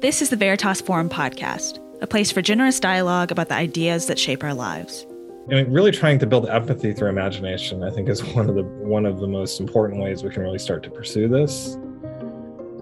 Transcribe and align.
This 0.00 0.20
is 0.20 0.28
the 0.28 0.36
Veritas 0.36 0.82
Forum 0.82 1.08
podcast, 1.08 1.80
a 2.02 2.06
place 2.06 2.30
for 2.30 2.42
generous 2.42 2.78
dialogue 2.78 3.32
about 3.32 3.48
the 3.48 3.54
ideas 3.54 4.04
that 4.06 4.18
shape 4.18 4.44
our 4.44 4.52
lives. 4.52 5.06
And 5.48 5.72
really 5.72 5.90
trying 5.90 6.18
to 6.18 6.26
build 6.26 6.46
empathy 6.50 6.92
through 6.92 7.08
imagination, 7.08 7.82
I 7.82 7.90
think, 7.90 8.10
is 8.10 8.22
one 8.22 8.50
of 8.50 8.56
the 8.56 8.62
one 8.62 9.06
of 9.06 9.20
the 9.20 9.26
most 9.26 9.58
important 9.58 10.02
ways 10.02 10.22
we 10.22 10.28
can 10.28 10.42
really 10.42 10.58
start 10.58 10.82
to 10.82 10.90
pursue 10.90 11.28
this. 11.28 11.78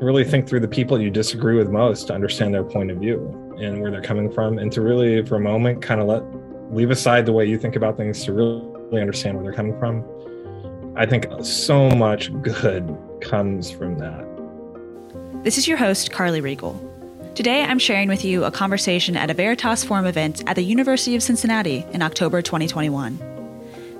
Really 0.02 0.24
think 0.24 0.48
through 0.48 0.58
the 0.58 0.68
people 0.68 1.00
you 1.00 1.08
disagree 1.08 1.56
with 1.56 1.70
most 1.70 2.08
to 2.08 2.14
understand 2.14 2.52
their 2.52 2.64
point 2.64 2.90
of 2.90 2.98
view 2.98 3.54
and 3.60 3.80
where 3.80 3.92
they're 3.92 4.02
coming 4.02 4.28
from, 4.32 4.58
and 4.58 4.72
to 4.72 4.80
really, 4.80 5.24
for 5.24 5.36
a 5.36 5.40
moment, 5.40 5.82
kind 5.82 6.00
of 6.00 6.08
let 6.08 6.24
leave 6.74 6.90
aside 6.90 7.26
the 7.26 7.32
way 7.32 7.44
you 7.46 7.58
think 7.58 7.76
about 7.76 7.96
things 7.96 8.24
to 8.24 8.32
really 8.32 9.00
understand 9.00 9.36
where 9.36 9.44
they're 9.44 9.52
coming 9.52 9.78
from. 9.78 10.04
I 10.96 11.06
think 11.06 11.28
so 11.42 11.90
much 11.90 12.32
good 12.42 12.92
comes 13.20 13.70
from 13.70 13.98
that. 13.98 14.26
This 15.44 15.58
is 15.58 15.68
your 15.68 15.76
host, 15.76 16.10
Carly 16.10 16.40
Regal. 16.40 16.90
Today, 17.34 17.64
I'm 17.64 17.80
sharing 17.80 18.08
with 18.08 18.24
you 18.24 18.44
a 18.44 18.52
conversation 18.52 19.16
at 19.16 19.28
a 19.28 19.34
Veritas 19.34 19.82
Forum 19.82 20.06
event 20.06 20.44
at 20.46 20.54
the 20.54 20.62
University 20.62 21.16
of 21.16 21.22
Cincinnati 21.22 21.84
in 21.90 22.00
October 22.00 22.40
2021. 22.40 23.18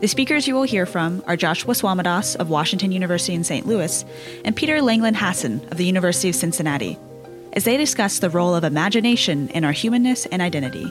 The 0.00 0.06
speakers 0.06 0.46
you 0.46 0.54
will 0.54 0.62
hear 0.62 0.86
from 0.86 1.20
are 1.26 1.36
Joshua 1.36 1.74
Swamidass 1.74 2.36
of 2.36 2.48
Washington 2.48 2.92
University 2.92 3.34
in 3.34 3.42
St. 3.42 3.66
Louis 3.66 4.04
and 4.45 4.54
Peter 4.54 4.80
Langland 4.80 5.16
Hassan 5.16 5.60
of 5.73 5.78
the 5.78 5.84
University 5.84 6.28
of 6.28 6.36
Cincinnati, 6.36 6.96
as 7.54 7.64
they 7.64 7.76
discuss 7.76 8.20
the 8.20 8.30
role 8.30 8.54
of 8.54 8.62
imagination 8.62 9.48
in 9.48 9.64
our 9.64 9.73
humanness 9.73 10.26
and 10.26 10.40
identity. 10.40 10.84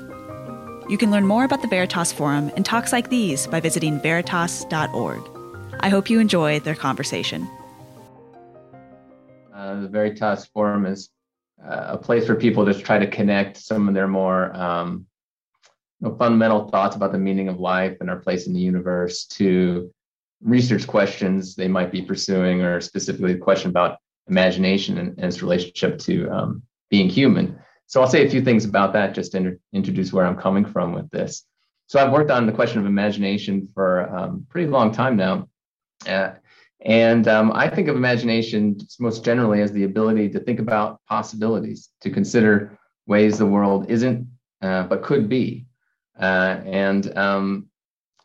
You 0.89 0.97
can 0.97 1.11
learn 1.11 1.25
more 1.25 1.45
about 1.45 1.61
the 1.61 1.69
Veritas 1.69 2.11
Forum 2.11 2.51
and 2.57 2.65
talks 2.65 2.91
like 2.91 3.09
these 3.09 3.47
by 3.47 3.61
visiting 3.61 4.01
veritas.org. 4.01 5.21
I 5.79 5.87
hope 5.87 6.09
you 6.09 6.19
enjoy 6.19 6.59
their 6.59 6.75
conversation. 6.75 7.47
Uh, 9.55 9.79
the 9.79 9.87
Veritas 9.87 10.45
Forum 10.47 10.85
is 10.85 11.09
a 11.65 11.97
place 11.97 12.25
for 12.25 12.35
people 12.35 12.65
to 12.65 12.73
try 12.73 12.99
to 12.99 13.07
connect 13.07 13.57
some 13.57 13.87
of 13.87 13.93
their 13.93 14.07
more 14.07 14.53
um, 14.55 15.05
you 15.99 16.09
know, 16.09 16.15
fundamental 16.17 16.69
thoughts 16.69 16.95
about 16.95 17.11
the 17.11 17.17
meaning 17.17 17.47
of 17.47 17.59
life 17.59 17.97
and 18.01 18.09
our 18.09 18.19
place 18.19 18.47
in 18.47 18.53
the 18.53 18.59
universe 18.59 19.25
to 19.25 19.91
research 20.41 20.85
questions 20.85 21.55
they 21.55 21.67
might 21.67 21.91
be 21.91 22.01
pursuing, 22.01 22.61
or 22.61 22.81
specifically 22.81 23.33
a 23.33 23.37
question 23.37 23.69
about 23.69 23.97
imagination 24.27 24.97
and, 24.97 25.09
and 25.17 25.25
its 25.25 25.41
relationship 25.41 25.97
to 25.99 26.29
um, 26.29 26.61
being 26.89 27.09
human. 27.09 27.57
So 27.87 28.01
I'll 28.01 28.09
say 28.09 28.25
a 28.25 28.29
few 28.29 28.41
things 28.41 28.65
about 28.65 28.93
that 28.93 29.13
just 29.13 29.31
to 29.31 29.37
inter- 29.37 29.59
introduce 29.71 30.11
where 30.11 30.25
I'm 30.25 30.37
coming 30.37 30.65
from 30.65 30.93
with 30.93 31.09
this. 31.11 31.45
So 31.87 31.99
I've 31.99 32.11
worked 32.11 32.31
on 32.31 32.45
the 32.45 32.51
question 32.51 32.79
of 32.79 32.85
imagination 32.85 33.69
for 33.73 34.01
a 34.01 34.23
um, 34.23 34.45
pretty 34.49 34.67
long 34.69 34.91
time 34.91 35.15
now. 35.15 35.47
Uh, 36.07 36.31
and 36.83 37.27
um, 37.29 37.51
I 37.53 37.69
think 37.69 37.87
of 37.87 37.95
imagination 37.95 38.77
most 38.99 39.23
generally 39.23 39.61
as 39.61 39.71
the 39.71 39.85
ability 39.85 40.29
to 40.29 40.39
think 40.39 40.59
about 40.59 40.99
possibilities, 41.07 41.89
to 42.01 42.09
consider 42.09 42.77
ways 43.07 43.37
the 43.37 43.45
world 43.45 43.89
isn't, 43.89 44.27
uh, 44.61 44.83
but 44.83 45.01
could 45.01 45.29
be, 45.29 45.65
uh, 46.19 46.59
and 46.65 47.17
um, 47.17 47.67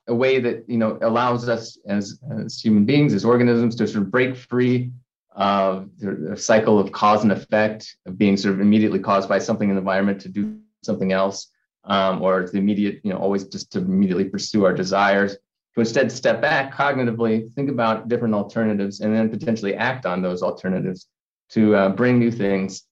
a 0.08 0.14
way 0.14 0.40
that 0.40 0.64
you 0.68 0.76
know 0.76 0.98
allows 1.02 1.48
us 1.48 1.78
as, 1.86 2.18
as 2.30 2.60
human 2.60 2.84
beings, 2.84 3.14
as 3.14 3.24
organisms, 3.24 3.76
to 3.76 3.86
sort 3.86 4.02
of 4.02 4.10
break 4.10 4.36
free 4.36 4.90
of 5.32 5.88
the 5.98 6.36
cycle 6.36 6.80
of 6.80 6.90
cause 6.90 7.22
and 7.22 7.30
effect, 7.30 7.96
of 8.06 8.18
being 8.18 8.36
sort 8.36 8.54
of 8.54 8.60
immediately 8.60 8.98
caused 8.98 9.28
by 9.28 9.38
something 9.38 9.68
in 9.68 9.76
the 9.76 9.80
environment 9.80 10.20
to 10.20 10.28
do 10.28 10.58
something 10.82 11.12
else, 11.12 11.48
um, 11.84 12.20
or 12.22 12.48
the 12.48 12.58
immediate, 12.58 13.00
you 13.04 13.12
know, 13.12 13.18
always 13.18 13.44
just 13.44 13.70
to 13.70 13.78
immediately 13.78 14.24
pursue 14.24 14.64
our 14.64 14.72
desires 14.72 15.36
to 15.78 15.82
instead 15.82 16.10
step 16.10 16.40
back 16.40 16.74
cognitively, 16.74 17.52
think 17.54 17.70
about 17.70 18.08
different 18.08 18.34
alternatives, 18.34 19.00
and 19.00 19.14
then 19.14 19.30
potentially 19.30 19.74
act 19.74 20.06
on 20.06 20.22
those 20.22 20.42
alternatives 20.42 21.06
to 21.50 21.74
uh, 21.76 21.88
bring 21.90 22.18
new 22.18 22.32
things 22.32 22.82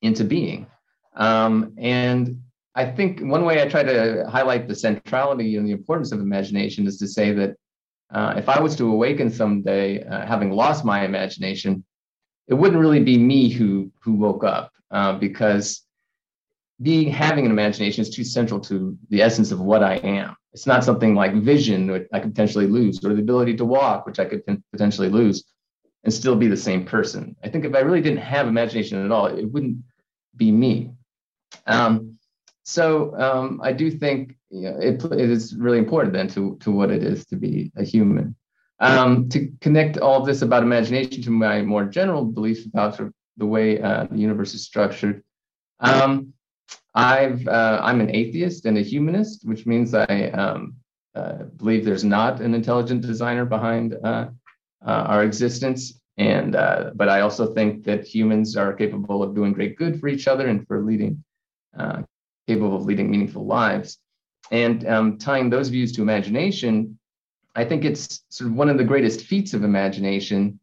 into 0.00 0.24
being. 0.24 0.66
Um, 1.14 1.74
and 1.76 2.40
I 2.74 2.86
think 2.86 3.20
one 3.20 3.44
way 3.44 3.60
I 3.60 3.68
try 3.68 3.82
to 3.82 4.26
highlight 4.30 4.66
the 4.66 4.74
centrality 4.74 5.56
and 5.56 5.66
the 5.66 5.72
importance 5.72 6.10
of 6.10 6.20
imagination 6.20 6.86
is 6.86 6.96
to 6.98 7.06
say 7.06 7.32
that 7.32 7.54
uh, 8.10 8.34
if 8.36 8.48
I 8.48 8.60
was 8.60 8.74
to 8.76 8.90
awaken 8.90 9.30
someday 9.30 10.02
uh, 10.02 10.24
having 10.26 10.50
lost 10.50 10.84
my 10.84 11.04
imagination, 11.04 11.84
it 12.48 12.54
wouldn't 12.54 12.80
really 12.80 13.02
be 13.02 13.18
me 13.18 13.50
who 13.50 13.92
who 14.00 14.14
woke 14.14 14.42
up 14.42 14.72
uh, 14.90 15.12
because 15.18 15.82
being 16.80 17.10
having 17.10 17.44
an 17.44 17.52
imagination 17.52 18.02
is 18.02 18.10
too 18.10 18.24
central 18.24 18.58
to 18.60 18.96
the 19.10 19.22
essence 19.22 19.52
of 19.52 19.60
what 19.60 19.82
I 19.82 19.96
am. 19.96 20.34
It's 20.52 20.66
not 20.66 20.84
something 20.84 21.14
like 21.14 21.34
vision, 21.34 21.90
which 21.90 22.08
I 22.12 22.20
could 22.20 22.32
potentially 22.32 22.66
lose, 22.66 23.02
or 23.04 23.14
the 23.14 23.22
ability 23.22 23.56
to 23.56 23.64
walk, 23.64 24.04
which 24.04 24.18
I 24.18 24.26
could 24.26 24.42
potentially 24.70 25.08
lose, 25.08 25.44
and 26.04 26.12
still 26.12 26.36
be 26.36 26.48
the 26.48 26.56
same 26.56 26.84
person. 26.84 27.36
I 27.42 27.48
think 27.48 27.64
if 27.64 27.74
I 27.74 27.80
really 27.80 28.02
didn't 28.02 28.18
have 28.18 28.48
imagination 28.48 29.04
at 29.04 29.10
all, 29.10 29.26
it 29.26 29.44
wouldn't 29.44 29.78
be 30.36 30.50
me. 30.50 30.90
Um, 31.66 32.18
so 32.64 33.16
um, 33.18 33.60
I 33.62 33.72
do 33.72 33.90
think 33.90 34.36
you 34.50 34.62
know, 34.62 34.78
it, 34.78 35.02
it 35.04 35.30
is 35.30 35.54
really 35.56 35.78
important 35.78 36.12
then 36.12 36.28
to, 36.28 36.56
to 36.60 36.70
what 36.70 36.90
it 36.90 37.02
is 37.02 37.24
to 37.26 37.36
be 37.36 37.72
a 37.76 37.84
human. 37.84 38.36
Um, 38.78 39.28
to 39.28 39.48
connect 39.60 39.98
all 39.98 40.24
this 40.24 40.42
about 40.42 40.64
imagination 40.64 41.22
to 41.22 41.30
my 41.30 41.62
more 41.62 41.84
general 41.84 42.24
beliefs 42.24 42.66
about 42.66 42.96
sort 42.96 43.08
of 43.08 43.14
the 43.36 43.46
way 43.46 43.80
uh, 43.80 44.06
the 44.10 44.18
universe 44.18 44.54
is 44.54 44.64
structured. 44.64 45.22
Um, 45.78 46.34
I've 46.94 47.46
uh, 47.48 47.80
I'm 47.82 48.00
an 48.00 48.14
atheist 48.14 48.66
and 48.66 48.76
a 48.76 48.82
humanist, 48.82 49.46
which 49.46 49.66
means 49.66 49.94
I 49.94 50.30
um, 50.34 50.74
uh, 51.14 51.44
believe 51.56 51.84
there's 51.84 52.04
not 52.04 52.40
an 52.40 52.54
intelligent 52.54 53.02
designer 53.02 53.44
behind 53.44 53.94
uh, 54.04 54.28
uh 54.84 55.04
our 55.12 55.24
existence. 55.24 56.00
And 56.18 56.54
uh, 56.54 56.90
but 56.94 57.08
I 57.08 57.20
also 57.20 57.54
think 57.54 57.84
that 57.84 58.04
humans 58.04 58.56
are 58.56 58.74
capable 58.74 59.22
of 59.22 59.34
doing 59.34 59.52
great 59.52 59.76
good 59.76 59.98
for 59.98 60.08
each 60.08 60.28
other 60.28 60.48
and 60.48 60.66
for 60.66 60.82
leading 60.82 61.24
uh, 61.78 62.02
capable 62.46 62.76
of 62.76 62.84
leading 62.84 63.10
meaningful 63.10 63.46
lives. 63.46 63.98
And 64.50 64.86
um, 64.86 65.18
tying 65.18 65.48
those 65.48 65.68
views 65.70 65.92
to 65.92 66.02
imagination, 66.02 66.98
I 67.54 67.64
think 67.64 67.84
it's 67.84 68.22
sort 68.28 68.50
of 68.50 68.56
one 68.56 68.68
of 68.68 68.76
the 68.76 68.84
greatest 68.84 69.22
feats 69.22 69.54
of 69.54 69.64
imagination 69.64 70.60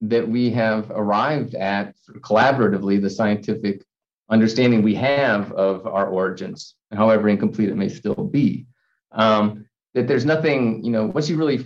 that 0.00 0.28
we 0.28 0.50
have 0.50 0.90
arrived 0.90 1.54
at 1.54 1.94
collaboratively, 2.20 3.02
the 3.02 3.10
scientific 3.10 3.84
understanding 4.30 4.82
we 4.82 4.94
have 4.94 5.52
of 5.52 5.86
our 5.86 6.08
origins, 6.08 6.74
however 6.92 7.28
incomplete 7.28 7.68
it 7.68 7.76
may 7.76 7.88
still 7.88 8.14
be. 8.14 8.66
Um, 9.12 9.66
that 9.94 10.06
there's 10.06 10.26
nothing, 10.26 10.84
you 10.84 10.90
know, 10.90 11.06
once 11.06 11.28
you 11.28 11.36
really 11.36 11.64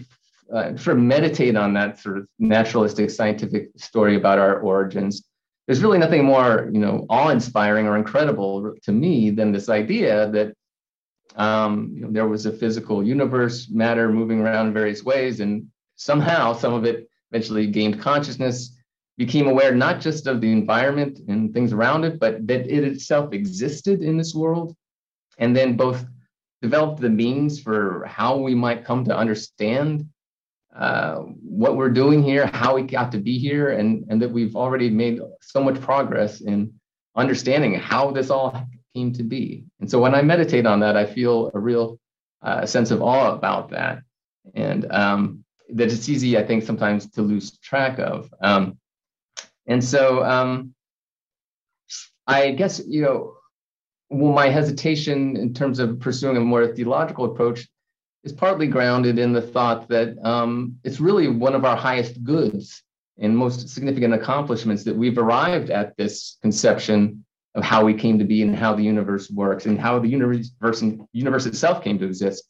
uh, 0.53 0.77
sort 0.77 0.97
of 0.97 1.03
meditate 1.03 1.57
on 1.57 1.75
that 1.75 1.99
sort 1.99 2.19
of 2.19 2.29
naturalistic 2.39 3.11
scientific 3.11 3.71
story 3.77 4.17
about 4.17 4.39
our 4.39 4.61
origins, 4.61 5.25
there's 5.67 5.83
really 5.83 5.99
nothing 5.99 6.25
more, 6.25 6.69
you 6.73 6.81
know, 6.81 7.07
awe-inspiring 7.09 7.87
or 7.87 7.97
incredible 7.97 8.75
to 8.83 8.93
me 8.93 9.31
than 9.31 9.53
this 9.53 9.69
idea 9.69 10.29
that 10.31 10.55
um, 11.37 11.93
you 11.95 12.03
know, 12.03 12.13
there 12.13 12.29
was 12.29 12.47
a 12.47 12.53
physical 12.53 13.03
universe, 13.03 13.69
matter 13.71 14.11
moving 14.11 14.41
around 14.41 14.69
in 14.69 14.73
various 14.73 15.03
ways, 15.03 15.41
and 15.41 15.67
somehow 15.97 16.53
some 16.53 16.75
of 16.75 16.85
it 16.85 17.09
eventually 17.31 17.67
gained 17.67 18.01
consciousness 18.01 18.77
became 19.27 19.47
aware 19.47 19.73
not 19.73 20.01
just 20.01 20.27
of 20.27 20.41
the 20.41 20.51
environment 20.51 21.21
and 21.29 21.55
things 21.55 21.73
around 21.73 22.03
it, 22.03 22.19
but 22.19 22.45
that 22.49 22.63
it 22.67 22.83
itself 22.83 23.33
existed 23.33 24.03
in 24.03 24.17
this 24.17 24.35
world, 24.35 24.75
and 25.39 25.55
then 25.57 25.77
both 25.77 26.05
developed 26.61 27.01
the 27.01 27.09
means 27.09 27.61
for 27.61 28.05
how 28.19 28.37
we 28.37 28.53
might 28.53 28.85
come 28.85 29.05
to 29.05 29.17
understand 29.17 29.93
uh, 30.75 31.19
what 31.61 31.77
we're 31.77 31.97
doing 32.03 32.21
here, 32.21 32.47
how 32.53 32.75
we 32.75 32.83
got 32.83 33.13
to 33.13 33.19
be 33.19 33.39
here, 33.39 33.71
and, 33.79 33.91
and 34.09 34.21
that 34.21 34.33
we've 34.37 34.57
already 34.57 34.91
made 34.91 35.21
so 35.41 35.63
much 35.63 35.81
progress 35.81 36.41
in 36.41 36.73
understanding 37.15 37.75
how 37.75 38.11
this 38.11 38.29
all 38.29 38.51
came 38.93 39.13
to 39.13 39.23
be. 39.23 39.65
And 39.79 39.89
so 39.89 40.01
when 40.01 40.17
I 40.17 40.23
meditate 40.23 40.67
on 40.67 40.81
that, 40.81 40.97
I 40.97 41.07
feel 41.07 41.53
a 41.55 41.61
real 41.61 42.01
uh, 42.43 42.67
sense 42.67 42.91
of 42.91 43.01
awe 43.03 43.33
about 43.33 43.71
that. 43.71 44.03
And 44.57 44.91
um, 44.91 45.45
that 45.69 45.93
it's 45.93 46.09
easy, 46.09 46.37
I 46.37 46.45
think, 46.45 46.65
sometimes 46.65 47.09
to 47.13 47.23
lose 47.23 47.57
track 47.59 48.01
of. 48.01 48.29
Um, 48.41 48.79
and 49.67 49.83
so 49.83 50.25
um, 50.25 50.75
I 52.27 52.53
guess, 52.53 52.81
you 52.87 53.03
know, 53.03 53.35
well, 54.11 54.33
my 54.33 54.49
hesitation 54.49 55.37
in 55.37 55.55
terms 55.55 55.79
of 55.79 56.01
pursuing 56.01 56.37
a 56.37 56.41
more 56.41 56.67
theological 56.69 57.25
approach 57.25 57.67
is 58.25 58.33
partly 58.33 58.67
grounded 58.67 59.19
in 59.19 59.33
the 59.33 59.43
thought 59.43 59.89
that 59.89 60.17
um, 60.25 60.79
it's 60.85 61.01
really 61.01 61.29
one 61.29 61.55
of 61.55 61.65
our 61.65 61.77
highest 61.77 62.23
goods 62.23 62.83
and 63.19 63.37
most 63.37 63.69
significant 63.69 64.15
accomplishments 64.15 64.85
that 64.85 64.97
we've 64.97 65.19
arrived 65.19 65.71
at 65.71 65.97
this 65.97 66.39
conception 66.43 67.25
of 67.55 67.65
how 67.65 67.85
we 67.85 67.95
came 67.95 68.19
to 68.19 68.25
be 68.25 68.43
and 68.43 68.57
how 68.57 68.75
the 68.75 68.83
universe 68.83 69.31
works 69.31 69.67
and 69.67 69.81
how 69.81 69.99
the 69.99 70.09
universe, 70.09 70.51
universe 71.13 71.47
itself 71.47 71.83
came 71.83 71.99
to 71.99 72.07
exist 72.07 72.45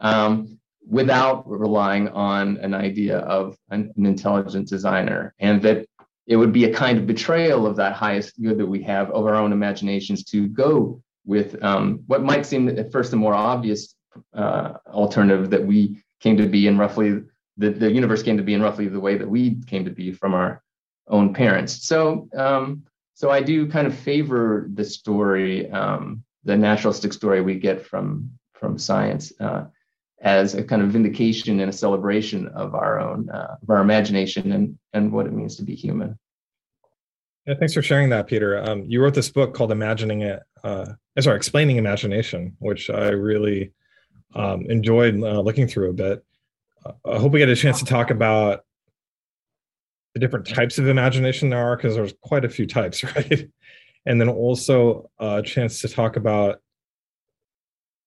um, 0.00 0.58
without 0.86 1.48
relying 1.48 2.08
on 2.08 2.58
an 2.58 2.74
idea 2.74 3.18
of 3.18 3.56
an, 3.70 3.92
an 3.96 4.04
intelligent 4.04 4.68
designer. 4.68 5.34
And 5.38 5.62
that 5.62 5.86
it 6.26 6.36
would 6.36 6.52
be 6.52 6.64
a 6.64 6.72
kind 6.72 6.98
of 6.98 7.06
betrayal 7.06 7.66
of 7.66 7.76
that 7.76 7.94
highest 7.94 8.40
good 8.42 8.58
that 8.58 8.66
we 8.66 8.82
have 8.82 9.10
of 9.10 9.26
our 9.26 9.34
own 9.34 9.52
imaginations 9.52 10.24
to 10.24 10.48
go 10.48 11.02
with 11.26 11.62
um, 11.62 12.02
what 12.06 12.22
might 12.22 12.46
seem 12.46 12.68
at 12.68 12.92
first 12.92 13.12
a 13.12 13.16
more 13.16 13.34
obvious 13.34 13.94
uh, 14.34 14.74
alternative 14.88 15.50
that 15.50 15.64
we 15.64 16.02
came 16.20 16.36
to 16.36 16.46
be 16.46 16.66
in 16.66 16.78
roughly 16.78 17.22
the, 17.56 17.70
the 17.70 17.90
universe 17.90 18.22
came 18.22 18.36
to 18.36 18.42
be 18.42 18.54
in 18.54 18.62
roughly 18.62 18.88
the 18.88 19.00
way 19.00 19.16
that 19.16 19.28
we 19.28 19.62
came 19.66 19.84
to 19.84 19.90
be 19.90 20.12
from 20.12 20.34
our 20.34 20.62
own 21.08 21.32
parents. 21.32 21.86
So 21.86 22.28
um, 22.36 22.84
so 23.14 23.30
I 23.30 23.40
do 23.40 23.68
kind 23.68 23.86
of 23.86 23.96
favor 23.96 24.68
the 24.74 24.84
story, 24.84 25.70
um, 25.70 26.24
the 26.42 26.56
naturalistic 26.56 27.12
story 27.12 27.40
we 27.40 27.58
get 27.58 27.86
from 27.86 28.30
from 28.54 28.78
science, 28.78 29.32
uh, 29.40 29.64
as 30.24 30.54
a 30.54 30.64
kind 30.64 30.82
of 30.82 30.88
vindication 30.88 31.60
and 31.60 31.68
a 31.68 31.72
celebration 31.72 32.48
of 32.48 32.74
our 32.74 32.98
own 32.98 33.28
uh, 33.30 33.56
of 33.62 33.70
our 33.70 33.80
imagination 33.80 34.52
and 34.52 34.78
and 34.92 35.12
what 35.12 35.26
it 35.26 35.32
means 35.32 35.56
to 35.56 35.62
be 35.62 35.74
human. 35.74 36.18
Yeah, 37.46 37.54
thanks 37.58 37.74
for 37.74 37.82
sharing 37.82 38.08
that, 38.08 38.26
Peter. 38.26 38.58
Um, 38.58 38.84
you 38.88 39.02
wrote 39.02 39.14
this 39.14 39.30
book 39.30 39.54
called 39.54 39.70
"Imagining 39.70 40.22
It." 40.22 40.42
Uh, 40.64 40.86
sorry, 41.20 41.36
explaining 41.36 41.76
imagination, 41.76 42.56
which 42.58 42.88
I 42.88 43.08
really 43.08 43.72
um, 44.34 44.64
enjoyed 44.68 45.22
uh, 45.22 45.40
looking 45.40 45.68
through 45.68 45.90
a 45.90 45.94
bit. 45.94 46.24
Uh, 46.84 46.92
I 47.04 47.18
hope 47.18 47.32
we 47.32 47.38
get 47.38 47.50
a 47.50 47.56
chance 47.56 47.78
to 47.80 47.84
talk 47.84 48.10
about 48.10 48.64
the 50.14 50.20
different 50.20 50.46
types 50.46 50.78
of 50.78 50.88
imagination 50.88 51.50
there 51.50 51.58
are, 51.58 51.76
because 51.76 51.96
there's 51.96 52.14
quite 52.22 52.46
a 52.46 52.48
few 52.48 52.66
types, 52.66 53.04
right? 53.16 53.48
And 54.06 54.20
then 54.20 54.28
also 54.28 55.10
a 55.18 55.42
chance 55.42 55.80
to 55.80 55.88
talk 55.88 56.16
about 56.16 56.60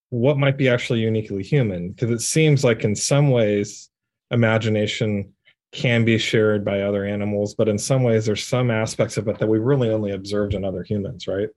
what 0.09 0.37
might 0.37 0.57
be 0.57 0.69
actually 0.69 0.99
uniquely 0.99 1.43
human, 1.43 1.89
because 1.91 2.11
it 2.11 2.21
seems 2.21 2.63
like 2.63 2.83
in 2.83 2.95
some 2.95 3.29
ways, 3.29 3.89
imagination 4.31 5.33
can 5.71 6.05
be 6.05 6.17
shared 6.17 6.63
by 6.63 6.81
other 6.81 7.05
animals, 7.05 7.53
but 7.53 7.67
in 7.67 7.77
some 7.77 8.03
ways, 8.03 8.25
there's 8.25 8.45
some 8.45 8.71
aspects 8.71 9.17
of 9.17 9.27
it 9.27 9.37
that 9.39 9.47
we 9.47 9.59
really 9.59 9.89
only 9.89 10.11
observed 10.11 10.53
in 10.53 10.63
other 10.63 10.83
humans, 10.83 11.27
right? 11.27 11.49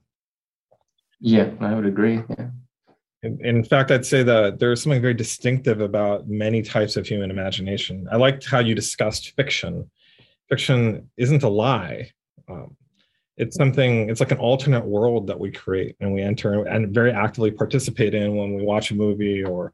Yeah, 1.20 1.50
I 1.60 1.74
would 1.74 1.86
agree. 1.86 2.22
Yeah. 2.28 2.48
In, 3.22 3.38
in 3.44 3.64
fact, 3.64 3.90
I'd 3.90 4.06
say 4.06 4.22
that 4.22 4.58
there's 4.58 4.82
something 4.82 5.02
very 5.02 5.14
distinctive 5.14 5.80
about 5.80 6.26
many 6.26 6.62
types 6.62 6.96
of 6.96 7.06
human 7.06 7.30
imagination. 7.30 8.08
I 8.10 8.16
liked 8.16 8.46
how 8.46 8.60
you 8.60 8.74
discussed 8.74 9.34
fiction. 9.36 9.90
Fiction 10.48 11.10
isn't 11.16 11.42
a 11.42 11.48
lie. 11.48 12.10
Um, 12.48 12.76
it's 13.36 13.56
something, 13.56 14.10
it's 14.10 14.20
like 14.20 14.32
an 14.32 14.38
alternate 14.38 14.84
world 14.84 15.26
that 15.28 15.38
we 15.38 15.50
create 15.50 15.96
and 16.00 16.12
we 16.12 16.22
enter 16.22 16.64
and 16.66 16.94
very 16.94 17.12
actively 17.12 17.50
participate 17.50 18.14
in 18.14 18.36
when 18.36 18.54
we 18.54 18.62
watch 18.62 18.90
a 18.90 18.94
movie 18.94 19.42
or 19.44 19.72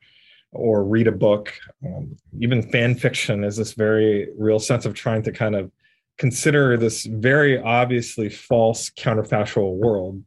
or 0.53 0.85
read 0.85 1.07
a 1.07 1.13
book. 1.13 1.53
Um, 1.85 2.17
even 2.41 2.63
fan 2.71 2.95
fiction 2.95 3.45
is 3.45 3.57
this 3.57 3.75
very 3.75 4.29
real 4.39 4.59
sense 4.59 4.87
of 4.87 4.95
trying 4.95 5.23
to 5.25 5.33
kind 5.33 5.55
of 5.55 5.71
consider 6.19 6.77
this 6.77 7.05
very 7.05 7.59
obviously 7.59 8.29
false 8.29 8.91
counterfactual 8.91 9.75
world 9.75 10.23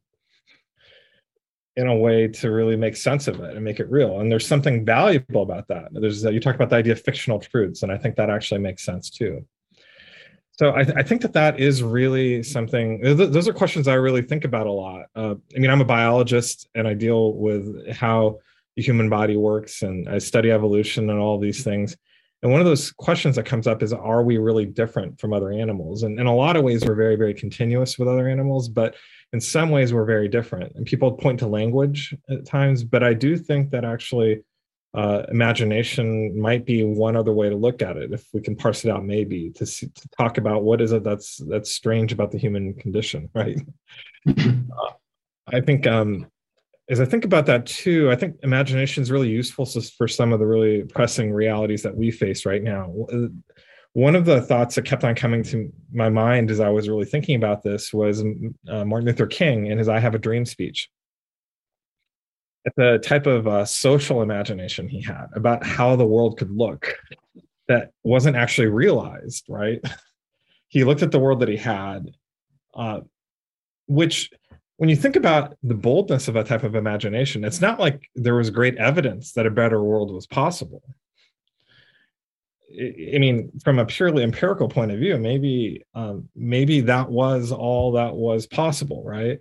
in 1.75 1.87
a 1.87 1.95
way 1.95 2.27
to 2.27 2.51
really 2.51 2.75
make 2.75 2.95
sense 2.95 3.27
of 3.27 3.39
it 3.39 3.55
and 3.55 3.63
make 3.63 3.79
it 3.79 3.89
real. 3.89 4.19
And 4.19 4.31
there's 4.31 4.45
something 4.45 4.85
valuable 4.85 5.43
about 5.43 5.67
that. 5.69 5.87
There's 5.91 6.23
you 6.23 6.39
talk 6.39 6.55
about 6.55 6.69
the 6.69 6.75
idea 6.75 6.93
of 6.93 7.01
fictional 7.01 7.39
truths, 7.39 7.83
and 7.83 7.91
I 7.91 7.97
think 7.97 8.17
that 8.17 8.29
actually 8.29 8.59
makes 8.59 8.83
sense 8.83 9.09
too. 9.09 9.45
So 10.59 10.75
I, 10.75 10.83
th- 10.83 10.97
I 10.97 11.03
think 11.03 11.21
that 11.21 11.31
that 11.31 11.57
is 11.57 11.81
really 11.81 12.43
something. 12.43 13.01
Th- 13.01 13.29
those 13.29 13.47
are 13.47 13.53
questions 13.53 13.87
I 13.87 13.93
really 13.93 14.21
think 14.21 14.43
about 14.43 14.67
a 14.67 14.71
lot. 14.73 15.05
Uh, 15.15 15.35
I 15.55 15.59
mean, 15.59 15.71
I'm 15.71 15.79
a 15.79 15.85
biologist, 15.85 16.67
and 16.75 16.85
I 16.85 16.95
deal 16.95 17.33
with 17.35 17.89
how 17.93 18.39
the 18.75 18.83
human 18.83 19.07
body 19.07 19.37
works, 19.37 19.83
and 19.83 20.09
I 20.09 20.17
study 20.17 20.51
evolution 20.51 21.09
and 21.11 21.17
all 21.17 21.39
these 21.39 21.63
things. 21.63 21.95
And 22.43 22.51
one 22.51 22.59
of 22.59 22.67
those 22.67 22.91
questions 22.91 23.37
that 23.37 23.45
comes 23.45 23.67
up 23.67 23.81
is, 23.81 23.93
are 23.93 24.21
we 24.21 24.37
really 24.37 24.65
different 24.65 25.17
from 25.21 25.31
other 25.31 25.49
animals? 25.49 26.03
And 26.03 26.19
in 26.19 26.25
a 26.25 26.35
lot 26.35 26.57
of 26.57 26.65
ways, 26.65 26.83
we're 26.85 26.93
very, 26.93 27.15
very 27.15 27.33
continuous 27.33 27.97
with 27.97 28.09
other 28.09 28.27
animals, 28.27 28.67
but 28.67 28.95
in 29.31 29.39
some 29.39 29.69
ways 29.69 29.93
we're 29.93 30.03
very 30.05 30.27
different 30.27 30.75
and 30.75 30.85
people 30.85 31.11
point 31.11 31.39
to 31.39 31.47
language 31.47 32.15
at 32.31 32.47
times 32.47 32.83
but 32.83 33.03
i 33.03 33.13
do 33.13 33.37
think 33.37 33.69
that 33.69 33.85
actually 33.85 34.41
uh, 34.93 35.23
imagination 35.29 36.39
might 36.39 36.65
be 36.65 36.83
one 36.83 37.15
other 37.15 37.31
way 37.31 37.49
to 37.49 37.55
look 37.55 37.81
at 37.81 37.95
it 37.95 38.11
if 38.11 38.25
we 38.33 38.41
can 38.41 38.55
parse 38.55 38.83
it 38.83 38.91
out 38.91 39.05
maybe 39.05 39.51
to, 39.51 39.65
see, 39.65 39.87
to 39.87 40.09
talk 40.17 40.37
about 40.37 40.63
what 40.63 40.81
is 40.81 40.91
it 40.91 41.03
that's 41.03 41.37
that's 41.47 41.71
strange 41.71 42.11
about 42.11 42.31
the 42.31 42.39
human 42.39 42.73
condition 42.73 43.29
right? 43.35 43.59
Uh, 44.27 44.91
i 45.47 45.61
think 45.61 45.85
um 45.85 46.25
as 46.89 46.99
i 46.99 47.05
think 47.05 47.23
about 47.23 47.45
that 47.45 47.67
too 47.67 48.09
i 48.09 48.15
think 48.15 48.35
imagination 48.41 49.03
is 49.03 49.11
really 49.11 49.29
useful 49.29 49.65
for 49.65 50.07
some 50.07 50.33
of 50.33 50.39
the 50.39 50.45
really 50.45 50.83
pressing 50.83 51.31
realities 51.31 51.83
that 51.83 51.95
we 51.95 52.09
face 52.11 52.45
right 52.45 52.63
now. 52.63 52.93
One 53.93 54.15
of 54.15 54.25
the 54.25 54.41
thoughts 54.41 54.75
that 54.75 54.85
kept 54.85 55.03
on 55.03 55.15
coming 55.15 55.43
to 55.45 55.71
my 55.91 56.09
mind 56.09 56.51
as 56.51 56.59
I 56.59 56.69
was 56.69 56.87
really 56.87 57.05
thinking 57.05 57.35
about 57.35 57.63
this 57.63 57.91
was 57.91 58.21
uh, 58.21 58.85
Martin 58.85 59.07
Luther 59.07 59.25
King 59.25 59.69
and 59.69 59.79
his 59.79 59.89
I 59.89 59.99
Have 59.99 60.13
a 60.13 60.19
Dream 60.19 60.45
speech. 60.45 60.89
At 62.65 62.75
the 62.75 62.99
type 62.99 63.25
of 63.25 63.47
uh, 63.47 63.65
social 63.65 64.21
imagination 64.21 64.87
he 64.89 65.01
had 65.01 65.27
about 65.33 65.65
how 65.65 65.95
the 65.95 66.05
world 66.05 66.37
could 66.37 66.51
look 66.51 66.95
that 67.67 67.91
wasn't 68.03 68.35
actually 68.35 68.67
realized, 68.67 69.45
right? 69.47 69.79
he 70.67 70.83
looked 70.83 71.01
at 71.01 71.11
the 71.11 71.19
world 71.19 71.39
that 71.39 71.49
he 71.49 71.57
had, 71.57 72.11
uh, 72.73 73.01
which 73.87 74.29
when 74.77 74.89
you 74.89 74.95
think 74.95 75.15
about 75.15 75.55
the 75.63 75.73
boldness 75.73 76.27
of 76.27 76.33
that 76.33 76.47
type 76.47 76.63
of 76.63 76.75
imagination, 76.75 77.43
it's 77.43 77.61
not 77.61 77.79
like 77.79 78.09
there 78.15 78.35
was 78.35 78.49
great 78.49 78.77
evidence 78.77 79.33
that 79.33 79.45
a 79.45 79.51
better 79.51 79.81
world 79.83 80.11
was 80.13 80.27
possible 80.27 80.83
I 82.71 83.17
mean, 83.17 83.51
from 83.63 83.79
a 83.79 83.85
purely 83.85 84.23
empirical 84.23 84.69
point 84.69 84.91
of 84.91 84.99
view, 84.99 85.17
maybe 85.17 85.83
um, 85.95 86.29
maybe 86.35 86.81
that 86.81 87.09
was 87.09 87.51
all 87.51 87.93
that 87.93 88.15
was 88.15 88.45
possible, 88.45 89.03
right? 89.03 89.39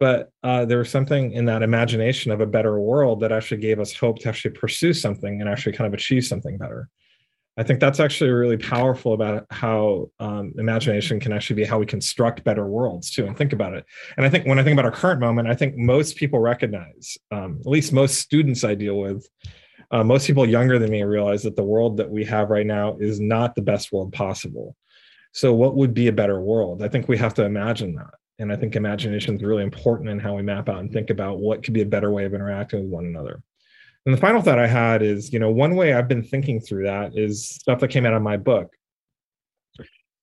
But 0.00 0.30
uh, 0.42 0.64
there 0.64 0.78
was 0.78 0.90
something 0.90 1.32
in 1.32 1.44
that 1.46 1.62
imagination 1.62 2.30
of 2.30 2.40
a 2.40 2.46
better 2.46 2.78
world 2.78 3.20
that 3.20 3.32
actually 3.32 3.60
gave 3.60 3.80
us 3.80 3.92
hope 3.92 4.20
to 4.20 4.28
actually 4.28 4.52
pursue 4.52 4.92
something 4.92 5.40
and 5.40 5.50
actually 5.50 5.72
kind 5.72 5.88
of 5.88 5.94
achieve 5.94 6.24
something 6.24 6.56
better. 6.56 6.88
I 7.58 7.64
think 7.64 7.80
that's 7.80 7.98
actually 7.98 8.30
really 8.30 8.56
powerful 8.56 9.14
about 9.14 9.44
how 9.50 10.12
um, 10.20 10.52
imagination 10.58 11.18
can 11.18 11.32
actually 11.32 11.56
be 11.56 11.64
how 11.64 11.80
we 11.80 11.86
construct 11.86 12.44
better 12.44 12.64
worlds 12.68 13.10
too, 13.10 13.26
and 13.26 13.36
think 13.36 13.52
about 13.52 13.74
it. 13.74 13.84
And 14.16 14.24
I 14.24 14.30
think 14.30 14.46
when 14.46 14.60
I 14.60 14.62
think 14.62 14.78
about 14.78 14.84
our 14.84 14.96
current 14.96 15.20
moment, 15.20 15.48
I 15.48 15.54
think 15.54 15.76
most 15.76 16.14
people 16.14 16.38
recognize, 16.38 17.18
um, 17.32 17.58
at 17.58 17.66
least 17.66 17.92
most 17.92 18.18
students 18.18 18.62
I 18.62 18.76
deal 18.76 19.00
with, 19.00 19.28
uh, 19.90 20.04
most 20.04 20.28
people 20.28 20.48
younger 20.48 20.78
than 20.78 20.90
me 20.90 21.02
realize 21.02 21.42
that 21.42 21.56
the 21.56 21.64
world 21.64 21.96
that 21.96 22.08
we 22.08 22.24
have 22.26 22.50
right 22.50 22.66
now 22.66 22.96
is 23.00 23.18
not 23.18 23.56
the 23.56 23.62
best 23.62 23.90
world 23.90 24.12
possible. 24.12 24.76
So, 25.32 25.52
what 25.52 25.74
would 25.74 25.94
be 25.94 26.06
a 26.06 26.12
better 26.12 26.40
world? 26.40 26.80
I 26.80 26.88
think 26.88 27.08
we 27.08 27.18
have 27.18 27.34
to 27.34 27.44
imagine 27.44 27.96
that. 27.96 28.14
And 28.38 28.52
I 28.52 28.56
think 28.56 28.76
imagination 28.76 29.36
is 29.36 29.42
really 29.42 29.64
important 29.64 30.10
in 30.10 30.18
how 30.18 30.36
we 30.36 30.42
map 30.42 30.68
out 30.68 30.78
and 30.78 30.92
think 30.92 31.10
about 31.10 31.40
what 31.40 31.62
could 31.62 31.74
be 31.74 31.82
a 31.82 31.86
better 31.86 32.10
way 32.10 32.24
of 32.24 32.34
interacting 32.34 32.82
with 32.82 32.90
one 32.90 33.06
another. 33.06 33.42
And 34.06 34.14
the 34.16 34.20
final 34.20 34.40
thought 34.40 34.58
I 34.58 34.66
had 34.66 35.02
is, 35.02 35.32
you 35.32 35.38
know, 35.38 35.50
one 35.50 35.74
way 35.74 35.92
I've 35.92 36.08
been 36.08 36.22
thinking 36.22 36.60
through 36.60 36.84
that 36.84 37.16
is 37.16 37.48
stuff 37.48 37.80
that 37.80 37.88
came 37.88 38.06
out 38.06 38.14
of 38.14 38.22
my 38.22 38.36
book. 38.36 38.72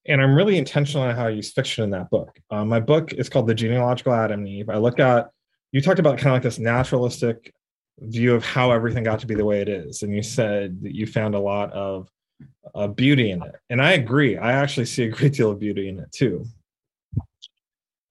And 0.07 0.21
I'm 0.21 0.35
really 0.35 0.57
intentional 0.57 1.07
on 1.07 1.15
how 1.15 1.27
I 1.27 1.31
use 1.31 1.51
fiction 1.51 1.83
in 1.83 1.89
that 1.91 2.09
book. 2.09 2.39
Uh, 2.49 2.63
my 2.63 2.79
book 2.79 3.13
is 3.13 3.27
called 3.27 3.47
The 3.47 3.55
Genealogical 3.55 4.13
Adam 4.13 4.39
and 4.39 4.47
Eve. 4.47 4.69
I 4.69 4.77
look 4.77 4.99
at, 4.99 5.29
you 5.71 5.81
talked 5.81 5.99
about 5.99 6.17
kind 6.17 6.27
of 6.27 6.33
like 6.33 6.43
this 6.43 6.59
naturalistic 6.59 7.53
view 7.99 8.33
of 8.35 8.45
how 8.45 8.71
everything 8.71 9.03
got 9.03 9.19
to 9.19 9.27
be 9.27 9.35
the 9.35 9.45
way 9.45 9.61
it 9.61 9.69
is. 9.69 10.03
And 10.03 10.15
you 10.15 10.21
said 10.23 10.81
that 10.83 10.95
you 10.95 11.07
found 11.07 11.35
a 11.35 11.39
lot 11.39 11.71
of 11.73 12.07
uh, 12.73 12.87
beauty 12.87 13.31
in 13.31 13.41
it. 13.41 13.55
And 13.69 13.81
I 13.81 13.93
agree. 13.93 14.37
I 14.37 14.53
actually 14.53 14.85
see 14.85 15.03
a 15.03 15.09
great 15.09 15.33
deal 15.33 15.51
of 15.51 15.59
beauty 15.59 15.89
in 15.89 15.99
it 15.99 16.11
too. 16.11 16.45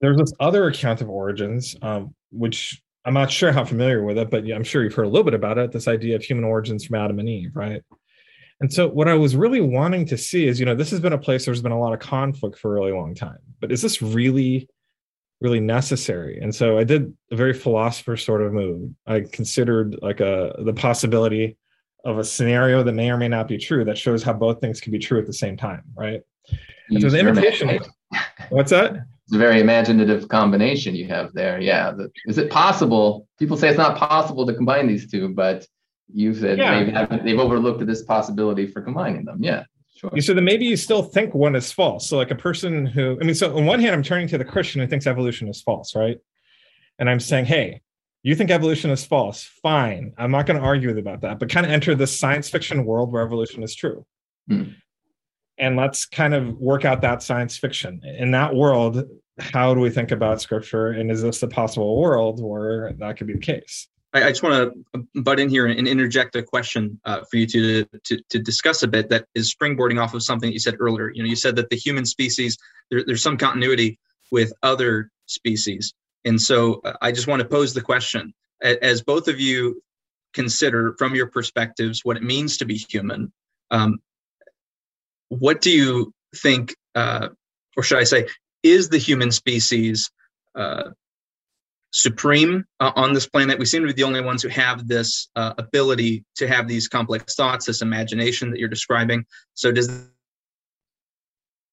There's 0.05 0.19
this 0.19 0.33
other 0.41 0.67
account 0.67 1.01
of 1.01 1.09
origins, 1.09 1.77
um, 1.83 2.15
which 2.31 2.83
I'm 3.05 3.15
not 3.15 3.31
sure 3.31 3.53
how 3.53 3.65
familiar 3.65 4.05
with 4.05 4.19
it, 4.19 4.31
but 4.31 4.45
I'm 4.51 4.65
sure 4.65 4.83
you've 4.83 4.95
heard 4.95 5.07
a 5.07 5.09
little 5.09 5.25
bit 5.25 5.35
about 5.35 5.59
it 5.59 5.73
this 5.73 5.89
idea 5.89 6.17
of 6.17 6.23
human 6.23 6.45
origins 6.45 6.85
from 6.85 6.97
Adam 6.97 7.19
and 7.19 7.29
Eve, 7.29 7.55
right? 7.55 7.83
And 8.61 8.73
so, 8.73 8.89
what 8.89 9.09
I 9.09 9.15
was 9.15 9.35
really 9.35 9.61
wanting 9.61 10.07
to 10.07 10.17
see 10.17 10.47
is, 10.47 10.61
you 10.61 10.67
know, 10.67 10.75
this 10.75 10.91
has 10.91 11.01
been 11.01 11.13
a 11.13 11.19
place 11.19 11.45
there's 11.45 11.63
been 11.63 11.73
a 11.73 11.81
lot 11.81 11.93
of 11.93 12.01
conflict 12.01 12.59
for 12.59 12.73
a 12.73 12.81
really 12.81 12.93
long 12.93 13.15
time, 13.15 13.39
but 13.61 13.73
is 13.73 13.83
this 13.83 14.01
really 14.01 14.69
really 15.41 15.61
necessary. 15.61 16.39
And 16.41 16.55
so 16.55 16.79
I 16.79 16.85
did 16.85 17.13
a 17.31 17.37
very 17.37 17.53
philosopher 17.53 18.17
sort 18.17 18.41
of 18.41 18.53
move. 18.53 18.91
I 19.07 19.21
considered 19.21 19.97
like 20.01 20.21
a 20.21 20.55
the 20.65 20.73
possibility 20.73 21.59
of 22.05 22.19
a 22.19 22.25
scenario 22.25 22.83
that 22.83 22.93
may 22.93 23.11
or 23.11 23.17
may 23.17 23.29
not 23.29 23.49
be 23.49 23.59
true 23.59 23.85
that 23.85 23.99
shows 23.99 24.23
how 24.23 24.33
both 24.33 24.61
things 24.61 24.81
can 24.81 24.93
be 24.93 24.99
true 24.99 25.19
at 25.19 25.27
the 25.27 25.33
same 25.33 25.57
time, 25.57 25.83
right? 25.95 26.21
so 26.99 27.11
the 27.11 27.19
invitation. 27.19 27.79
what's 28.51 28.71
that? 28.71 29.07
It's 29.26 29.35
a 29.35 29.38
very 29.38 29.61
imaginative 29.61 30.28
combination 30.28 30.95
you 30.95 31.09
have 31.09 31.33
there. 31.33 31.59
Yeah. 31.61 31.93
Is 32.26 32.37
it 32.37 32.50
possible? 32.50 33.26
People 33.38 33.57
say 33.57 33.69
it's 33.69 33.78
not 33.78 33.97
possible 33.97 34.47
to 34.47 34.54
combine 34.54 34.87
these 34.87 35.11
two, 35.11 35.31
but 35.31 35.66
you 36.12 36.35
said 36.35 36.59
yeah. 36.59 37.07
they've, 37.09 37.25
they've 37.25 37.38
overlooked 37.38 37.87
this 37.87 38.02
possibility 38.02 38.66
for 38.66 38.83
combining 38.83 39.25
them. 39.25 39.43
Yeah. 39.43 39.64
Sure. 39.97 40.11
You 40.12 40.21
said 40.21 40.37
that 40.37 40.43
maybe 40.43 40.66
you 40.66 40.76
still 40.76 41.02
think 41.02 41.35
one 41.35 41.54
is 41.57 41.73
false. 41.73 42.09
So, 42.09 42.16
like 42.16 42.33
a 42.33 42.37
person 42.37 42.85
who, 42.85 43.16
I 43.21 43.25
mean, 43.25 43.35
so 43.35 43.57
on 43.57 43.64
one 43.64 43.81
hand, 43.81 43.95
I'm 43.95 44.02
turning 44.02 44.28
to 44.28 44.38
the 44.38 44.45
Christian 44.45 44.81
who 44.81 44.87
thinks 44.87 45.07
evolution 45.07 45.49
is 45.49 45.62
false, 45.62 45.95
right? 45.95 46.19
And 46.99 47.09
I'm 47.09 47.21
saying, 47.21 47.47
hey, 47.47 47.81
you 48.23 48.35
think 48.35 48.50
evolution 48.50 48.90
is 48.90 49.04
false. 49.04 49.45
Fine. 49.62 50.14
I'm 50.19 50.31
not 50.31 50.47
going 50.47 50.59
to 50.59 50.66
argue 50.66 50.88
with 50.88 50.99
about 50.99 51.21
that, 51.23 51.38
but 51.38 51.49
kind 51.49 51.64
of 51.64 51.73
enter 51.73 51.95
this 51.95 52.19
science 52.19 52.49
fiction 52.49 52.85
world 52.85 53.12
where 53.12 53.23
evolution 53.23 53.62
is 53.62 53.75
true. 53.75 54.04
Hmm. 54.49 54.64
And 55.59 55.77
let's 55.77 56.07
kind 56.07 56.35
of 56.35 56.59
work 56.59 56.85
out 56.85 57.01
that 57.03 57.23
science 57.23 57.57
fiction. 57.57 58.01
In 58.19 58.33
that 58.33 58.55
world, 58.55 59.05
how 59.39 59.75
do 59.75 59.81
we 59.81 59.91
think 59.91 60.11
about 60.11 60.41
scripture? 60.41 60.89
And 60.89 61.11
is 61.11 61.23
this 61.23 61.43
a 61.43 61.49
possible 61.49 62.01
world 62.01 62.43
where 62.43 62.93
that 62.99 63.17
could 63.17 63.27
be 63.27 63.35
the 63.35 63.41
case? 63.41 63.89
I, 64.13 64.25
I 64.25 64.29
just 64.31 64.43
want 64.43 64.73
to 64.95 65.07
butt 65.23 65.41
in 65.41 65.49
here 65.49 65.67
and, 65.67 65.87
interject 65.87 66.37
a 66.37 66.43
question 66.43 67.01
uh, 67.05 67.23
for 67.31 67.37
you 67.37 67.47
to, 67.49 67.85
to, 68.05 68.23
to 68.31 68.39
discuss 68.39 68.83
a 68.83 68.89
bit 68.89 69.09
that 69.11 69.27
is 69.35 69.55
springboarding 69.55 70.01
off 70.01 70.15
of 70.15 70.23
something 70.23 70.49
that 70.49 70.55
you 70.55 70.61
said 70.61 70.77
earlier. 70.79 71.11
You 71.11 71.23
know, 71.23 71.29
you 71.29 71.37
said 71.37 71.57
that 71.57 71.71
the 71.71 71.77
human 71.77 72.05
species 72.05 72.57
there, 72.91 73.05
there's 73.05 73.23
some 73.23 73.37
continuity 73.37 73.99
with 74.31 74.53
other 74.63 75.11
species. 75.27 75.95
And 76.25 76.41
so 76.41 76.81
uh, 76.85 76.95
I 77.03 77.13
just 77.13 77.27
want 77.27 77.43
to 77.43 77.49
pose 77.49 77.75
the 77.75 77.81
question 77.81 78.33
as 78.63 79.03
both 79.03 79.29
of 79.29 79.41
you 79.41 79.83
consider 80.33 80.95
from 80.99 81.15
your 81.15 81.27
perspectives 81.27 82.05
what 82.05 82.17
it 82.17 82.23
means 82.23 82.57
to 82.59 82.65
be 82.65 82.77
human. 82.77 83.33
Um, 83.71 83.99
what 85.38 85.61
do 85.61 85.71
you 85.71 86.12
think, 86.37 86.75
uh, 86.95 87.29
or 87.76 87.83
should 87.83 87.99
I 87.99 88.05
say, 88.05 88.26
is 88.62 88.88
the 88.88 88.99
human 88.99 89.31
species 89.31 90.11
uh, 90.55 90.91
supreme 91.93 92.64
uh, 92.81 92.93
on 92.97 93.12
this 93.12 93.26
planet? 93.26 93.59
We 93.59 93.67
seem 93.67 93.83
to 93.83 93.87
be 93.87 93.93
the 93.93 94.05
only 94.05 94.21
ones 94.21 94.43
who 94.43 94.49
have 94.49 94.88
this 94.88 95.29
uh, 95.37 95.55
ability 95.59 96.25
to 96.37 96.49
have 96.49 96.69
these 96.69 96.88
complex 96.88 97.35
thoughts, 97.35 97.67
this 97.67 97.83
imagination 97.83 98.50
that 98.50 98.59
you're 98.59 98.69
describing. 98.69 99.25
So, 99.55 99.73
does 99.73 100.09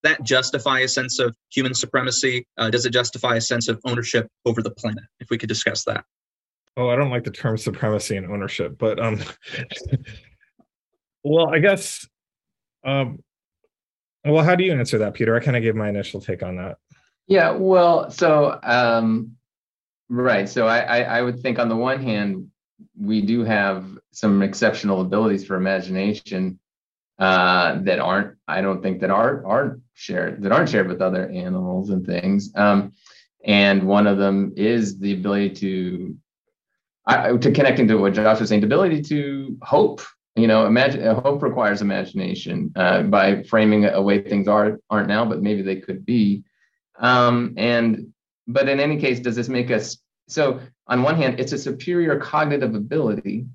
that 0.02 0.22
justify 0.22 0.80
a 0.80 0.88
sense 0.88 1.18
of 1.18 1.36
human 1.50 1.74
supremacy? 1.74 2.46
Uh, 2.58 2.70
does 2.70 2.86
it 2.86 2.90
justify 2.90 3.36
a 3.36 3.40
sense 3.40 3.68
of 3.68 3.80
ownership 3.84 4.28
over 4.44 4.62
the 4.62 4.70
planet? 4.70 5.04
If 5.20 5.30
we 5.30 5.38
could 5.38 5.48
discuss 5.48 5.84
that. 5.84 6.04
Oh, 6.76 6.88
I 6.88 6.96
don't 6.96 7.10
like 7.10 7.24
the 7.24 7.30
term 7.30 7.58
supremacy 7.58 8.16
and 8.16 8.26
ownership, 8.26 8.78
but 8.78 8.98
um, 8.98 9.20
well, 11.24 11.48
I 11.48 11.58
guess, 11.58 12.06
um, 12.84 13.18
well, 14.24 14.44
how 14.44 14.54
do 14.54 14.64
you 14.64 14.72
answer 14.72 14.98
that, 14.98 15.14
Peter? 15.14 15.34
I 15.36 15.40
kind 15.40 15.56
of 15.56 15.62
gave 15.62 15.74
my 15.74 15.88
initial 15.88 16.20
take 16.20 16.42
on 16.42 16.56
that. 16.56 16.78
Yeah, 17.26 17.52
well, 17.52 18.10
so 18.10 18.58
um, 18.62 19.36
right, 20.08 20.48
so 20.48 20.66
I, 20.66 20.80
I 20.80 20.98
I 21.18 21.22
would 21.22 21.40
think 21.40 21.58
on 21.58 21.68
the 21.68 21.76
one 21.76 22.02
hand, 22.02 22.50
we 22.98 23.22
do 23.22 23.44
have 23.44 23.86
some 24.10 24.42
exceptional 24.42 25.00
abilities 25.00 25.44
for 25.46 25.56
imagination 25.56 26.58
uh, 27.18 27.78
that 27.82 27.98
aren't 27.98 28.36
I 28.48 28.60
don't 28.60 28.82
think 28.82 29.00
that 29.00 29.10
are 29.10 29.44
aren't 29.46 29.80
shared 29.94 30.42
that 30.42 30.52
aren't 30.52 30.68
shared 30.68 30.88
with 30.88 31.00
other 31.00 31.28
animals 31.28 31.90
and 31.90 32.04
things. 32.04 32.52
Um, 32.54 32.92
and 33.44 33.84
one 33.84 34.06
of 34.06 34.18
them 34.18 34.52
is 34.56 34.98
the 34.98 35.14
ability 35.14 35.50
to 35.56 36.16
I, 37.06 37.36
to 37.36 37.50
connecting 37.50 37.88
to 37.88 37.96
what 37.96 38.14
Josh 38.14 38.40
was 38.40 38.48
saying, 38.48 38.60
the 38.60 38.66
ability 38.66 39.02
to 39.02 39.56
hope. 39.62 40.02
You 40.34 40.46
know, 40.46 40.66
imagine 40.66 41.04
hope 41.16 41.42
requires 41.42 41.82
imagination 41.82 42.72
uh, 42.74 43.02
by 43.02 43.42
framing 43.42 43.84
a 43.84 44.00
way 44.00 44.22
things 44.22 44.48
are 44.48 44.78
aren't 44.88 45.08
now, 45.08 45.24
but 45.24 45.42
maybe 45.42 45.62
they 45.62 45.76
could 45.76 46.06
be. 46.06 46.44
Um, 46.98 47.54
and 47.56 48.12
but 48.46 48.68
in 48.68 48.80
any 48.80 48.98
case, 48.98 49.20
does 49.20 49.36
this 49.36 49.48
make 49.48 49.70
us 49.70 49.98
so? 50.28 50.60
On 50.86 51.02
one 51.02 51.16
hand, 51.16 51.38
it's 51.38 51.52
a 51.52 51.58
superior 51.58 52.18
cognitive 52.18 52.74
ability 52.74 53.46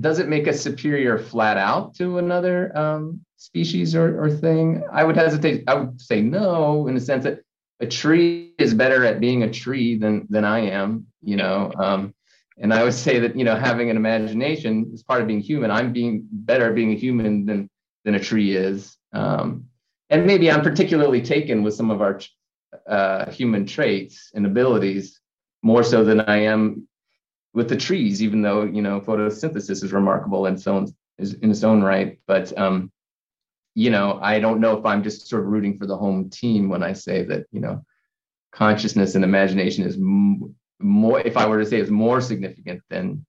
does 0.00 0.18
it 0.18 0.28
make 0.28 0.48
us 0.48 0.60
superior 0.60 1.18
flat 1.18 1.56
out 1.56 1.94
to 1.94 2.18
another 2.18 2.76
um, 2.76 3.20
species 3.36 3.94
or, 3.94 4.22
or 4.22 4.30
thing? 4.30 4.82
I 4.90 5.04
would 5.04 5.16
hesitate. 5.16 5.64
I 5.68 5.74
would 5.74 6.00
say 6.00 6.20
no, 6.20 6.88
in 6.88 6.94
the 6.94 7.00
sense 7.00 7.24
that 7.24 7.40
a 7.80 7.86
tree 7.86 8.54
is 8.58 8.74
better 8.74 9.04
at 9.04 9.20
being 9.20 9.42
a 9.42 9.50
tree 9.50 9.96
than 9.96 10.26
than 10.28 10.44
I 10.44 10.70
am. 10.70 11.06
You 11.22 11.36
know, 11.36 11.72
um, 11.76 12.14
and 12.58 12.72
I 12.72 12.84
would 12.84 12.94
say 12.94 13.18
that 13.18 13.36
you 13.36 13.44
know 13.44 13.56
having 13.56 13.90
an 13.90 13.96
imagination 13.96 14.90
is 14.92 15.02
part 15.02 15.20
of 15.20 15.26
being 15.26 15.40
human. 15.40 15.70
I'm 15.70 15.92
being 15.92 16.26
better 16.30 16.72
being 16.72 16.92
a 16.92 16.96
human 16.96 17.46
than 17.46 17.68
than 18.04 18.14
a 18.14 18.20
tree 18.20 18.56
is. 18.56 18.96
Um, 19.12 19.66
and 20.10 20.26
maybe 20.26 20.50
I'm 20.50 20.62
particularly 20.62 21.22
taken 21.22 21.62
with 21.62 21.74
some 21.74 21.90
of 21.90 22.00
our 22.00 22.20
uh, 22.86 23.30
human 23.30 23.66
traits 23.66 24.30
and 24.34 24.46
abilities 24.46 25.20
more 25.62 25.82
so 25.82 26.04
than 26.04 26.20
I 26.20 26.38
am 26.42 26.86
with 27.54 27.68
the 27.68 27.76
trees, 27.76 28.22
even 28.22 28.42
though 28.42 28.64
you 28.64 28.82
know 28.82 29.00
photosynthesis 29.00 29.82
is 29.82 29.92
remarkable 29.92 30.46
in 30.46 30.54
its 30.54 30.66
own 30.66 30.94
is 31.18 31.34
in 31.34 31.50
its 31.50 31.64
own 31.64 31.82
right. 31.82 32.18
But 32.26 32.56
um, 32.58 32.92
you 33.74 33.90
know, 33.90 34.18
I 34.22 34.38
don't 34.38 34.60
know 34.60 34.78
if 34.78 34.84
I'm 34.84 35.02
just 35.02 35.28
sort 35.28 35.42
of 35.42 35.48
rooting 35.48 35.78
for 35.78 35.86
the 35.86 35.96
home 35.96 36.30
team 36.30 36.68
when 36.68 36.82
I 36.82 36.92
say 36.92 37.24
that 37.24 37.46
you 37.50 37.60
know 37.60 37.84
consciousness 38.52 39.14
and 39.14 39.24
imagination 39.24 39.84
is 39.84 39.96
more. 40.84 41.20
If 41.20 41.36
I 41.36 41.46
were 41.46 41.58
to 41.58 41.66
say 41.66 41.80
is 41.80 41.90
more 41.90 42.20
significant 42.20 42.82
than 42.90 43.26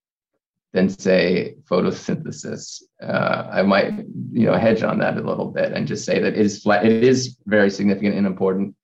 than 0.74 0.90
say 0.90 1.56
photosynthesis, 1.70 2.84
uh, 3.02 3.48
I 3.52 3.64
might 3.64 3.94
you 4.32 4.46
know 4.46 4.54
hedge 4.54 4.84
on 4.84 5.00
that 5.00 5.18
a 5.18 5.22
little 5.22 5.52
bit 5.52 5.72
and 5.72 5.88
just 5.88 6.06
say 6.06 6.20
that 6.20 6.34
it 6.34 6.40
is 6.40 6.62
flat. 6.62 6.86
It 6.86 7.04
is 7.04 7.38
very 7.46 7.70
significant 7.70 8.16
and 8.16 8.28
important 8.28 8.76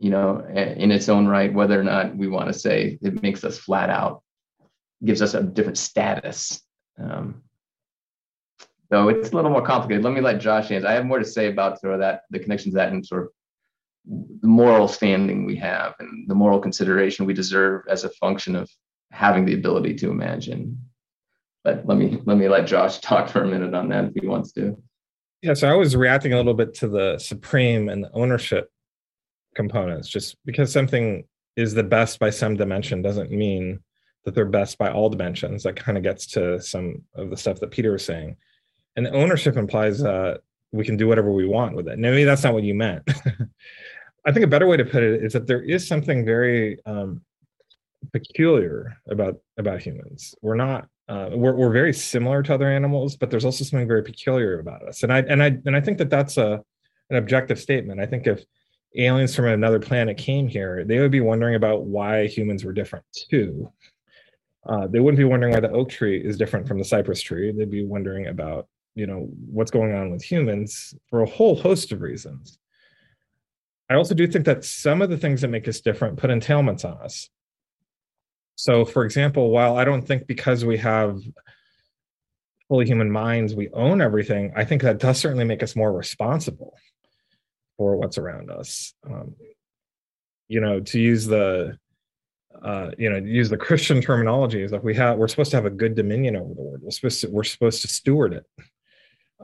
you 0.00 0.08
know, 0.08 0.42
in 0.48 0.90
its 0.90 1.10
own 1.10 1.26
right, 1.26 1.52
whether 1.52 1.78
or 1.78 1.84
not 1.84 2.16
we 2.16 2.26
want 2.26 2.46
to 2.46 2.58
say 2.58 2.98
it 3.02 3.22
makes 3.22 3.44
us 3.44 3.58
flat 3.58 3.90
out 3.90 4.22
gives 5.04 5.22
us 5.22 5.34
a 5.34 5.42
different 5.42 5.78
status. 5.78 6.60
Um, 6.98 7.42
so 8.90 9.08
it's 9.08 9.30
a 9.30 9.36
little 9.36 9.50
more 9.50 9.64
complicated. 9.64 10.04
Let 10.04 10.14
me 10.14 10.20
let 10.20 10.40
Josh 10.40 10.70
answer. 10.70 10.88
I 10.88 10.92
have 10.92 11.06
more 11.06 11.18
to 11.18 11.24
say 11.24 11.48
about 11.48 11.80
sort 11.80 11.94
of 11.94 12.00
that, 12.00 12.22
the 12.30 12.38
connections 12.38 12.74
that 12.74 12.92
and 12.92 13.06
sort 13.06 13.24
of 13.24 13.28
the 14.06 14.48
moral 14.48 14.88
standing 14.88 15.44
we 15.44 15.56
have 15.56 15.94
and 15.98 16.28
the 16.28 16.34
moral 16.34 16.58
consideration 16.58 17.26
we 17.26 17.34
deserve 17.34 17.82
as 17.88 18.04
a 18.04 18.10
function 18.10 18.56
of 18.56 18.70
having 19.10 19.44
the 19.44 19.54
ability 19.54 19.94
to 19.94 20.10
imagine. 20.10 20.80
But 21.64 21.86
let 21.86 21.98
me 21.98 22.20
let 22.24 22.38
me 22.38 22.48
let 22.48 22.66
Josh 22.66 22.98
talk 23.00 23.28
for 23.28 23.42
a 23.42 23.46
minute 23.46 23.74
on 23.74 23.88
that 23.90 24.06
if 24.06 24.12
he 24.20 24.26
wants 24.26 24.52
to. 24.52 24.80
Yeah, 25.42 25.54
so 25.54 25.68
I 25.68 25.74
was 25.74 25.96
reacting 25.96 26.32
a 26.32 26.36
little 26.36 26.54
bit 26.54 26.74
to 26.74 26.88
the 26.88 27.18
supreme 27.18 27.88
and 27.88 28.04
the 28.04 28.12
ownership 28.12 28.70
components. 29.54 30.08
Just 30.08 30.36
because 30.44 30.72
something 30.72 31.24
is 31.56 31.74
the 31.74 31.82
best 31.82 32.18
by 32.18 32.30
some 32.30 32.56
dimension 32.56 33.02
doesn't 33.02 33.30
mean 33.30 33.80
that 34.24 34.34
they're 34.34 34.44
best 34.44 34.76
by 34.76 34.90
all 34.90 35.08
dimensions. 35.08 35.62
That 35.62 35.76
kind 35.76 35.96
of 35.96 36.04
gets 36.04 36.26
to 36.28 36.60
some 36.60 37.02
of 37.14 37.30
the 37.30 37.36
stuff 37.36 37.60
that 37.60 37.70
Peter 37.70 37.92
was 37.92 38.04
saying. 38.04 38.36
And 38.96 39.06
ownership 39.08 39.56
implies 39.56 40.02
uh, 40.02 40.38
we 40.72 40.84
can 40.84 40.96
do 40.96 41.08
whatever 41.08 41.30
we 41.32 41.46
want 41.46 41.74
with 41.74 41.88
it. 41.88 41.98
maybe 41.98 42.24
that's 42.24 42.44
not 42.44 42.54
what 42.54 42.62
you 42.62 42.74
meant. 42.74 43.08
I 44.26 44.32
think 44.32 44.44
a 44.44 44.48
better 44.48 44.66
way 44.66 44.76
to 44.76 44.84
put 44.84 45.02
it 45.02 45.24
is 45.24 45.32
that 45.32 45.46
there 45.46 45.62
is 45.62 45.86
something 45.86 46.24
very 46.24 46.78
um, 46.84 47.22
peculiar 48.12 48.98
about 49.08 49.36
about 49.56 49.80
humans. 49.80 50.34
We're 50.42 50.56
not 50.56 50.88
uh, 51.08 51.30
we're 51.32 51.54
we're 51.54 51.72
very 51.72 51.92
similar 51.92 52.42
to 52.42 52.54
other 52.54 52.68
animals, 52.68 53.16
but 53.16 53.30
there's 53.30 53.44
also 53.44 53.64
something 53.64 53.88
very 53.88 54.02
peculiar 54.02 54.60
about 54.60 54.82
us. 54.82 55.02
And 55.02 55.12
I 55.12 55.20
and 55.20 55.42
I 55.42 55.46
and 55.64 55.74
I 55.74 55.80
think 55.80 55.98
that 55.98 56.10
that's 56.10 56.36
a 56.36 56.62
an 57.10 57.16
objective 57.16 57.58
statement. 57.58 58.00
I 58.00 58.06
think 58.06 58.26
if 58.26 58.44
aliens 58.96 59.34
from 59.34 59.46
another 59.46 59.80
planet 59.80 60.16
came 60.16 60.48
here, 60.48 60.84
they 60.84 60.98
would 60.98 61.10
be 61.10 61.20
wondering 61.20 61.54
about 61.54 61.84
why 61.84 62.26
humans 62.26 62.64
were 62.64 62.72
different 62.72 63.04
too. 63.12 63.72
Uh, 64.66 64.86
they 64.86 65.00
wouldn't 65.00 65.18
be 65.18 65.24
wondering 65.24 65.52
why 65.52 65.60
the 65.60 65.70
oak 65.70 65.88
tree 65.88 66.22
is 66.22 66.36
different 66.36 66.68
from 66.68 66.78
the 66.78 66.84
cypress 66.84 67.22
tree. 67.22 67.52
They'd 67.52 67.70
be 67.70 67.84
wondering 67.84 68.26
about, 68.26 68.68
you 68.94 69.06
know, 69.06 69.28
what's 69.46 69.70
going 69.70 69.94
on 69.94 70.10
with 70.10 70.22
humans 70.22 70.94
for 71.08 71.22
a 71.22 71.26
whole 71.26 71.56
host 71.56 71.92
of 71.92 72.00
reasons. 72.00 72.58
I 73.88 73.94
also 73.94 74.14
do 74.14 74.26
think 74.26 74.44
that 74.46 74.64
some 74.64 75.02
of 75.02 75.10
the 75.10 75.16
things 75.16 75.40
that 75.40 75.48
make 75.48 75.66
us 75.66 75.80
different 75.80 76.16
put 76.16 76.30
entailments 76.30 76.84
on 76.84 77.02
us. 77.02 77.28
So, 78.56 78.84
for 78.84 79.04
example, 79.04 79.50
while 79.50 79.76
I 79.76 79.84
don't 79.84 80.06
think 80.06 80.26
because 80.26 80.64
we 80.64 80.76
have 80.78 81.20
fully 82.68 82.86
human 82.86 83.10
minds, 83.10 83.54
we 83.54 83.68
own 83.70 84.00
everything, 84.00 84.52
I 84.54 84.64
think 84.64 84.82
that 84.82 84.98
does 84.98 85.18
certainly 85.18 85.44
make 85.44 85.62
us 85.62 85.74
more 85.74 85.92
responsible 85.92 86.76
for 87.76 87.96
what's 87.96 88.18
around 88.18 88.50
us. 88.50 88.94
Um, 89.04 89.34
you 90.46 90.60
know, 90.60 90.80
to 90.80 91.00
use 91.00 91.26
the 91.26 91.78
uh, 92.62 92.90
you 92.98 93.08
know, 93.08 93.16
use 93.16 93.48
the 93.48 93.56
Christian 93.56 94.00
terminology 94.02 94.62
is 94.62 94.72
like 94.72 94.82
we 94.82 94.94
have 94.94 95.16
we're 95.16 95.28
supposed 95.28 95.50
to 95.52 95.56
have 95.56 95.66
a 95.66 95.70
good 95.70 95.94
dominion 95.94 96.36
over 96.36 96.52
the 96.52 96.62
world. 96.62 96.80
We're 96.82 96.90
supposed 96.90 97.20
to 97.22 97.30
we're 97.30 97.44
supposed 97.44 97.82
to 97.82 97.88
steward 97.88 98.34
it. 98.34 98.44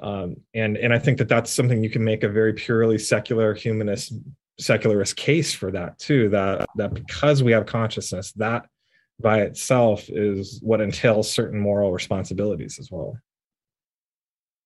Um, 0.00 0.36
and 0.54 0.76
and 0.76 0.92
I 0.92 0.98
think 0.98 1.18
that 1.18 1.28
that's 1.28 1.50
something 1.50 1.82
you 1.82 1.90
can 1.90 2.04
make 2.04 2.22
a 2.22 2.28
very 2.28 2.52
purely 2.52 2.98
secular 2.98 3.54
humanist 3.54 4.12
secularist 4.58 5.16
case 5.16 5.54
for 5.54 5.70
that 5.70 5.98
too. 5.98 6.28
That 6.28 6.66
that 6.76 6.94
because 6.94 7.42
we 7.42 7.52
have 7.52 7.66
consciousness, 7.66 8.32
that 8.32 8.66
by 9.20 9.40
itself 9.40 10.04
is 10.08 10.60
what 10.62 10.80
entails 10.80 11.30
certain 11.30 11.58
moral 11.58 11.92
responsibilities 11.92 12.78
as 12.78 12.90
well. 12.90 13.18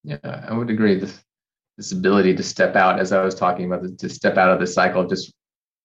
Yeah, 0.03 0.45
I 0.49 0.53
would 0.53 0.71
agree. 0.71 0.99
This 0.99 1.23
this 1.77 1.93
ability 1.93 2.35
to 2.35 2.43
step 2.43 2.77
out, 2.77 2.99
as 2.99 3.13
I 3.13 3.23
was 3.23 3.35
talking 3.35 3.67
about, 3.67 3.99
to 3.99 4.09
step 4.09 4.37
out 4.37 4.51
of 4.51 4.61
the 4.61 4.67
cycle, 4.67 5.07
just 5.07 5.33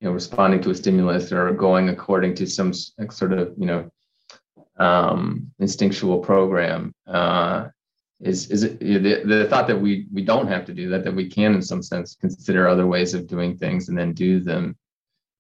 you 0.01 0.07
know 0.07 0.13
responding 0.13 0.61
to 0.61 0.71
a 0.71 0.75
stimulus 0.75 1.31
or 1.31 1.51
going 1.53 1.89
according 1.89 2.35
to 2.35 2.47
some 2.47 2.73
sort 2.73 3.33
of 3.33 3.53
you 3.57 3.65
know 3.65 3.91
um, 4.77 5.51
instinctual 5.59 6.19
program 6.19 6.93
uh, 7.07 7.67
is 8.21 8.49
is 8.49 8.63
it, 8.63 8.79
the, 8.79 9.23
the 9.25 9.47
thought 9.49 9.67
that 9.67 9.79
we 9.79 10.07
we 10.13 10.21
don't 10.21 10.47
have 10.47 10.65
to 10.65 10.73
do 10.73 10.89
that 10.89 11.03
that 11.03 11.15
we 11.15 11.29
can 11.29 11.53
in 11.53 11.61
some 11.61 11.83
sense 11.83 12.15
consider 12.15 12.67
other 12.67 12.87
ways 12.87 13.13
of 13.13 13.27
doing 13.27 13.57
things 13.57 13.89
and 13.89 13.97
then 13.97 14.13
do 14.13 14.39
them 14.39 14.77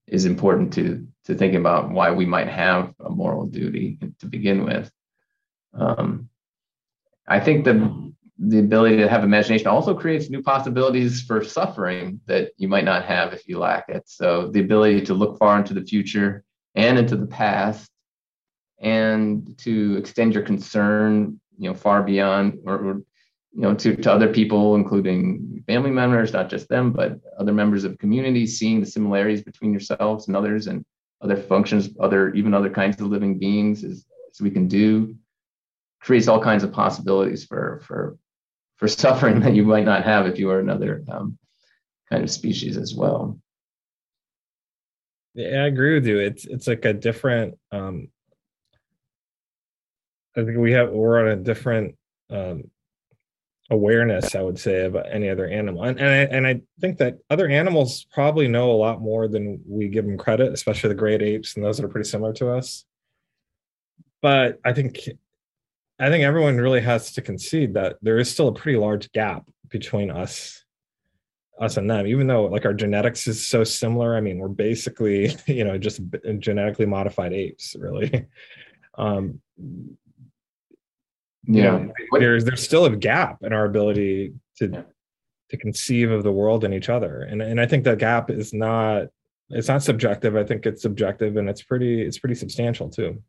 is 0.07 0.25
important 0.25 0.73
to 0.73 1.07
to 1.23 1.35
think 1.35 1.53
about 1.55 1.89
why 1.89 2.11
we 2.11 2.25
might 2.25 2.49
have 2.49 2.93
a 3.05 3.09
moral 3.09 3.45
duty 3.45 3.97
to 4.19 4.25
begin 4.25 4.65
with 4.65 4.91
um, 5.73 6.29
i 7.27 7.39
think 7.39 7.63
the 7.63 8.05
the 8.37 8.59
ability 8.59 8.97
to 8.97 9.07
have 9.07 9.23
imagination 9.23 9.67
also 9.67 9.93
creates 9.93 10.29
new 10.29 10.41
possibilities 10.41 11.21
for 11.21 11.43
suffering 11.43 12.19
that 12.25 12.51
you 12.57 12.67
might 12.67 12.83
not 12.83 13.05
have 13.05 13.33
if 13.33 13.47
you 13.47 13.57
lack 13.57 13.85
it. 13.87 14.03
So 14.07 14.49
the 14.51 14.59
ability 14.59 15.01
to 15.05 15.13
look 15.13 15.39
far 15.39 15.57
into 15.57 15.73
the 15.73 15.83
future 15.83 16.43
and 16.75 16.97
into 16.97 17.15
the 17.15 17.27
past 17.27 17.89
and 18.79 19.57
to 19.59 19.95
extend 19.95 20.33
your 20.33 20.43
concern, 20.43 21.39
you 21.57 21.69
know, 21.69 21.75
far 21.75 22.03
beyond 22.03 22.59
or, 22.65 22.75
or 22.75 22.93
you 23.55 23.61
know, 23.61 23.73
to, 23.73 23.95
to 23.95 24.11
other 24.11 24.31
people, 24.31 24.75
including 24.75 25.63
family 25.65 25.91
members, 25.91 26.33
not 26.33 26.49
just 26.49 26.67
them, 26.67 26.91
but 26.91 27.19
other 27.39 27.53
members 27.53 27.85
of 27.85 27.97
communities, 27.97 28.59
seeing 28.59 28.81
the 28.81 28.85
similarities 28.85 29.41
between 29.41 29.71
yourselves 29.71 30.27
and 30.27 30.35
others 30.35 30.67
and 30.67 30.83
other 31.21 31.37
functions, 31.37 31.89
other 31.99 32.33
even 32.33 32.53
other 32.53 32.69
kinds 32.69 32.99
of 32.99 33.07
living 33.07 33.39
beings 33.39 33.83
as, 33.83 34.05
as 34.29 34.41
we 34.41 34.51
can 34.51 34.67
do, 34.67 35.15
creates 36.01 36.27
all 36.27 36.41
kinds 36.41 36.63
of 36.63 36.73
possibilities 36.73 37.45
for 37.45 37.81
for 37.85 38.17
for 38.75 38.87
suffering 39.05 39.39
that 39.39 39.55
you 39.55 39.63
might 39.63 39.85
not 39.85 40.03
have 40.03 40.27
if 40.27 40.37
you 40.37 40.47
were 40.47 40.59
another 40.59 41.03
um, 41.09 41.37
kind 42.09 42.23
of 42.23 42.29
species 42.29 42.77
as 42.77 42.93
well. 42.93 43.39
Yeah, 45.33 45.63
I 45.63 45.67
agree 45.67 45.93
with 45.95 46.07
you. 46.07 46.19
It's 46.19 46.45
it's 46.45 46.67
like 46.67 46.85
a 46.85 46.93
different. 46.93 47.57
Um, 47.71 48.09
I 50.37 50.43
think 50.43 50.57
we 50.57 50.71
have 50.73 50.91
we're 50.91 51.19
on 51.19 51.27
a 51.27 51.35
different 51.41 51.95
um, 52.29 52.69
awareness, 53.69 54.35
I 54.35 54.41
would 54.41 54.59
say, 54.59 54.85
of 54.85 54.95
any 54.95 55.29
other 55.29 55.47
animal, 55.47 55.83
and 55.83 55.99
and 55.99 56.09
I, 56.09 56.35
and 56.35 56.47
I 56.47 56.61
think 56.79 56.97
that 56.97 57.17
other 57.29 57.47
animals 57.47 58.05
probably 58.13 58.47
know 58.47 58.71
a 58.71 58.73
lot 58.73 59.01
more 59.01 59.27
than 59.27 59.61
we 59.67 59.87
give 59.87 60.05
them 60.05 60.17
credit, 60.17 60.51
especially 60.51 60.89
the 60.89 60.95
great 60.95 61.21
apes 61.21 61.55
and 61.55 61.65
those 61.65 61.77
that 61.77 61.85
are 61.85 61.89
pretty 61.89 62.09
similar 62.09 62.33
to 62.33 62.49
us. 62.49 62.85
But 64.21 64.59
I 64.65 64.73
think 64.73 64.99
I 65.99 66.09
think 66.09 66.23
everyone 66.23 66.57
really 66.57 66.81
has 66.81 67.13
to 67.13 67.21
concede 67.21 67.73
that 67.75 67.97
there 68.01 68.17
is 68.17 68.29
still 68.29 68.49
a 68.49 68.53
pretty 68.53 68.77
large 68.77 69.11
gap 69.11 69.49
between 69.69 70.11
us 70.11 70.63
us 71.59 71.77
and 71.77 71.89
them 71.89 72.05
even 72.05 72.27
though 72.27 72.45
like 72.45 72.65
our 72.65 72.73
genetics 72.73 73.27
is 73.27 73.47
so 73.47 73.63
similar. 73.63 74.15
I 74.15 74.21
mean 74.21 74.39
we're 74.39 74.49
basically 74.49 75.35
you 75.47 75.63
know 75.63 75.77
just 75.77 76.01
genetically 76.39 76.85
modified 76.85 77.33
apes 77.33 77.75
really. 77.79 78.25
Um 78.97 79.41
yeah 81.47 81.77
you 81.77 81.85
know, 81.87 82.19
there's 82.19 82.45
there's 82.45 82.63
still 82.63 82.85
a 82.85 82.95
gap 82.95 83.37
in 83.43 83.53
our 83.53 83.65
ability 83.65 84.33
to 84.57 84.69
yeah. 84.69 84.81
to 85.49 85.57
conceive 85.57 86.11
of 86.11 86.23
the 86.23 86.31
world 86.31 86.63
and 86.63 86.73
each 86.73 86.89
other 86.89 87.21
and 87.21 87.41
and 87.41 87.59
i 87.59 87.65
think 87.65 87.83
that 87.83 87.97
gap 87.97 88.29
is 88.29 88.53
not 88.53 89.07
it's 89.49 89.67
not 89.67 89.83
subjective 89.83 90.35
i 90.35 90.43
think 90.43 90.65
it's 90.65 90.81
subjective 90.81 91.37
and 91.37 91.49
it's 91.49 91.61
pretty 91.61 92.01
it's 92.01 92.17
pretty 92.17 92.35
substantial 92.35 92.89
too 92.89 93.21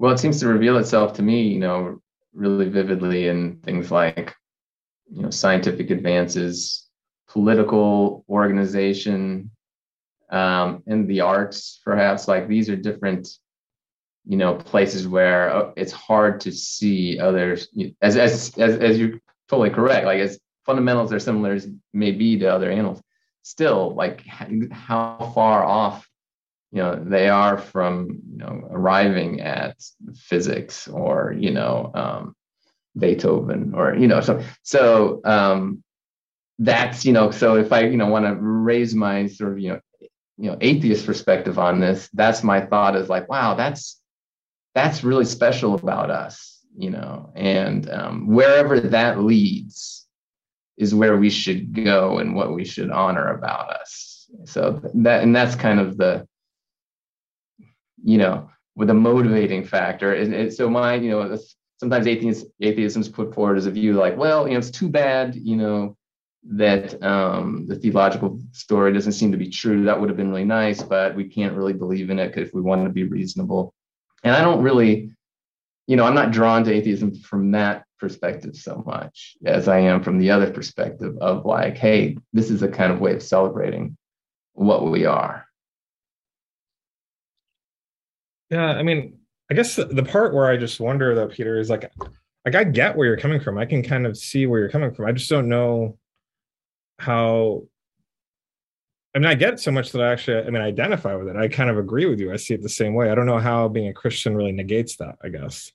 well, 0.00 0.14
it 0.14 0.18
seems 0.18 0.40
to 0.40 0.48
reveal 0.48 0.78
itself 0.78 1.12
to 1.14 1.22
me, 1.22 1.42
you 1.42 1.58
know, 1.58 2.00
really 2.32 2.70
vividly 2.70 3.28
in 3.28 3.58
things 3.58 3.90
like, 3.90 4.34
you 5.12 5.20
know, 5.20 5.28
scientific 5.28 5.90
advances, 5.90 6.88
political 7.28 8.24
organization, 8.26 9.50
um, 10.30 10.82
in 10.86 11.06
the 11.06 11.20
arts, 11.20 11.82
perhaps. 11.84 12.28
Like 12.28 12.48
these 12.48 12.70
are 12.70 12.76
different, 12.76 13.28
you 14.26 14.36
know, 14.36 14.54
places 14.54 15.08
where 15.08 15.54
uh, 15.54 15.72
it's 15.76 15.92
hard 15.92 16.40
to 16.42 16.52
see 16.52 17.18
others. 17.18 17.68
As 18.02 18.16
as 18.16 18.56
as 18.58 18.76
as 18.76 18.98
you're 18.98 19.20
totally 19.48 19.70
correct. 19.70 20.06
Like 20.06 20.20
as 20.20 20.38
fundamentals 20.64 21.12
are 21.12 21.18
similar 21.18 21.54
as 21.54 21.68
may 21.92 22.12
be 22.12 22.38
to 22.38 22.46
other 22.46 22.70
animals, 22.70 23.02
still, 23.42 23.94
like 23.94 24.24
how 24.26 25.32
far 25.34 25.64
off 25.64 26.06
you 26.72 26.80
know 26.80 27.02
they 27.02 27.28
are 27.28 27.58
from 27.58 28.20
you 28.30 28.38
know 28.38 28.68
arriving 28.70 29.40
at 29.40 29.76
physics 30.14 30.88
or 30.88 31.34
you 31.36 31.50
know 31.50 31.90
um, 31.94 32.36
beethoven 32.98 33.74
or 33.74 33.94
you 33.94 34.06
know 34.06 34.20
so 34.20 34.42
so 34.62 35.20
um, 35.24 35.82
that's 36.58 37.04
you 37.04 37.12
know 37.12 37.30
so 37.30 37.56
if 37.56 37.72
i 37.72 37.80
you 37.80 37.96
know 37.96 38.06
want 38.06 38.24
to 38.24 38.34
raise 38.36 38.94
my 38.94 39.26
sort 39.26 39.52
of 39.52 39.58
you 39.58 39.70
know 39.70 39.80
you 40.36 40.50
know 40.50 40.56
atheist 40.60 41.06
perspective 41.06 41.58
on 41.58 41.80
this 41.80 42.08
that's 42.12 42.42
my 42.42 42.60
thought 42.60 42.96
is 42.96 43.08
like 43.08 43.28
wow 43.28 43.54
that's 43.54 43.99
that's 44.74 45.04
really 45.04 45.24
special 45.24 45.74
about 45.74 46.10
us 46.10 46.58
you 46.76 46.90
know 46.90 47.32
and 47.34 47.90
um, 47.90 48.26
wherever 48.26 48.80
that 48.80 49.20
leads 49.20 50.06
is 50.76 50.94
where 50.94 51.16
we 51.16 51.28
should 51.28 51.74
go 51.74 52.18
and 52.18 52.34
what 52.34 52.54
we 52.54 52.64
should 52.64 52.90
honor 52.90 53.34
about 53.34 53.70
us 53.70 54.28
so 54.44 54.80
that 54.94 55.22
and 55.22 55.34
that's 55.34 55.54
kind 55.54 55.80
of 55.80 55.96
the 55.96 56.26
you 58.02 58.18
know, 58.18 58.50
with 58.76 58.90
a 58.90 58.94
motivating 58.94 59.64
factor. 59.64 60.14
And, 60.14 60.32
and 60.34 60.52
so 60.52 60.68
my, 60.68 60.94
you 60.94 61.10
know, 61.10 61.38
sometimes 61.78 62.06
atheism, 62.06 62.48
atheism 62.60 63.02
is 63.02 63.08
put 63.08 63.34
forward 63.34 63.58
as 63.58 63.66
a 63.66 63.70
view 63.70 63.94
like, 63.94 64.16
well, 64.16 64.46
you 64.46 64.54
know, 64.54 64.58
it's 64.58 64.70
too 64.70 64.88
bad, 64.88 65.34
you 65.34 65.56
know, 65.56 65.96
that 66.44 67.02
um, 67.02 67.66
the 67.66 67.76
theological 67.76 68.40
story 68.52 68.92
doesn't 68.92 69.12
seem 69.12 69.30
to 69.32 69.38
be 69.38 69.50
true. 69.50 69.84
That 69.84 70.00
would 70.00 70.08
have 70.08 70.16
been 70.16 70.30
really 70.30 70.44
nice, 70.44 70.82
but 70.82 71.14
we 71.14 71.24
can't 71.24 71.54
really 71.54 71.74
believe 71.74 72.10
in 72.10 72.18
it 72.18 72.36
if 72.38 72.54
we 72.54 72.62
want 72.62 72.84
to 72.84 72.90
be 72.90 73.04
reasonable. 73.04 73.74
And 74.22 74.34
I 74.34 74.42
don't 74.42 74.62
really, 74.62 75.12
you 75.86 75.96
know, 75.96 76.04
I'm 76.04 76.14
not 76.14 76.30
drawn 76.30 76.64
to 76.64 76.72
atheism 76.72 77.14
from 77.14 77.52
that 77.52 77.84
perspective 77.98 78.56
so 78.56 78.82
much 78.86 79.36
as 79.44 79.68
I 79.68 79.78
am 79.80 80.02
from 80.02 80.18
the 80.18 80.30
other 80.30 80.50
perspective 80.50 81.16
of 81.20 81.44
like, 81.44 81.76
hey, 81.76 82.16
this 82.32 82.50
is 82.50 82.62
a 82.62 82.68
kind 82.68 82.92
of 82.92 83.00
way 83.00 83.14
of 83.14 83.22
celebrating 83.22 83.96
what 84.52 84.90
we 84.90 85.04
are. 85.04 85.46
Yeah, 88.50 88.66
I 88.66 88.82
mean, 88.82 89.18
I 89.50 89.54
guess 89.54 89.76
the 89.76 90.06
part 90.06 90.34
where 90.34 90.50
I 90.50 90.56
just 90.56 90.80
wonder 90.80 91.14
though, 91.14 91.28
Peter, 91.28 91.58
is 91.58 91.70
like, 91.70 91.90
like 92.44 92.54
I 92.54 92.64
get 92.64 92.96
where 92.96 93.06
you're 93.06 93.16
coming 93.16 93.40
from. 93.40 93.58
I 93.58 93.66
can 93.66 93.82
kind 93.82 94.06
of 94.06 94.16
see 94.16 94.46
where 94.46 94.60
you're 94.60 94.70
coming 94.70 94.92
from. 94.92 95.06
I 95.06 95.12
just 95.12 95.30
don't 95.30 95.48
know 95.48 95.98
how. 96.98 97.62
I 99.14 99.18
mean, 99.18 99.26
I 99.26 99.34
get 99.34 99.58
so 99.58 99.72
much 99.72 99.90
that 99.92 100.02
I 100.02 100.12
actually, 100.12 100.38
I 100.38 100.50
mean, 100.50 100.62
I 100.62 100.66
identify 100.66 101.14
with 101.16 101.28
it. 101.28 101.36
I 101.36 101.48
kind 101.48 101.68
of 101.68 101.78
agree 101.78 102.06
with 102.06 102.20
you. 102.20 102.32
I 102.32 102.36
see 102.36 102.54
it 102.54 102.62
the 102.62 102.68
same 102.68 102.94
way. 102.94 103.10
I 103.10 103.14
don't 103.14 103.26
know 103.26 103.38
how 103.38 103.68
being 103.68 103.88
a 103.88 103.92
Christian 103.92 104.36
really 104.36 104.52
negates 104.52 104.96
that. 104.96 105.16
I 105.22 105.28
guess. 105.28 105.72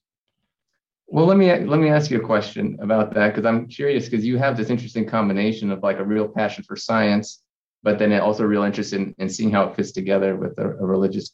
Well, 1.08 1.26
let 1.26 1.38
me 1.38 1.54
let 1.54 1.80
me 1.80 1.90
ask 1.90 2.10
you 2.10 2.18
a 2.18 2.26
question 2.26 2.78
about 2.82 3.14
that 3.14 3.30
because 3.30 3.46
I'm 3.46 3.68
curious 3.68 4.06
because 4.06 4.26
you 4.26 4.38
have 4.38 4.58
this 4.58 4.70
interesting 4.70 5.06
combination 5.06 5.70
of 5.70 5.84
like 5.84 6.00
a 6.00 6.04
real 6.04 6.28
passion 6.28 6.64
for 6.64 6.76
science, 6.76 7.44
but 7.84 8.00
then 8.00 8.12
also 8.20 8.44
real 8.44 8.64
interest 8.64 8.94
in, 8.94 9.14
in 9.20 9.30
seeing 9.30 9.52
how 9.52 9.66
it 9.66 9.76
fits 9.76 9.92
together 9.92 10.36
with 10.36 10.58
a, 10.58 10.70
a 10.70 10.86
religious 10.86 11.32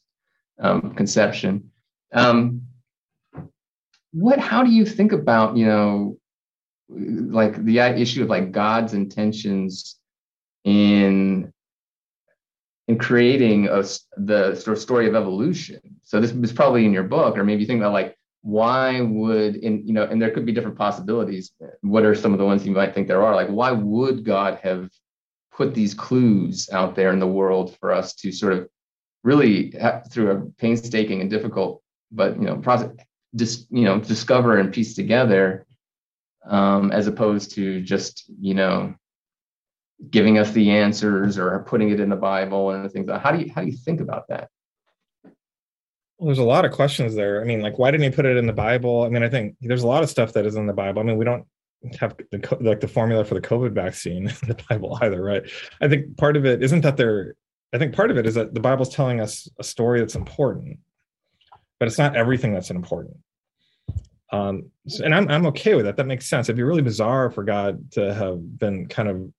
um, 0.60 0.94
conception. 0.96 1.72
Um, 2.14 2.64
what? 4.12 4.40
How 4.40 4.64
do 4.64 4.72
you 4.72 4.86
think 4.86 5.14
about 5.14 5.56
you 5.56 5.68
know, 5.68 6.18
like 6.90 7.64
the 7.64 7.80
issue 7.80 8.24
of 8.24 8.30
like 8.30 8.52
God's 8.52 8.94
intentions 8.94 9.98
in 10.66 11.54
in 12.92 12.98
creating 12.98 13.68
a, 13.68 13.84
the 14.18 14.56
sort 14.56 14.78
of 14.78 14.82
story 14.82 15.08
of 15.08 15.16
evolution? 15.16 15.80
So 16.04 16.20
this 16.20 16.32
is 16.32 16.54
probably 16.54 16.86
in 16.86 16.94
your 16.94 17.04
book, 17.04 17.38
or 17.38 17.44
maybe 17.44 17.62
you 17.62 17.68
think 17.68 17.80
about 17.80 17.94
like 17.94 18.18
why 18.44 19.02
would 19.02 19.56
in 19.56 19.88
you 19.88 19.94
know, 19.94 20.04
and 20.04 20.22
there 20.22 20.32
could 20.32 20.46
be 20.46 20.52
different 20.52 20.78
possibilities. 20.78 21.52
What 21.82 22.06
are 22.06 22.16
some 22.16 22.34
of 22.34 22.40
the 22.40 22.46
ones 22.46 22.66
you 22.66 22.74
might 22.74 22.94
think 22.94 23.08
there 23.08 23.24
are? 23.24 23.36
Like 23.36 23.50
why 23.50 23.72
would 23.72 24.26
God 24.26 24.60
have 24.64 24.90
put 25.52 25.74
these 25.74 25.94
clues 25.94 26.70
out 26.72 26.96
there 26.96 27.12
in 27.14 27.20
the 27.20 27.28
world 27.28 27.78
for 27.80 27.92
us 27.92 28.14
to 28.16 28.32
sort 28.32 28.54
of 28.54 28.68
really 29.24 29.72
have, 29.80 30.10
through 30.12 30.32
a 30.32 30.42
painstaking 30.62 31.22
and 31.22 31.30
difficult 31.30 31.82
but 32.12 32.36
you 32.36 32.46
know 32.46 32.58
process 32.58 32.92
just 33.36 33.68
you 33.72 33.84
know 33.84 34.00
discover 34.00 34.58
and 34.58 34.74
piece 34.74 34.94
together 34.96 35.66
um, 36.48 36.92
as 36.92 37.08
opposed 37.08 37.52
to 37.52 37.82
just 37.82 38.26
you 38.40 38.54
know 38.54 38.94
giving 40.10 40.38
us 40.38 40.52
the 40.52 40.72
answers 40.72 41.38
or 41.38 41.60
putting 41.68 41.90
it 41.90 42.00
in 42.00 42.10
the 42.10 42.16
bible 42.16 42.72
and 42.72 42.92
things 42.92 43.10
how 43.22 43.32
do 43.32 43.44
you 43.44 43.52
how 43.54 43.62
do 43.62 43.68
you 43.68 43.78
think 43.78 44.02
about 44.02 44.28
that 44.28 44.50
well, 46.18 46.28
there's 46.28 46.40
a 46.40 46.44
lot 46.44 46.66
of 46.66 46.72
questions 46.72 47.16
there 47.16 47.42
i 47.42 47.46
mean 47.46 47.62
like 47.62 47.78
why 47.78 47.92
didn't 47.92 48.04
he 48.04 48.16
put 48.16 48.26
it 48.26 48.38
in 48.38 48.48
the 48.48 48.54
bible 48.54 49.04
i 49.04 49.10
mean 49.10 49.24
i 49.24 49.30
think 49.30 49.56
there's 49.62 49.84
a 49.84 49.88
lot 49.88 50.04
of 50.04 50.10
stuff 50.10 50.34
that 50.34 50.46
is 50.46 50.56
in 50.56 50.66
the 50.66 50.74
bible 50.74 51.02
i 51.02 51.04
mean 51.04 51.18
we 51.18 51.26
don't 51.26 51.46
have 52.00 52.16
the 52.32 52.58
like 52.62 52.80
the 52.80 52.88
formula 52.88 53.24
for 53.24 53.34
the 53.34 53.42
covid 53.42 53.72
vaccine 53.74 54.28
in 54.44 54.48
the 54.48 54.64
bible 54.70 54.98
either 55.02 55.22
right 55.22 55.44
i 55.82 55.88
think 55.88 56.18
part 56.18 56.36
of 56.36 56.46
it 56.46 56.64
isn't 56.64 56.82
that 56.82 56.98
they're 56.98 57.36
I 57.74 57.78
think 57.78 57.96
part 57.96 58.12
of 58.12 58.18
it 58.18 58.26
is 58.26 58.36
that 58.36 58.54
the 58.54 58.60
Bible's 58.60 58.90
telling 58.90 59.22
us 59.22 59.48
a 59.58 59.64
story 59.64 60.00
that's 60.00 60.16
important, 60.16 60.80
but 61.80 61.88
it's 61.88 61.98
not 61.98 62.16
everything 62.16 62.54
that's 62.54 62.70
important. 62.70 63.18
Um, 64.34 64.72
and 65.04 65.14
I'm 65.14 65.30
I'm 65.30 65.46
okay 65.48 65.76
with 65.76 65.86
that. 65.86 65.98
That 65.98 66.08
makes 66.08 66.28
sense. 66.28 66.48
It'd 66.48 66.58
be 66.58 66.64
really 66.64 66.82
bizarre 66.82 67.30
for 67.30 67.44
God 67.44 67.92
to 67.92 68.14
have 68.14 68.58
been 68.58 68.88
kind 68.88 69.10
of 69.10 69.34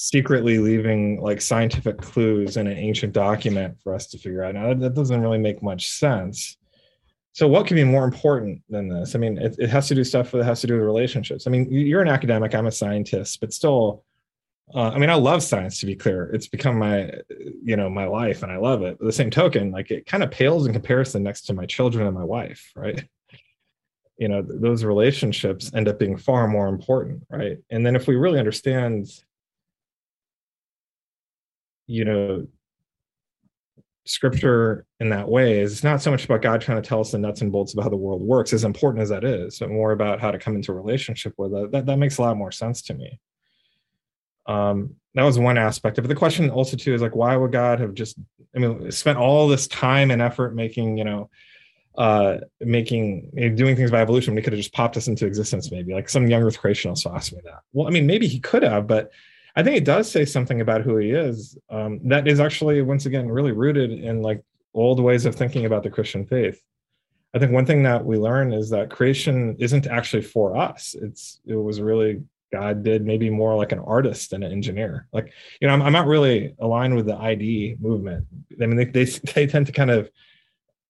secretly 0.00 0.58
leaving 0.58 1.20
like 1.20 1.40
scientific 1.40 1.98
clues 1.98 2.56
in 2.56 2.68
an 2.68 2.78
ancient 2.78 3.12
document 3.12 3.76
for 3.82 3.92
us 3.92 4.06
to 4.06 4.16
figure 4.16 4.44
out. 4.44 4.54
Now 4.54 4.68
that, 4.68 4.78
that 4.78 4.94
doesn't 4.94 5.20
really 5.20 5.38
make 5.38 5.60
much 5.60 5.90
sense. 5.90 6.56
So 7.32 7.48
what 7.48 7.66
can 7.66 7.74
be 7.74 7.82
more 7.82 8.04
important 8.04 8.62
than 8.68 8.88
this? 8.88 9.16
I 9.16 9.18
mean, 9.18 9.38
it, 9.38 9.56
it 9.58 9.68
has 9.70 9.88
to 9.88 9.96
do 9.96 10.04
stuff 10.04 10.30
that 10.30 10.44
has 10.44 10.60
to 10.60 10.68
do 10.68 10.74
with 10.74 10.84
relationships. 10.84 11.48
I 11.48 11.50
mean, 11.50 11.66
you're 11.68 12.00
an 12.00 12.08
academic, 12.08 12.54
I'm 12.54 12.68
a 12.68 12.70
scientist, 12.70 13.40
but 13.40 13.52
still 13.52 14.04
uh, 14.72 14.90
I 14.90 14.98
mean, 14.98 15.10
I 15.10 15.14
love 15.14 15.42
science 15.42 15.80
to 15.80 15.86
be 15.86 15.96
clear. 15.96 16.30
It's 16.32 16.46
become 16.46 16.78
my, 16.78 17.10
you 17.64 17.74
know, 17.74 17.88
my 17.88 18.04
life, 18.04 18.42
and 18.42 18.52
I 18.52 18.58
love 18.58 18.82
it. 18.82 18.98
But 18.98 19.06
the 19.06 19.12
same 19.12 19.30
token, 19.30 19.70
like 19.72 19.90
it 19.90 20.06
kind 20.06 20.22
of 20.22 20.30
pales 20.30 20.66
in 20.66 20.72
comparison 20.72 21.22
next 21.22 21.42
to 21.46 21.54
my 21.54 21.64
children 21.64 22.06
and 22.06 22.14
my 22.14 22.24
wife, 22.24 22.70
right? 22.76 23.02
You 24.18 24.28
know, 24.28 24.42
th- 24.42 24.60
those 24.60 24.84
relationships 24.84 25.72
end 25.74 25.88
up 25.88 25.98
being 25.98 26.18
far 26.18 26.46
more 26.46 26.68
important, 26.68 27.22
right? 27.30 27.56
And 27.70 27.84
then 27.86 27.96
if 27.96 28.06
we 28.06 28.16
really 28.16 28.38
understand, 28.38 29.08
you 31.88 32.04
know, 32.04 32.46
scripture 34.04 34.86
in 35.00 35.10
that 35.10 35.28
way 35.28 35.60
is 35.60 35.72
it's 35.72 35.84
not 35.84 36.00
so 36.00 36.10
much 36.10 36.24
about 36.24 36.42
God 36.42 36.60
trying 36.60 36.80
to 36.80 36.88
tell 36.88 37.00
us 37.00 37.10
the 37.10 37.18
nuts 37.18 37.40
and 37.40 37.50
bolts 37.50 37.74
of 37.74 37.82
how 37.82 37.90
the 37.90 37.96
world 37.96 38.22
works, 38.22 38.52
as 38.52 38.64
important 38.64 39.02
as 39.02 39.08
that 39.08 39.24
is, 39.24 39.58
but 39.58 39.70
more 39.70 39.92
about 39.92 40.20
how 40.20 40.30
to 40.30 40.38
come 40.38 40.54
into 40.54 40.70
a 40.70 40.74
relationship 40.74 41.34
with 41.36 41.52
it. 41.52 41.72
That 41.72 41.86
that 41.86 41.98
makes 41.98 42.18
a 42.18 42.22
lot 42.22 42.36
more 42.36 42.52
sense 42.52 42.82
to 42.82 42.94
me. 42.94 43.18
Um, 44.46 44.94
that 45.14 45.24
was 45.24 45.38
one 45.38 45.58
aspect 45.58 45.98
of 45.98 46.04
it. 46.04 46.08
The 46.08 46.14
question 46.14 46.48
also 46.48 46.76
too 46.76 46.94
is 46.94 47.02
like, 47.02 47.16
why 47.16 47.36
would 47.36 47.52
God 47.52 47.80
have 47.80 47.92
just, 47.92 48.18
I 48.54 48.60
mean, 48.60 48.90
spent 48.90 49.18
all 49.18 49.48
this 49.48 49.66
time 49.66 50.10
and 50.10 50.22
effort 50.22 50.54
making, 50.54 50.96
you 50.96 51.04
know, 51.04 51.28
uh, 51.98 52.38
making 52.60 53.30
doing 53.56 53.74
things 53.74 53.90
by 53.90 54.00
evolution 54.00 54.36
he 54.36 54.42
could 54.42 54.52
have 54.52 54.60
just 54.60 54.72
popped 54.72 54.96
us 54.96 55.08
into 55.08 55.26
existence 55.26 55.72
maybe 55.72 55.92
like 55.92 56.08
some 56.08 56.28
young 56.28 56.44
earth 56.44 56.56
creationist 56.56 57.12
asked 57.12 57.32
me 57.32 57.40
that 57.42 57.58
well 57.72 57.88
i 57.88 57.90
mean 57.90 58.06
maybe 58.06 58.28
he 58.28 58.38
could 58.38 58.62
have 58.62 58.86
but 58.86 59.10
i 59.58 59.62
think 59.62 59.76
it 59.76 59.84
does 59.84 60.10
say 60.10 60.24
something 60.24 60.62
about 60.62 60.80
who 60.80 60.96
he 60.96 61.10
is 61.10 61.58
um, 61.68 62.00
that 62.08 62.26
is 62.26 62.40
actually 62.40 62.80
once 62.80 63.04
again 63.04 63.28
really 63.28 63.52
rooted 63.52 63.90
in 63.90 64.22
like 64.22 64.42
old 64.74 65.00
ways 65.00 65.26
of 65.26 65.34
thinking 65.34 65.66
about 65.66 65.82
the 65.82 65.90
christian 65.90 66.24
faith. 66.24 66.62
I 67.34 67.38
think 67.38 67.52
one 67.52 67.66
thing 67.66 67.82
that 67.82 68.04
we 68.04 68.16
learn 68.16 68.52
is 68.52 68.70
that 68.70 68.90
creation 68.90 69.54
isn't 69.58 69.86
actually 69.86 70.22
for 70.22 70.56
us. 70.56 70.96
It's 71.00 71.40
it 71.44 71.56
was 71.56 71.80
really 71.80 72.22
god 72.50 72.82
did 72.82 73.04
maybe 73.04 73.28
more 73.28 73.54
like 73.54 73.72
an 73.72 73.80
artist 73.80 74.30
than 74.30 74.42
an 74.42 74.52
engineer. 74.52 75.06
Like 75.12 75.32
you 75.60 75.68
know 75.68 75.74
i'm, 75.74 75.82
I'm 75.82 75.92
not 75.92 76.06
really 76.06 76.54
aligned 76.58 76.94
with 76.96 77.06
the 77.06 77.16
id 77.16 77.76
movement. 77.80 78.26
I 78.62 78.66
mean 78.66 78.76
they, 78.76 78.84
they, 78.84 79.04
they 79.34 79.46
tend 79.46 79.66
to 79.66 79.72
kind 79.72 79.90
of 79.90 80.10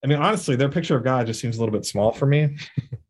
I 0.04 0.07
mean, 0.07 0.18
honestly, 0.18 0.54
their 0.54 0.68
picture 0.68 0.96
of 0.96 1.02
God 1.02 1.26
just 1.26 1.40
seems 1.40 1.57
a 1.57 1.61
little 1.61 1.72
bit 1.72 1.85
small 1.85 2.12
for 2.12 2.24
me. 2.24 2.57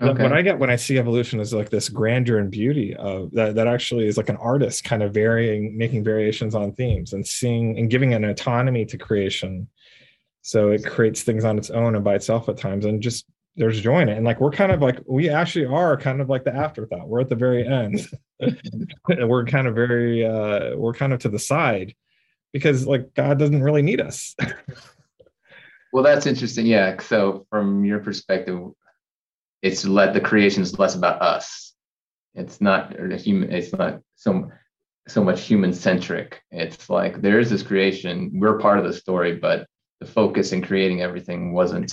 okay. 0.00 0.22
What 0.22 0.32
I 0.32 0.42
get 0.42 0.58
when 0.58 0.70
I 0.70 0.76
see 0.76 0.98
evolution 0.98 1.40
is 1.40 1.52
like 1.52 1.70
this 1.70 1.88
grandeur 1.88 2.38
and 2.38 2.50
beauty 2.50 2.94
of 2.94 3.30
that, 3.32 3.54
that 3.56 3.66
actually 3.66 4.06
is 4.06 4.16
like 4.16 4.28
an 4.28 4.36
artist 4.36 4.84
kind 4.84 5.02
of 5.02 5.12
varying, 5.12 5.76
making 5.76 6.04
variations 6.04 6.54
on 6.54 6.72
themes 6.72 7.12
and 7.12 7.26
seeing 7.26 7.78
and 7.78 7.90
giving 7.90 8.14
an 8.14 8.24
autonomy 8.24 8.84
to 8.86 8.98
creation. 8.98 9.68
So 10.42 10.70
it 10.70 10.84
creates 10.84 11.22
things 11.22 11.44
on 11.44 11.58
its 11.58 11.70
own 11.70 11.94
and 11.94 12.04
by 12.04 12.14
itself 12.14 12.48
at 12.48 12.56
times 12.56 12.84
and 12.84 13.02
just 13.02 13.26
there's 13.56 13.80
joy 13.80 14.00
in 14.00 14.08
it. 14.08 14.16
And 14.16 14.24
like 14.24 14.40
we're 14.40 14.52
kind 14.52 14.72
of 14.72 14.80
like 14.80 15.00
we 15.06 15.28
actually 15.28 15.66
are 15.66 15.96
kind 15.96 16.20
of 16.20 16.28
like 16.28 16.44
the 16.44 16.54
afterthought. 16.54 17.08
We're 17.08 17.20
at 17.20 17.28
the 17.28 17.34
very 17.34 17.66
end. 17.66 18.06
we're 19.08 19.44
kind 19.44 19.66
of 19.66 19.74
very 19.74 20.24
uh 20.24 20.76
we're 20.76 20.94
kind 20.94 21.12
of 21.12 21.20
to 21.20 21.28
the 21.28 21.40
side 21.40 21.94
because 22.52 22.86
like 22.86 23.14
God 23.14 23.38
doesn't 23.38 23.62
really 23.62 23.82
need 23.82 24.00
us. 24.00 24.34
Well, 25.92 26.04
that's 26.04 26.26
interesting. 26.26 26.66
Yeah. 26.66 27.00
So 27.00 27.46
from 27.50 27.84
your 27.84 28.00
perspective, 28.00 28.60
it's 29.62 29.84
let 29.84 30.14
the 30.14 30.20
creation 30.20 30.62
is 30.62 30.78
less 30.78 30.94
about 30.94 31.20
us. 31.22 31.74
It's 32.34 32.60
not 32.60 32.94
human. 33.20 33.52
It's 33.52 33.72
not 33.72 34.00
so 34.14 34.50
so 35.08 35.24
much 35.24 35.42
human 35.42 35.72
centric. 35.72 36.42
It's 36.50 36.90
like 36.90 37.20
there 37.20 37.40
is 37.40 37.50
this 37.50 37.62
creation. 37.62 38.30
We're 38.34 38.58
part 38.58 38.78
of 38.78 38.84
the 38.84 38.92
story, 38.92 39.36
but 39.36 39.66
the 40.00 40.06
focus 40.06 40.52
in 40.52 40.62
creating 40.62 41.02
everything 41.02 41.52
wasn't 41.52 41.92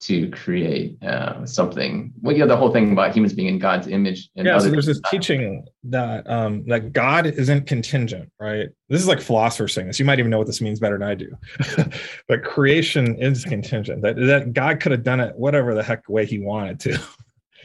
to 0.00 0.30
create 0.30 1.02
uh, 1.02 1.44
something. 1.44 2.12
Well, 2.22 2.36
yeah, 2.36 2.46
the 2.46 2.56
whole 2.56 2.72
thing 2.72 2.92
about 2.92 3.14
humans 3.14 3.32
being 3.32 3.48
in 3.48 3.58
God's 3.58 3.88
image. 3.88 4.30
And 4.36 4.46
yeah, 4.46 4.58
so 4.58 4.70
there's 4.70 4.86
this 4.86 5.00
teaching 5.10 5.64
that 5.84 6.28
um, 6.30 6.64
that 6.66 6.92
God 6.92 7.26
isn't 7.26 7.66
contingent, 7.66 8.30
right? 8.38 8.68
This 8.88 9.02
is 9.02 9.08
like 9.08 9.20
philosophers 9.20 9.74
saying 9.74 9.88
this. 9.88 9.98
You 9.98 10.04
might 10.04 10.20
even 10.20 10.30
know 10.30 10.38
what 10.38 10.46
this 10.46 10.60
means 10.60 10.78
better 10.78 10.98
than 10.98 11.08
I 11.08 11.14
do. 11.14 11.36
but 12.28 12.44
creation 12.44 13.20
is 13.20 13.44
contingent. 13.44 14.02
That 14.02 14.16
that 14.16 14.52
God 14.52 14.78
could 14.80 14.92
have 14.92 15.02
done 15.02 15.18
it 15.20 15.34
whatever 15.34 15.74
the 15.74 15.82
heck 15.82 16.08
way 16.08 16.24
He 16.24 16.38
wanted 16.38 16.78
to. 16.80 16.98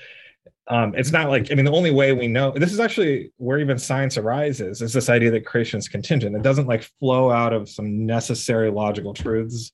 um, 0.67 0.95
it's 0.95 1.11
not 1.11 1.29
like 1.29 1.51
I 1.51 1.55
mean 1.55 1.65
the 1.65 1.71
only 1.71 1.91
way 1.91 2.13
we 2.13 2.27
know 2.27 2.51
this 2.51 2.73
is 2.73 2.79
actually 2.79 3.31
where 3.37 3.59
even 3.59 3.77
science 3.77 4.17
arises 4.17 4.81
is 4.81 4.91
this 4.91 5.07
idea 5.09 5.29
that 5.29 5.45
creation 5.45 5.77
is 5.77 5.87
contingent. 5.87 6.35
It 6.35 6.41
doesn't 6.41 6.67
like 6.67 6.89
flow 6.99 7.29
out 7.29 7.53
of 7.53 7.69
some 7.69 8.07
necessary 8.07 8.71
logical 8.71 9.13
truths 9.13 9.71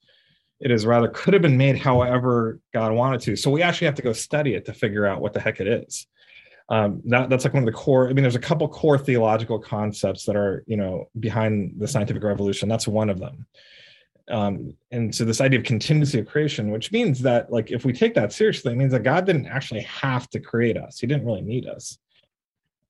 it 0.60 0.72
is 0.72 0.86
rather 0.86 1.08
could 1.08 1.34
have 1.34 1.42
been 1.42 1.58
made 1.58 1.78
however 1.78 2.60
God 2.74 2.92
wanted 2.92 3.22
to. 3.22 3.36
So 3.36 3.50
we 3.50 3.62
actually 3.62 3.86
have 3.86 3.96
to 3.96 4.02
go 4.02 4.14
study 4.14 4.56
it 4.56 4.66
to 4.66 4.74
figure 4.74 5.06
out 5.06 5.22
what 5.22 5.34
the 5.34 5.40
heck 5.40 5.60
it 5.60 5.68
is. 5.68 6.08
Um, 6.68 7.02
that, 7.06 7.30
that's 7.30 7.46
like 7.46 7.54
one 7.54 7.64
of 7.64 7.68
the 7.68 7.72
core. 7.72 8.10
I 8.10 8.14
mean, 8.14 8.22
there's 8.24 8.36
a 8.36 8.40
couple 8.40 8.68
core 8.68 8.98
theological 8.98 9.58
concepts 9.58 10.26
that 10.26 10.36
are 10.36 10.64
you 10.68 10.78
know 10.78 11.10
behind 11.20 11.76
the 11.78 11.88
scientific 11.88 12.24
revolution. 12.24 12.70
That's 12.70 12.88
one 12.88 13.10
of 13.10 13.20
them. 13.20 13.46
Um, 14.30 14.76
and 14.92 15.14
so 15.14 15.26
this 15.26 15.42
idea 15.42 15.60
of 15.60 15.66
contingency 15.66 16.20
of 16.20 16.28
creation, 16.28 16.70
which 16.70 16.92
means 16.92 17.22
that 17.22 17.52
like 17.52 17.72
if 17.72 17.86
we 17.86 17.94
take 17.94 18.14
that 18.14 18.32
seriously, 18.32 18.74
it 18.74 18.76
means 18.76 18.92
that 18.92 19.04
God 19.04 19.26
didn't 19.26 19.48
actually 19.48 19.82
have 19.82 20.30
to 20.30 20.40
create 20.40 20.78
us. 20.78 21.00
He 21.00 21.08
didn't 21.08 21.26
really 21.26 21.42
need 21.42 21.68
us. 21.68 21.98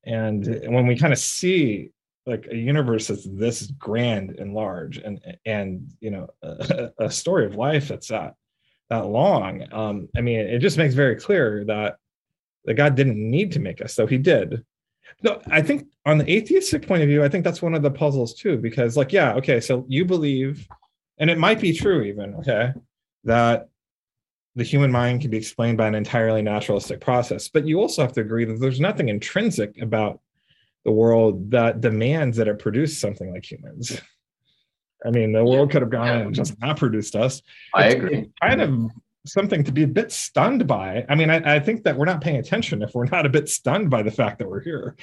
And 0.06 0.46
when 0.68 0.88
we 0.88 0.98
kind 0.98 1.14
of 1.14 1.20
see 1.20 1.92
like 2.30 2.48
a 2.52 2.56
universe 2.56 3.08
that's 3.08 3.26
this 3.26 3.68
grand 3.78 4.32
and 4.40 4.54
large 4.54 4.98
and 4.98 5.20
and 5.46 5.92
you 6.00 6.12
know 6.12 6.28
a, 6.42 6.92
a 7.00 7.12
story 7.12 7.46
of 7.46 7.56
life 7.56 7.88
that's 7.88 8.08
that 8.10 8.36
that 8.90 9.08
long. 9.08 9.66
Um 9.72 10.10
i 10.16 10.22
mean 10.22 10.40
it 10.40 10.60
just 10.60 10.78
makes 10.78 10.94
very 10.94 11.16
clear 11.16 11.66
that 11.66 11.98
that 12.66 12.76
god 12.76 12.96
didn't 12.96 13.18
need 13.18 13.52
to 13.54 13.60
make 13.60 13.82
us 13.82 13.96
though 13.96 14.08
he 14.08 14.18
did. 14.18 14.64
No 15.24 15.42
i 15.48 15.62
think 15.62 15.88
on 16.06 16.20
the 16.20 16.32
atheistic 16.32 16.88
point 16.88 17.02
of 17.02 17.10
view 17.10 17.24
i 17.24 17.30
think 17.30 17.44
that's 17.44 17.62
one 17.62 17.74
of 17.74 17.82
the 17.82 17.92
puzzles 17.92 18.34
too 18.34 18.58
because 18.58 18.96
like 18.96 19.12
yeah 19.12 19.34
okay 19.34 19.60
so 19.60 19.86
you 19.88 20.06
believe 20.06 20.68
and 21.18 21.30
it 21.30 21.38
might 21.38 21.60
be 21.60 21.74
true 21.74 22.04
even 22.04 22.36
okay 22.36 22.72
that 23.24 23.70
the 24.56 24.64
human 24.64 24.92
mind 24.92 25.22
can 25.22 25.30
be 25.30 25.38
explained 25.38 25.78
by 25.78 25.88
an 25.88 25.96
entirely 25.96 26.42
naturalistic 26.42 27.02
process 27.02 27.50
but 27.50 27.66
you 27.66 27.82
also 27.82 28.02
have 28.02 28.14
to 28.14 28.22
agree 28.22 28.46
that 28.46 28.60
there's 28.60 28.80
nothing 28.80 29.10
intrinsic 29.10 29.82
about 29.82 30.20
the 30.86 30.92
world 30.92 31.52
that 31.52 31.82
demands 31.82 32.38
that 32.38 32.48
it 32.48 32.60
produce 32.60 33.00
something 33.00 33.32
like 33.32 33.50
humans. 33.50 34.00
I 35.06 35.12
mean, 35.12 35.32
the 35.32 35.44
world 35.44 35.72
could 35.72 35.82
have 35.82 35.92
gone 35.92 36.08
yeah. 36.08 36.20
and 36.20 36.36
just 36.36 36.60
not 36.60 36.78
produced 36.78 37.16
us. 37.16 37.42
I 37.74 37.86
it's, 37.86 37.96
agree. 37.96 38.30
kind 38.42 38.62
of 38.62 38.92
something 39.26 39.64
to 39.64 39.72
be 39.72 39.84
a 39.84 39.88
bit 39.88 40.12
stunned 40.12 40.68
by. 40.68 41.06
I 41.08 41.16
mean, 41.16 41.30
I, 41.30 41.56
I, 41.56 41.60
think 41.60 41.84
that 41.84 41.96
we're 41.96 42.06
not 42.06 42.22
paying 42.22 42.38
attention 42.38 42.82
if 42.82 42.94
we're 42.94 43.06
not 43.06 43.26
a 43.26 43.30
bit 43.30 43.48
stunned 43.48 43.90
by 43.90 44.04
the 44.04 44.12
fact 44.12 44.40
that 44.40 44.50
we're 44.50 44.62
here. 44.62 44.96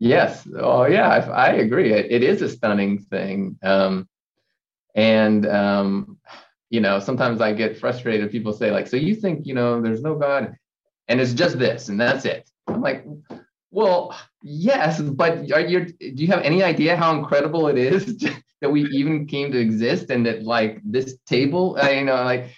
Yes. 0.00 0.46
Oh, 0.56 0.86
yeah. 0.86 1.08
I, 1.08 1.18
I 1.18 1.48
agree. 1.54 1.92
It, 1.92 2.06
it 2.10 2.22
is 2.22 2.42
a 2.42 2.48
stunning 2.48 3.00
thing. 3.00 3.58
Um, 3.62 4.08
and, 4.94 5.46
um, 5.46 6.18
you 6.70 6.80
know, 6.80 7.00
sometimes 7.00 7.40
I 7.40 7.52
get 7.52 7.78
frustrated. 7.78 8.30
People 8.30 8.52
say, 8.52 8.70
like, 8.70 8.86
so 8.86 8.96
you 8.96 9.14
think, 9.14 9.46
you 9.46 9.54
know, 9.54 9.80
there's 9.80 10.02
no 10.02 10.14
God 10.14 10.56
and 11.08 11.20
it's 11.20 11.32
just 11.32 11.58
this 11.58 11.88
and 11.88 12.00
that's 12.00 12.24
it. 12.24 12.48
I'm 12.68 12.80
like, 12.80 13.04
well, 13.70 14.16
yes, 14.42 15.00
but 15.00 15.50
are 15.52 15.60
you 15.60 15.86
do 15.86 16.22
you 16.22 16.28
have 16.28 16.42
any 16.42 16.62
idea 16.62 16.96
how 16.96 17.16
incredible 17.16 17.68
it 17.68 17.78
is 17.78 18.18
that 18.60 18.70
we 18.70 18.84
even 18.86 19.26
came 19.26 19.52
to 19.52 19.58
exist 19.58 20.10
and 20.10 20.26
that 20.26 20.42
like 20.42 20.80
this 20.84 21.16
table, 21.26 21.78
uh, 21.80 21.88
you 21.88 22.04
know, 22.04 22.22
like 22.24 22.50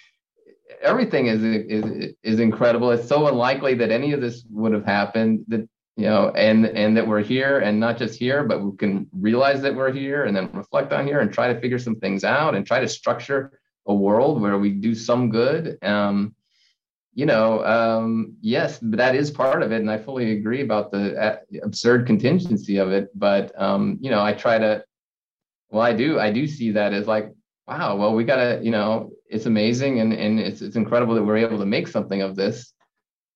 everything 0.81 1.27
is 1.27 1.43
is 1.43 2.13
is 2.23 2.39
incredible. 2.39 2.91
It's 2.91 3.07
so 3.07 3.27
unlikely 3.27 3.75
that 3.75 3.91
any 3.91 4.13
of 4.13 4.21
this 4.21 4.43
would 4.49 4.73
have 4.73 4.85
happened 4.85 5.45
that 5.47 5.67
you 5.97 6.05
know 6.05 6.29
and 6.29 6.65
and 6.65 6.95
that 6.97 7.07
we're 7.07 7.21
here 7.21 7.59
and 7.59 7.79
not 7.79 7.97
just 7.97 8.17
here 8.17 8.43
but 8.43 8.63
we 8.63 8.75
can 8.77 9.07
realize 9.13 9.61
that 9.61 9.75
we're 9.75 9.91
here 9.91 10.23
and 10.23 10.35
then 10.35 10.49
reflect 10.53 10.93
on 10.93 11.05
here 11.05 11.19
and 11.19 11.33
try 11.33 11.51
to 11.51 11.59
figure 11.59 11.77
some 11.77 11.95
things 11.95 12.23
out 12.23 12.55
and 12.55 12.65
try 12.65 12.79
to 12.79 12.87
structure 12.87 13.59
a 13.87 13.93
world 13.93 14.41
where 14.41 14.57
we 14.57 14.69
do 14.69 14.95
some 14.95 15.29
good 15.29 15.77
um, 15.83 16.33
you 17.13 17.25
know, 17.25 17.63
um, 17.65 18.35
yes, 18.41 18.79
that 18.81 19.15
is 19.15 19.31
part 19.31 19.61
of 19.61 19.71
it, 19.71 19.81
and 19.81 19.91
I 19.91 19.97
fully 19.97 20.31
agree 20.31 20.61
about 20.61 20.91
the 20.91 21.15
uh, 21.21 21.37
absurd 21.63 22.07
contingency 22.07 22.77
of 22.77 22.91
it. 22.91 23.09
But 23.13 23.51
um, 23.61 23.97
you 24.01 24.09
know, 24.09 24.21
I 24.21 24.33
try 24.33 24.57
to, 24.57 24.83
well, 25.69 25.81
I 25.81 25.93
do, 25.93 26.19
I 26.19 26.31
do 26.31 26.47
see 26.47 26.71
that 26.71 26.93
as 26.93 27.07
like, 27.07 27.33
wow, 27.67 27.97
well, 27.97 28.13
we 28.15 28.23
gotta, 28.23 28.59
you 28.63 28.71
know, 28.71 29.11
it's 29.29 29.45
amazing, 29.45 29.99
and 29.99 30.13
and 30.13 30.39
it's 30.39 30.61
it's 30.61 30.75
incredible 30.77 31.15
that 31.15 31.23
we're 31.23 31.37
able 31.37 31.59
to 31.59 31.65
make 31.65 31.87
something 31.87 32.21
of 32.21 32.35
this. 32.35 32.73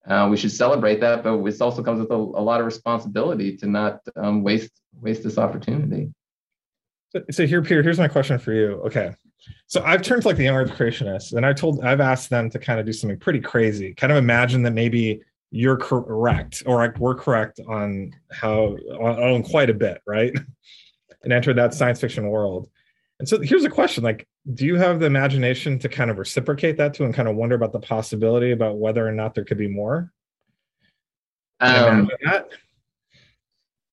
Uh, 0.07 0.27
we 0.29 0.37
should 0.37 0.51
celebrate 0.51 0.99
that, 1.01 1.23
but 1.23 1.43
this 1.43 1.59
also 1.61 1.81
comes 1.83 1.99
with 1.99 2.11
a, 2.11 2.15
a 2.15 2.43
lot 2.43 2.59
of 2.59 2.65
responsibility 2.65 3.57
to 3.57 3.65
not 3.65 3.99
um, 4.15 4.43
waste 4.43 4.71
waste 5.01 5.23
this 5.23 5.37
opportunity. 5.37 6.13
So, 7.09 7.23
so 7.31 7.47
here, 7.47 7.61
Peter, 7.61 7.83
here's 7.83 7.99
my 7.99 8.07
question 8.07 8.37
for 8.39 8.53
you. 8.53 8.81
Okay, 8.85 9.15
so 9.67 9.81
I've 9.83 10.01
turned 10.01 10.21
to 10.21 10.27
like 10.27 10.37
the 10.37 10.43
young 10.43 10.55
earth 10.55 10.71
creationists, 10.71 11.33
and 11.33 11.45
I 11.45 11.53
told 11.53 11.83
I've 11.83 12.01
asked 12.01 12.29
them 12.29 12.49
to 12.51 12.59
kind 12.59 12.79
of 12.79 12.85
do 12.85 12.93
something 12.93 13.19
pretty 13.19 13.39
crazy. 13.39 13.93
Kind 13.93 14.11
of 14.11 14.17
imagine 14.17 14.63
that 14.63 14.73
maybe 14.73 15.21
you're 15.51 15.77
correct 15.77 16.63
or 16.65 16.93
we're 16.99 17.15
correct 17.15 17.59
on 17.67 18.13
how 18.31 18.77
on, 18.99 19.35
on 19.35 19.43
quite 19.43 19.69
a 19.69 19.73
bit, 19.73 20.01
right? 20.05 20.33
and 21.23 21.33
enter 21.33 21.53
that 21.53 21.73
science 21.73 21.99
fiction 21.99 22.29
world. 22.29 22.69
And 23.19 23.27
so 23.27 23.41
here's 23.41 23.63
a 23.63 23.69
question: 23.69 24.03
like, 24.03 24.27
do 24.53 24.65
you 24.65 24.75
have 24.75 24.99
the 24.99 25.07
imagination 25.07 25.79
to 25.79 25.89
kind 25.89 26.11
of 26.11 26.17
reciprocate 26.17 26.77
that 26.77 26.93
to 26.95 27.05
and 27.05 27.13
kind 27.13 27.27
of 27.27 27.35
wonder 27.35 27.55
about 27.55 27.71
the 27.71 27.79
possibility 27.79 28.51
about 28.51 28.77
whether 28.77 29.05
or 29.05 29.11
not 29.11 29.33
there 29.33 29.45
could 29.45 29.57
be 29.57 29.67
more? 29.67 30.11
Um, 31.59 32.09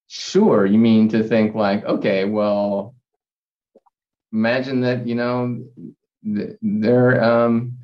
sure. 0.08 0.66
You 0.66 0.78
mean 0.78 1.08
to 1.10 1.22
think 1.22 1.54
like, 1.54 1.84
okay, 1.84 2.24
well, 2.24 2.94
imagine 4.32 4.80
that 4.80 5.06
you 5.06 5.14
know 5.14 5.64
there 6.22 7.22
um, 7.22 7.76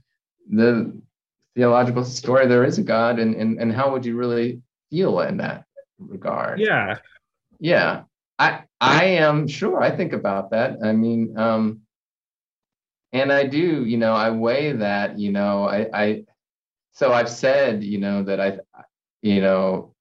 the 0.51 1.01
theological 1.55 2.05
story 2.05 2.47
there 2.47 2.65
is 2.65 2.79
a 2.79 2.83
God, 2.83 3.19
and 3.19 3.35
and 3.35 3.61
and 3.61 3.73
how 3.73 3.91
would 3.93 4.05
you 4.05 4.17
really 4.17 4.63
feel 4.91 5.21
in 5.21 5.37
that 5.39 5.65
regard? 5.99 6.61
Yeah, 6.61 6.99
yeah. 7.59 8.03
I 8.39 8.63
I 8.81 9.05
am 9.05 9.49
sure. 9.49 9.83
I 9.83 9.91
think 9.91 10.13
about 10.13 10.51
that. 10.51 10.79
I 10.85 10.93
mean, 10.93 11.37
um, 11.37 11.81
and 13.13 13.33
I 13.33 13.47
do. 13.47 13.85
You 13.85 13.97
know, 13.97 14.13
I 14.13 14.31
weigh 14.31 14.73
that. 14.73 15.19
You 15.19 15.33
know, 15.33 15.65
I 15.65 15.89
I 15.93 16.25
so 16.93 17.13
I've 17.13 17.31
said 17.31 17.83
you 17.83 17.99
know 17.99 18.23
that 18.23 18.41
I 18.41 18.59
you 19.23 19.41
know 19.41 19.95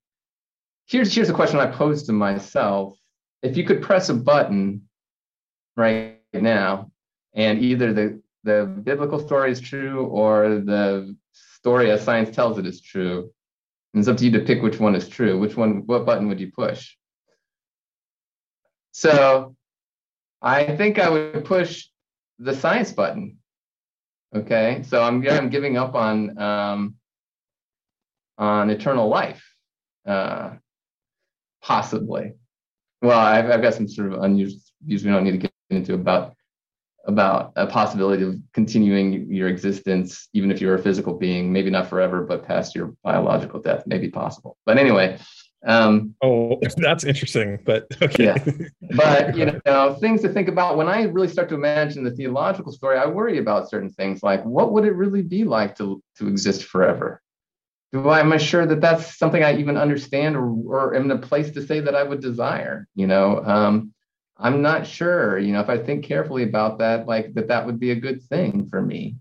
here's 0.86 1.14
here's 1.14 1.30
a 1.30 1.34
question 1.34 1.60
I 1.60 1.68
posed 1.68 2.06
to 2.08 2.14
myself. 2.14 2.98
If 3.44 3.58
you 3.58 3.66
could 3.66 3.82
press 3.82 4.10
a 4.10 4.14
button 4.14 4.88
right 5.76 6.17
now, 6.34 6.92
and 7.34 7.60
either 7.60 7.94
the 7.94 8.22
the 8.44 8.66
biblical 8.84 9.20
story 9.20 9.52
is 9.52 9.60
true 9.60 10.06
or 10.06 10.60
the 10.60 11.16
story 11.32 11.92
as 11.92 12.04
science 12.04 12.36
tells 12.36 12.58
it 12.58 12.66
is 12.66 12.82
true, 12.82 13.32
and 13.94 14.00
it's 14.00 14.08
up 14.08 14.18
to 14.18 14.26
you 14.26 14.32
to 14.32 14.46
pick 14.46 14.62
which 14.62 14.80
one 14.80 14.96
is 14.96 15.08
true. 15.08 15.40
Which 15.40 15.58
one? 15.58 15.86
What 15.86 16.06
button 16.06 16.28
would 16.28 16.40
you 16.40 16.52
push? 16.52 16.96
So, 18.92 19.56
I 20.42 20.76
think 20.76 21.00
I 21.00 21.10
would 21.10 21.46
push 21.46 21.88
the 22.40 22.56
science 22.56 22.92
button. 22.92 23.38
Okay, 24.36 24.84
so 24.88 25.02
I'm 25.02 25.28
I'm 25.28 25.50
giving 25.50 25.78
up 25.78 25.96
on 25.96 26.38
um, 26.38 26.96
on 28.38 28.70
eternal 28.70 29.08
life, 29.08 29.44
uh, 30.06 30.52
possibly. 31.62 32.34
Well, 33.02 33.20
I've, 33.20 33.50
I've 33.50 33.62
got 33.62 33.76
some 33.76 33.88
sort 33.88 34.12
of 34.12 34.24
unusual 34.24 34.60
views 34.84 35.04
we 35.04 35.12
don't 35.12 35.24
need 35.24 35.32
to 35.32 35.38
get 35.38 35.52
into 35.70 35.94
about 35.94 36.36
about 37.08 37.54
a 37.56 37.66
possibility 37.66 38.24
of 38.24 38.36
continuing 38.54 39.32
your 39.32 39.48
existence, 39.48 40.28
even 40.34 40.52
if 40.52 40.60
you're 40.60 40.76
a 40.76 40.82
physical 40.82 41.14
being, 41.14 41.52
maybe 41.52 41.70
not 41.70 41.88
forever, 41.88 42.24
but 42.24 42.46
past 42.46 42.76
your 42.76 42.94
biological 43.02 43.62
death, 43.62 43.88
may 43.88 43.98
be 43.98 44.10
possible. 44.10 44.58
But 44.66 44.78
anyway. 44.78 45.18
Um, 45.66 46.14
oh, 46.22 46.60
that's 46.78 47.06
interesting, 47.06 47.60
but 47.66 47.88
okay. 48.02 48.26
Yeah. 48.26 48.38
But, 48.96 49.38
you 49.38 49.60
know, 49.66 49.96
things 49.96 50.22
to 50.22 50.30
think 50.30 50.50
about 50.50 50.78
when 50.78 50.90
I 50.90 51.04
really 51.04 51.30
start 51.30 51.50
to 51.50 51.56
imagine 51.56 52.04
the 52.04 52.12
theological 52.12 52.74
story, 52.74 52.98
I 52.98 53.06
worry 53.08 53.38
about 53.38 53.70
certain 53.70 53.90
things 53.90 54.22
like 54.22 54.44
what 54.44 54.74
would 54.74 54.86
it 54.86 54.94
really 54.94 55.22
be 55.22 55.46
like 55.46 55.78
to, 55.78 56.04
to 56.18 56.28
exist 56.28 56.66
forever? 56.66 57.22
Do 57.94 58.10
I, 58.10 58.20
am 58.20 58.34
I 58.34 58.38
sure 58.38 58.66
that 58.66 58.82
that's 58.82 59.18
something 59.18 59.44
I 59.44 59.58
even 59.58 59.78
understand 59.78 60.36
or, 60.36 60.50
or 60.50 60.94
am 60.94 61.06
in 61.06 61.12
a 61.12 61.18
place 61.18 61.52
to 61.52 61.66
say 61.66 61.80
that 61.80 61.96
I 61.96 62.04
would 62.04 62.22
desire? 62.22 62.86
You 62.96 63.08
know, 63.08 63.42
um, 63.46 63.94
I'm 64.40 64.62
not 64.62 64.86
sure, 64.86 65.40
you 65.40 65.54
know, 65.54 65.62
if 65.62 65.70
I 65.70 65.78
think 65.78 66.06
carefully 66.06 66.44
about 66.44 66.80
that, 66.80 67.08
like 67.08 67.34
that 67.34 67.48
that 67.48 67.66
would 67.66 67.80
be 67.80 67.92
a 67.92 67.96
good 67.96 68.22
thing 68.24 68.68
for 68.70 68.82
me. 68.82 69.16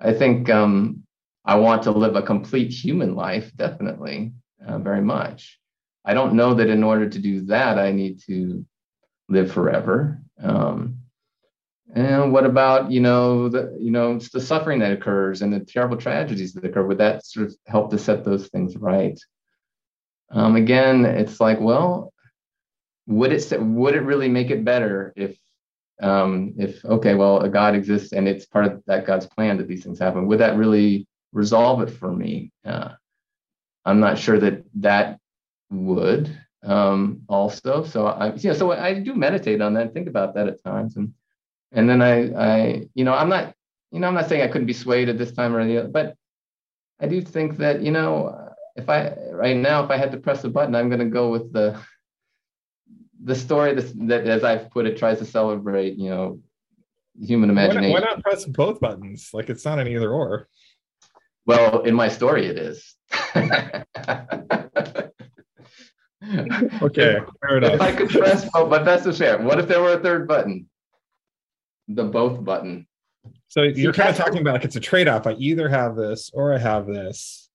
I 0.00 0.12
think 0.12 0.48
um, 0.48 1.04
I 1.44 1.56
want 1.56 1.82
to 1.84 1.90
live 1.90 2.16
a 2.16 2.22
complete 2.22 2.72
human 2.72 3.14
life, 3.14 3.52
definitely, 3.56 4.32
uh, 4.66 4.78
very 4.78 5.02
much. 5.02 5.58
I 6.04 6.14
don't 6.14 6.34
know 6.34 6.54
that 6.54 6.68
in 6.68 6.82
order 6.82 7.08
to 7.08 7.18
do 7.18 7.42
that, 7.46 7.78
I 7.78 7.92
need 7.92 8.20
to 8.26 8.64
live 9.28 9.52
forever. 9.52 10.22
Um, 10.42 10.98
and 11.94 12.32
what 12.32 12.46
about 12.46 12.90
you 12.90 13.00
know 13.00 13.48
the 13.48 13.76
you 13.78 13.90
know 13.90 14.18
the 14.18 14.40
suffering 14.40 14.80
that 14.80 14.92
occurs 14.92 15.42
and 15.42 15.52
the 15.52 15.60
terrible 15.60 15.96
tragedies 15.96 16.54
that 16.54 16.64
occur? 16.64 16.84
Would 16.84 16.98
that 16.98 17.24
sort 17.24 17.46
of 17.46 17.56
help 17.66 17.90
to 17.90 17.98
set 17.98 18.24
those 18.24 18.48
things 18.48 18.76
right? 18.76 19.18
Um, 20.30 20.56
again, 20.56 21.04
it's 21.04 21.38
like, 21.38 21.60
well, 21.60 22.13
would 23.06 23.32
it 23.32 23.60
would 23.60 23.94
it 23.94 24.00
really 24.00 24.28
make 24.28 24.50
it 24.50 24.64
better 24.64 25.12
if 25.16 25.36
um, 26.02 26.54
if 26.58 26.84
okay, 26.84 27.14
well, 27.14 27.40
a 27.40 27.48
God 27.48 27.74
exists 27.74 28.12
and 28.12 28.26
it's 28.26 28.46
part 28.46 28.66
of 28.66 28.82
that 28.86 29.06
God's 29.06 29.26
plan 29.26 29.58
that 29.58 29.68
these 29.68 29.84
things 29.84 29.98
happen? 29.98 30.26
Would 30.26 30.40
that 30.40 30.56
really 30.56 31.06
resolve 31.32 31.82
it 31.82 31.90
for 31.90 32.12
me? 32.12 32.52
Uh, 32.64 32.90
I'm 33.84 34.00
not 34.00 34.18
sure 34.18 34.38
that 34.40 34.64
that 34.76 35.18
would 35.70 36.36
um, 36.64 37.22
also. 37.28 37.84
So 37.84 38.06
I, 38.06 38.30
know, 38.30 38.54
so 38.54 38.72
I 38.72 38.94
do 38.94 39.14
meditate 39.14 39.60
on 39.60 39.74
that, 39.74 39.92
think 39.92 40.08
about 40.08 40.34
that 40.34 40.48
at 40.48 40.62
times, 40.64 40.96
and 40.96 41.12
and 41.72 41.88
then 41.88 42.00
I, 42.00 42.32
I, 42.34 42.88
you 42.94 43.04
know, 43.04 43.14
I'm 43.14 43.28
not, 43.28 43.54
you 43.90 44.00
know, 44.00 44.06
I'm 44.06 44.14
not 44.14 44.28
saying 44.28 44.42
I 44.42 44.48
couldn't 44.48 44.66
be 44.66 44.72
swayed 44.72 45.08
at 45.08 45.18
this 45.18 45.32
time 45.32 45.54
or 45.54 45.64
the 45.66 45.78
other, 45.78 45.88
but 45.88 46.14
I 47.00 47.08
do 47.08 47.20
think 47.20 47.58
that, 47.58 47.82
you 47.82 47.90
know, 47.90 48.52
if 48.76 48.88
I 48.88 49.14
right 49.32 49.56
now, 49.56 49.84
if 49.84 49.90
I 49.90 49.96
had 49.96 50.12
to 50.12 50.18
press 50.18 50.44
a 50.44 50.48
button, 50.48 50.74
I'm 50.74 50.88
going 50.88 51.00
to 51.00 51.06
go 51.06 51.30
with 51.30 51.52
the 51.52 51.78
the 53.24 53.34
story 53.34 53.74
that, 53.74 54.08
that, 54.08 54.26
as 54.26 54.44
I've 54.44 54.70
put 54.70 54.86
it, 54.86 54.96
tries 54.98 55.18
to 55.18 55.24
celebrate, 55.24 55.96
you 55.96 56.10
know, 56.10 56.40
human 57.20 57.50
imagination. 57.50 57.90
Why 57.90 58.00
not, 58.00 58.08
why 58.08 58.14
not 58.14 58.22
press 58.22 58.44
both 58.44 58.80
buttons? 58.80 59.30
Like 59.32 59.48
it's 59.48 59.64
not 59.64 59.78
an 59.78 59.88
either 59.88 60.12
or. 60.12 60.48
Well, 61.46 61.82
in 61.82 61.94
my 61.94 62.08
story, 62.08 62.46
it 62.46 62.58
is. 62.58 62.94
okay, 66.82 67.18
fair 67.40 67.58
enough. 67.58 67.74
If 67.74 67.80
I 67.80 67.92
could 67.92 68.10
press 68.10 68.48
both, 68.50 68.70
but 68.70 68.84
that's 68.84 69.04
the 69.04 69.12
share. 69.12 69.38
What 69.38 69.58
if 69.58 69.68
there 69.68 69.80
were 69.80 69.92
a 69.92 70.00
third 70.00 70.28
button? 70.28 70.68
The 71.88 72.04
both 72.04 72.44
button. 72.44 72.86
So 73.48 73.62
you're 73.62 73.92
kind 73.92 74.10
of 74.10 74.16
talking 74.16 74.38
about 74.38 74.54
like 74.54 74.64
it's 74.64 74.76
a 74.76 74.80
trade-off. 74.80 75.26
I 75.26 75.32
either 75.32 75.68
have 75.68 75.96
this 75.96 76.30
or 76.34 76.54
I 76.54 76.58
have 76.58 76.86
this. 76.86 77.50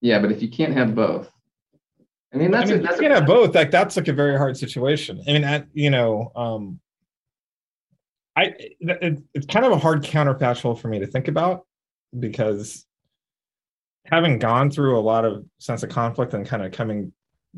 Yeah, 0.00 0.20
but 0.20 0.30
if 0.30 0.42
you 0.42 0.48
can't 0.48 0.74
have 0.74 0.94
both, 0.94 1.30
I 2.32 2.36
mean, 2.36 2.50
that's 2.50 2.70
I 2.70 2.74
mean, 2.74 2.80
a, 2.80 2.86
that's 2.86 2.96
you 2.96 3.08
can 3.08 3.12
have 3.12 3.26
both. 3.26 3.54
Like 3.54 3.70
that's 3.70 3.96
like 3.96 4.08
a 4.08 4.12
very 4.12 4.36
hard 4.36 4.56
situation. 4.56 5.22
I 5.26 5.32
mean, 5.32 5.44
at, 5.44 5.66
you 5.72 5.90
know, 5.90 6.30
um, 6.36 6.80
I 8.36 8.54
it, 8.80 9.22
it's 9.32 9.46
kind 9.46 9.64
of 9.64 9.72
a 9.72 9.78
hard 9.78 10.04
counterfactual 10.04 10.78
for 10.78 10.88
me 10.88 10.98
to 10.98 11.06
think 11.06 11.28
about 11.28 11.66
because 12.18 12.84
having 14.04 14.38
gone 14.38 14.70
through 14.70 14.98
a 14.98 15.00
lot 15.00 15.24
of 15.24 15.44
sense 15.58 15.82
of 15.82 15.88
conflict 15.88 16.34
and 16.34 16.46
kind 16.46 16.62
of 16.62 16.72
coming 16.72 17.12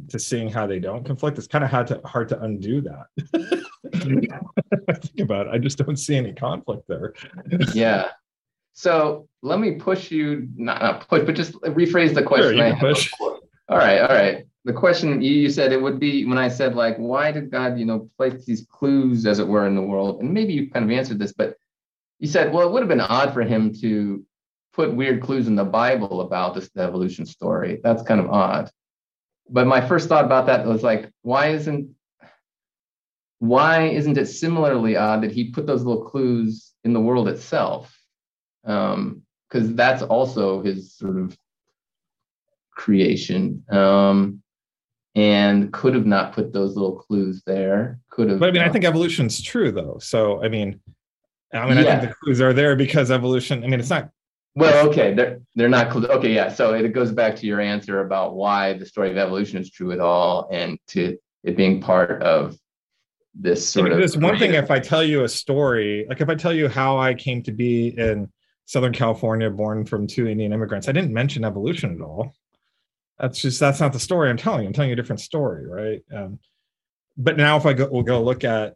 to 0.08 0.18
seeing 0.18 0.48
how 0.48 0.66
they 0.68 0.78
don't 0.78 1.04
conflict, 1.04 1.36
it's 1.36 1.48
kind 1.48 1.64
of 1.64 1.70
hard 1.70 1.88
to 1.88 2.00
hard 2.04 2.28
to 2.28 2.40
undo 2.40 2.80
that. 2.82 3.66
think 5.02 5.20
about 5.20 5.48
it. 5.48 5.50
I 5.52 5.58
just 5.58 5.78
don't 5.78 5.96
see 5.96 6.14
any 6.14 6.32
conflict 6.32 6.84
there. 6.86 7.12
yeah. 7.74 8.06
So 8.72 9.28
let 9.42 9.58
me 9.58 9.72
push 9.72 10.12
you, 10.12 10.48
not, 10.54 10.80
not 10.80 11.08
push, 11.08 11.24
but 11.26 11.34
just 11.34 11.54
rephrase 11.54 12.14
the 12.14 12.22
question. 12.22 12.94
Sure. 12.94 13.40
All 13.68 13.76
right, 13.76 14.00
all 14.00 14.08
right 14.08 14.46
the 14.64 14.72
question 14.72 15.22
you, 15.22 15.32
you 15.32 15.50
said 15.50 15.72
it 15.72 15.80
would 15.80 15.98
be 15.98 16.24
when 16.24 16.38
I 16.38 16.48
said 16.48 16.74
like, 16.74 16.96
why 16.96 17.32
did 17.32 17.50
God, 17.50 17.78
you 17.78 17.86
know, 17.86 18.10
place 18.16 18.44
these 18.44 18.66
clues 18.70 19.26
as 19.26 19.38
it 19.38 19.48
were 19.48 19.66
in 19.66 19.74
the 19.74 19.82
world? 19.82 20.20
And 20.20 20.32
maybe 20.34 20.52
you 20.52 20.70
kind 20.70 20.84
of 20.84 20.90
answered 20.90 21.18
this, 21.18 21.32
but 21.32 21.56
you 22.18 22.28
said, 22.28 22.52
well, 22.52 22.68
it 22.68 22.72
would 22.72 22.82
have 22.82 22.88
been 22.88 23.00
odd 23.00 23.32
for 23.32 23.42
him 23.42 23.74
to 23.80 24.24
put 24.74 24.94
weird 24.94 25.22
clues 25.22 25.48
in 25.48 25.56
the 25.56 25.64
Bible 25.64 26.20
about 26.20 26.54
this 26.54 26.70
evolution 26.76 27.24
story. 27.24 27.80
That's 27.82 28.02
kind 28.02 28.20
of 28.20 28.30
odd. 28.30 28.70
But 29.48 29.66
my 29.66 29.80
first 29.80 30.08
thought 30.08 30.24
about 30.24 30.46
that 30.46 30.66
was 30.66 30.82
like, 30.82 31.10
why 31.22 31.48
isn't 31.48 31.94
why 33.40 33.86
isn't 33.86 34.18
it 34.18 34.26
similarly 34.26 34.96
odd 34.96 35.22
that 35.22 35.32
he 35.32 35.50
put 35.50 35.66
those 35.66 35.82
little 35.82 36.04
clues 36.04 36.74
in 36.84 36.92
the 36.92 37.00
world 37.00 37.26
itself? 37.26 37.98
Because 38.62 38.94
um, 38.94 39.22
that's 39.50 40.02
also 40.02 40.62
his 40.62 40.94
sort 40.94 41.16
of 41.16 41.36
creation. 42.72 43.64
Um, 43.70 44.42
and 45.14 45.72
could 45.72 45.94
have 45.94 46.06
not 46.06 46.32
put 46.32 46.52
those 46.52 46.76
little 46.76 46.96
clues 46.96 47.42
there. 47.46 47.98
Could 48.10 48.30
have. 48.30 48.38
But 48.38 48.50
I 48.50 48.52
mean, 48.52 48.62
I 48.62 48.68
think 48.68 48.84
evolution's 48.84 49.42
true 49.42 49.72
though. 49.72 49.98
So 50.00 50.42
I 50.42 50.48
mean, 50.48 50.80
I 51.52 51.66
mean, 51.66 51.84
yeah. 51.84 51.96
I 51.96 52.00
think 52.00 52.10
the 52.10 52.16
clues 52.22 52.40
are 52.40 52.52
there 52.52 52.76
because 52.76 53.10
evolution. 53.10 53.64
I 53.64 53.66
mean, 53.66 53.80
it's 53.80 53.90
not. 53.90 54.10
Well, 54.54 54.88
okay, 54.88 55.14
they're 55.14 55.40
they're 55.54 55.68
not 55.68 55.90
clues. 55.90 56.06
Okay, 56.06 56.34
yeah. 56.34 56.48
So 56.48 56.74
it 56.74 56.88
goes 56.92 57.12
back 57.12 57.36
to 57.36 57.46
your 57.46 57.60
answer 57.60 58.00
about 58.00 58.34
why 58.34 58.74
the 58.74 58.86
story 58.86 59.10
of 59.10 59.16
evolution 59.16 59.58
is 59.58 59.70
true 59.70 59.92
at 59.92 60.00
all, 60.00 60.48
and 60.50 60.78
to 60.88 61.16
it 61.42 61.56
being 61.56 61.80
part 61.80 62.22
of 62.22 62.56
this 63.34 63.68
sort 63.68 63.86
I 63.86 63.88
mean, 63.88 63.92
of. 63.92 63.98
There's 63.98 64.16
one 64.16 64.38
thing 64.38 64.54
if 64.54 64.70
I 64.70 64.78
tell 64.78 65.02
you 65.02 65.24
a 65.24 65.28
story, 65.28 66.06
like 66.08 66.20
if 66.20 66.28
I 66.28 66.34
tell 66.34 66.52
you 66.52 66.68
how 66.68 66.98
I 66.98 67.14
came 67.14 67.42
to 67.44 67.52
be 67.52 67.88
in 67.88 68.30
Southern 68.66 68.92
California, 68.92 69.50
born 69.50 69.84
from 69.84 70.06
two 70.06 70.28
Indian 70.28 70.52
immigrants, 70.52 70.88
I 70.88 70.92
didn't 70.92 71.12
mention 71.12 71.44
evolution 71.44 71.94
at 71.94 72.00
all 72.00 72.34
that's 73.20 73.40
just 73.40 73.60
that's 73.60 73.80
not 73.80 73.92
the 73.92 74.00
story 74.00 74.30
i'm 74.30 74.36
telling 74.36 74.66
i'm 74.66 74.72
telling 74.72 74.88
you 74.90 74.94
a 74.94 74.96
different 74.96 75.20
story 75.20 75.66
right? 75.66 76.02
Um, 76.14 76.38
but 77.16 77.36
now 77.36 77.56
if 77.56 77.66
i 77.66 77.72
go 77.72 77.88
we'll 77.90 78.02
go 78.02 78.22
look 78.22 78.44
at 78.44 78.74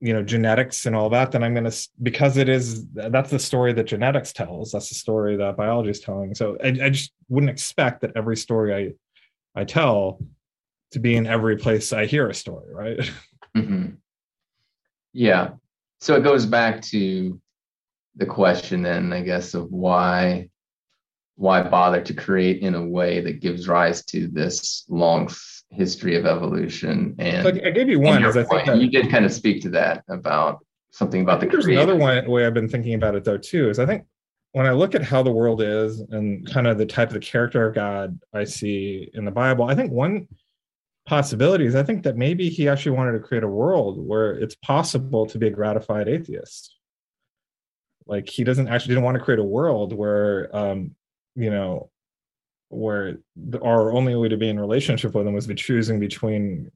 you 0.00 0.12
know 0.12 0.22
genetics 0.22 0.86
and 0.86 0.94
all 0.94 1.08
that 1.10 1.32
then 1.32 1.42
i'm 1.42 1.54
going 1.54 1.70
to 1.70 1.88
because 2.02 2.36
it 2.36 2.48
is 2.48 2.86
that's 2.88 3.30
the 3.30 3.38
story 3.38 3.72
that 3.72 3.84
genetics 3.84 4.32
tells. 4.32 4.72
That's 4.72 4.88
the 4.88 4.94
story 4.94 5.36
that 5.36 5.56
biology 5.56 5.90
is 5.90 6.00
telling. 6.00 6.34
So 6.34 6.58
I, 6.62 6.68
I 6.68 6.90
just 6.90 7.12
wouldn't 7.28 7.50
expect 7.50 8.02
that 8.02 8.12
every 8.16 8.36
story 8.36 8.74
i 8.74 9.60
i 9.60 9.64
tell 9.64 10.20
to 10.90 10.98
be 10.98 11.16
in 11.16 11.26
every 11.26 11.56
place 11.56 11.92
i 11.92 12.06
hear 12.06 12.28
a 12.28 12.34
story 12.34 12.72
right? 12.72 13.10
Mm-hmm. 13.56 13.90
yeah. 15.12 15.50
So 16.00 16.16
it 16.16 16.24
goes 16.24 16.44
back 16.44 16.82
to 16.90 17.40
the 18.16 18.26
question 18.26 18.82
then 18.82 19.12
i 19.12 19.22
guess 19.22 19.54
of 19.54 19.70
why 19.70 20.50
why 21.36 21.62
bother 21.62 22.00
to 22.00 22.14
create 22.14 22.62
in 22.62 22.74
a 22.74 22.84
way 22.84 23.20
that 23.20 23.40
gives 23.40 23.66
rise 23.66 24.04
to 24.06 24.28
this 24.28 24.84
long 24.88 25.28
history 25.70 26.16
of 26.16 26.26
evolution? 26.26 27.14
And 27.18 27.46
I 27.46 27.70
gave 27.70 27.88
you 27.88 28.00
one. 28.00 28.24
As 28.24 28.36
I 28.36 28.44
think 28.44 28.66
that, 28.66 28.78
you 28.78 28.90
did 28.90 29.10
kind 29.10 29.24
of 29.24 29.32
speak 29.32 29.62
to 29.62 29.70
that 29.70 30.04
about 30.08 30.64
something 30.90 31.22
about 31.22 31.40
the. 31.40 31.46
There's 31.46 31.66
another 31.66 31.96
one 31.96 32.28
way 32.30 32.46
I've 32.46 32.54
been 32.54 32.68
thinking 32.68 32.94
about 32.94 33.14
it 33.14 33.24
though 33.24 33.38
too. 33.38 33.68
Is 33.68 33.78
I 33.78 33.86
think 33.86 34.04
when 34.52 34.66
I 34.66 34.70
look 34.70 34.94
at 34.94 35.02
how 35.02 35.22
the 35.22 35.32
world 35.32 35.60
is 35.60 36.00
and 36.10 36.48
kind 36.50 36.66
of 36.66 36.78
the 36.78 36.86
type 36.86 37.08
of 37.08 37.14
the 37.14 37.20
character 37.20 37.66
of 37.66 37.74
God 37.74 38.20
I 38.32 38.44
see 38.44 39.10
in 39.12 39.24
the 39.24 39.32
Bible, 39.32 39.64
I 39.64 39.74
think 39.74 39.90
one 39.90 40.28
possibility 41.06 41.66
is 41.66 41.74
I 41.74 41.82
think 41.82 42.04
that 42.04 42.16
maybe 42.16 42.48
he 42.48 42.68
actually 42.68 42.96
wanted 42.96 43.12
to 43.12 43.18
create 43.18 43.42
a 43.42 43.48
world 43.48 43.98
where 43.98 44.32
it's 44.32 44.54
possible 44.54 45.26
to 45.26 45.38
be 45.38 45.48
a 45.48 45.50
gratified 45.50 46.08
atheist. 46.08 46.76
Like 48.06 48.28
he 48.28 48.44
doesn't 48.44 48.68
actually 48.68 48.94
didn't 48.94 49.04
want 49.04 49.18
to 49.18 49.24
create 49.24 49.40
a 49.40 49.44
world 49.44 49.92
where 49.92 50.54
um, 50.54 50.94
you 51.34 51.50
know 51.50 51.90
where 52.68 53.18
our 53.62 53.92
only 53.92 54.14
way 54.16 54.28
to 54.28 54.36
be 54.36 54.48
in 54.48 54.58
relationship 54.58 55.14
with 55.14 55.24
them 55.24 55.34
was 55.34 55.46
be 55.46 55.54
choosing 55.54 56.00
between 56.00 56.70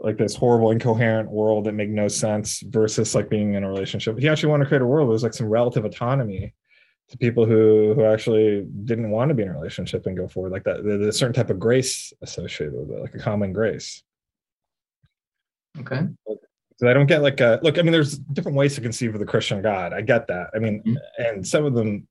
like 0.00 0.16
this 0.16 0.34
horrible 0.34 0.70
incoherent 0.70 1.30
world 1.30 1.64
that 1.64 1.72
made 1.72 1.90
no 1.90 2.08
sense 2.08 2.60
versus 2.60 3.14
like 3.14 3.28
being 3.28 3.54
in 3.54 3.64
a 3.64 3.68
relationship. 3.68 4.18
He 4.18 4.28
actually 4.28 4.50
wanted 4.50 4.64
to 4.64 4.68
create 4.68 4.82
a 4.82 4.86
world 4.86 5.06
where 5.06 5.14
there's 5.14 5.22
like 5.22 5.34
some 5.34 5.48
relative 5.48 5.84
autonomy 5.84 6.54
to 7.10 7.18
people 7.18 7.44
who 7.44 7.92
who 7.94 8.04
actually 8.04 8.66
didn't 8.84 9.10
want 9.10 9.28
to 9.28 9.34
be 9.34 9.42
in 9.42 9.48
a 9.48 9.52
relationship 9.52 10.06
and 10.06 10.16
go 10.16 10.26
forward. 10.26 10.52
Like 10.52 10.64
that 10.64 10.84
there's 10.84 11.06
a 11.06 11.12
certain 11.12 11.34
type 11.34 11.50
of 11.50 11.58
grace 11.58 12.12
associated 12.22 12.74
with 12.74 12.90
it 12.90 13.00
like 13.00 13.14
a 13.14 13.18
common 13.18 13.52
grace. 13.52 14.02
Okay. 15.80 16.00
So 16.78 16.88
i 16.88 16.94
don't 16.94 17.06
get 17.06 17.20
like 17.20 17.40
a 17.40 17.60
look 17.62 17.78
i 17.78 17.82
mean 17.82 17.92
there's 17.92 18.18
different 18.18 18.56
ways 18.56 18.74
to 18.74 18.80
conceive 18.80 19.12
of 19.12 19.20
the 19.20 19.26
christian 19.26 19.60
god. 19.60 19.92
I 19.92 20.00
get 20.00 20.26
that. 20.28 20.48
I 20.54 20.58
mean 20.58 20.82
mm-hmm. 20.82 21.22
and 21.22 21.46
some 21.46 21.66
of 21.66 21.74
them 21.74 22.08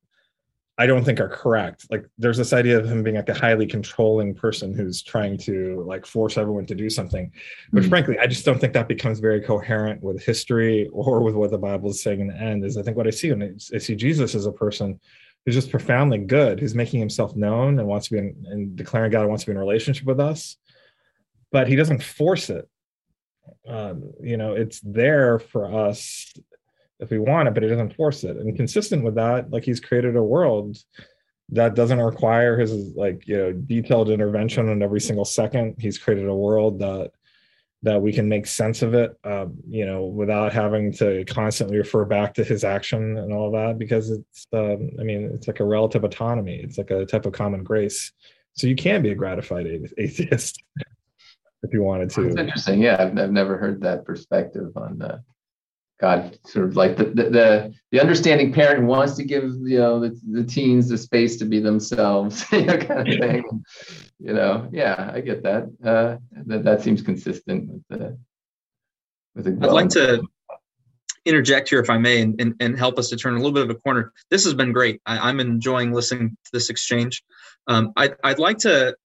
I 0.79 0.85
don't 0.85 1.03
think 1.03 1.19
are 1.19 1.27
correct. 1.27 1.85
Like 1.91 2.05
there's 2.17 2.37
this 2.37 2.53
idea 2.53 2.79
of 2.79 2.85
him 2.85 3.03
being 3.03 3.17
like 3.17 3.27
a 3.27 3.33
highly 3.33 3.67
controlling 3.67 4.33
person 4.33 4.73
who's 4.73 5.01
trying 5.01 5.37
to 5.39 5.83
like 5.85 6.05
force 6.05 6.37
everyone 6.37 6.65
to 6.67 6.73
do 6.73 6.89
something. 6.89 7.29
But 7.73 7.81
mm-hmm. 7.81 7.89
frankly, 7.89 8.17
I 8.17 8.27
just 8.27 8.45
don't 8.45 8.59
think 8.61 8.71
that 8.73 8.87
becomes 8.87 9.19
very 9.19 9.41
coherent 9.41 10.01
with 10.01 10.23
history 10.23 10.87
or 10.93 11.21
with 11.21 11.35
what 11.35 11.51
the 11.51 11.57
Bible 11.57 11.89
is 11.89 12.01
saying 12.01 12.21
in 12.21 12.27
the 12.27 12.37
end. 12.37 12.63
Is 12.63 12.77
I 12.77 12.81
think 12.81 12.95
what 12.95 13.07
I 13.07 13.09
see 13.09 13.29
when 13.29 13.59
I 13.73 13.77
see 13.77 13.95
Jesus 13.97 14.33
as 14.35 14.45
a 14.45 14.53
person 14.53 14.97
who's 15.45 15.55
just 15.55 15.69
profoundly 15.69 16.19
good, 16.19 16.61
who's 16.61 16.75
making 16.75 17.01
himself 17.01 17.35
known 17.35 17.77
and 17.77 17.85
wants 17.85 18.07
to 18.07 18.13
be 18.13 18.19
in, 18.19 18.45
and 18.47 18.75
declaring 18.77 19.11
God 19.11 19.27
wants 19.27 19.43
to 19.43 19.47
be 19.47 19.51
in 19.51 19.57
a 19.57 19.61
relationship 19.61 20.05
with 20.05 20.21
us, 20.21 20.55
but 21.51 21.67
he 21.67 21.75
doesn't 21.75 22.01
force 22.01 22.49
it. 22.49 22.69
Um, 23.67 24.13
you 24.21 24.37
know, 24.37 24.53
it's 24.53 24.79
there 24.79 25.39
for 25.39 25.65
us 25.89 26.31
if 26.99 27.09
we 27.09 27.19
want 27.19 27.47
it, 27.47 27.53
but 27.53 27.63
he 27.63 27.69
doesn't 27.69 27.95
force 27.95 28.23
it. 28.23 28.37
And 28.37 28.55
consistent 28.55 29.03
with 29.03 29.15
that, 29.15 29.51
like 29.51 29.63
he's 29.63 29.79
created 29.79 30.15
a 30.15 30.23
world 30.23 30.77
that 31.51 31.75
doesn't 31.75 31.99
require 31.99 32.57
his 32.57 32.95
like 32.95 33.27
you 33.27 33.37
know 33.37 33.51
detailed 33.51 34.09
intervention 34.09 34.69
on 34.69 34.83
every 34.83 35.01
single 35.01 35.25
second. 35.25 35.75
He's 35.79 35.97
created 35.97 36.27
a 36.27 36.35
world 36.35 36.79
that 36.79 37.11
that 37.81 38.01
we 38.01 38.11
can 38.11 38.27
make 38.27 38.45
sense 38.45 38.81
of 38.81 38.93
it, 38.93 39.17
um, 39.23 39.57
you 39.67 39.85
know, 39.85 40.05
without 40.05 40.51
having 40.51 40.91
to 40.91 41.23
constantly 41.25 41.77
refer 41.77 42.03
back 42.03 42.33
to 42.33 42.43
his 42.43 42.65
action 42.65 43.17
and 43.17 43.31
all 43.31 43.51
that, 43.51 43.77
because 43.79 44.09
it's, 44.09 44.47
um, 44.51 44.89
I 44.99 45.03
mean, 45.03 45.31
it's 45.33 45.47
like 45.47 45.61
a 45.61 45.65
relative 45.65 46.03
autonomy. 46.03 46.57
It's 46.57 46.77
like 46.77 46.91
a 46.91 47.05
type 47.05 47.25
of 47.25 47.31
common 47.31 47.63
grace. 47.63 48.11
So 48.51 48.67
you 48.67 48.75
can 48.75 49.01
be 49.01 49.11
a 49.11 49.15
gratified 49.15 49.65
atheist 49.97 50.61
if 51.63 51.71
you 51.71 51.81
wanted 51.81 52.09
to. 52.11 52.27
It's 52.27 52.35
interesting. 52.35 52.81
Yeah, 52.81 52.97
I've, 52.99 53.17
I've 53.17 53.31
never 53.31 53.57
heard 53.57 53.81
that 53.81 54.03
perspective 54.03 54.75
on 54.75 54.97
that. 54.97 55.21
God, 55.99 56.39
sort 56.45 56.65
of 56.65 56.77
like 56.77 56.95
the, 56.95 57.05
the 57.05 57.73
the 57.91 57.99
understanding 57.99 58.53
parent 58.53 58.85
wants 58.85 59.15
to 59.15 59.23
give 59.23 59.43
you 59.63 59.79
know 59.79 59.99
the, 59.99 60.17
the 60.31 60.43
teens 60.45 60.87
the 60.87 60.97
space 60.97 61.35
to 61.37 61.45
be 61.45 61.59
themselves, 61.59 62.45
you 62.51 62.65
know, 62.65 62.77
kind 62.77 63.07
of 63.07 63.19
thing. 63.19 63.65
You 64.19 64.33
know, 64.33 64.69
yeah, 64.71 65.11
I 65.13 65.19
get 65.19 65.43
that. 65.43 65.63
Uh, 65.83 66.17
that 66.45 66.63
that 66.63 66.81
seems 66.81 67.01
consistent 67.01 67.69
with 67.69 67.83
the 67.89 68.17
with 69.35 69.45
the. 69.45 69.67
I'd 69.67 69.73
like 69.73 69.89
to 69.89 70.23
interject 71.25 71.69
here, 71.69 71.79
if 71.79 71.89
I 71.89 71.97
may, 71.97 72.21
and, 72.21 72.39
and, 72.39 72.55
and, 72.59 72.77
help 72.77 72.97
us 72.97 73.09
to 73.09 73.17
turn 73.17 73.33
a 73.33 73.37
little 73.37 73.51
bit 73.51 73.63
of 73.63 73.69
a 73.69 73.75
corner. 73.75 74.13
This 74.31 74.45
has 74.45 74.53
been 74.53 74.71
great. 74.71 75.01
I, 75.05 75.29
am 75.29 75.39
enjoying 75.39 75.91
listening 75.91 76.37
to 76.45 76.51
this 76.51 76.69
exchange. 76.69 77.23
Um, 77.67 77.91
I, 77.97 78.11
I'd 78.23 78.39
like 78.39 78.59
to 78.59 78.95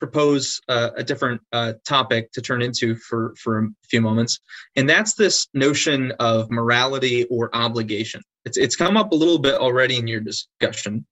propose 0.00 0.60
uh, 0.68 0.90
a 0.96 1.04
different 1.04 1.40
uh, 1.52 1.74
topic 1.86 2.32
to 2.32 2.40
turn 2.40 2.62
into 2.62 2.96
for 2.96 3.34
for 3.38 3.58
a 3.60 3.68
few 3.84 4.00
moments, 4.00 4.40
and 4.74 4.88
that's 4.88 5.14
this 5.14 5.46
notion 5.54 6.12
of 6.18 6.50
morality 6.50 7.26
or 7.26 7.54
obligation. 7.54 8.22
It's 8.44 8.56
it's 8.56 8.74
come 8.76 8.96
up 8.96 9.12
a 9.12 9.16
little 9.16 9.38
bit 9.38 9.54
already 9.54 9.96
in 9.96 10.06
your 10.06 10.20
discussion, 10.20 11.06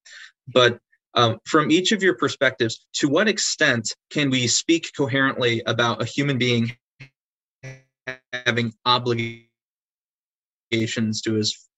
but 0.49 0.79
um, 1.15 1.39
from 1.45 1.71
each 1.71 1.93
of 1.93 2.03
your 2.03 2.15
perspectives, 2.15 2.87
to 2.95 3.09
what 3.09 3.29
extent 3.29 3.95
can 4.11 4.31
we 4.31 4.47
speak 4.47 4.91
coherently 4.97 5.63
about 5.67 6.03
a 6.03 6.05
human 6.05 6.39
being 6.39 6.77
having 8.33 8.73
obligations 8.85 9.49
to 11.23 11.35
his 11.35 11.69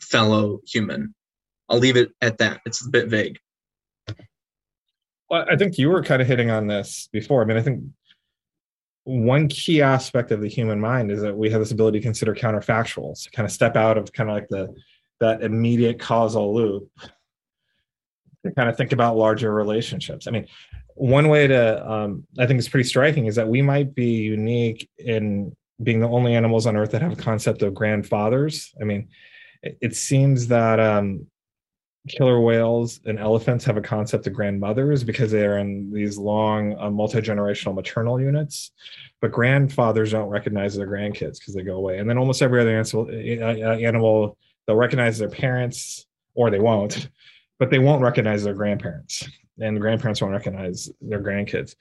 fellow 0.00 0.60
human? 0.66 1.14
I'll 1.68 1.78
leave 1.78 1.96
it 1.96 2.12
at 2.22 2.38
that. 2.38 2.60
It's 2.64 2.86
a 2.86 2.90
bit 2.90 3.08
vague. 3.08 3.38
I 5.30 5.56
think 5.56 5.78
you 5.78 5.90
were 5.90 6.02
kind 6.02 6.22
of 6.22 6.28
hitting 6.28 6.50
on 6.50 6.66
this 6.66 7.08
before. 7.12 7.42
I 7.42 7.44
mean, 7.44 7.56
I 7.56 7.62
think 7.62 7.84
one 9.04 9.48
key 9.48 9.82
aspect 9.82 10.30
of 10.32 10.40
the 10.40 10.48
human 10.48 10.80
mind 10.80 11.10
is 11.10 11.22
that 11.22 11.36
we 11.36 11.50
have 11.50 11.60
this 11.60 11.70
ability 11.70 11.98
to 11.98 12.02
consider 12.02 12.34
counterfactuals, 12.34 13.24
to 13.24 13.30
kind 13.30 13.46
of 13.46 13.52
step 13.52 13.76
out 13.76 13.98
of 13.98 14.12
kind 14.12 14.30
of 14.30 14.36
like 14.36 14.48
the 14.48 14.74
that 15.20 15.42
immediate 15.42 15.98
causal 15.98 16.54
loop 16.54 16.88
to 18.44 18.52
kind 18.52 18.68
of 18.68 18.76
think 18.76 18.92
about 18.92 19.16
larger 19.16 19.52
relationships. 19.52 20.26
I 20.26 20.30
mean, 20.30 20.46
one 20.94 21.28
way 21.28 21.46
to 21.46 21.90
um, 21.90 22.24
I 22.38 22.46
think 22.46 22.58
is 22.58 22.68
pretty 22.68 22.88
striking 22.88 23.26
is 23.26 23.36
that 23.36 23.48
we 23.48 23.62
might 23.62 23.94
be 23.94 24.12
unique 24.12 24.88
in 24.98 25.56
being 25.82 26.00
the 26.00 26.08
only 26.08 26.34
animals 26.34 26.66
on 26.66 26.76
Earth 26.76 26.90
that 26.92 27.02
have 27.02 27.12
a 27.12 27.16
concept 27.16 27.62
of 27.62 27.74
grandfathers. 27.74 28.74
I 28.80 28.84
mean, 28.84 29.08
it, 29.62 29.78
it 29.80 29.96
seems 29.96 30.48
that 30.48 30.80
um, 30.80 31.26
killer 32.08 32.40
whales 32.40 33.00
and 33.06 33.18
elephants 33.18 33.64
have 33.64 33.76
a 33.76 33.82
concept 33.82 34.26
of 34.26 34.32
grandmothers 34.32 35.04
because 35.04 35.30
they're 35.30 35.58
in 35.58 35.92
these 35.92 36.18
long 36.18 36.78
uh, 36.78 36.90
multi-generational 36.90 37.74
maternal 37.74 38.20
units 38.20 38.72
but 39.20 39.32
grandfathers 39.32 40.12
don't 40.12 40.28
recognize 40.28 40.76
their 40.76 40.86
grandkids 40.86 41.38
because 41.38 41.54
they 41.54 41.62
go 41.62 41.76
away. 41.76 41.98
And 41.98 42.08
then 42.08 42.18
almost 42.18 42.40
every 42.40 42.60
other 42.60 42.70
animal, 42.70 43.10
animal 43.10 44.38
they'll 44.66 44.76
recognize 44.76 45.18
their 45.18 45.28
parents 45.28 46.06
or 46.34 46.50
they 46.50 46.60
won't 46.60 47.08
but 47.58 47.70
they 47.70 47.80
won't 47.80 48.02
recognize 48.02 48.44
their 48.44 48.54
grandparents 48.54 49.28
and 49.58 49.80
grandparents 49.80 50.20
won't 50.20 50.32
recognize 50.32 50.90
their 51.00 51.20
grandkids 51.20 51.74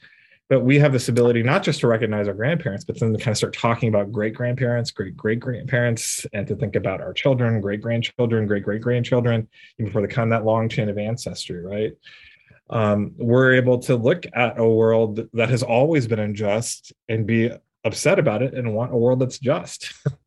but 0.49 0.61
we 0.61 0.79
have 0.79 0.93
this 0.93 1.09
ability 1.09 1.43
not 1.43 1.63
just 1.63 1.81
to 1.81 1.87
recognize 1.87 2.27
our 2.27 2.33
grandparents 2.33 2.83
but 2.83 2.99
then 2.99 3.11
to 3.13 3.19
kind 3.19 3.29
of 3.29 3.37
start 3.37 3.53
talking 3.53 3.89
about 3.89 4.11
great 4.11 4.33
grandparents 4.33 4.91
great 4.91 5.15
great 5.15 5.39
grandparents 5.39 6.25
and 6.33 6.47
to 6.47 6.55
think 6.55 6.75
about 6.75 7.01
our 7.01 7.13
children 7.13 7.59
great 7.61 7.81
grandchildren 7.81 8.47
great 8.47 8.63
great 8.63 8.81
grandchildren 8.81 9.47
even 9.77 9.89
before 9.89 10.01
they 10.01 10.07
come 10.07 10.29
that 10.29 10.45
long 10.45 10.69
chain 10.69 10.89
of 10.89 10.97
ancestry 10.97 11.61
right? 11.63 11.93
Um, 12.69 13.13
we're 13.17 13.53
able 13.53 13.79
to 13.79 13.95
look 13.95 14.25
at 14.33 14.59
a 14.59 14.67
world 14.67 15.21
that 15.33 15.49
has 15.49 15.63
always 15.63 16.07
been 16.07 16.19
unjust 16.19 16.91
and 17.07 17.25
be 17.25 17.51
upset 17.85 18.19
about 18.19 18.41
it 18.41 18.53
and 18.53 18.73
want 18.73 18.91
a 18.91 18.97
world 18.97 19.19
that's 19.19 19.39
just 19.39 19.93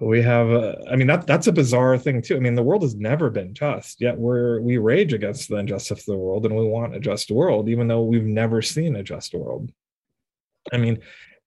we 0.00 0.20
have 0.20 0.50
uh, 0.50 0.74
i 0.90 0.96
mean 0.96 1.06
that 1.06 1.26
that's 1.26 1.46
a 1.46 1.52
bizarre 1.52 1.96
thing 1.96 2.20
too. 2.20 2.36
I 2.36 2.40
mean 2.40 2.54
the 2.54 2.62
world 2.62 2.82
has 2.82 2.94
never 2.94 3.30
been 3.30 3.54
just 3.54 4.00
yet 4.00 4.18
we're 4.18 4.60
we 4.60 4.76
rage 4.76 5.12
against 5.12 5.48
the 5.48 5.56
injustice 5.56 6.00
of 6.00 6.04
the 6.04 6.18
world 6.18 6.44
and 6.44 6.54
we 6.54 6.66
want 6.66 6.94
a 6.94 7.00
just 7.00 7.30
world 7.30 7.68
even 7.68 7.88
though 7.88 8.02
we've 8.02 8.24
never 8.24 8.60
seen 8.60 8.96
a 8.96 9.02
just 9.02 9.34
world. 9.34 9.72
I 10.72 10.76
mean 10.76 10.98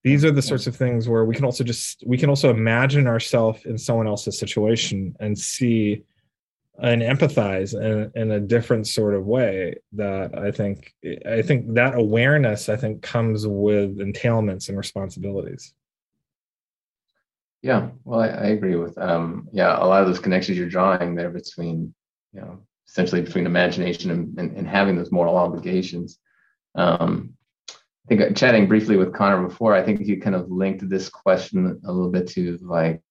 these 0.03 0.23
are 0.25 0.31
the 0.31 0.41
sorts 0.41 0.65
of 0.65 0.75
things 0.75 1.07
where 1.07 1.25
we 1.25 1.35
can 1.35 1.45
also 1.45 1.63
just 1.63 2.03
we 2.07 2.17
can 2.17 2.29
also 2.29 2.49
imagine 2.49 3.05
ourselves 3.05 3.65
in 3.65 3.77
someone 3.77 4.07
else's 4.07 4.39
situation 4.39 5.15
and 5.19 5.37
see 5.37 6.03
and 6.81 7.01
empathize 7.01 7.73
in, 7.73 8.09
in 8.19 8.31
a 8.31 8.39
different 8.39 8.87
sort 8.87 9.13
of 9.13 9.25
way 9.25 9.75
that 9.91 10.37
i 10.39 10.49
think 10.49 10.93
i 11.27 11.41
think 11.41 11.73
that 11.73 11.93
awareness 11.95 12.69
i 12.69 12.75
think 12.77 13.01
comes 13.01 13.45
with 13.45 13.97
entailments 13.97 14.69
and 14.69 14.77
responsibilities 14.77 15.73
yeah, 17.61 17.89
well, 18.03 18.21
I, 18.21 18.27
I 18.27 18.45
agree 18.47 18.75
with 18.75 18.97
um, 18.97 19.49
yeah 19.51 19.77
a 19.77 19.85
lot 19.85 20.01
of 20.01 20.07
those 20.07 20.19
connections 20.19 20.57
you're 20.57 20.69
drawing 20.69 21.15
there 21.15 21.29
between 21.29 21.93
you 22.33 22.41
know 22.41 22.59
essentially 22.87 23.21
between 23.21 23.45
imagination 23.45 24.11
and, 24.11 24.37
and, 24.39 24.57
and 24.57 24.67
having 24.67 24.95
those 24.95 25.11
moral 25.11 25.37
obligations. 25.37 26.17
Um, 26.75 27.33
I 27.69 28.07
think 28.07 28.21
uh, 28.21 28.33
chatting 28.33 28.67
briefly 28.67 28.97
with 28.97 29.13
Connor 29.13 29.47
before, 29.47 29.75
I 29.75 29.83
think 29.83 30.01
you 30.01 30.19
kind 30.19 30.35
of 30.35 30.49
linked 30.49 30.87
this 30.89 31.09
question 31.09 31.79
a 31.85 31.91
little 31.91 32.09
bit 32.09 32.27
to 32.29 32.57
like, 32.61 33.01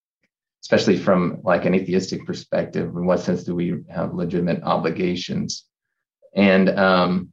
especially 0.61 0.97
from 0.97 1.39
like 1.43 1.63
an 1.65 1.73
atheistic 1.73 2.25
perspective, 2.25 2.87
in 2.87 3.05
what 3.05 3.21
sense 3.21 3.43
do 3.43 3.55
we 3.55 3.77
have 3.89 4.13
legitimate 4.13 4.63
obligations? 4.63 5.65
And 6.35 6.69
um, 6.69 7.31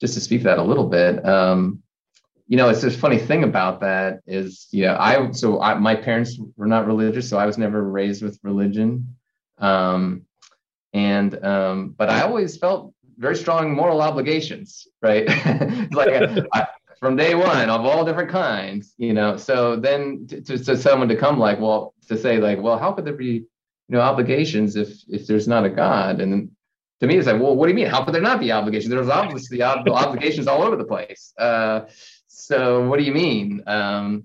just 0.00 0.14
to 0.14 0.20
speak 0.20 0.42
to 0.42 0.44
that 0.44 0.58
a 0.58 0.62
little 0.62 0.86
bit, 0.86 1.26
um, 1.26 1.82
you 2.48 2.56
know, 2.56 2.70
it's 2.70 2.80
this 2.80 2.96
funny 2.96 3.18
thing 3.18 3.44
about 3.44 3.80
that 3.80 4.20
is, 4.26 4.68
you 4.70 4.84
know, 4.84 4.96
I 4.98 5.30
so 5.32 5.60
I, 5.60 5.74
my 5.74 5.94
parents 5.94 6.38
were 6.56 6.66
not 6.66 6.86
religious, 6.86 7.28
so 7.28 7.36
I 7.38 7.44
was 7.44 7.58
never 7.58 7.82
raised 7.82 8.22
with 8.22 8.40
religion, 8.42 9.16
um, 9.58 10.22
and 10.94 11.44
um, 11.44 11.94
but 11.96 12.08
I 12.08 12.22
always 12.22 12.56
felt 12.56 12.94
very 13.18 13.36
strong 13.36 13.74
moral 13.74 14.00
obligations, 14.00 14.86
right? 15.02 15.26
like 15.92 16.46
I, 16.54 16.66
from 16.98 17.16
day 17.16 17.34
one 17.34 17.68
of 17.68 17.84
all 17.84 18.04
different 18.04 18.30
kinds, 18.30 18.94
you 18.96 19.12
know. 19.12 19.36
So 19.36 19.76
then 19.76 20.26
to, 20.28 20.40
to, 20.40 20.58
to 20.64 20.76
someone 20.76 21.08
to 21.08 21.16
come 21.16 21.38
like, 21.38 21.60
well, 21.60 21.94
to 22.08 22.16
say 22.16 22.38
like, 22.38 22.62
well, 22.62 22.78
how 22.78 22.92
could 22.92 23.04
there 23.04 23.12
be, 23.12 23.26
you 23.26 23.44
know, 23.88 24.00
obligations 24.00 24.74
if 24.74 24.88
if 25.06 25.26
there's 25.26 25.46
not 25.46 25.66
a 25.66 25.70
God? 25.70 26.22
And 26.22 26.50
to 27.00 27.06
me, 27.06 27.18
it's 27.18 27.26
like, 27.26 27.40
well, 27.40 27.54
what 27.54 27.66
do 27.66 27.72
you 27.72 27.76
mean? 27.76 27.86
How 27.86 28.04
could 28.04 28.14
there 28.14 28.22
not 28.22 28.40
be 28.40 28.50
obligations? 28.50 28.90
There's 28.90 29.08
obviously 29.08 29.62
ob- 29.62 29.88
obligations 29.90 30.46
all 30.46 30.62
over 30.62 30.76
the 30.76 30.84
place. 30.84 31.32
Uh, 31.38 31.82
so 32.38 32.86
what 32.88 32.98
do 32.98 33.04
you 33.04 33.12
mean? 33.12 33.62
Um, 33.66 34.24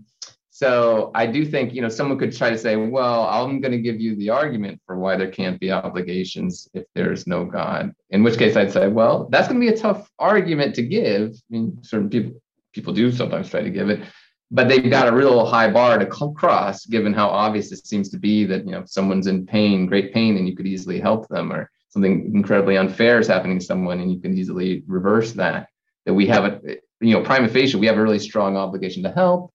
so 0.49 1.11
I 1.15 1.25
do 1.25 1.45
think, 1.45 1.73
you 1.73 1.81
know, 1.81 1.89
someone 1.89 2.19
could 2.19 2.35
try 2.35 2.51
to 2.51 2.57
say, 2.57 2.75
well, 2.75 3.27
I'm 3.27 3.59
going 3.59 3.71
to 3.71 3.81
give 3.81 3.99
you 3.99 4.15
the 4.15 4.29
argument 4.29 4.79
for 4.85 4.97
why 4.97 5.17
there 5.17 5.31
can't 5.31 5.59
be 5.59 5.71
obligations 5.71 6.69
if 6.75 6.85
there's 6.93 7.25
no 7.25 7.43
God. 7.43 7.91
In 8.11 8.21
which 8.21 8.37
case 8.37 8.55
I'd 8.55 8.71
say, 8.71 8.87
well, 8.87 9.27
that's 9.31 9.47
going 9.47 9.59
to 9.59 9.65
be 9.65 9.73
a 9.73 9.77
tough 9.77 10.07
argument 10.19 10.75
to 10.75 10.83
give. 10.83 11.31
I 11.31 11.35
mean, 11.49 11.79
certain 11.81 12.09
people 12.09 12.39
people 12.71 12.93
do 12.93 13.11
sometimes 13.11 13.49
try 13.49 13.61
to 13.61 13.69
give 13.69 13.89
it, 13.89 14.01
but 14.49 14.67
they've 14.67 14.89
got 14.89 15.07
a 15.07 15.15
real 15.15 15.45
high 15.45 15.69
bar 15.71 15.97
to 15.99 16.05
cross 16.05 16.85
given 16.85 17.13
how 17.13 17.27
obvious 17.27 17.71
it 17.71 17.85
seems 17.85 18.09
to 18.09 18.17
be 18.17 18.45
that, 18.45 18.65
you 18.65 18.71
know, 18.71 18.83
someone's 18.85 19.27
in 19.27 19.45
pain, 19.45 19.85
great 19.85 20.13
pain, 20.13 20.37
and 20.37 20.47
you 20.47 20.55
could 20.55 20.67
easily 20.67 20.99
help 20.99 21.27
them 21.29 21.51
or 21.51 21.69
something 21.89 22.31
incredibly 22.33 22.77
unfair 22.77 23.19
is 23.19 23.27
happening 23.27 23.59
to 23.59 23.65
someone 23.65 23.99
and 23.99 24.11
you 24.11 24.19
can 24.19 24.35
easily 24.35 24.83
reverse 24.87 25.33
that, 25.33 25.67
that 26.05 26.13
we 26.13 26.27
have 26.27 26.45
a, 26.45 26.77
you 26.99 27.13
know, 27.13 27.21
prima 27.21 27.47
facie, 27.47 27.77
we 27.77 27.87
have 27.87 27.97
a 27.97 28.01
really 28.01 28.19
strong 28.19 28.57
obligation 28.57 29.03
to 29.03 29.11
help 29.11 29.53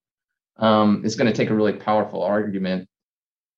um, 0.59 1.03
it's 1.05 1.15
going 1.15 1.31
to 1.31 1.37
take 1.37 1.51
a 1.51 1.55
really 1.55 1.73
powerful 1.73 2.23
argument 2.23 2.89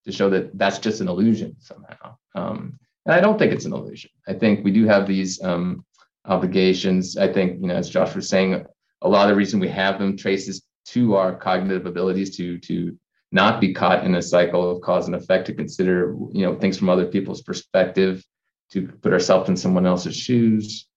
to 0.05 0.13
show 0.13 0.31
that 0.31 0.57
that's 0.57 0.79
just 0.79 1.01
an 1.01 1.09
illusion 1.09 1.57
somehow. 1.59 2.17
Um, 2.35 2.79
and 3.07 3.15
I 3.15 3.21
don't 3.21 3.39
think 3.39 3.53
it's 3.53 3.65
an 3.65 3.73
illusion. 3.73 4.11
I 4.29 4.35
think 4.35 4.65
we 4.65 4.71
do 4.71 4.87
have 4.87 5.07
these 5.07 5.43
um, 5.43 5.85
obligations. 6.27 7.17
I 7.17 7.33
think, 7.33 7.61
you 7.61 7.69
know, 7.69 7.75
as 7.75 7.91
Josh 7.91 8.15
was 8.15 8.29
saying, 8.29 8.65
a 9.03 9.09
lot 9.09 9.25
of 9.25 9.31
the 9.31 9.37
reason 9.37 9.61
we 9.61 9.69
have 9.69 9.99
them 9.99 10.17
traces 10.17 10.63
to 10.87 11.17
our 11.17 11.35
cognitive 11.35 11.87
abilities 11.87 12.37
to 12.37 12.59
to 12.59 12.99
not 13.33 13.61
be 13.61 13.73
caught 13.73 14.05
in 14.05 14.17
a 14.17 14.23
cycle 14.23 14.69
of 14.69 14.83
cause 14.83 15.07
and 15.07 15.15
effect, 15.15 15.47
to 15.47 15.55
consider, 15.55 16.17
you 16.33 16.45
know, 16.45 16.57
things 16.57 16.77
from 16.77 16.89
other 16.89 17.07
people's 17.07 17.43
perspective, 17.43 18.25
to 18.73 18.89
put 18.89 19.13
ourselves 19.13 19.49
in 19.49 19.57
someone 19.57 19.87
else's 19.87 20.17
shoes. 20.17 20.89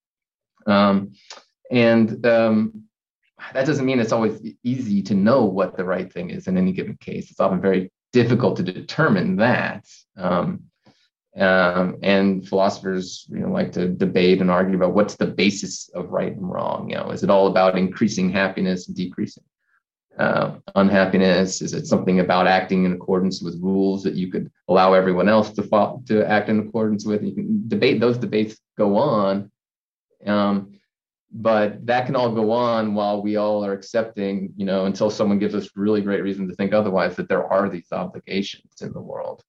Um, 0.66 1.12
and 1.70 2.24
um, 2.26 2.84
that 3.52 3.66
doesn't 3.66 3.86
mean 3.86 4.00
it's 4.00 4.12
always 4.12 4.40
easy 4.62 5.02
to 5.02 5.14
know 5.14 5.44
what 5.44 5.76
the 5.76 5.84
right 5.84 6.12
thing 6.12 6.30
is 6.30 6.46
in 6.46 6.56
any 6.56 6.72
given 6.72 6.96
case. 6.96 7.30
It's 7.30 7.40
often 7.40 7.60
very 7.60 7.90
difficult 8.12 8.56
to 8.56 8.62
determine 8.62 9.36
that. 9.36 9.86
Um, 10.16 10.64
um, 11.36 11.98
and 12.02 12.46
philosophers, 12.46 13.26
you 13.28 13.40
know, 13.40 13.48
like 13.48 13.72
to 13.72 13.88
debate 13.88 14.40
and 14.40 14.50
argue 14.50 14.76
about 14.76 14.94
what's 14.94 15.16
the 15.16 15.26
basis 15.26 15.88
of 15.94 16.10
right 16.10 16.32
and 16.32 16.48
wrong. 16.48 16.90
You 16.90 16.96
know, 16.96 17.10
is 17.10 17.24
it 17.24 17.30
all 17.30 17.48
about 17.48 17.76
increasing 17.76 18.30
happiness 18.30 18.86
and 18.86 18.96
decreasing 18.96 19.42
uh, 20.16 20.58
unhappiness? 20.76 21.60
Is 21.60 21.74
it 21.74 21.88
something 21.88 22.20
about 22.20 22.46
acting 22.46 22.84
in 22.84 22.92
accordance 22.92 23.42
with 23.42 23.60
rules 23.60 24.04
that 24.04 24.14
you 24.14 24.30
could 24.30 24.48
allow 24.68 24.92
everyone 24.92 25.28
else 25.28 25.50
to 25.54 25.64
follow, 25.64 26.02
to 26.06 26.24
act 26.24 26.48
in 26.48 26.60
accordance 26.60 27.04
with? 27.04 27.24
You 27.24 27.34
can 27.34 27.64
debate; 27.66 28.00
those 28.00 28.18
debates 28.18 28.56
go 28.78 28.96
on. 28.96 29.50
Um, 30.24 30.78
but 31.36 31.84
that 31.84 32.06
can 32.06 32.14
all 32.14 32.32
go 32.32 32.52
on 32.52 32.94
while 32.94 33.20
we 33.20 33.34
all 33.34 33.64
are 33.64 33.72
accepting 33.72 34.52
you 34.56 34.64
know 34.64 34.86
until 34.86 35.10
someone 35.10 35.40
gives 35.40 35.54
us 35.54 35.68
really 35.74 36.00
great 36.00 36.22
reason 36.22 36.48
to 36.48 36.54
think 36.54 36.72
otherwise 36.72 37.16
that 37.16 37.28
there 37.28 37.52
are 37.52 37.68
these 37.68 37.90
obligations 37.90 38.80
in 38.80 38.92
the 38.92 39.00
world. 39.00 39.42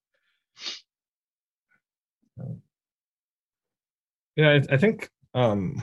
Yeah 4.36 4.50
i, 4.50 4.74
I 4.74 4.78
think 4.78 5.10
um 5.36 5.82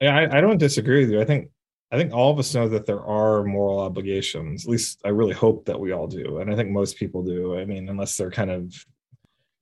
yeah 0.00 0.16
I, 0.16 0.38
I 0.38 0.40
don't 0.40 0.58
disagree 0.58 1.04
with 1.04 1.12
you. 1.12 1.20
I 1.20 1.24
think 1.24 1.50
i 1.92 1.96
think 1.96 2.12
all 2.12 2.32
of 2.32 2.38
us 2.40 2.52
know 2.52 2.68
that 2.68 2.84
there 2.84 3.02
are 3.02 3.44
moral 3.44 3.78
obligations. 3.78 4.64
At 4.64 4.70
least 4.70 5.00
i 5.04 5.08
really 5.08 5.34
hope 5.34 5.66
that 5.66 5.78
we 5.78 5.92
all 5.92 6.08
do 6.08 6.38
and 6.38 6.52
i 6.52 6.56
think 6.56 6.70
most 6.70 6.96
people 6.96 7.22
do. 7.22 7.56
I 7.56 7.64
mean 7.64 7.88
unless 7.88 8.16
they're 8.16 8.32
kind 8.32 8.50
of 8.50 8.74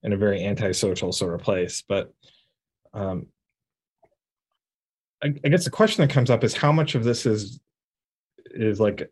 in 0.03 0.15
a 0.15 0.17
very 0.17 0.43
antisocial 0.43 1.13
sort 1.13 1.35
of 1.35 1.43
place 1.43 1.85
but 1.87 2.13
um, 2.95 3.27
I, 5.23 5.29
guess 5.29 5.65
the 5.65 5.71
question 5.71 6.07
that 6.07 6.13
comes 6.13 6.31
up 6.31 6.43
is 6.43 6.55
how 6.55 6.73
much 6.73 6.95
of 6.95 7.05
this 7.05 7.27
is 7.27 7.61
is 8.47 8.81
like 8.81 9.11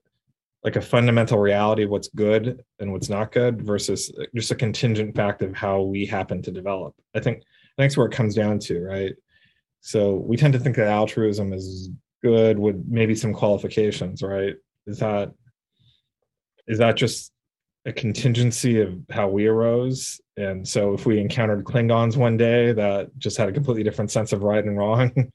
like 0.62 0.76
a 0.76 0.80
fundamental 0.80 1.38
reality 1.38 1.84
of 1.84 1.90
what's 1.90 2.08
good 2.08 2.62
and 2.78 2.92
what's 2.92 3.08
not 3.08 3.32
good 3.32 3.62
versus 3.62 4.12
just 4.34 4.50
a 4.50 4.54
contingent 4.54 5.14
fact 5.16 5.40
of 5.40 5.54
how 5.54 5.80
we 5.80 6.04
happen 6.04 6.42
to 6.42 6.50
develop. 6.50 6.94
I 7.14 7.20
think 7.20 7.42
that's 7.78 7.96
where 7.96 8.06
it 8.06 8.12
comes 8.12 8.34
down 8.34 8.58
to, 8.60 8.80
right? 8.82 9.14
So 9.80 10.16
we 10.16 10.36
tend 10.36 10.52
to 10.52 10.58
think 10.58 10.76
that 10.76 10.88
altruism 10.88 11.54
is 11.54 11.88
good 12.22 12.58
with 12.58 12.84
maybe 12.86 13.14
some 13.14 13.32
qualifications, 13.32 14.22
right? 14.22 14.56
Is 14.86 14.98
that 14.98 15.32
is 16.66 16.78
that 16.78 16.96
just 16.96 17.32
a 17.86 17.92
contingency 17.92 18.80
of 18.80 18.98
how 19.10 19.28
we 19.28 19.46
arose? 19.46 20.20
And 20.36 20.66
so 20.66 20.92
if 20.92 21.06
we 21.06 21.18
encountered 21.18 21.64
Klingons 21.64 22.16
one 22.16 22.36
day 22.36 22.72
that 22.72 23.16
just 23.18 23.38
had 23.38 23.48
a 23.48 23.52
completely 23.52 23.82
different 23.82 24.10
sense 24.10 24.32
of 24.32 24.42
right 24.42 24.64
and 24.64 24.76
wrong, 24.76 25.10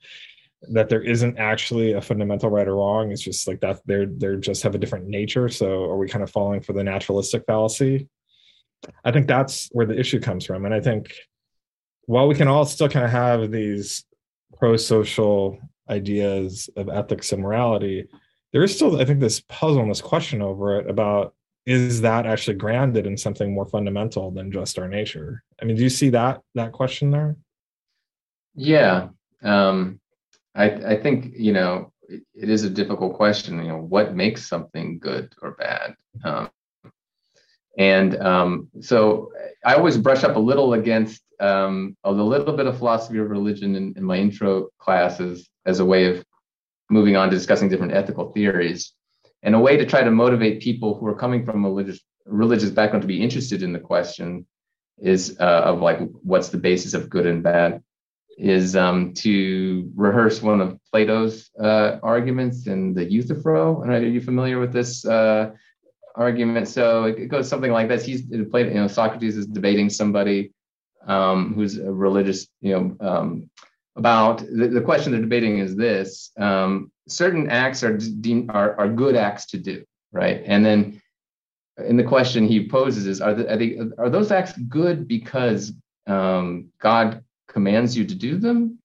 that 0.72 0.90
there 0.90 1.02
isn't 1.02 1.38
actually 1.38 1.94
a 1.94 2.02
fundamental 2.02 2.50
right 2.50 2.68
or 2.68 2.76
wrong. 2.76 3.12
It's 3.12 3.22
just 3.22 3.48
like 3.48 3.62
that 3.62 3.82
they're 3.86 4.08
they're 4.08 4.38
just 4.38 4.64
have 4.64 4.76
a 4.76 4.80
different 4.80 5.08
nature. 5.08 5.50
So 5.50 5.84
are 5.86 5.98
we 5.98 6.08
kind 6.08 6.24
of 6.24 6.32
falling 6.32 6.62
for 6.62 6.74
the 6.74 6.84
naturalistic 6.84 7.46
fallacy? 7.46 8.08
I 9.04 9.12
think 9.12 9.28
that's 9.28 9.70
where 9.72 9.86
the 9.86 10.00
issue 10.00 10.20
comes 10.20 10.46
from. 10.46 10.66
And 10.66 10.74
I 10.74 10.80
think 10.80 11.14
while 12.06 12.28
we 12.28 12.36
can 12.36 12.48
all 12.48 12.66
still 12.66 12.90
kind 12.90 13.06
of 13.06 13.12
have 13.12 13.52
these 13.52 14.06
pro-social 14.58 15.60
ideas 15.90 16.70
of 16.76 16.90
ethics 16.90 17.32
and 17.32 17.42
morality, 17.42 18.08
there 18.54 18.64
is 18.64 18.76
still, 18.76 19.00
I 19.00 19.06
think, 19.06 19.20
this 19.20 19.42
puzzle 19.42 19.82
and 19.82 19.92
this 19.92 20.02
question 20.02 20.42
over 20.42 20.80
it 20.80 20.90
about 20.90 21.34
is 21.66 22.02
that 22.02 22.28
actually 22.28 22.58
grounded 22.58 23.08
in 23.08 23.18
something 23.18 23.54
more 23.54 23.66
fundamental 23.66 24.30
than 24.30 24.52
just 24.52 24.78
our 24.78 24.88
nature? 24.88 25.44
I 25.60 25.66
mean, 25.66 25.76
do 25.76 25.84
you 25.84 25.90
see 25.90 26.10
that 26.12 26.42
that 26.54 26.72
question 26.72 27.10
there? 27.10 27.38
Yeah. 28.54 29.10
Um, 29.42 30.00
I, 30.56 30.66
I 30.66 31.02
think 31.02 31.34
you 31.36 31.54
know 31.54 31.92
it, 32.08 32.24
it 32.34 32.50
is 32.50 32.64
a 32.64 32.70
difficult 32.70 33.16
question. 33.16 33.58
You 33.60 33.70
know, 33.70 33.78
what 33.78 34.16
makes 34.16 34.48
something 34.48 35.00
good 35.00 35.34
or 35.42 35.52
bad? 35.52 35.96
Um, 36.24 36.50
and 37.78 38.18
um, 38.22 38.70
so 38.80 39.32
I 39.66 39.76
always 39.76 39.98
brush 39.98 40.24
up 40.24 40.36
a 40.36 40.40
little 40.40 40.74
against 40.74 41.22
um, 41.40 41.98
a 42.04 42.12
little 42.12 42.56
bit 42.56 42.68
of 42.68 42.78
philosophy 42.78 43.18
of 43.18 43.30
religion 43.30 43.76
in, 43.76 43.94
in, 43.98 44.04
my 44.04 44.18
intro 44.18 44.70
classes 44.80 45.50
as 45.66 45.82
a 45.82 45.86
way 45.86 46.06
of 46.06 46.24
moving 46.90 47.18
on 47.18 47.30
to 47.30 47.36
discussing 47.36 47.68
different 47.68 47.94
ethical 47.94 48.32
theories, 48.32 48.94
and 49.44 49.54
a 49.54 49.60
way 49.60 49.76
to 49.76 49.86
try 49.86 50.02
to 50.04 50.12
motivate 50.12 50.62
people 50.62 50.98
who 50.98 51.06
are 51.06 51.16
coming 51.16 51.46
from 51.46 51.66
a 51.66 51.68
religious 51.68 52.00
religious 52.26 52.70
background 52.70 53.02
to 53.02 53.08
be 53.08 53.22
interested 53.22 53.62
in 53.62 53.74
the 53.74 53.80
question 53.80 54.46
is 54.98 55.38
uh, 55.40 55.62
of 55.66 55.82
like 55.82 56.00
what's 56.24 56.50
the 56.50 56.58
basis 56.58 56.94
of 56.94 57.10
good 57.10 57.26
and 57.26 57.44
bad 57.44 57.84
is 58.38 58.76
um, 58.76 59.14
to 59.14 59.90
rehearse 59.96 60.42
one 60.42 60.62
of 60.62 60.78
Plato's 60.92 61.50
uh, 61.62 62.00
arguments 62.04 62.68
in 62.68 62.94
the 62.94 63.06
Euthyphro. 63.06 63.82
And 63.82 63.92
are 63.92 64.06
you 64.06 64.22
familiar 64.22 64.60
with 64.60 64.74
this 64.74 65.06
uh, 65.06 65.52
argument? 66.16 66.68
So 66.68 67.06
it 67.06 67.28
goes 67.28 67.48
something 67.48 67.72
like 67.72 67.88
this: 67.88 68.06
He's 68.06 68.24
Plato, 68.24 68.70
you 68.70 68.76
know, 68.76 68.88
Socrates 68.88 69.38
is 69.38 69.48
debating 69.48 69.90
somebody 69.90 70.52
um, 71.08 71.54
who's 71.54 71.78
a 71.78 71.92
religious, 71.92 72.48
you 72.62 72.74
know, 72.74 73.08
um, 73.08 73.50
about 73.96 74.40
the, 74.40 74.68
the, 74.68 74.82
question 74.82 75.12
they're 75.12 75.22
debating 75.22 75.60
is 75.60 75.76
this: 75.76 76.32
um, 76.38 76.92
certain 77.08 77.50
acts 77.50 77.84
are, 77.84 77.98
de- 77.98 78.48
are 78.50 78.78
are 78.78 78.90
good 78.90 79.16
acts 79.16 79.46
to 79.48 79.58
do, 79.58 79.86
right? 80.12 80.42
And 80.46 80.66
then 80.66 81.02
in 81.86 81.96
the 81.96 82.04
question 82.04 82.48
he 82.48 82.68
poses 82.68 83.08
is: 83.08 83.22
Are, 83.22 83.34
the, 83.34 83.54
are, 83.54 83.58
they, 83.58 83.80
are 83.98 84.10
those 84.10 84.32
acts 84.32 84.58
good 84.68 85.08
because 85.08 85.72
um, 86.06 86.68
God 86.82 87.24
commands 87.56 87.96
you 87.96 88.04
to 88.04 88.14
do 88.14 88.38
them? 88.38 88.78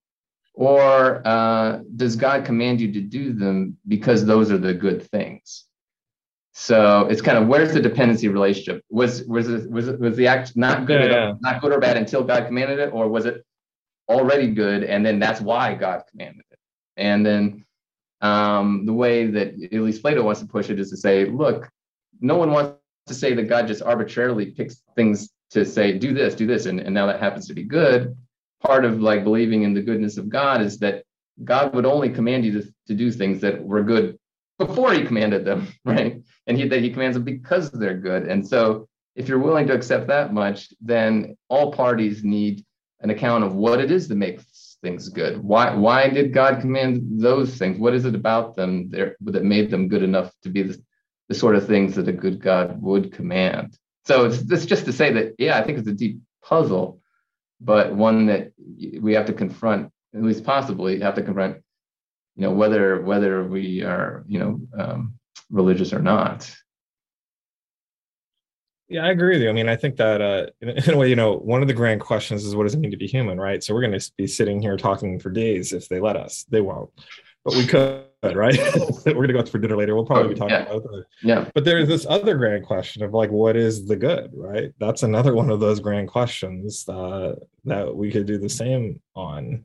Or 0.54 1.26
uh, 1.26 1.80
does 1.96 2.14
God 2.14 2.44
command 2.44 2.80
you 2.80 2.92
to 2.92 3.00
do 3.00 3.32
them 3.32 3.76
because 3.88 4.24
those 4.24 4.52
are 4.52 4.58
the 4.58 4.72
good 4.72 5.02
things? 5.10 5.64
So 6.52 7.06
it's 7.10 7.22
kind 7.22 7.36
of 7.38 7.48
where's 7.48 7.72
the 7.72 7.80
dependency 7.80 8.28
relationship? 8.28 8.84
Was 8.88 9.24
was 9.24 9.48
it, 9.48 9.70
was 9.70 9.88
it, 9.88 9.98
was 9.98 10.16
the 10.16 10.28
act 10.28 10.56
not 10.56 10.86
good 10.86 11.10
yeah, 11.10 11.16
yeah. 11.16 11.32
not 11.40 11.60
good 11.60 11.72
or 11.72 11.80
bad 11.80 11.96
until 11.96 12.22
God 12.22 12.46
commanded 12.46 12.78
it, 12.78 12.90
or 12.92 13.08
was 13.08 13.24
it 13.26 13.44
already 14.08 14.48
good 14.48 14.84
and 14.84 15.04
then 15.04 15.18
that's 15.18 15.40
why 15.40 15.74
God 15.74 16.02
commanded 16.10 16.44
it? 16.50 16.58
And 16.96 17.24
then 17.26 17.64
um, 18.20 18.86
the 18.86 18.92
way 18.92 19.26
that 19.26 19.48
at 19.72 19.80
least 19.80 20.02
Plato 20.02 20.22
wants 20.22 20.40
to 20.40 20.46
push 20.46 20.70
it 20.70 20.78
is 20.78 20.90
to 20.90 20.96
say, 20.96 21.24
look, 21.24 21.68
no 22.20 22.36
one 22.36 22.50
wants 22.52 22.76
to 23.06 23.14
say 23.14 23.34
that 23.34 23.48
God 23.48 23.66
just 23.66 23.82
arbitrarily 23.82 24.46
picks 24.46 24.82
things 24.94 25.30
to 25.50 25.64
say, 25.64 25.98
do 25.98 26.12
this, 26.12 26.34
do 26.34 26.46
this, 26.46 26.66
and, 26.66 26.78
and 26.80 26.94
now 26.94 27.06
that 27.06 27.20
happens 27.20 27.46
to 27.48 27.54
be 27.54 27.64
good 27.64 28.16
part 28.62 28.84
of 28.84 29.00
like 29.00 29.24
believing 29.24 29.62
in 29.62 29.74
the 29.74 29.82
goodness 29.82 30.18
of 30.18 30.28
God 30.28 30.61
is 30.61 30.78
that 30.78 31.04
God 31.42 31.74
would 31.74 31.86
only 31.86 32.11
command 32.11 32.44
you 32.44 32.61
to, 32.61 32.74
to 32.88 32.94
do 32.94 33.11
things 33.11 33.40
that 33.40 33.62
were 33.62 33.82
good 33.82 34.18
before 34.58 34.92
he 34.92 35.04
commanded 35.04 35.44
them, 35.44 35.68
right? 35.84 36.22
And 36.46 36.56
he, 36.56 36.68
that 36.68 36.82
he 36.82 36.90
commands 36.90 37.16
them 37.16 37.24
because 37.24 37.70
they're 37.70 37.96
good. 37.96 38.24
And 38.24 38.46
so 38.46 38.88
if 39.16 39.28
you're 39.28 39.38
willing 39.38 39.66
to 39.68 39.74
accept 39.74 40.08
that 40.08 40.32
much, 40.32 40.72
then 40.80 41.36
all 41.48 41.72
parties 41.72 42.22
need 42.22 42.64
an 43.00 43.11
account 43.11 43.44
of 43.44 43.54
what 43.54 43.80
it 43.80 43.90
is 43.90 44.08
that 44.08 44.16
makes 44.16 44.76
things 44.82 45.08
good. 45.08 45.42
Why, 45.42 45.74
why 45.74 46.08
did 46.08 46.32
God 46.32 46.61
command 46.61 47.20
those 47.20 47.56
things? 47.56 47.78
What 47.78 47.94
is 47.94 48.04
it 48.04 48.14
about 48.14 48.56
them 48.56 48.90
there 48.90 49.16
that 49.22 49.44
made 49.44 49.70
them 49.70 49.88
good 49.88 50.02
enough 50.02 50.32
to 50.42 50.50
be 50.50 50.62
the, 50.62 50.82
the 51.28 51.34
sort 51.34 51.56
of 51.56 51.66
things 51.66 51.96
that 51.96 52.08
a 52.08 52.12
good 52.12 52.40
God 52.40 52.80
would 52.80 53.12
command? 53.12 53.76
So 54.04 54.26
it's, 54.26 54.38
it's 54.50 54.66
just 54.66 54.84
to 54.86 54.92
say 54.92 55.12
that, 55.12 55.34
yeah, 55.38 55.58
I 55.58 55.62
think 55.62 55.78
it's 55.78 55.88
a 55.88 55.92
deep 55.92 56.20
puzzle 56.42 56.99
but 57.61 57.94
one 57.94 58.26
that 58.26 58.52
we 59.00 59.12
have 59.14 59.26
to 59.26 59.32
confront, 59.32 59.90
at 60.14 60.22
least 60.22 60.44
possibly 60.44 61.00
have 61.00 61.14
to 61.14 61.22
confront, 61.22 61.56
you 62.36 62.42
know, 62.42 62.52
whether 62.52 63.00
whether 63.00 63.44
we 63.44 63.82
are, 63.82 64.24
you 64.26 64.38
know, 64.38 64.61
um, 64.78 65.14
religious 65.50 65.92
or 65.92 66.00
not. 66.00 66.52
Yeah, 68.88 69.04
I 69.04 69.11
agree 69.11 69.34
with 69.34 69.42
you. 69.42 69.48
I 69.48 69.52
mean, 69.52 69.68
I 69.68 69.76
think 69.76 69.96
that 69.96 70.20
uh, 70.20 70.46
in, 70.61 70.68
in, 70.88 70.94
a 70.94 70.96
way, 70.96 71.08
you 71.08 71.16
know, 71.16 71.36
one 71.36 71.62
of 71.62 71.68
the 71.68 71.74
grand 71.74 72.00
questions 72.00 72.44
is 72.44 72.56
what 72.56 72.64
does 72.64 72.74
it 72.74 72.80
mean 72.80 72.90
to 72.90 72.96
be 72.96 73.06
human, 73.06 73.38
right? 73.38 73.62
So 73.62 73.72
we're 73.72 73.86
going 73.86 73.98
to 73.98 74.12
be 74.16 74.26
sitting 74.26 74.61
here 74.61 74.76
talking 74.76 75.20
for 75.20 75.30
days 75.30 75.72
if 75.72 75.88
they 75.88 76.00
let 76.00 76.16
us. 76.16 76.44
They 76.48 76.61
won't, 76.61 76.90
but 77.44 77.54
we 77.54 77.66
could, 77.66 78.04
right? 78.22 78.58
we're 79.06 79.12
going 79.12 79.28
to 79.28 79.32
go 79.34 79.38
out 79.40 79.48
for 79.48 79.58
dinner 79.58 79.76
later. 79.76 79.94
We'll 79.94 80.06
probably 80.06 80.34
be 80.34 80.38
talking 80.38 80.54
yeah. 80.54 80.62
about 80.62 80.84
it. 80.92 81.06
Yeah. 81.22 81.50
But 81.54 81.64
there's 81.64 81.88
this 81.88 82.06
other 82.08 82.36
grand 82.36 82.64
question 82.64 83.02
of 83.02 83.12
like, 83.12 83.30
what 83.30 83.56
is 83.56 83.86
the 83.86 83.96
good, 83.96 84.30
right? 84.34 84.72
That's 84.78 85.02
another 85.02 85.34
one 85.34 85.50
of 85.50 85.60
those 85.60 85.80
grand 85.80 86.08
questions 86.08 86.88
uh, 86.88 87.34
that 87.64 87.94
we 87.94 88.10
could 88.10 88.26
do 88.26 88.38
the 88.38 88.48
same 88.48 89.00
on. 89.14 89.64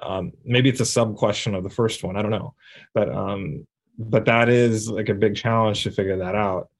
Um, 0.00 0.32
maybe 0.44 0.70
it's 0.70 0.80
a 0.80 0.86
sub 0.86 1.16
question 1.16 1.54
of 1.54 1.62
the 1.62 1.70
first 1.70 2.02
one. 2.02 2.16
I 2.16 2.22
don't 2.22 2.30
know, 2.30 2.54
but 2.94 3.14
um, 3.14 3.66
but 3.98 4.24
that 4.24 4.48
is 4.48 4.88
like 4.88 5.10
a 5.10 5.14
big 5.14 5.36
challenge 5.36 5.82
to 5.82 5.90
figure 5.90 6.16
that 6.16 6.34
out 6.34 6.70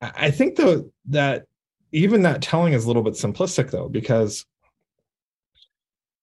I 0.00 0.30
think 0.30 0.56
though 0.56 0.90
that 1.06 1.46
even 1.92 2.22
that 2.22 2.42
telling 2.42 2.74
is 2.74 2.84
a 2.84 2.86
little 2.86 3.02
bit 3.02 3.14
simplistic 3.14 3.70
though, 3.70 3.88
because 3.88 4.44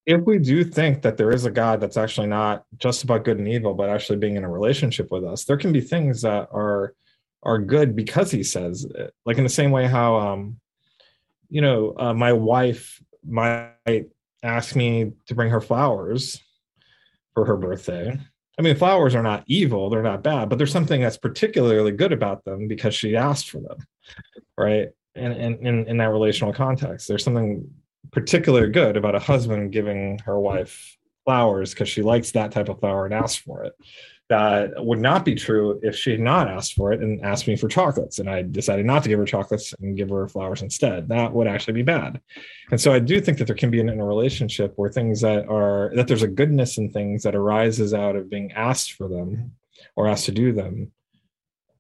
if 0.06 0.22
we 0.22 0.38
do 0.38 0.64
think 0.64 1.01
that 1.01 1.18
there 1.18 1.32
is 1.32 1.45
a 1.45 1.51
God 1.51 1.80
that's 1.80 1.97
actually 1.97 2.28
not 2.28 2.66
just 2.78 3.04
about 3.04 3.24
good 3.24 3.38
and 3.38 3.47
evil, 3.47 3.74
but 3.74 3.89
actually 3.89 4.18
being 4.18 4.36
in 4.36 4.43
a 4.43 4.49
relationship 4.49 5.12
with 5.12 5.24
us, 5.24 5.45
there 5.45 5.58
can 5.58 5.72
be 5.72 5.82
things 5.82 6.22
that 6.22 6.49
are 6.51 6.93
are 7.43 7.60
good 7.60 7.95
because 7.95 8.32
he 8.32 8.43
says 8.43 8.86
it. 8.86 9.14
Like 9.26 9.38
in 9.38 9.43
the 9.43 9.49
same 9.49 9.72
way 9.72 9.88
how 9.88 10.16
um, 10.16 10.60
you 11.49 11.62
know, 11.62 11.93
uh, 11.97 12.14
my 12.14 12.34
wife 12.34 13.01
might 13.26 14.06
ask 14.41 14.76
me 14.76 15.14
to 15.28 15.36
bring 15.36 15.51
her 15.51 15.62
flowers 15.62 16.41
for 17.34 17.45
her 17.45 17.58
birthday 17.58 18.20
I 18.58 18.62
mean, 18.62 18.76
flowers 18.76 19.16
are 19.16 19.24
not 19.24 19.43
evil, 19.47 19.89
they're 19.89 20.04
not 20.04 20.22
bad, 20.22 20.49
but 20.49 20.58
there's 20.58 20.72
something 20.72 21.01
that's 21.01 21.18
particularly 21.18 21.91
good 21.91 22.14
about 22.14 22.45
them 22.45 22.68
because 22.68 22.93
she 22.93 23.16
asked 23.16 23.49
for 23.49 23.60
them, 23.60 23.78
right? 24.58 24.89
And 25.16 25.34
in, 25.34 25.66
in, 25.66 25.88
in 25.88 25.97
that 25.97 26.12
relational 26.12 26.54
context, 26.54 27.08
there's 27.08 27.24
something 27.24 27.70
particularly 28.14 28.70
good 28.70 28.95
about 28.95 29.16
a 29.16 29.20
husband 29.20 29.72
giving 29.72 30.20
her 30.20 30.39
wife 30.39 30.97
flowers 31.26 31.74
because 31.74 31.89
she 31.89 32.01
likes 32.01 32.32
that 32.32 32.51
type 32.51 32.70
of 32.70 32.80
flower 32.80 33.05
and 33.05 33.14
asks 33.14 33.38
for 33.38 33.64
it. 33.64 33.74
That 34.30 34.74
would 34.78 34.99
not 34.99 35.26
be 35.26 35.36
true 35.36 35.80
if 35.84 35.95
she 35.95 36.11
had 36.11 36.20
not 36.20 36.47
asked 36.47 36.74
for 36.74 36.93
it 36.93 37.01
and 37.01 37.24
asked 37.24 37.47
me 37.47 37.55
for 37.55 37.68
chocolates 37.68 38.20
and 38.20 38.30
i 38.30 38.41
decided 38.41 38.86
not 38.86 39.03
to 39.03 39.09
give 39.09 39.20
her 39.20 39.26
chocolates 39.26 39.74
and 39.80 39.97
give 39.97 40.09
her 40.09 40.28
flowers 40.28 40.61
instead. 40.61 41.09
That 41.09 41.34
would 41.34 41.47
actually 41.47 41.74
be 41.74 41.84
bad. 41.84 42.22
And 42.72 42.80
so 42.80 42.93
i 42.93 42.99
do 42.99 43.20
think 43.20 43.38
that 43.38 43.45
there 43.45 43.55
can 43.55 43.70
be 43.70 43.80
an, 43.80 43.89
in 43.89 43.99
a 43.99 44.05
relationship 44.05 44.74
where 44.76 44.89
things 44.89 45.22
that 45.22 45.47
are 45.49 45.91
that 45.95 46.07
there's 46.07 46.24
a 46.24 46.28
goodness 46.28 46.78
in 46.78 46.89
things 46.89 47.24
that 47.24 47.36
arises 47.36 47.93
out 47.93 48.16
of 48.16 48.30
being 48.30 48.51
asked 48.53 48.93
for 48.93 49.07
them 49.07 49.51
or 49.95 50.07
asked 50.07 50.26
to 50.26 50.32
do 50.32 50.53
them 50.53 50.91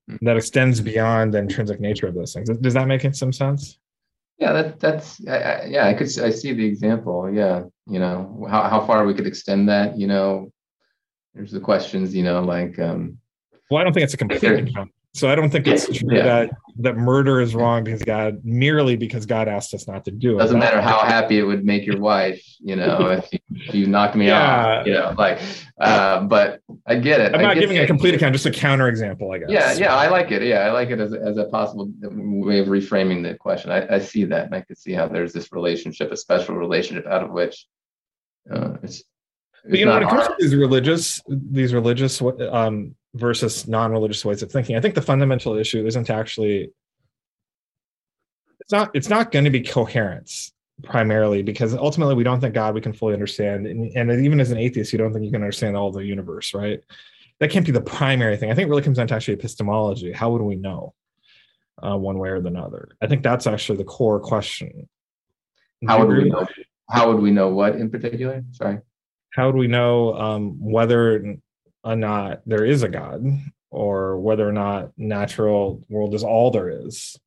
hmm. 0.09 0.17
that 0.21 0.37
extends 0.37 0.81
beyond 0.81 1.33
the 1.33 1.37
intrinsic 1.37 1.79
nature 1.79 2.07
of 2.07 2.15
those 2.15 2.33
things. 2.33 2.49
Does 2.49 2.73
that 2.73 2.87
make 2.87 3.01
some 3.15 3.33
sense 3.33 3.79
yeah 4.39 4.51
that 4.51 4.79
that's 4.79 5.25
I, 5.27 5.37
I, 5.37 5.65
yeah 5.65 5.87
i 5.87 5.93
could 5.93 6.07
i 6.19 6.29
see 6.29 6.53
the 6.53 6.65
example 6.65 7.29
yeah 7.31 7.63
you 7.87 7.99
know 7.99 8.45
how, 8.49 8.63
how 8.63 8.85
far 8.85 9.05
we 9.05 9.13
could 9.13 9.27
extend 9.27 9.69
that 9.69 9.97
you 9.97 10.07
know 10.07 10.51
there's 11.33 11.51
the 11.51 11.59
questions, 11.59 12.13
you 12.13 12.23
know, 12.23 12.41
like. 12.41 12.77
Um, 12.79 13.17
well, 13.69 13.81
I 13.81 13.83
don't 13.83 13.93
think 13.93 14.03
it's 14.03 14.13
a 14.13 14.17
complete. 14.17 14.69
So 15.15 15.29
I 15.29 15.35
don't 15.35 15.51
think 15.51 15.67
it's 15.67 15.85
true 15.85 16.15
yeah. 16.15 16.23
that 16.23 16.49
that 16.77 16.97
murder 16.97 17.39
is 17.39 17.53
wrong 17.53 17.83
because 17.83 18.01
God 18.01 18.41
merely 18.43 18.95
because 18.95 19.27
God 19.27 19.47
asked 19.47 19.71
us 19.75 19.87
not 19.87 20.05
to 20.05 20.11
do 20.11 20.35
it. 20.35 20.39
Doesn't 20.39 20.57
matter 20.57 20.81
how 20.81 20.99
happy 21.05 21.37
it 21.37 21.43
would 21.43 21.63
make 21.63 21.85
your 21.85 21.99
wife, 21.99 22.43
you 22.59 22.75
know, 22.75 23.09
if 23.11 23.31
you, 23.31 23.39
if 23.51 23.75
you 23.75 23.85
knocked 23.85 24.15
me 24.15 24.27
yeah. 24.27 24.79
off, 24.79 24.87
you 24.87 24.93
know, 24.93 25.13
like. 25.17 25.39
Uh, 25.79 26.21
but 26.21 26.61
I 26.87 26.95
get 26.95 27.19
it. 27.19 27.35
I'm 27.35 27.41
not 27.41 27.57
giving 27.57 27.77
a 27.77 27.85
complete 27.85 28.15
account, 28.15 28.33
just 28.33 28.45
a 28.45 28.51
counterexample, 28.51 29.33
I 29.33 29.39
guess. 29.39 29.49
Yeah, 29.49 29.73
yeah, 29.73 29.95
I 29.95 30.07
like 30.07 30.31
it. 30.31 30.41
Yeah, 30.41 30.59
I 30.59 30.71
like 30.71 30.89
it 30.89 30.99
as 30.99 31.13
as 31.13 31.37
a 31.37 31.45
possible 31.45 31.91
way 32.01 32.59
of 32.59 32.67
reframing 32.67 33.21
the 33.21 33.35
question. 33.35 33.71
I, 33.71 33.95
I 33.95 33.99
see 33.99 34.23
that, 34.25 34.45
and 34.45 34.55
I 34.55 34.61
could 34.61 34.77
see 34.77 34.93
how 34.93 35.07
there's 35.07 35.33
this 35.33 35.51
relationship, 35.51 36.11
a 36.11 36.17
special 36.17 36.55
relationship, 36.55 37.05
out 37.05 37.23
of 37.23 37.31
which 37.31 37.67
uh, 38.51 38.77
it's 38.81 39.03
but 39.65 39.79
you 39.79 39.85
know, 39.85 39.93
when 39.93 40.03
it 40.03 40.09
comes 40.09 40.27
to 40.27 40.35
these 40.39 40.55
religious, 40.55 41.21
these 41.27 41.73
religious 41.73 42.21
um, 42.21 42.95
versus 43.15 43.67
non-religious 43.67 44.25
ways 44.25 44.41
of 44.41 44.51
thinking, 44.51 44.75
I 44.75 44.81
think 44.81 44.95
the 44.95 45.01
fundamental 45.01 45.55
issue 45.55 45.85
isn't 45.85 46.09
actually 46.09 46.71
it's 48.59 48.71
not 48.71 48.91
it's 48.93 49.09
not 49.09 49.31
going 49.31 49.45
to 49.45 49.51
be 49.51 49.61
coherence 49.61 50.53
primarily 50.83 51.43
because 51.43 51.73
ultimately 51.75 52.15
we 52.15 52.23
don't 52.23 52.39
think 52.39 52.53
God 52.53 52.73
we 52.73 52.81
can 52.81 52.93
fully 52.93 53.13
understand, 53.13 53.67
and, 53.67 53.91
and 53.95 54.25
even 54.25 54.39
as 54.39 54.51
an 54.51 54.57
atheist, 54.57 54.93
you 54.93 54.99
don't 54.99 55.13
think 55.13 55.25
you 55.25 55.31
can 55.31 55.41
understand 55.41 55.75
all 55.75 55.91
the 55.91 56.03
universe, 56.03 56.53
right? 56.53 56.81
That 57.39 57.51
can't 57.51 57.65
be 57.65 57.71
the 57.71 57.81
primary 57.81 58.37
thing. 58.37 58.51
I 58.51 58.55
think 58.55 58.67
it 58.67 58.69
really 58.69 58.81
comes 58.81 58.97
down 58.97 59.07
to 59.07 59.15
actually 59.15 59.35
epistemology. 59.35 60.11
How 60.11 60.31
would 60.31 60.41
we 60.41 60.55
know 60.55 60.93
uh, 61.81 61.97
one 61.97 62.17
way 62.17 62.29
or 62.29 62.39
the 62.39 62.57
other? 62.57 62.89
I 63.01 63.07
think 63.07 63.21
that's 63.21 63.47
actually 63.47 63.79
the 63.79 63.83
core 63.83 64.19
question. 64.19 64.87
How 65.85 66.05
would 66.05 66.17
we 66.17 66.29
know? 66.29 66.47
How 66.89 67.11
would 67.11 67.21
we 67.21 67.31
know 67.31 67.49
what 67.49 67.75
in 67.75 67.89
particular? 67.89 68.43
Sorry 68.51 68.79
how 69.33 69.51
do 69.51 69.57
we 69.57 69.67
know 69.67 70.13
um, 70.15 70.57
whether 70.59 71.37
or 71.83 71.95
not 71.95 72.41
there 72.45 72.65
is 72.65 72.83
a 72.83 72.89
God 72.89 73.25
or 73.69 74.19
whether 74.19 74.47
or 74.47 74.53
not 74.53 74.91
natural 74.97 75.83
world 75.89 76.13
is 76.13 76.23
all 76.23 76.51
there 76.51 76.69
is? 76.69 77.17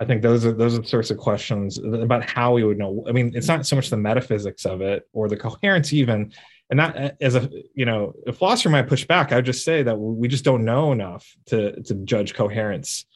I 0.00 0.04
think 0.04 0.22
those 0.22 0.44
are 0.44 0.52
those 0.52 0.76
are 0.76 0.82
the 0.82 0.88
sorts 0.88 1.10
of 1.10 1.18
questions 1.18 1.78
about 1.78 2.28
how 2.28 2.54
we 2.54 2.64
would 2.64 2.78
know. 2.78 3.04
I 3.08 3.12
mean, 3.12 3.32
it's 3.34 3.46
not 3.46 3.66
so 3.66 3.76
much 3.76 3.88
the 3.88 3.96
metaphysics 3.96 4.66
of 4.66 4.80
it 4.80 5.08
or 5.12 5.28
the 5.28 5.36
coherence 5.36 5.92
even, 5.92 6.32
and 6.70 6.76
not 6.76 6.96
as 7.20 7.36
a 7.36 7.48
you 7.74 7.84
know 7.84 8.12
a 8.26 8.32
philosopher 8.32 8.70
might 8.70 8.88
push 8.88 9.04
back. 9.04 9.30
I 9.30 9.36
would 9.36 9.44
just 9.44 9.64
say 9.64 9.84
that 9.84 9.96
we 9.96 10.26
just 10.26 10.44
don't 10.44 10.64
know 10.64 10.90
enough 10.90 11.24
to 11.46 11.80
to 11.82 11.94
judge 11.94 12.34
coherence 12.34 13.06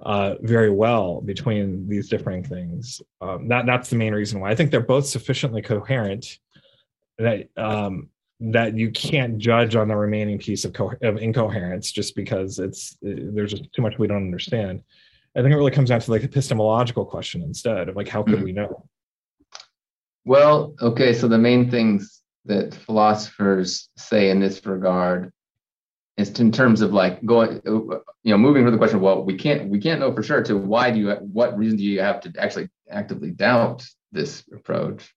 uh, 0.00 0.34
very 0.40 0.70
well 0.70 1.20
between 1.20 1.88
these 1.88 2.08
differing 2.08 2.42
things. 2.42 3.00
Um, 3.20 3.48
that 3.48 3.66
that's 3.66 3.90
the 3.90 3.96
main 3.96 4.14
reason 4.14 4.40
why 4.40 4.50
I 4.50 4.54
think 4.54 4.70
they're 4.70 4.80
both 4.80 5.06
sufficiently 5.06 5.62
coherent 5.62 6.38
that 7.18 7.48
um, 7.56 8.08
that 8.40 8.76
you 8.76 8.90
can't 8.90 9.38
judge 9.38 9.76
on 9.76 9.88
the 9.88 9.96
remaining 9.96 10.38
piece 10.38 10.64
of, 10.64 10.72
co- 10.72 10.92
of 11.02 11.16
incoherence 11.16 11.90
just 11.90 12.14
because 12.14 12.58
it's 12.58 12.98
there's 13.00 13.52
just 13.52 13.72
too 13.72 13.82
much 13.82 13.98
we 13.98 14.06
don't 14.06 14.18
understand. 14.18 14.82
I 15.34 15.42
think 15.42 15.52
it 15.52 15.56
really 15.56 15.70
comes 15.70 15.88
down 15.88 16.00
to 16.00 16.10
like 16.10 16.24
epistemological 16.24 17.04
question 17.04 17.42
instead 17.42 17.88
of 17.88 17.96
like 17.96 18.08
how 18.08 18.22
could 18.22 18.36
mm-hmm. 18.36 18.44
we 18.44 18.52
know? 18.52 18.86
Well, 20.24 20.74
okay, 20.80 21.12
so 21.12 21.28
the 21.28 21.38
main 21.38 21.70
things 21.70 22.22
that 22.46 22.74
philosophers 22.74 23.88
say 23.96 24.30
in 24.30 24.40
this 24.40 24.64
regard 24.64 25.32
is 26.16 26.38
in 26.40 26.50
terms 26.50 26.80
of 26.80 26.92
like 26.92 27.24
going 27.24 27.60
you 27.64 28.02
know 28.24 28.38
moving 28.38 28.64
from 28.64 28.72
the 28.72 28.78
question 28.78 29.00
well 29.00 29.22
we 29.22 29.34
can't 29.34 29.68
we 29.68 29.78
can't 29.78 30.00
know 30.00 30.14
for 30.14 30.22
sure 30.22 30.42
to 30.42 30.56
why 30.56 30.90
do 30.90 30.98
you 30.98 31.10
what 31.32 31.56
reason 31.58 31.76
do 31.76 31.84
you 31.84 32.00
have 32.00 32.20
to 32.20 32.32
actually 32.38 32.68
actively 32.90 33.30
doubt 33.30 33.84
this 34.12 34.44
approach 34.54 35.14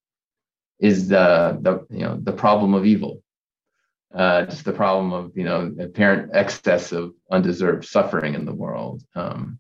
is 0.80 1.08
the 1.08 1.58
the 1.62 1.86
you 1.96 2.04
know 2.04 2.18
the 2.22 2.32
problem 2.32 2.74
of 2.74 2.86
evil. 2.86 3.22
Uh, 4.14 4.44
just 4.46 4.66
the 4.66 4.74
problem 4.74 5.14
of 5.14 5.32
you 5.38 5.44
know 5.44 5.72
apparent 5.80 6.32
excess 6.34 6.92
of 6.92 7.14
undeserved 7.32 7.86
suffering 7.86 8.34
in 8.34 8.44
the 8.44 8.54
world 8.54 9.04
um, 9.14 9.60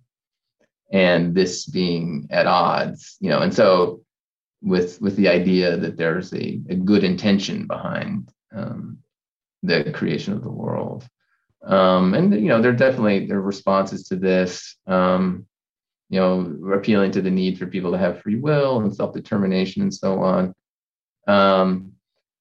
and 0.91 1.36
this 1.36 1.67
being 1.67 2.28
at 2.32 2.47
odds 2.47 3.15
you 3.20 3.30
know 3.30 3.41
and 3.41 3.53
so 3.53 4.01
with 4.61 4.99
with 5.01 5.15
the 5.15 5.28
idea 5.28 5.78
that 5.78 5.97
there's 5.97 6.34
a, 6.34 6.59
a 6.70 6.76
good 6.76 7.03
intention 7.03 7.67
behind 7.67 8.32
um, 8.55 8.97
the 9.63 9.91
creation 9.91 10.34
of 10.34 10.43
the 10.43 10.51
world. 10.51 11.07
Um, 11.63 12.13
and 12.13 12.34
you 12.34 12.47
know 12.47 12.61
there 12.61 12.72
are 12.72 12.76
definitely 12.76 13.26
there 13.26 13.38
are 13.38 13.41
responses 13.41 14.07
to 14.07 14.15
this 14.15 14.78
um, 14.88 15.45
you 16.09 16.20
know 16.20 16.74
appealing 16.74 17.11
to 17.11 17.22
the 17.22 17.32
need 17.32 17.57
for 17.57 17.67
people 17.67 17.91
to 17.91 17.97
have 17.97 18.22
free 18.22 18.38
will 18.38 18.80
and 18.80 18.95
self-determination 18.95 19.82
and 19.82 19.93
so 19.93 20.22
on 20.22 20.53
um, 21.30 21.93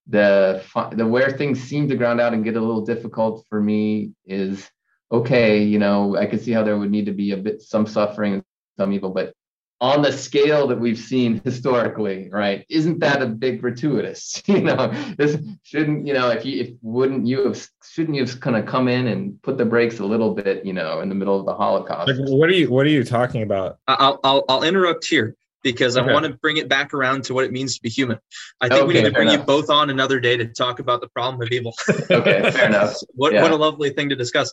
the 0.07 0.63
the 0.93 1.07
where 1.07 1.31
things 1.31 1.61
seem 1.61 1.89
to 1.89 1.97
ground 1.97 2.21
out 2.21 2.33
and 2.33 2.45
get 2.45 2.57
a 2.57 2.61
little 2.61 2.85
difficult 2.85 3.45
for 3.49 3.61
me 3.61 4.13
is 4.25 4.69
okay. 5.13 5.63
You 5.63 5.79
know, 5.79 6.17
I 6.17 6.27
could 6.27 6.43
see 6.43 6.53
how 6.53 6.63
there 6.63 6.79
would 6.79 6.91
need 6.91 7.07
to 7.07 7.13
be 7.13 7.33
a 7.33 7.37
bit 7.37 7.61
some 7.61 7.87
suffering 7.87 8.35
and 8.35 8.43
some 8.79 8.93
evil, 8.93 9.11
but 9.11 9.35
on 9.81 10.03
the 10.03 10.11
scale 10.11 10.67
that 10.67 10.81
we've 10.81 10.99
seen 10.99 11.41
historically, 11.45 12.29
right? 12.33 12.65
Isn't 12.69 12.99
that 13.01 13.23
a 13.23 13.27
big 13.27 13.61
gratuitous? 13.61 14.43
You 14.49 14.63
know, 14.63 14.93
this 15.19 15.37
shouldn't, 15.63 16.07
you 16.07 16.15
know, 16.15 16.31
if 16.31 16.45
you 16.45 16.61
if 16.63 16.71
wouldn't 16.81 17.27
you 17.27 17.45
have 17.45 17.69
shouldn't 17.85 18.17
you 18.17 18.25
have 18.25 18.41
kind 18.41 18.57
of 18.57 18.65
come 18.65 18.89
in 18.89 19.07
and 19.07 19.41
put 19.43 19.59
the 19.59 19.67
brakes 19.67 20.01
a 20.01 20.05
little 20.07 20.35
bit, 20.35 20.65
you 20.65 20.73
know, 20.73 21.01
in 21.01 21.11
the 21.11 21.15
middle 21.15 21.39
of 21.39 21.45
the 21.45 21.55
Holocaust? 21.55 22.09
Like, 22.09 22.29
what 22.31 22.49
are 22.49 22.55
you 22.55 22.71
what 22.71 22.87
are 22.87 22.91
you 22.91 23.05
talking 23.05 23.43
about? 23.43 23.79
I'll 23.87 24.19
I'll, 24.25 24.45
I'll 24.49 24.63
interrupt 24.63 25.07
here 25.07 25.37
because 25.63 25.97
okay. 25.97 26.09
I 26.09 26.13
want 26.13 26.27
to 26.27 26.35
bring 26.35 26.57
it 26.57 26.69
back 26.69 26.95
around 26.95 27.25
to 27.25 27.35
what 27.35 27.45
it 27.45 27.53
means 27.53 27.77
to 27.77 27.83
be 27.83 27.89
human. 27.89 28.19
I 28.61 28.69
think 28.69 28.83
okay, 28.83 28.89
we 28.89 28.95
need 28.95 29.05
to 29.05 29.13
bring 29.13 29.29
enough. 29.29 29.41
you 29.41 29.47
both 29.47 29.71
on 29.71 29.91
another 29.91 30.21
day 30.21 30.37
to 30.37 30.47
talk 30.47 30.79
about 30.79 31.01
the 31.01 31.09
problem 31.09 31.41
of 31.43 31.49
evil. 31.51 31.75
okay, 32.11 32.51
fair 32.51 32.67
enough. 32.67 32.95
what 33.15 33.33
yeah. 33.33 33.43
what 33.43 33.51
a 33.51 33.57
lovely 33.57 33.91
thing 33.91 34.09
to 34.11 34.17
discuss. 34.17 34.53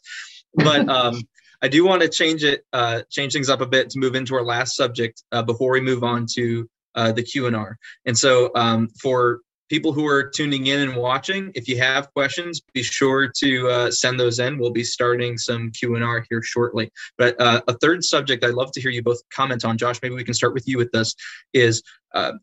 But 0.54 0.90
um, 0.90 1.22
I 1.62 1.68
do 1.68 1.86
want 1.86 2.02
to 2.02 2.10
change 2.10 2.44
it, 2.44 2.64
uh, 2.74 3.04
change 3.10 3.34
things 3.34 3.50
up 3.50 3.62
a 3.62 3.66
bit 3.66 3.90
to 3.92 4.00
move 4.00 4.16
into 4.16 4.36
our 4.36 4.44
last 4.44 4.76
subject 4.76 5.24
uh, 5.32 5.44
before 5.44 5.72
we 5.72 5.82
move 5.82 6.04
on 6.04 6.26
to 6.36 6.70
uh, 6.96 7.12
the 7.12 7.24
Q 7.24 7.48
and 7.48 7.56
R. 7.56 7.78
And 8.06 8.18
so 8.18 8.52
um, 8.56 8.90
for 9.02 9.40
people 9.70 9.92
who 9.94 10.06
are 10.08 10.30
tuning 10.30 10.68
in 10.68 10.80
and 10.80 10.96
watching, 10.96 11.52
if 11.56 11.68
you 11.68 11.78
have 11.78 12.12
questions, 12.14 12.62
be 12.74 12.84
sure 12.84 13.32
to 13.38 13.68
uh, 13.70 13.92
send 13.92 14.20
those 14.20 14.40
in. 14.40 14.58
We'll 14.58 14.72
be 14.72 14.84
starting 14.84 15.38
some 15.38 15.72
Q 15.72 15.96
and 15.96 16.04
R 16.04 16.26
here 16.30 16.42
shortly. 16.42 16.92
But 17.18 17.40
uh, 17.40 17.62
a 17.68 17.74
third 17.74 18.04
subject 18.04 18.44
I'd 18.44 18.54
love 18.54 18.72
to 18.74 18.82
hear 18.82 18.92
you 18.92 19.04
both 19.04 19.22
comment 19.34 19.66
on, 19.66 19.78
Josh. 19.78 20.00
Maybe 20.02 20.16
we 20.16 20.24
can 20.24 20.34
start 20.34 20.54
with 20.54 20.68
you 20.68 20.78
with 20.78 20.92
this. 20.92 21.16
Is 21.54 21.84
uh, 22.14 22.34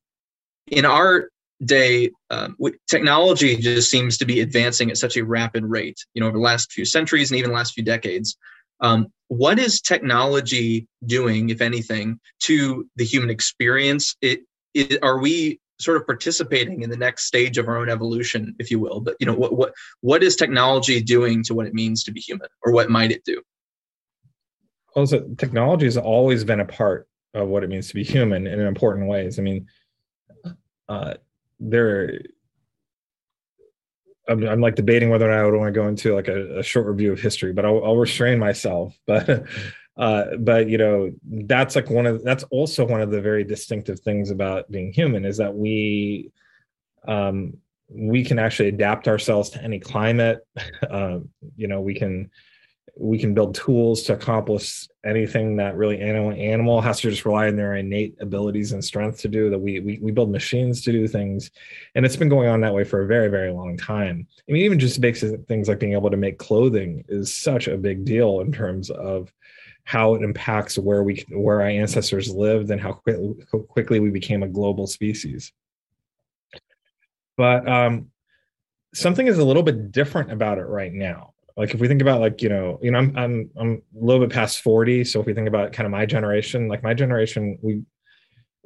in 0.66 0.84
our 0.84 1.28
day, 1.64 2.10
um, 2.30 2.56
technology 2.88 3.56
just 3.56 3.90
seems 3.90 4.18
to 4.18 4.24
be 4.24 4.40
advancing 4.40 4.90
at 4.90 4.96
such 4.96 5.16
a 5.16 5.24
rapid 5.24 5.64
rate. 5.64 5.98
You 6.14 6.20
know, 6.20 6.28
over 6.28 6.38
the 6.38 6.42
last 6.42 6.72
few 6.72 6.84
centuries 6.84 7.30
and 7.30 7.38
even 7.38 7.50
the 7.50 7.56
last 7.56 7.74
few 7.74 7.84
decades. 7.84 8.36
Um, 8.80 9.06
what 9.28 9.58
is 9.58 9.80
technology 9.80 10.88
doing, 11.06 11.50
if 11.50 11.60
anything, 11.60 12.18
to 12.40 12.88
the 12.96 13.04
human 13.04 13.30
experience? 13.30 14.16
It, 14.20 14.40
it, 14.74 14.98
are 15.02 15.18
we 15.18 15.60
sort 15.82 15.96
of 15.96 16.06
participating 16.06 16.82
in 16.82 16.90
the 16.90 16.96
next 16.96 17.24
stage 17.24 17.58
of 17.58 17.68
our 17.68 17.76
own 17.76 17.88
evolution, 17.88 18.54
if 18.58 18.70
you 18.70 18.78
will. 18.78 19.00
But 19.00 19.16
you 19.20 19.26
know, 19.26 19.34
what 19.34 19.56
what 19.56 19.72
what 20.00 20.22
is 20.22 20.36
technology 20.36 21.00
doing 21.02 21.42
to 21.44 21.54
what 21.54 21.66
it 21.66 21.74
means 21.74 22.04
to 22.04 22.12
be 22.12 22.20
human, 22.20 22.48
or 22.62 22.72
what 22.72 22.90
might 22.90 23.10
it 23.10 23.24
do? 23.24 23.42
Well, 24.94 25.06
technology 25.06 25.86
has 25.86 25.96
always 25.96 26.44
been 26.44 26.60
a 26.60 26.66
part 26.66 27.08
of 27.34 27.48
what 27.48 27.64
it 27.64 27.70
means 27.70 27.88
to 27.88 27.94
be 27.94 28.04
human 28.04 28.46
in 28.46 28.60
important 28.60 29.08
ways. 29.08 29.38
I 29.38 29.42
mean, 29.42 29.66
uh, 30.88 31.14
there. 31.58 32.20
I'm, 34.28 34.46
I'm, 34.46 34.60
like 34.60 34.76
debating 34.76 35.10
whether 35.10 35.28
or 35.28 35.34
not 35.34 35.40
I 35.40 35.44
would 35.44 35.58
want 35.58 35.74
to 35.74 35.80
go 35.80 35.88
into 35.88 36.14
like 36.14 36.28
a, 36.28 36.60
a 36.60 36.62
short 36.62 36.86
review 36.86 37.12
of 37.12 37.20
history, 37.20 37.52
but 37.52 37.64
I'll, 37.64 37.84
I'll 37.84 37.96
restrain 37.96 38.38
myself. 38.38 38.96
But 39.04 39.46
uh, 39.96 40.36
but 40.38 40.68
you 40.68 40.78
know 40.78 41.12
that's 41.24 41.76
like 41.76 41.90
one 41.90 42.06
of 42.06 42.24
that's 42.24 42.44
also 42.44 42.84
one 42.86 43.02
of 43.02 43.10
the 43.10 43.20
very 43.20 43.44
distinctive 43.44 44.00
things 44.00 44.30
about 44.30 44.70
being 44.70 44.92
human 44.92 45.24
is 45.24 45.36
that 45.36 45.54
we 45.54 46.30
um, 47.06 47.54
we 47.88 48.24
can 48.24 48.38
actually 48.38 48.68
adapt 48.68 49.06
ourselves 49.06 49.50
to 49.50 49.62
any 49.62 49.78
climate. 49.78 50.46
Uh, 50.88 51.18
you 51.56 51.68
know 51.68 51.80
we 51.80 51.94
can 51.94 52.30
we 52.98 53.18
can 53.18 53.32
build 53.32 53.54
tools 53.54 54.02
to 54.02 54.12
accomplish 54.12 54.86
anything 55.04 55.56
that 55.56 55.76
really 55.76 56.00
animal 56.00 56.32
animal 56.32 56.80
has 56.80 57.00
to 57.00 57.10
just 57.10 57.24
rely 57.24 57.48
on 57.48 57.56
their 57.56 57.74
innate 57.74 58.14
abilities 58.20 58.72
and 58.72 58.84
strength 58.84 59.18
to 59.18 59.28
do 59.28 59.48
that 59.48 59.58
we, 59.58 59.80
we 59.80 59.98
we 60.02 60.10
build 60.10 60.30
machines 60.30 60.82
to 60.82 60.92
do 60.92 61.06
things. 61.06 61.50
And 61.94 62.04
it's 62.04 62.16
been 62.16 62.28
going 62.28 62.48
on 62.48 62.60
that 62.62 62.74
way 62.74 62.84
for 62.84 63.02
a 63.02 63.06
very 63.06 63.28
very 63.28 63.52
long 63.52 63.76
time. 63.76 64.26
I 64.48 64.52
mean 64.52 64.62
even 64.62 64.78
just 64.78 65.00
basic 65.00 65.46
things 65.48 65.68
like 65.68 65.80
being 65.80 65.94
able 65.94 66.10
to 66.10 66.16
make 66.16 66.38
clothing 66.38 67.04
is 67.08 67.34
such 67.34 67.68
a 67.68 67.76
big 67.76 68.04
deal 68.04 68.40
in 68.40 68.52
terms 68.52 68.88
of 68.90 69.32
how 69.84 70.14
it 70.14 70.22
impacts 70.22 70.78
where 70.78 71.02
we 71.02 71.24
where 71.30 71.60
our 71.60 71.68
ancestors 71.68 72.30
lived 72.30 72.70
and 72.70 72.80
how, 72.80 72.92
quick, 72.92 73.16
quickly 73.68 74.00
we 74.00 74.10
became 74.10 74.42
a 74.42 74.48
global 74.48 74.86
species. 74.86 75.52
But 77.36 77.68
um, 77.68 78.10
something 78.94 79.26
is 79.26 79.38
a 79.38 79.44
little 79.44 79.62
bit 79.62 79.90
different 79.90 80.30
about 80.30 80.58
it 80.58 80.66
right 80.66 80.92
now. 80.92 81.32
Like 81.56 81.74
if 81.74 81.80
we 81.80 81.88
think 81.88 82.00
about 82.00 82.20
like 82.20 82.40
you 82.40 82.48
know 82.48 82.78
you 82.82 82.90
know 82.90 82.98
I'm 82.98 83.16
I'm 83.16 83.50
I'm 83.58 83.82
a 84.00 84.04
little 84.04 84.24
bit 84.24 84.34
past 84.34 84.62
forty, 84.62 85.04
so 85.04 85.20
if 85.20 85.26
we 85.26 85.34
think 85.34 85.48
about 85.48 85.72
kind 85.72 85.86
of 85.86 85.90
my 85.90 86.06
generation, 86.06 86.68
like 86.68 86.82
my 86.82 86.94
generation, 86.94 87.58
we 87.60 87.82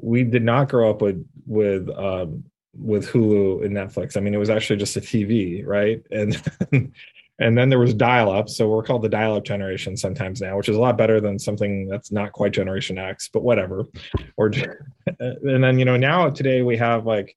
we 0.01 0.23
did 0.23 0.45
not 0.45 0.69
grow 0.69 0.91
up 0.91 1.03
with 1.03 1.27
with 1.47 1.89
um, 1.91 2.45
with 2.75 3.09
Hulu 3.09 3.65
and 3.65 3.75
Netflix. 3.75 4.17
I 4.17 4.21
mean, 4.21 4.35
it 4.35 4.39
was 4.39 4.51
actually 4.51 4.77
just 4.77 4.97
a 4.97 5.01
TV, 5.01 5.67
right? 5.67 6.03
And 6.11 6.41
and 7.39 7.57
then 7.57 7.69
there 7.69 7.79
was 7.79 7.93
dial 7.93 8.31
up 8.31 8.49
so 8.49 8.69
we're 8.69 8.83
called 8.83 9.03
the 9.03 9.09
dial 9.09 9.35
up 9.35 9.45
generation 9.45 9.97
sometimes 9.97 10.41
now 10.41 10.57
which 10.57 10.69
is 10.69 10.77
a 10.77 10.81
lot 10.81 10.97
better 10.97 11.21
than 11.21 11.39
something 11.39 11.87
that's 11.87 12.11
not 12.11 12.33
quite 12.33 12.53
generation 12.53 12.99
x 12.99 13.29
but 13.33 13.43
whatever. 13.43 13.85
Or 14.37 14.47
and 15.21 15.63
then 15.63 15.79
you 15.79 15.85
know 15.85 15.97
now 15.97 16.31
today 16.31 16.63
we 16.63 16.77
have 16.79 17.07
like 17.07 17.37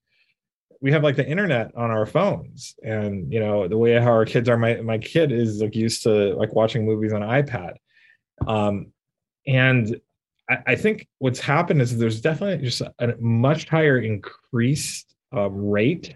we 0.82 0.94
have 0.94 1.04
like 1.04 1.18
the 1.18 1.28
internet 1.28 1.76
on 1.76 1.92
our 1.92 2.06
phones. 2.06 2.76
And 2.82 3.32
you 3.32 3.40
know 3.40 3.68
the 3.68 3.78
way 3.78 3.94
how 4.00 4.12
our 4.12 4.26
kids 4.26 4.48
are 4.48 4.58
my 4.58 4.76
my 4.82 4.98
kid 4.98 5.32
is 5.32 5.62
like 5.62 5.76
used 5.76 6.04
to 6.04 6.34
like 6.36 6.54
watching 6.54 6.86
movies 6.86 7.14
on 7.14 7.22
ipad. 7.22 7.74
Um 8.48 8.94
and 9.46 10.00
I, 10.50 10.58
I 10.68 10.76
think 10.76 11.08
what's 11.18 11.40
happened 11.40 11.82
is 11.82 11.98
there's 11.98 12.22
definitely 12.22 12.66
just 12.66 12.82
a 12.82 13.16
much 13.20 13.68
higher 13.68 14.00
increased 14.00 15.16
uh, 15.36 15.50
rate 15.50 16.16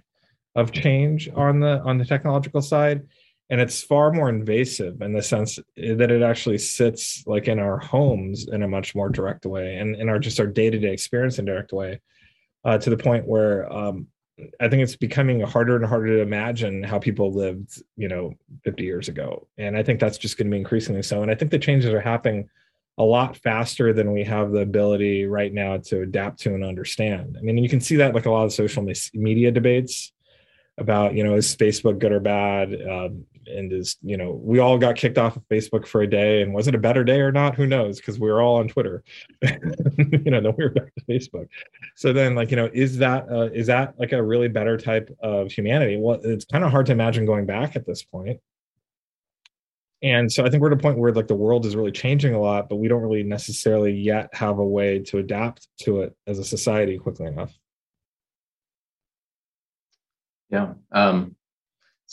of 0.56 0.72
change 0.72 1.30
on 1.36 1.60
the 1.60 1.82
on 1.82 1.98
the 1.98 2.06
technological 2.06 2.62
side 2.62 3.04
and 3.54 3.62
it's 3.62 3.84
far 3.84 4.12
more 4.12 4.30
invasive 4.30 5.00
in 5.04 5.14
the 5.14 5.22
sense 5.22 5.60
that 5.78 6.10
it 6.10 6.24
actually 6.24 6.58
sits 6.58 7.24
like 7.28 7.48
in 7.48 7.60
our 7.60 7.78
homes 7.78 8.48
in 8.48 8.64
a 8.64 8.68
much 8.68 8.96
more 8.96 9.10
direct 9.10 9.46
way 9.46 9.76
and 9.76 9.96
in 9.96 10.10
our 10.10 10.18
just 10.18 10.40
our 10.40 10.48
day-to-day 10.48 10.92
experience 10.92 11.38
in 11.38 11.48
a 11.48 11.52
direct 11.52 11.72
way 11.72 12.02
uh, 12.66 12.80
to 12.80 12.90
the 12.90 12.98
point 12.98 13.28
where 13.28 13.72
um, 13.72 14.08
i 14.60 14.68
think 14.68 14.82
it's 14.82 14.96
becoming 14.96 15.40
harder 15.42 15.76
and 15.76 15.86
harder 15.86 16.08
to 16.08 16.22
imagine 16.24 16.82
how 16.82 16.98
people 16.98 17.32
lived 17.32 17.80
you 17.96 18.08
know 18.08 18.34
50 18.64 18.84
years 18.84 19.08
ago. 19.08 19.48
And 19.60 19.78
i 19.78 19.84
think 19.84 20.00
that's 20.00 20.18
just 20.18 20.36
going 20.36 20.48
to 20.48 20.52
be 20.52 20.58
increasingly 20.58 21.04
so. 21.04 21.22
And 21.22 21.30
i 21.30 21.36
think 21.36 21.52
the 21.52 21.60
changes 21.60 21.94
are 21.94 22.02
happening 22.02 22.50
a 22.98 23.04
lot 23.04 23.38
faster 23.38 23.94
than 23.94 24.14
we 24.14 24.24
have 24.24 24.50
the 24.50 24.62
ability 24.62 25.26
right 25.26 25.54
now 25.54 25.78
to 25.78 26.02
adapt 26.02 26.40
to 26.42 26.56
and 26.56 26.64
understand. 26.64 27.38
I 27.38 27.44
mean 27.44 27.60
you 27.60 27.70
can 27.70 27.82
see 27.82 27.98
that 27.98 28.16
like 28.16 28.26
a 28.26 28.32
lot 28.32 28.46
of 28.46 28.52
social 28.52 28.84
media 29.14 29.52
debates 29.52 30.12
about 30.80 31.14
you 31.14 31.24
know 31.24 31.36
is 31.36 31.56
facebook 31.56 32.00
good 32.00 32.12
or 32.12 32.20
bad? 32.20 32.74
Um, 32.82 33.26
and 33.48 33.72
is 33.72 33.98
you 34.02 34.18
know 34.18 34.32
we 34.44 34.60
all 34.60 34.78
got 34.78 34.96
kicked 34.96 35.18
off 35.18 35.36
of 35.36 35.48
facebook 35.50 35.86
for 35.86 36.02
a 36.02 36.10
day 36.10 36.42
and 36.42 36.54
was 36.54 36.68
it 36.68 36.76
a 36.76 36.78
better 36.80 37.04
day 37.04 37.22
or 37.22 37.32
not? 37.32 37.56
Who 37.56 37.68
knows? 37.68 37.98
Because 37.98 38.20
we 38.20 38.30
were 38.32 38.42
all 38.42 38.58
on 38.58 38.68
twitter. 38.68 39.04
You 39.98 40.32
know 40.32 40.42
then 40.42 40.54
we 40.58 40.64
were 40.64 40.70
back 40.70 40.94
to 40.96 41.06
facebook. 41.06 41.48
So 41.96 42.14
then 42.14 42.36
like 42.36 42.50
you 42.52 42.58
know 42.58 42.70
is 42.74 42.98
that 42.98 43.28
uh, 43.30 43.50
is 43.54 43.68
that 43.68 43.96
like 44.00 44.12
a 44.12 44.24
really 44.24 44.48
better 44.48 44.78
type 44.78 45.16
of 45.22 45.52
humanity? 45.52 45.98
Well 45.98 46.20
it's 46.24 46.46
kind 46.46 46.64
of 46.64 46.72
hard 46.72 46.86
to 46.88 46.92
imagine 46.92 47.26
going 47.26 47.46
back 47.46 47.76
at 47.76 47.86
this 47.86 48.04
point. 48.04 48.40
And 50.02 50.32
so 50.32 50.46
i 50.46 50.50
think 50.50 50.62
we're 50.62 50.72
at 50.72 50.80
a 50.80 50.82
point 50.82 50.98
where 50.98 51.12
like 51.12 51.28
the 51.28 51.36
world 51.36 51.66
is 51.66 51.76
really 51.76 51.92
changing 51.92 52.34
a 52.34 52.40
lot 52.40 52.70
but 52.70 52.76
we 52.76 52.88
don't 52.88 53.02
really 53.02 53.24
necessarily 53.24 53.94
yet 53.94 54.30
have 54.34 54.60
a 54.60 54.66
way 54.66 55.00
to 55.00 55.18
adapt 55.18 55.68
to 55.82 56.02
it 56.02 56.16
as 56.28 56.40
a 56.40 56.44
society 56.44 56.98
quickly 56.98 57.28
enough. 57.28 57.54
Yeah 60.50 60.74
um 60.92 61.36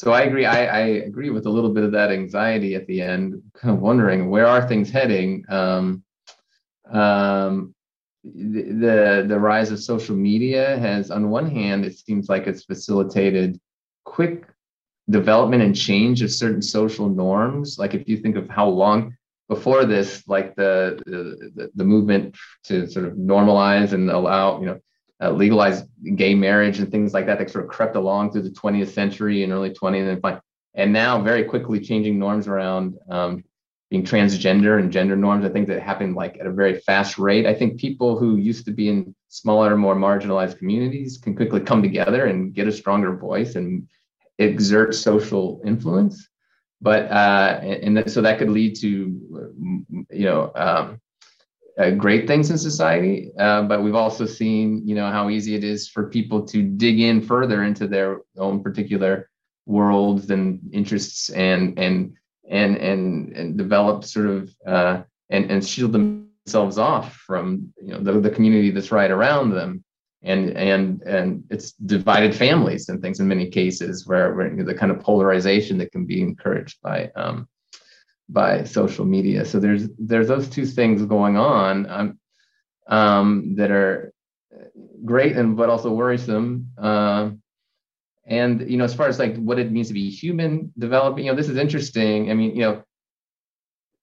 so 0.00 0.12
I 0.12 0.22
agree. 0.22 0.46
I, 0.46 0.64
I, 0.64 0.80
agree 1.04 1.28
with 1.28 1.44
a 1.44 1.50
little 1.50 1.68
bit 1.68 1.84
of 1.84 1.92
that 1.92 2.10
anxiety 2.10 2.74
at 2.74 2.86
the 2.86 3.02
end, 3.02 3.42
kind 3.52 3.74
of 3.74 3.82
wondering 3.82 4.30
where 4.30 4.46
are 4.46 4.66
things 4.66 4.88
heading. 4.88 5.44
Um, 5.50 6.02
um, 6.90 7.74
the 8.24 9.26
the 9.28 9.38
rise 9.38 9.70
of 9.70 9.78
social 9.78 10.16
media 10.16 10.78
has, 10.78 11.10
on 11.10 11.28
one 11.28 11.50
hand, 11.50 11.84
it 11.84 11.98
seems 11.98 12.30
like 12.30 12.46
it's 12.46 12.64
facilitated 12.64 13.60
quick 14.06 14.46
development 15.10 15.62
and 15.62 15.76
change 15.76 16.22
of 16.22 16.32
certain 16.32 16.62
social 16.62 17.10
norms. 17.10 17.78
Like 17.78 17.92
if 17.92 18.08
you 18.08 18.16
think 18.16 18.36
of 18.36 18.48
how 18.48 18.68
long 18.68 19.14
before 19.50 19.84
this, 19.84 20.26
like 20.26 20.56
the 20.56 20.98
the, 21.04 21.70
the 21.74 21.84
movement 21.84 22.36
to 22.64 22.88
sort 22.88 23.04
of 23.04 23.16
normalize 23.16 23.92
and 23.92 24.10
allow, 24.10 24.60
you 24.60 24.66
know, 24.66 24.80
uh, 25.20 25.30
legalized 25.30 25.86
gay 26.16 26.34
marriage 26.34 26.78
and 26.78 26.90
things 26.90 27.12
like 27.12 27.26
that 27.26 27.38
that 27.38 27.50
sort 27.50 27.64
of 27.64 27.70
crept 27.70 27.96
along 27.96 28.32
through 28.32 28.42
the 28.42 28.50
20th 28.50 28.88
century 28.88 29.42
and 29.42 29.52
early 29.52 29.70
20th 29.70 30.12
and. 30.12 30.40
And 30.74 30.92
now 30.92 31.20
very 31.20 31.44
quickly 31.44 31.80
changing 31.80 32.18
norms 32.18 32.46
around 32.46 32.96
um, 33.08 33.44
being 33.90 34.04
transgender 34.04 34.78
and 34.78 34.92
gender 34.92 35.16
norms. 35.16 35.44
I 35.44 35.48
think 35.48 35.66
that 35.68 35.82
happened 35.82 36.14
like 36.14 36.38
at 36.38 36.46
a 36.46 36.52
very 36.52 36.78
fast 36.80 37.18
rate. 37.18 37.44
I 37.44 37.54
think 37.54 37.80
people 37.80 38.16
who 38.16 38.36
used 38.36 38.64
to 38.66 38.70
be 38.70 38.88
in 38.88 39.14
smaller, 39.28 39.76
more 39.76 39.96
marginalized 39.96 40.58
communities 40.58 41.18
can 41.18 41.34
quickly 41.34 41.60
come 41.60 41.82
together 41.82 42.26
and 42.26 42.54
get 42.54 42.68
a 42.68 42.72
stronger 42.72 43.16
voice 43.16 43.56
and 43.56 43.88
exert 44.38 44.94
social 44.94 45.60
influence. 45.64 46.28
But 46.80 47.10
uh, 47.10 47.60
and, 47.62 48.10
so 48.10 48.22
that 48.22 48.38
could 48.38 48.48
lead 48.48 48.76
to 48.76 48.88
you 48.88 50.24
know 50.24 50.52
um, 50.54 51.00
uh, 51.80 51.90
great 51.90 52.26
things 52.26 52.50
in 52.50 52.58
society, 52.58 53.30
uh, 53.38 53.62
but 53.62 53.82
we've 53.82 53.94
also 53.94 54.26
seen, 54.26 54.86
you 54.86 54.94
know, 54.94 55.10
how 55.10 55.30
easy 55.30 55.54
it 55.54 55.64
is 55.64 55.88
for 55.88 56.10
people 56.10 56.42
to 56.46 56.62
dig 56.62 57.00
in 57.00 57.22
further 57.22 57.64
into 57.64 57.88
their 57.88 58.20
own 58.36 58.62
particular 58.62 59.30
worlds 59.64 60.30
and 60.30 60.60
interests 60.72 61.30
and 61.30 61.78
and 61.78 62.12
and 62.48 62.76
and, 62.76 63.32
and 63.34 63.56
develop 63.56 64.04
sort 64.04 64.26
of 64.26 64.54
uh, 64.66 65.02
and 65.30 65.50
and 65.50 65.66
shield 65.66 65.92
themselves 65.92 66.76
off 66.76 67.14
from 67.14 67.72
you 67.82 67.92
know 67.94 68.00
the, 68.00 68.20
the 68.20 68.30
community 68.30 68.70
that's 68.70 68.92
right 68.92 69.10
around 69.10 69.50
them. 69.50 69.82
And 70.22 70.50
and 70.50 71.00
and 71.02 71.44
it's 71.48 71.72
divided 71.72 72.34
families 72.34 72.90
and 72.90 73.00
things 73.00 73.20
in 73.20 73.26
many 73.26 73.48
cases 73.48 74.06
where, 74.06 74.34
where 74.34 74.64
the 74.64 74.74
kind 74.74 74.92
of 74.92 75.00
polarization 75.00 75.78
that 75.78 75.92
can 75.92 76.04
be 76.04 76.20
encouraged 76.20 76.76
by 76.82 77.10
um, 77.16 77.48
by 78.32 78.64
social 78.64 79.04
media. 79.04 79.44
So 79.44 79.58
there's 79.60 79.88
there's 79.98 80.28
those 80.28 80.48
two 80.48 80.66
things 80.66 81.04
going 81.04 81.36
on 81.36 81.86
um, 81.90 82.18
um, 82.88 83.54
that 83.56 83.70
are 83.70 84.12
great 85.04 85.36
and 85.36 85.56
but 85.56 85.68
also 85.68 85.90
worrisome. 85.92 86.70
Uh, 86.78 87.30
and 88.26 88.70
you 88.70 88.76
know, 88.76 88.84
as 88.84 88.94
far 88.94 89.08
as 89.08 89.18
like 89.18 89.36
what 89.36 89.58
it 89.58 89.72
means 89.72 89.88
to 89.88 89.94
be 89.94 90.10
human 90.10 90.72
developing, 90.78 91.24
you 91.24 91.32
know, 91.32 91.36
this 91.36 91.48
is 91.48 91.56
interesting. 91.56 92.30
I 92.30 92.34
mean, 92.34 92.54
you 92.54 92.62
know, 92.62 92.82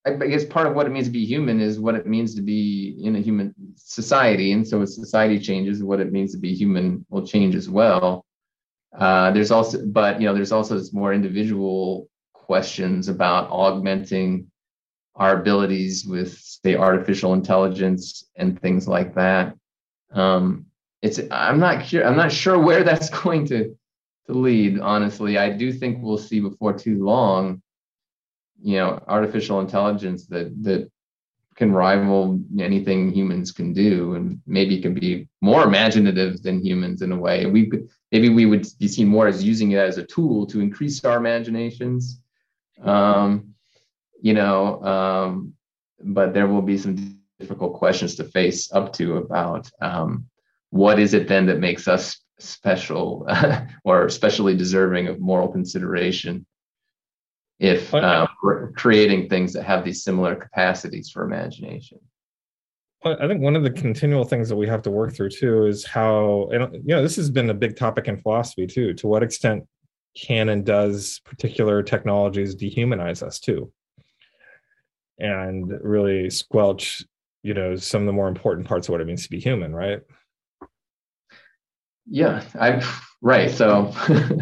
I 0.06 0.12
guess 0.28 0.46
part 0.46 0.68
of 0.68 0.74
what 0.76 0.86
it 0.88 0.92
means 0.92 1.08
to 1.08 1.12
be 1.12 1.26
human 1.26 1.60
is 1.60 1.80
what 1.80 1.96
it 1.96 2.08
means 2.08 2.36
to 2.36 2.42
be 2.42 2.98
in 3.02 3.16
a 3.16 3.20
human 3.20 3.54
society. 3.76 4.54
And 4.54 4.68
so 4.68 4.82
as 4.82 4.96
society 4.96 5.40
changes, 5.40 5.84
what 5.84 6.00
it 6.00 6.12
means 6.12 6.32
to 6.32 6.38
be 6.38 6.54
human 6.54 7.06
will 7.10 7.26
change 7.28 7.56
as 7.56 7.70
well. 7.70 8.26
uh, 8.98 9.32
there's 9.32 9.52
also, 9.52 9.86
but 9.86 10.20
you 10.20 10.28
know, 10.28 10.34
there's 10.34 10.52
also 10.52 10.78
this 10.78 10.94
more 10.94 11.14
individual 11.14 12.10
questions 12.48 13.10
about 13.10 13.50
augmenting 13.52 14.48
our 15.16 15.40
abilities 15.42 16.06
with, 16.06 16.40
say, 16.40 16.76
artificial 16.76 17.34
intelligence 17.34 18.26
and 18.38 18.60
things 18.62 18.88
like 18.88 19.14
that. 19.16 19.56
Um, 20.14 20.66
it's 21.02 21.20
I'm 21.30 21.60
not 21.60 21.86
sure 21.86 22.06
I'm 22.08 22.16
not 22.16 22.32
sure 22.32 22.58
where 22.58 22.84
that's 22.84 23.10
going 23.22 23.46
to 23.48 23.78
to 24.28 24.34
lead. 24.34 24.80
Honestly, 24.80 25.38
I 25.38 25.50
do 25.52 25.72
think 25.74 26.00
we'll 26.02 26.18
see 26.18 26.40
before 26.40 26.74
too 26.74 27.04
long, 27.04 27.62
you 28.62 28.78
know, 28.78 29.04
artificial 29.08 29.60
intelligence 29.60 30.26
that 30.28 30.48
that 30.64 30.90
can 31.58 31.72
rival 31.74 32.40
anything 32.60 33.12
humans 33.12 33.52
can 33.52 33.74
do 33.74 34.14
and 34.14 34.40
maybe 34.46 34.80
can 34.80 34.94
be 34.94 35.28
more 35.42 35.64
imaginative 35.64 36.42
than 36.44 36.64
humans 36.64 37.02
in 37.02 37.12
a 37.12 37.18
way 37.18 37.48
we 37.48 37.72
maybe 38.12 38.30
we 38.30 38.46
would 38.46 38.68
be 38.80 38.88
seen 38.88 39.08
more 39.08 39.28
as 39.28 39.44
using 39.44 39.72
it 39.72 39.80
as 39.80 39.98
a 39.98 40.06
tool 40.06 40.46
to 40.46 40.62
increase 40.62 41.04
our 41.04 41.18
imaginations 41.18 42.22
um, 42.84 43.54
you 44.22 44.34
know 44.34 44.84
um, 44.84 45.54
but 46.04 46.34
there 46.34 46.48
will 46.48 46.62
be 46.62 46.78
some 46.78 47.20
difficult 47.40 47.74
questions 47.74 48.16
to 48.16 48.24
face 48.24 48.72
up 48.72 48.94
to 48.94 49.18
about 49.18 49.70
um, 49.82 50.26
what 50.70 51.00
is 51.00 51.14
it 51.14 51.28
then 51.28 51.46
that 51.46 51.60
makes 51.60 51.88
us 51.88 52.20
special 52.40 53.28
or 53.84 54.06
especially 54.06 54.56
deserving 54.56 55.08
of 55.08 55.20
moral 55.20 55.48
consideration 55.48 56.46
if 57.60 57.94
uh, 57.94 58.28
we're 58.44 58.72
creating 58.74 59.28
things 59.28 59.54
that 59.54 59.64
have 59.64 59.84
these 59.84 60.04
similar 60.04 60.36
capacities 60.36 61.10
for 61.10 61.24
imagination. 61.24 62.00
I 63.04 63.28
think 63.28 63.42
one 63.42 63.56
of 63.56 63.64
the 63.64 63.72
continual 63.72 64.26
things 64.26 64.50
that 64.50 64.56
we 64.56 64.68
have 64.68 64.82
to 64.84 64.92
work 64.92 65.16
through 65.16 65.30
too 65.30 65.66
is 65.66 65.86
how, 65.86 66.50
and 66.52 66.74
you 66.76 66.96
know, 66.96 67.02
this 67.02 67.16
has 67.16 67.30
been 67.30 67.50
a 67.50 67.54
big 67.54 67.78
topic 67.78 68.08
in 68.08 68.18
philosophy 68.18 68.68
too. 68.68 68.94
To 68.96 69.08
what 69.08 69.24
extent 69.24 69.68
can 70.18 70.50
and 70.50 70.66
does 70.66 71.22
particular 71.26 71.84
technologies 71.84 72.56
dehumanize 72.56 73.22
us 73.22 73.40
too, 73.40 73.72
and 75.20 75.72
really 75.82 76.30
squelch, 76.30 77.04
you 77.44 77.54
know, 77.54 77.76
some 77.76 78.02
of 78.02 78.08
the 78.08 78.14
more 78.14 78.28
important 78.28 78.68
parts 78.68 78.88
of 78.88 78.94
what 78.94 79.02
it 79.02 79.08
means 79.08 79.24
to 79.24 79.30
be 79.30 79.40
human, 79.40 79.74
right? 79.74 80.02
Yeah, 82.10 82.44
I 82.60 82.82
right. 83.22 83.52
So, 83.52 83.94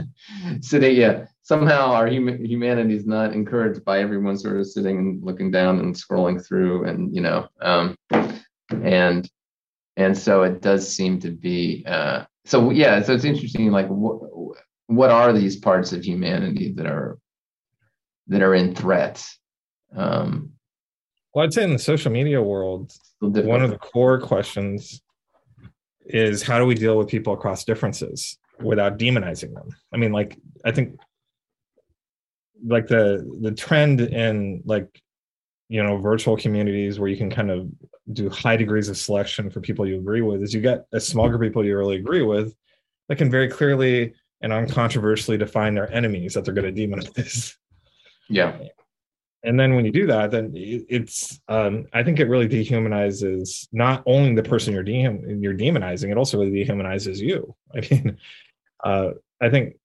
so 0.62 0.80
they, 0.80 0.92
yeah, 0.92 1.26
somehow 1.46 1.92
our 1.92 2.08
hum- 2.08 2.44
humanity 2.44 2.96
is 2.96 3.06
not 3.06 3.34
encouraged 3.34 3.86
by 3.86 4.00
everyone 4.00 4.36
sort 4.36 4.58
of 4.58 4.66
sitting 4.66 4.98
and 4.98 5.24
looking 5.24 5.52
down 5.52 5.80
and 5.80 5.94
scrolling 5.94 6.44
through 6.44 6.86
and 6.86 7.16
you 7.16 7.22
know 7.22 7.48
um, 7.62 7.96
and 8.82 9.30
and 9.96 10.18
so 10.18 10.42
it 10.42 10.62
does 10.62 10.92
seem 10.92 11.20
to 11.20 11.30
be 11.30 11.84
uh, 11.88 12.26
so 12.46 12.72
yeah 12.72 13.02
so 13.02 13.14
it's 13.14 13.26
interesting 13.26 13.70
like 13.72 13.88
what 13.88 14.20
what 14.88 15.10
are 15.10 15.34
these 15.34 15.56
parts 15.56 15.94
of 15.94 16.04
humanity 16.04 16.72
that 16.74 16.86
are 16.86 17.18
that 18.28 18.42
are 18.42 18.56
in 18.56 18.76
threat? 18.76 19.26
Um, 19.96 20.52
well 21.34 21.44
i'd 21.44 21.54
say 21.54 21.64
in 21.64 21.74
the 21.74 21.80
social 21.80 22.12
media 22.12 22.42
world 22.42 22.92
one 23.20 23.62
of 23.62 23.70
the 23.70 23.78
core 23.78 24.20
questions 24.20 25.02
is 26.06 26.42
how 26.42 26.60
do 26.60 26.66
we 26.66 26.76
deal 26.76 26.98
with 26.98 27.08
people 27.08 27.34
across 27.34 27.64
differences 27.64 28.38
without 28.62 28.98
demonizing 28.98 29.54
them? 29.54 29.70
I 29.94 29.98
mean 29.98 30.12
like 30.12 30.38
i 30.64 30.72
think 30.72 30.98
like 32.66 32.88
the 32.88 33.38
the 33.42 33.52
trend 33.52 34.02
in 34.02 34.62
like 34.66 35.02
you 35.68 35.84
know 35.84 35.98
virtual 35.98 36.38
communities 36.38 37.00
where 37.00 37.10
you 37.10 37.18
can 37.18 37.30
kind 37.30 37.52
of 37.52 37.70
do 38.14 38.30
high 38.30 38.56
degrees 38.56 38.88
of 38.88 38.98
selection 38.98 39.50
for 39.50 39.62
people 39.62 39.86
you 39.86 39.98
agree 39.98 40.22
with 40.22 40.42
is 40.42 40.54
you 40.54 40.62
get 40.62 40.86
a 40.94 41.00
small 41.00 41.28
group 41.28 41.42
of 41.42 41.48
people 41.48 41.66
you 41.66 41.78
really 41.78 41.98
agree 41.98 42.22
with 42.22 42.54
that 43.10 43.18
can 43.18 43.32
very 43.32 43.50
clearly 43.50 44.14
and 44.42 44.52
uncontroversially 44.52 45.38
define 45.38 45.74
their 45.74 45.92
enemies 45.92 46.34
that 46.34 46.46
they're 46.46 46.54
going 46.54 46.74
to 46.74 46.88
demonize 46.88 47.56
yeah 48.30 48.58
and 49.44 49.60
then 49.60 49.76
when 49.76 49.86
you 49.86 49.92
do 49.92 50.08
that 50.08 50.32
then 50.32 50.52
it's 50.56 51.40
um, 51.48 51.86
i 51.94 52.04
think 52.04 52.20
it 52.20 52.26
really 52.26 52.48
dehumanizes 52.48 53.68
not 53.72 54.04
only 54.06 54.34
the 54.34 54.44
person 54.44 54.74
you're 54.74 54.84
de- 54.84 55.38
you're 55.40 55.54
demonizing 55.54 56.12
it 56.12 56.18
also 56.18 56.40
really 56.40 56.52
dehumanizes 56.52 57.20
you 57.20 57.56
i 57.76 57.82
mean 57.90 58.18
uh, 58.84 59.12
i 59.42 59.50
think 59.50 59.76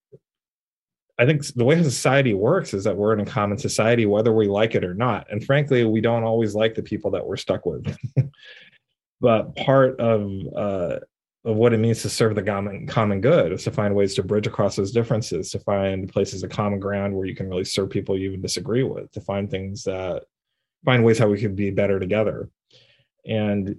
I 1.21 1.27
think 1.27 1.45
the 1.49 1.67
way 1.67 1.83
society 1.83 2.33
works 2.33 2.73
is 2.73 2.85
that 2.85 2.97
we're 2.97 3.13
in 3.13 3.21
a 3.21 3.27
common 3.27 3.59
society, 3.59 4.07
whether 4.07 4.33
we 4.33 4.49
like 4.49 4.75
it 4.75 4.83
or 4.83 4.95
not. 4.95 5.27
And 5.31 5.45
frankly, 5.45 5.85
we 5.85 6.01
don't 6.01 6.25
always 6.25 6.55
like 6.55 6.75
the 6.75 6.83
people 6.83 7.11
that 7.11 7.27
we're 7.27 7.37
stuck 7.37 7.67
with. 7.67 7.95
but 9.21 9.55
part 9.55 10.01
of 10.01 10.33
uh, 10.57 11.01
of 11.45 11.57
what 11.57 11.73
it 11.73 11.79
means 11.79 12.03
to 12.03 12.11
serve 12.11 12.35
the 12.35 12.43
common 12.43 12.87
common 12.87 13.21
good 13.21 13.53
is 13.53 13.65
to 13.65 13.71
find 13.71 13.95
ways 13.95 14.15
to 14.15 14.23
bridge 14.23 14.47
across 14.47 14.77
those 14.77 14.93
differences, 14.93 15.51
to 15.51 15.59
find 15.61 16.13
places 16.13 16.43
of 16.43 16.51
common 16.51 16.79
ground 16.79 17.15
where 17.15 17.27
you 17.27 17.35
can 17.35 17.49
really 17.49 17.65
serve 17.65 17.91
people 17.91 18.19
you 18.19 18.29
even 18.29 18.43
disagree 18.43 18.83
with, 18.83 19.11
to 19.13 19.21
find 19.21 19.51
things 19.51 19.85
that 19.85 20.25
find 20.85 21.05
ways 21.05 21.19
how 21.19 21.29
we 21.29 21.41
can 21.41 21.55
be 21.55 21.71
better 21.71 21.99
together. 21.99 22.51
And 23.27 23.77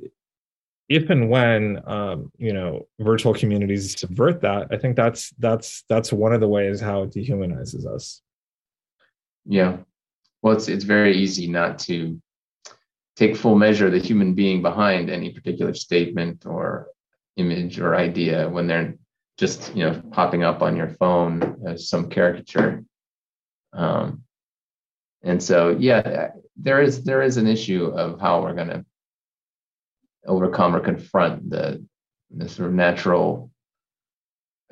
if 0.92 1.10
and 1.10 1.30
when 1.30 1.82
um, 1.86 2.32
you 2.38 2.52
know 2.52 2.86
virtual 3.00 3.34
communities 3.34 3.98
subvert 3.98 4.42
that 4.42 4.68
i 4.72 4.78
think 4.78 4.98
that's 4.98 5.30
that's 5.40 5.84
that's 5.88 6.12
one 6.12 6.34
of 6.34 6.42
the 6.42 6.48
ways 6.48 6.82
how 6.82 7.04
it 7.04 7.12
dehumanizes 7.12 7.86
us 7.86 8.22
yeah 9.46 9.78
well 10.42 10.54
it's 10.54 10.68
it's 10.68 10.84
very 10.84 11.16
easy 11.16 11.48
not 11.48 11.80
to 11.80 12.22
take 13.16 13.38
full 13.38 13.56
measure 13.56 13.88
of 13.88 13.94
the 13.94 14.00
human 14.00 14.34
being 14.34 14.62
behind 14.62 15.10
any 15.10 15.30
particular 15.32 15.74
statement 15.74 16.46
or 16.46 16.88
image 17.38 17.80
or 17.80 17.96
idea 17.96 18.50
when 18.50 18.68
they're 18.68 18.96
just 19.38 19.76
you 19.76 19.84
know 19.84 20.02
popping 20.12 20.44
up 20.44 20.62
on 20.62 20.76
your 20.76 20.90
phone 20.90 21.62
as 21.66 21.90
some 21.90 22.10
caricature 22.10 22.84
um, 23.74 24.22
and 25.24 25.42
so 25.42 25.70
yeah 25.80 26.30
there 26.58 26.82
is 26.82 27.04
there 27.04 27.22
is 27.22 27.38
an 27.38 27.48
issue 27.48 27.86
of 27.86 28.20
how 28.20 28.42
we're 28.42 28.54
going 28.54 28.68
to 28.68 28.86
overcome 30.26 30.76
or 30.76 30.80
confront 30.80 31.50
the, 31.50 31.84
the 32.30 32.48
sort 32.48 32.70
of 32.70 32.76
natural 32.76 33.52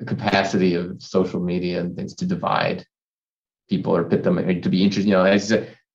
capacity 0.06 0.74
of 0.74 1.02
social 1.02 1.40
media 1.40 1.80
and 1.80 1.96
things 1.96 2.14
to 2.14 2.26
divide 2.26 2.86
people 3.68 3.94
or 3.94 4.04
pit 4.04 4.22
them 4.22 4.36
to 4.62 4.68
be 4.68 4.82
interested. 4.82 5.08
You 5.08 5.16
know, 5.16 5.24
as 5.24 5.52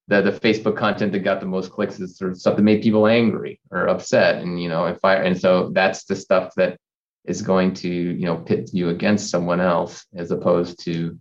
the 0.08 0.22
the 0.22 0.32
Facebook 0.32 0.78
content 0.78 1.12
that 1.14 1.20
got 1.20 1.40
the 1.40 1.46
most 1.46 1.72
clicks 1.72 2.00
is 2.00 2.18
sort 2.18 2.32
of 2.32 2.38
stuff 2.38 2.56
that 2.56 2.62
made 2.62 2.84
people 2.84 3.08
angry 3.08 3.60
or 3.72 3.88
upset, 3.88 4.42
and 4.42 4.62
you 4.62 4.70
know, 4.70 4.86
if 4.86 5.04
I 5.04 5.16
and 5.18 5.40
so 5.40 5.72
that's 5.74 6.06
the 6.06 6.16
stuff 6.16 6.54
that 6.58 6.80
is 7.26 7.42
going 7.42 7.74
to 7.74 7.90
you 7.90 8.26
know 8.26 8.38
pit 8.38 8.70
you 8.74 8.90
against 8.90 9.30
someone 9.30 9.60
else 9.60 10.06
as 10.16 10.32
opposed 10.32 10.84
to 10.86 11.18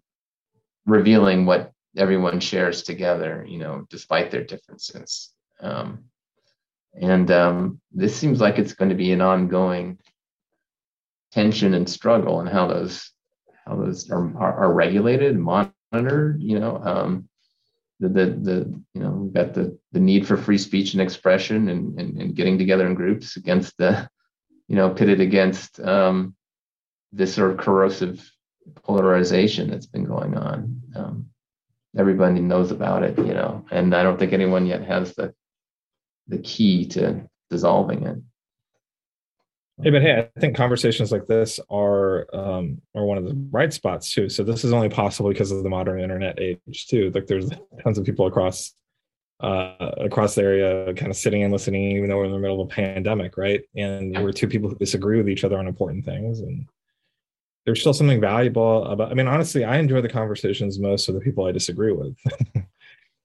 revealing 0.87 1.47
what 1.47 1.73
everyone 1.97 2.41
shares 2.41 2.83
together. 2.83 3.45
You 3.49 3.59
know, 3.59 3.87
despite 3.89 4.31
their 4.31 4.45
differences. 4.45 5.31
Um, 5.61 6.05
and 7.01 7.31
um, 7.31 7.81
this 7.91 8.15
seems 8.15 8.41
like 8.41 8.59
it's 8.59 8.75
going 8.75 8.91
to 8.91 8.95
be 8.95 9.13
an 9.13 9.21
ongoing 9.21 9.99
tension 11.33 11.75
and 11.75 11.89
struggle 11.89 12.41
and 12.41 12.49
how 12.49 12.69
those 12.69 13.11
how 13.67 13.77
those 13.77 14.11
are, 14.11 14.37
are, 14.37 14.65
are 14.65 14.73
regulated, 14.73 15.39
monitored. 15.39 16.41
You 16.43 16.61
know, 16.61 16.77
um, 16.85 17.29
the, 18.09 18.09
the 18.09 18.27
the 18.27 18.83
you 18.95 19.01
know 19.01 19.11
we've 19.11 19.33
got 19.33 19.55
the 19.55 19.79
the 19.93 20.01
need 20.01 20.27
for 20.27 20.37
free 20.37 20.59
speech 20.59 20.93
and 20.93 21.03
expression 21.03 21.69
and 21.69 21.99
and, 21.99 22.21
and 22.21 22.35
getting 22.35 22.59
together 22.59 22.87
in 22.87 22.95
groups 22.95 23.37
against 23.37 23.77
the 23.79 24.09
you 24.69 24.77
know 24.77 24.91
pitted 24.91 25.21
against 25.21 25.81
um, 25.81 26.35
this 27.13 27.35
sort 27.35 27.51
of 27.51 27.59
corrosive 27.59 28.31
polarization 28.83 29.71
that's 29.71 29.87
been 29.87 30.05
going 30.05 30.37
on. 30.37 30.83
Um, 30.97 31.27
everybody 31.97 32.41
knows 32.41 32.71
about 32.71 33.03
it, 33.03 33.17
you 33.19 33.35
know, 33.35 33.65
and 33.71 33.95
I 33.95 34.03
don't 34.03 34.19
think 34.19 34.33
anyone 34.33 34.67
yet 34.67 34.85
has 34.85 35.15
the 35.15 35.35
the 36.29 36.39
key 36.39 36.87
to 36.89 37.29
dissolving 37.51 38.07
it. 38.07 38.19
Hey, 39.83 39.91
but 39.91 40.03
hey, 40.03 40.31
I 40.37 40.41
think 40.41 40.57
conversations 40.57 41.11
like 41.11 41.27
this 41.27 41.59
are 41.69 42.27
um, 42.33 42.81
are 42.95 43.05
one 43.05 43.19
of 43.19 43.25
the 43.25 43.35
bright 43.35 43.73
spots 43.73 44.13
too. 44.13 44.29
So 44.29 44.45
this 44.45 44.63
is 44.63 44.73
only 44.73 44.89
possible 44.89 45.31
because 45.31 45.51
of 45.51 45.65
the 45.65 45.69
modern 45.69 46.01
internet 46.01 46.41
age 46.41 46.87
too. 46.89 47.11
Like 47.13 47.27
there's 47.27 47.51
tons 47.83 47.99
of 47.99 48.05
people 48.05 48.27
across 48.27 48.73
uh, 49.41 49.91
across 49.99 50.37
the 50.37 50.43
area, 50.43 50.95
kind 50.95 51.11
of 51.11 51.17
sitting 51.17 51.43
and 51.43 51.53
listening, 51.53 51.91
even 51.97 52.09
though 52.09 52.19
we're 52.19 52.27
in 52.27 52.33
the 52.33 52.39
middle 52.39 52.61
of 52.61 52.69
a 52.69 52.71
pandemic, 52.71 53.37
right? 53.37 53.63
And 53.75 54.17
we're 54.23 54.31
two 54.31 54.47
people 54.47 54.71
who 54.71 54.77
disagree 54.77 55.19
with 55.19 55.29
each 55.29 55.43
other 55.43 55.59
on 55.59 55.67
important 55.67 56.05
things, 56.05 56.39
and 56.39 56.69
there's 57.67 57.81
still 57.81 57.93
something 57.93 58.21
valuable 58.21 58.85
about. 58.85 59.11
I 59.11 59.15
mean, 59.15 59.27
honestly, 59.27 59.65
I 59.65 59.79
enjoy 59.79 60.03
the 60.03 60.09
conversations 60.09 60.79
most 60.79 61.09
with 61.09 61.17
the 61.17 61.25
people 61.25 61.47
I 61.47 61.53
disagree 61.53 61.93
with. 61.93 62.17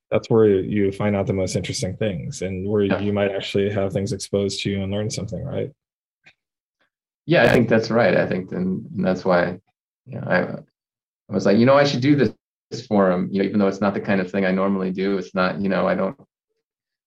that's 0.09 0.31
where 0.31 0.47
you 0.47 0.91
find 0.91 1.15
out 1.15 1.27
the 1.27 1.33
most 1.33 1.55
interesting 1.55 1.95
things 1.95 2.41
and 2.41 2.67
where 2.67 2.81
you 2.81 3.13
might 3.13 3.31
actually 3.31 3.69
have 3.69 3.93
things 3.93 4.11
exposed 4.11 4.63
to 4.63 4.71
you 4.71 4.81
and 4.81 4.91
learn 4.91 5.07
something 5.07 5.43
right 5.43 5.71
yeah 7.29 7.43
i 7.43 7.49
think 7.49 7.69
that's 7.69 7.91
right 7.91 8.15
i 8.17 8.25
think 8.27 8.51
and, 8.51 8.85
and 8.95 9.05
that's 9.05 9.23
why 9.23 9.59
you 10.05 10.15
know, 10.15 10.27
I, 10.27 10.39
I 10.41 11.33
was 11.33 11.45
like 11.45 11.57
you 11.57 11.65
know 11.65 11.75
i 11.75 11.83
should 11.83 12.01
do 12.01 12.15
this, 12.15 12.33
this 12.71 12.85
forum 12.85 13.29
you 13.31 13.39
know 13.39 13.47
even 13.47 13.59
though 13.59 13.67
it's 13.67 13.81
not 13.81 13.93
the 13.93 14.01
kind 14.01 14.19
of 14.19 14.31
thing 14.31 14.45
i 14.45 14.51
normally 14.51 14.91
do 14.91 15.17
it's 15.17 15.35
not 15.35 15.61
you 15.61 15.69
know 15.69 15.87
i 15.87 15.95
don't 15.95 16.19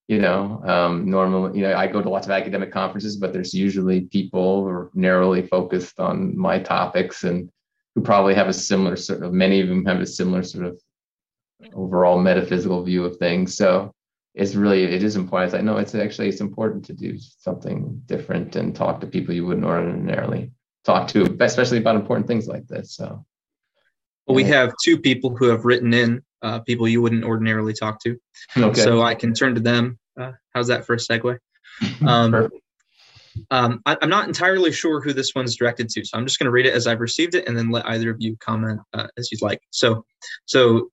you 0.07 0.19
know 0.19 0.61
um 0.65 1.09
normally 1.09 1.59
you 1.59 1.65
know 1.65 1.75
i 1.75 1.87
go 1.87 2.01
to 2.01 2.09
lots 2.09 2.27
of 2.27 2.31
academic 2.31 2.71
conferences 2.71 3.17
but 3.17 3.33
there's 3.33 3.53
usually 3.53 4.01
people 4.01 4.61
who 4.61 4.69
are 4.69 4.91
narrowly 4.93 5.41
focused 5.41 5.99
on 5.99 6.37
my 6.37 6.57
topics 6.59 7.23
and 7.23 7.49
who 7.95 8.01
probably 8.01 8.33
have 8.33 8.47
a 8.47 8.53
similar 8.53 8.95
sort 8.95 9.23
of 9.23 9.33
many 9.33 9.61
of 9.61 9.67
them 9.67 9.85
have 9.85 9.99
a 9.99 10.05
similar 10.05 10.43
sort 10.43 10.65
of 10.65 10.79
overall 11.73 12.19
metaphysical 12.19 12.83
view 12.83 13.05
of 13.05 13.17
things. 13.17 13.55
So 13.55 13.93
it's 14.33 14.55
really 14.55 14.83
it 14.83 15.03
is 15.03 15.15
important. 15.15 15.47
It's 15.47 15.53
like 15.53 15.63
no, 15.63 15.77
it's 15.77 15.95
actually 15.95 16.29
it's 16.29 16.41
important 16.41 16.85
to 16.85 16.93
do 16.93 17.17
something 17.17 18.01
different 18.05 18.55
and 18.55 18.75
talk 18.75 19.01
to 19.01 19.07
people 19.07 19.33
you 19.33 19.45
wouldn't 19.45 19.65
ordinarily 19.65 20.51
talk 20.83 21.07
to, 21.09 21.37
especially 21.39 21.77
about 21.77 21.95
important 21.95 22.27
things 22.27 22.47
like 22.47 22.67
this. 22.67 22.95
So 22.95 23.25
well, 24.25 24.35
we 24.35 24.43
have 24.45 24.73
two 24.83 24.97
people 24.97 25.35
who 25.35 25.49
have 25.49 25.65
written 25.65 25.93
in, 25.93 26.23
uh, 26.41 26.59
people 26.61 26.87
you 26.87 27.01
wouldn't 27.01 27.23
ordinarily 27.23 27.73
talk 27.73 27.99
to. 28.03 28.17
Okay. 28.57 28.81
So 28.81 29.01
I 29.01 29.15
can 29.15 29.33
turn 29.33 29.55
to 29.55 29.61
them. 29.61 29.99
Uh, 30.19 30.31
how's 30.53 30.67
that 30.67 30.85
for 30.85 30.93
a 30.93 30.97
segue? 30.97 31.37
Um, 32.05 32.49
um, 33.49 33.81
I, 33.85 33.97
am 34.01 34.09
not 34.09 34.27
entirely 34.27 34.71
sure 34.71 35.01
who 35.01 35.11
this 35.11 35.33
one's 35.33 35.55
directed 35.55 35.89
to, 35.89 36.05
so 36.05 36.17
I'm 36.17 36.25
just 36.25 36.37
going 36.37 36.45
to 36.45 36.51
read 36.51 36.67
it 36.67 36.73
as 36.73 36.85
I've 36.85 36.99
received 36.99 37.33
it, 37.33 37.47
and 37.47 37.57
then 37.57 37.71
let 37.71 37.87
either 37.87 38.11
of 38.11 38.17
you 38.19 38.37
comment 38.39 38.79
uh, 38.93 39.07
as 39.17 39.31
you'd 39.31 39.41
like. 39.41 39.59
So, 39.71 40.05
so 40.45 40.89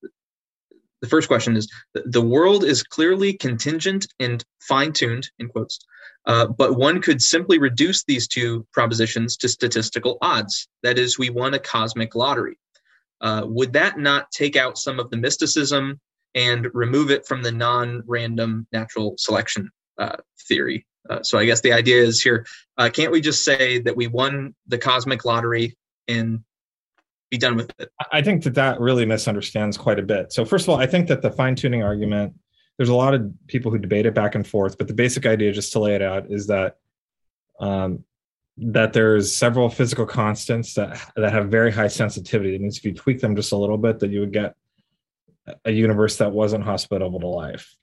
the 1.01 1.07
first 1.07 1.27
question 1.27 1.57
is: 1.57 1.67
the 1.93 2.21
world 2.21 2.63
is 2.63 2.83
clearly 2.83 3.33
contingent 3.33 4.07
and 4.19 4.43
fine-tuned 4.61 5.29
in 5.39 5.49
quotes, 5.49 5.79
uh, 6.25 6.45
but 6.47 6.77
one 6.77 7.01
could 7.01 7.21
simply 7.21 7.57
reduce 7.57 8.03
these 8.03 8.27
two 8.27 8.65
propositions 8.71 9.37
to 9.37 9.49
statistical 9.49 10.17
odds. 10.21 10.67
That 10.83 10.99
is, 10.99 11.17
we 11.17 11.29
won 11.29 11.53
a 11.53 11.59
cosmic 11.59 12.15
lottery. 12.15 12.57
Uh, 13.19 13.43
would 13.45 13.73
that 13.73 13.99
not 13.99 14.31
take 14.31 14.55
out 14.55 14.77
some 14.77 14.99
of 14.99 15.09
the 15.09 15.17
mysticism 15.17 15.99
and 16.33 16.67
remove 16.73 17.11
it 17.11 17.25
from 17.25 17.43
the 17.43 17.51
non-random 17.51 18.67
natural 18.71 19.15
selection 19.17 19.69
uh, 19.97 20.17
theory? 20.47 20.85
Uh, 21.09 21.21
so 21.23 21.37
I 21.37 21.45
guess 21.45 21.61
the 21.61 21.73
idea 21.73 22.01
is 22.01 22.21
here: 22.21 22.45
uh, 22.77 22.89
can't 22.89 23.11
we 23.11 23.21
just 23.21 23.43
say 23.43 23.79
that 23.79 23.95
we 23.95 24.07
won 24.07 24.55
the 24.67 24.77
cosmic 24.77 25.25
lottery 25.25 25.75
and 26.07 26.43
be 27.31 27.39
done 27.39 27.55
with 27.55 27.71
it? 27.79 27.89
I 28.11 28.21
think 28.21 28.43
that 28.43 28.53
that 28.53 28.79
really 28.79 29.05
misunderstands 29.05 29.77
quite 29.77 29.97
a 29.97 30.03
bit. 30.03 30.31
So 30.31 30.45
first 30.45 30.65
of 30.65 30.69
all, 30.69 30.77
I 30.77 30.85
think 30.85 31.07
that 31.07 31.23
the 31.23 31.31
fine-tuning 31.31 31.81
argument. 31.81 32.35
There's 32.77 32.89
a 32.89 32.95
lot 32.95 33.13
of 33.13 33.31
people 33.47 33.69
who 33.71 33.77
debate 33.77 34.05
it 34.07 34.15
back 34.15 34.33
and 34.33 34.47
forth, 34.47 34.77
but 34.77 34.87
the 34.87 34.93
basic 34.93 35.25
idea, 35.25 35.51
just 35.51 35.71
to 35.73 35.79
lay 35.79 35.93
it 35.93 36.01
out, 36.01 36.31
is 36.31 36.47
that 36.47 36.77
um, 37.59 38.03
that 38.57 38.93
there's 38.93 39.35
several 39.35 39.69
physical 39.69 40.05
constants 40.05 40.73
that 40.75 40.99
that 41.15 41.31
have 41.31 41.49
very 41.49 41.71
high 41.71 41.89
sensitivity. 41.89 42.55
It 42.55 42.61
means 42.61 42.77
if 42.77 42.85
you 42.85 42.93
tweak 42.93 43.19
them 43.19 43.35
just 43.35 43.51
a 43.51 43.57
little 43.57 43.77
bit, 43.77 43.99
that 43.99 44.09
you 44.09 44.21
would 44.21 44.33
get 44.33 44.55
a 45.63 45.71
universe 45.71 46.17
that 46.17 46.31
wasn't 46.31 46.63
hospitable 46.63 47.19
to 47.19 47.27
life. 47.27 47.75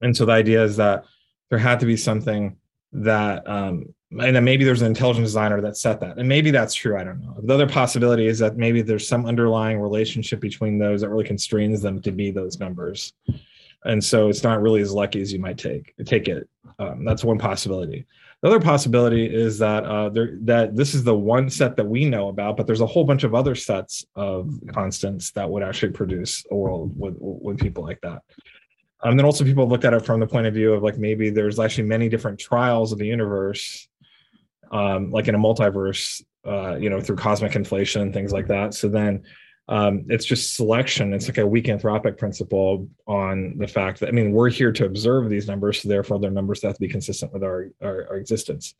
And 0.00 0.16
so 0.16 0.24
the 0.24 0.32
idea 0.32 0.64
is 0.64 0.76
that 0.76 1.04
there 1.50 1.58
had 1.58 1.80
to 1.80 1.86
be 1.86 1.96
something 1.96 2.56
that 2.92 3.48
um, 3.48 3.94
and 4.18 4.34
then 4.34 4.42
maybe 4.42 4.64
there's 4.64 4.82
an 4.82 4.88
intelligent 4.88 5.24
designer 5.24 5.60
that 5.60 5.76
set 5.76 6.00
that 6.00 6.18
and 6.18 6.28
maybe 6.28 6.50
that's 6.50 6.74
true 6.74 6.98
i 6.98 7.04
don't 7.04 7.20
know. 7.20 7.36
The 7.42 7.54
other 7.54 7.68
possibility 7.68 8.26
is 8.26 8.38
that 8.40 8.56
maybe 8.56 8.82
there's 8.82 9.06
some 9.06 9.26
underlying 9.26 9.80
relationship 9.80 10.40
between 10.40 10.78
those 10.78 11.00
that 11.00 11.08
really 11.08 11.24
constrains 11.24 11.80
them 11.80 12.02
to 12.02 12.10
be 12.10 12.30
those 12.30 12.58
numbers. 12.58 13.12
And 13.84 14.02
so 14.02 14.28
it's 14.28 14.42
not 14.42 14.60
really 14.60 14.82
as 14.82 14.92
lucky 14.92 15.22
as 15.22 15.32
you 15.32 15.38
might 15.38 15.58
take 15.58 15.94
take 16.04 16.28
it. 16.28 16.48
Um, 16.78 17.04
that's 17.04 17.24
one 17.24 17.38
possibility. 17.38 18.06
The 18.42 18.48
other 18.48 18.60
possibility 18.60 19.26
is 19.26 19.58
that 19.58 19.84
uh, 19.84 20.08
there, 20.08 20.38
that 20.42 20.74
this 20.74 20.94
is 20.94 21.04
the 21.04 21.14
one 21.14 21.50
set 21.50 21.76
that 21.76 21.86
we 21.86 22.06
know 22.06 22.28
about, 22.28 22.56
but 22.56 22.66
there's 22.66 22.80
a 22.80 22.86
whole 22.86 23.04
bunch 23.04 23.22
of 23.22 23.34
other 23.34 23.54
sets 23.54 24.06
of 24.16 24.50
constants 24.72 25.30
that 25.32 25.48
would 25.48 25.62
actually 25.62 25.92
produce 25.92 26.44
a 26.50 26.56
world 26.56 26.98
with 26.98 27.16
with 27.18 27.58
people 27.58 27.84
like 27.84 28.00
that. 28.00 28.22
Um, 29.02 29.16
then 29.16 29.24
also 29.24 29.44
people 29.44 29.66
look 29.66 29.84
at 29.84 29.94
it 29.94 30.04
from 30.04 30.20
the 30.20 30.26
point 30.26 30.46
of 30.46 30.54
view 30.54 30.72
of 30.72 30.82
like 30.82 30.98
maybe 30.98 31.30
there's 31.30 31.58
actually 31.58 31.84
many 31.84 32.08
different 32.08 32.38
trials 32.38 32.92
of 32.92 32.98
the 32.98 33.06
universe, 33.06 33.88
um, 34.70 35.10
like 35.10 35.28
in 35.28 35.34
a 35.34 35.38
multiverse, 35.38 36.22
uh, 36.46 36.76
you 36.76 36.90
know, 36.90 37.00
through 37.00 37.16
cosmic 37.16 37.56
inflation 37.56 38.02
and 38.02 38.12
things 38.12 38.32
like 38.32 38.46
that. 38.48 38.74
So 38.74 38.88
then 38.88 39.22
um, 39.68 40.04
it's 40.08 40.24
just 40.24 40.54
selection. 40.54 41.14
It's 41.14 41.28
like 41.28 41.38
a 41.38 41.46
weak 41.46 41.66
anthropic 41.66 42.18
principle 42.18 42.88
on 43.06 43.56
the 43.56 43.68
fact 43.68 44.00
that 44.00 44.08
I 44.08 44.12
mean 44.12 44.32
we're 44.32 44.50
here 44.50 44.72
to 44.72 44.84
observe 44.84 45.30
these 45.30 45.46
numbers, 45.46 45.80
so 45.80 45.88
therefore 45.88 46.18
their 46.18 46.30
numbers 46.30 46.62
have 46.62 46.74
to 46.74 46.80
be 46.80 46.88
consistent 46.88 47.32
with 47.32 47.44
our 47.44 47.68
our, 47.80 48.06
our 48.10 48.16
existence. 48.16 48.74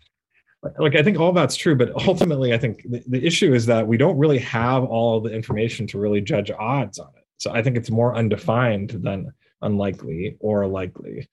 Like 0.78 0.96
I 0.96 1.02
think 1.02 1.18
all 1.18 1.32
that's 1.32 1.56
true, 1.56 1.76
but 1.76 1.92
ultimately 2.06 2.52
I 2.52 2.58
think 2.58 2.82
the, 2.82 3.02
the 3.06 3.24
issue 3.24 3.54
is 3.54 3.66
that 3.66 3.86
we 3.86 3.96
don't 3.96 4.18
really 4.18 4.40
have 4.40 4.84
all 4.84 5.20
the 5.20 5.30
information 5.30 5.86
to 5.88 5.98
really 5.98 6.20
judge 6.20 6.50
odds 6.50 6.98
on 6.98 7.08
it. 7.16 7.24
So 7.38 7.52
I 7.52 7.62
think 7.62 7.76
it's 7.76 7.90
more 7.90 8.14
undefined 8.16 8.90
than 8.90 9.32
unlikely 9.62 10.36
or 10.40 10.66
likely. 10.66 11.28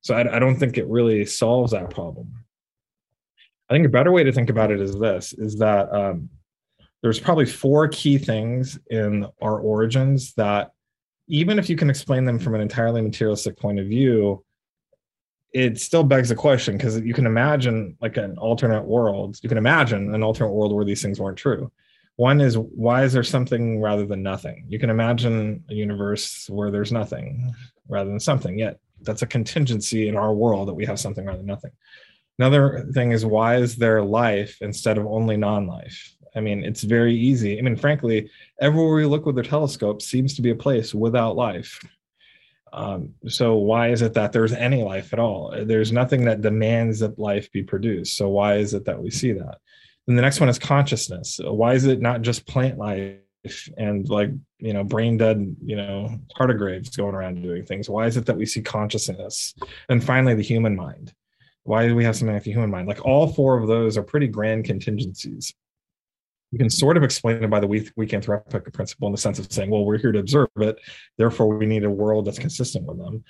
So 0.00 0.14
I, 0.14 0.36
I 0.36 0.38
don't 0.38 0.56
think 0.56 0.78
it 0.78 0.86
really 0.86 1.24
solves 1.26 1.72
that 1.72 1.90
problem. 1.90 2.32
I 3.68 3.74
think 3.74 3.86
a 3.86 3.90
better 3.90 4.12
way 4.12 4.24
to 4.24 4.32
think 4.32 4.50
about 4.50 4.70
it 4.70 4.80
is 4.80 4.98
this: 4.98 5.32
is 5.32 5.58
that 5.58 5.92
um, 5.92 6.28
there's 7.02 7.20
probably 7.20 7.46
four 7.46 7.88
key 7.88 8.18
things 8.18 8.78
in 8.90 9.26
our 9.40 9.58
origins 9.60 10.34
that 10.34 10.72
even 11.28 11.58
if 11.58 11.70
you 11.70 11.76
can 11.76 11.88
explain 11.88 12.24
them 12.24 12.38
from 12.38 12.54
an 12.54 12.60
entirely 12.60 13.00
materialistic 13.00 13.56
point 13.56 13.78
of 13.78 13.86
view 13.86 14.44
it 15.52 15.80
still 15.80 16.04
begs 16.04 16.28
the 16.28 16.34
question 16.34 16.76
because 16.76 17.00
you 17.00 17.14
can 17.14 17.26
imagine 17.26 17.96
like 18.00 18.16
an 18.16 18.36
alternate 18.38 18.84
world 18.84 19.36
you 19.42 19.48
can 19.48 19.58
imagine 19.58 20.14
an 20.14 20.22
alternate 20.22 20.52
world 20.52 20.72
where 20.72 20.84
these 20.84 21.02
things 21.02 21.20
weren't 21.20 21.38
true 21.38 21.70
one 22.20 22.40
is 22.42 22.58
why 22.58 23.02
is 23.02 23.14
there 23.14 23.22
something 23.24 23.80
rather 23.80 24.04
than 24.04 24.22
nothing 24.22 24.66
you 24.68 24.78
can 24.78 24.90
imagine 24.90 25.64
a 25.70 25.74
universe 25.74 26.46
where 26.50 26.70
there's 26.70 26.92
nothing 26.92 27.54
rather 27.88 28.10
than 28.10 28.20
something 28.20 28.58
yet 28.58 28.78
that's 29.02 29.22
a 29.22 29.26
contingency 29.26 30.08
in 30.08 30.16
our 30.16 30.34
world 30.34 30.68
that 30.68 30.74
we 30.74 30.84
have 30.84 31.00
something 31.00 31.24
rather 31.24 31.38
than 31.38 31.46
nothing 31.46 31.70
another 32.38 32.86
thing 32.92 33.12
is 33.12 33.24
why 33.24 33.56
is 33.56 33.76
there 33.76 34.02
life 34.02 34.58
instead 34.60 34.98
of 34.98 35.06
only 35.06 35.36
non-life 35.36 36.14
I 36.36 36.38
mean, 36.38 36.62
it's 36.62 36.82
very 36.82 37.14
easy. 37.14 37.58
I 37.58 37.62
mean, 37.62 37.74
frankly, 37.74 38.30
everywhere 38.60 38.94
we 38.94 39.04
look 39.04 39.26
with 39.26 39.34
the 39.34 39.42
telescope 39.42 40.00
seems 40.00 40.34
to 40.34 40.42
be 40.42 40.50
a 40.50 40.54
place 40.54 40.94
without 40.94 41.34
life. 41.34 41.80
Um, 42.72 43.14
so 43.26 43.56
why 43.56 43.90
is 43.90 44.00
it 44.00 44.14
that 44.14 44.32
there's 44.32 44.52
any 44.52 44.84
life 44.84 45.12
at 45.12 45.18
all? 45.18 45.52
There's 45.64 45.90
nothing 45.90 46.24
that 46.26 46.40
demands 46.40 47.00
that 47.00 47.18
life 47.18 47.50
be 47.50 47.64
produced. 47.64 48.16
So 48.16 48.28
why 48.28 48.58
is 48.58 48.74
it 48.74 48.84
that 48.84 49.02
we 49.02 49.10
see 49.10 49.32
that? 49.32 49.58
And 50.08 50.18
the 50.18 50.22
next 50.22 50.40
one 50.40 50.48
is 50.48 50.58
consciousness. 50.58 51.40
Why 51.42 51.74
is 51.74 51.84
it 51.84 52.00
not 52.00 52.22
just 52.22 52.46
plant 52.46 52.78
life 52.78 53.18
and 53.78 54.06
like 54.08 54.30
you 54.58 54.74
know 54.74 54.84
brain 54.84 55.16
dead 55.16 55.56
you 55.64 55.74
know 55.74 56.18
tardigrades 56.36 56.96
going 56.96 57.14
around 57.14 57.42
doing 57.42 57.64
things? 57.64 57.88
Why 57.88 58.06
is 58.06 58.16
it 58.16 58.26
that 58.26 58.36
we 58.36 58.46
see 58.46 58.62
consciousness? 58.62 59.54
And 59.88 60.02
finally, 60.02 60.34
the 60.34 60.42
human 60.42 60.76
mind. 60.76 61.12
Why 61.64 61.86
do 61.86 61.94
we 61.94 62.04
have 62.04 62.16
something 62.16 62.34
like 62.34 62.44
the 62.44 62.52
human 62.52 62.70
mind? 62.70 62.88
Like 62.88 63.04
all 63.04 63.28
four 63.28 63.58
of 63.58 63.68
those 63.68 63.96
are 63.96 64.02
pretty 64.02 64.26
grand 64.26 64.64
contingencies 64.64 65.54
you 66.50 66.58
can 66.58 66.70
sort 66.70 66.96
of 66.96 67.02
explain 67.02 67.42
it 67.42 67.50
by 67.50 67.60
the 67.60 67.66
weak, 67.66 67.90
weak 67.96 68.10
anthropic 68.10 68.72
principle 68.72 69.06
in 69.06 69.12
the 69.12 69.18
sense 69.18 69.38
of 69.38 69.50
saying, 69.52 69.70
well, 69.70 69.84
we're 69.84 69.98
here 69.98 70.12
to 70.12 70.18
observe 70.18 70.48
it, 70.56 70.78
therefore 71.16 71.48
we 71.48 71.66
need 71.66 71.84
a 71.84 71.90
world 71.90 72.24
that's 72.24 72.38
consistent 72.38 72.86
with 72.86 72.98
them. 72.98 73.24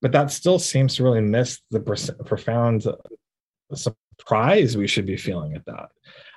But 0.00 0.12
that 0.12 0.30
still 0.30 0.58
seems 0.58 0.96
to 0.96 1.04
really 1.04 1.20
miss 1.20 1.60
the 1.70 1.80
profound 1.80 2.86
surprise 4.18 4.76
we 4.76 4.86
should 4.86 5.06
be 5.06 5.16
feeling 5.16 5.54
at 5.54 5.64
that. 5.66 5.90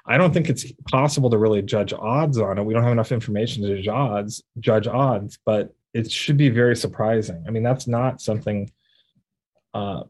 I 0.07 0.17
don't 0.17 0.33
think 0.33 0.49
it's 0.49 0.71
possible 0.89 1.29
to 1.31 1.37
really 1.37 1.61
judge 1.61 1.93
odds 1.93 2.37
on 2.37 2.57
it. 2.57 2.63
We 2.63 2.73
don't 2.73 2.83
have 2.83 2.91
enough 2.91 3.11
information 3.11 3.63
to 3.63 3.75
judge 3.75 3.87
odds, 3.87 4.43
judge 4.59 4.87
odds, 4.87 5.39
but 5.45 5.73
it 5.93 6.11
should 6.11 6.37
be 6.37 6.49
very 6.49 6.75
surprising. 6.75 7.43
I 7.47 7.51
mean, 7.51 7.63
that's 7.63 7.87
not 7.87 8.21
something. 8.21 8.71
Uh, 9.73 10.03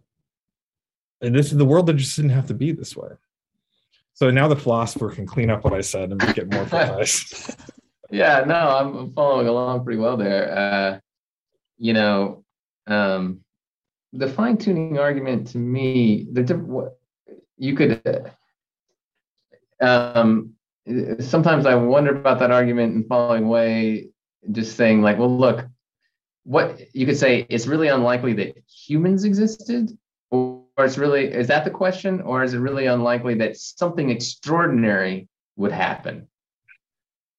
and 1.22 1.34
this 1.34 1.52
is 1.52 1.58
the 1.58 1.66
world 1.66 1.86
that 1.88 1.94
just 1.94 2.16
didn't 2.16 2.32
have 2.32 2.48
to 2.48 2.54
be 2.54 2.72
this 2.72 2.96
way. 2.96 3.10
So 4.14 4.32
now 4.32 4.48
the 4.48 4.56
philosopher 4.56 5.10
can 5.10 5.26
clean 5.26 5.50
up 5.50 5.64
what 5.64 5.74
I 5.74 5.82
said 5.82 6.12
and 6.12 6.26
make 6.26 6.38
it 6.38 6.52
more 6.52 6.66
precise. 6.66 7.56
yeah, 8.12 8.44
no, 8.46 8.56
I'm 8.56 9.14
following 9.14 9.48
along 9.48 9.84
pretty 9.84 10.00
well 10.00 10.18
there. 10.18 10.58
Uh, 10.58 11.00
you 11.78 11.94
know, 11.94 12.44
um, 12.88 13.42
the 14.14 14.30
fine 14.30 14.58
tuning 14.58 14.98
argument 14.98 15.48
to 15.48 15.58
me, 15.58 16.28
the 16.32 16.42
what 16.58 16.98
you 17.58 17.76
could. 17.76 18.32
Um, 19.82 20.54
sometimes 21.20 21.66
I 21.66 21.76
wonder 21.76 22.16
about 22.16 22.40
that 22.40 22.52
argument 22.52 22.96
in 22.96 23.02
the 23.02 23.08
following 23.08 23.48
way, 23.48 24.10
just 24.52 24.78
saying 24.78 25.02
like, 25.02 25.18
well, 25.18 25.36
look, 25.36 25.66
what 26.44 26.80
you 26.94 27.06
could 27.06 27.18
say 27.18 27.46
it's 27.50 27.68
really 27.68 27.88
unlikely 27.88 28.34
that 28.34 28.58
humans 28.68 29.24
existed, 29.24 29.92
or 30.32 30.66
it's 30.78 30.98
really 30.98 31.26
is 31.26 31.48
that 31.48 31.64
the 31.64 31.72
question 31.72 32.22
or 32.22 32.44
is 32.44 32.54
it 32.54 32.60
really 32.60 32.86
unlikely 32.86 33.36
that 33.36 33.58
something 33.58 34.10
extraordinary 34.10 35.28
would 35.56 35.72
happen 35.72 36.28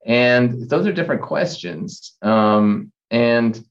and 0.06 0.68
those 0.70 0.86
are 0.86 0.92
different 0.92 1.22
questions 1.22 2.16
um, 2.22 2.90
and 3.10 3.62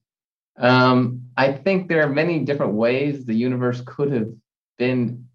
um, 0.58 1.22
i 1.36 1.52
think 1.52 1.88
there 1.88 2.04
are 2.04 2.10
many 2.10 2.40
different 2.40 2.74
ways 2.74 3.26
the 3.26 3.34
universe 3.34 3.82
could 3.86 4.12
have 4.12 4.30
been 4.78 5.26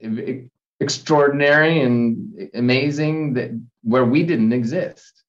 extraordinary 0.80 1.80
and 1.80 2.50
amazing 2.54 3.34
that 3.34 3.50
where 3.82 4.04
we 4.04 4.22
didn't 4.22 4.52
exist 4.52 5.24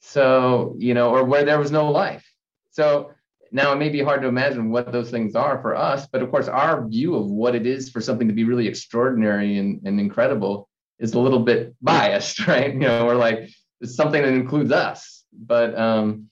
so 0.00 0.74
you 0.78 0.94
know 0.94 1.10
or 1.10 1.24
where 1.24 1.44
there 1.44 1.58
was 1.58 1.70
no 1.70 1.90
life 1.90 2.26
so 2.70 3.12
now, 3.54 3.74
it 3.74 3.76
may 3.76 3.90
be 3.90 4.02
hard 4.02 4.22
to 4.22 4.28
imagine 4.28 4.70
what 4.70 4.90
those 4.90 5.10
things 5.10 5.34
are 5.34 5.60
for 5.60 5.76
us, 5.76 6.06
but 6.06 6.22
of 6.22 6.30
course, 6.30 6.48
our 6.48 6.88
view 6.88 7.14
of 7.14 7.26
what 7.26 7.54
it 7.54 7.66
is 7.66 7.90
for 7.90 8.00
something 8.00 8.26
to 8.26 8.32
be 8.32 8.44
really 8.44 8.66
extraordinary 8.66 9.58
and, 9.58 9.82
and 9.84 10.00
incredible 10.00 10.70
is 10.98 11.12
a 11.12 11.20
little 11.20 11.40
bit 11.40 11.74
biased, 11.82 12.46
right? 12.46 12.72
You 12.72 12.80
know, 12.80 13.04
we're 13.04 13.14
like, 13.14 13.50
it's 13.82 13.94
something 13.94 14.22
that 14.22 14.32
includes 14.32 14.72
us. 14.72 15.24
But 15.34 15.78
um, 15.78 16.30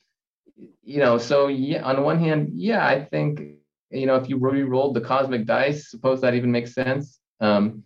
you 0.82 0.98
know, 0.98 1.18
so 1.18 1.48
yeah, 1.48 1.82
on 1.82 1.96
the 1.96 2.02
one 2.02 2.18
hand, 2.18 2.52
yeah, 2.54 2.86
I 2.86 3.04
think 3.04 3.42
you 3.90 4.06
know 4.06 4.16
if 4.16 4.28
you 4.28 4.38
re-rolled 4.38 4.94
the 4.94 5.00
cosmic 5.02 5.44
dice, 5.44 5.90
suppose 5.90 6.22
that 6.22 6.34
even 6.34 6.50
makes 6.50 6.72
sense. 6.72 7.18
Um, 7.40 7.84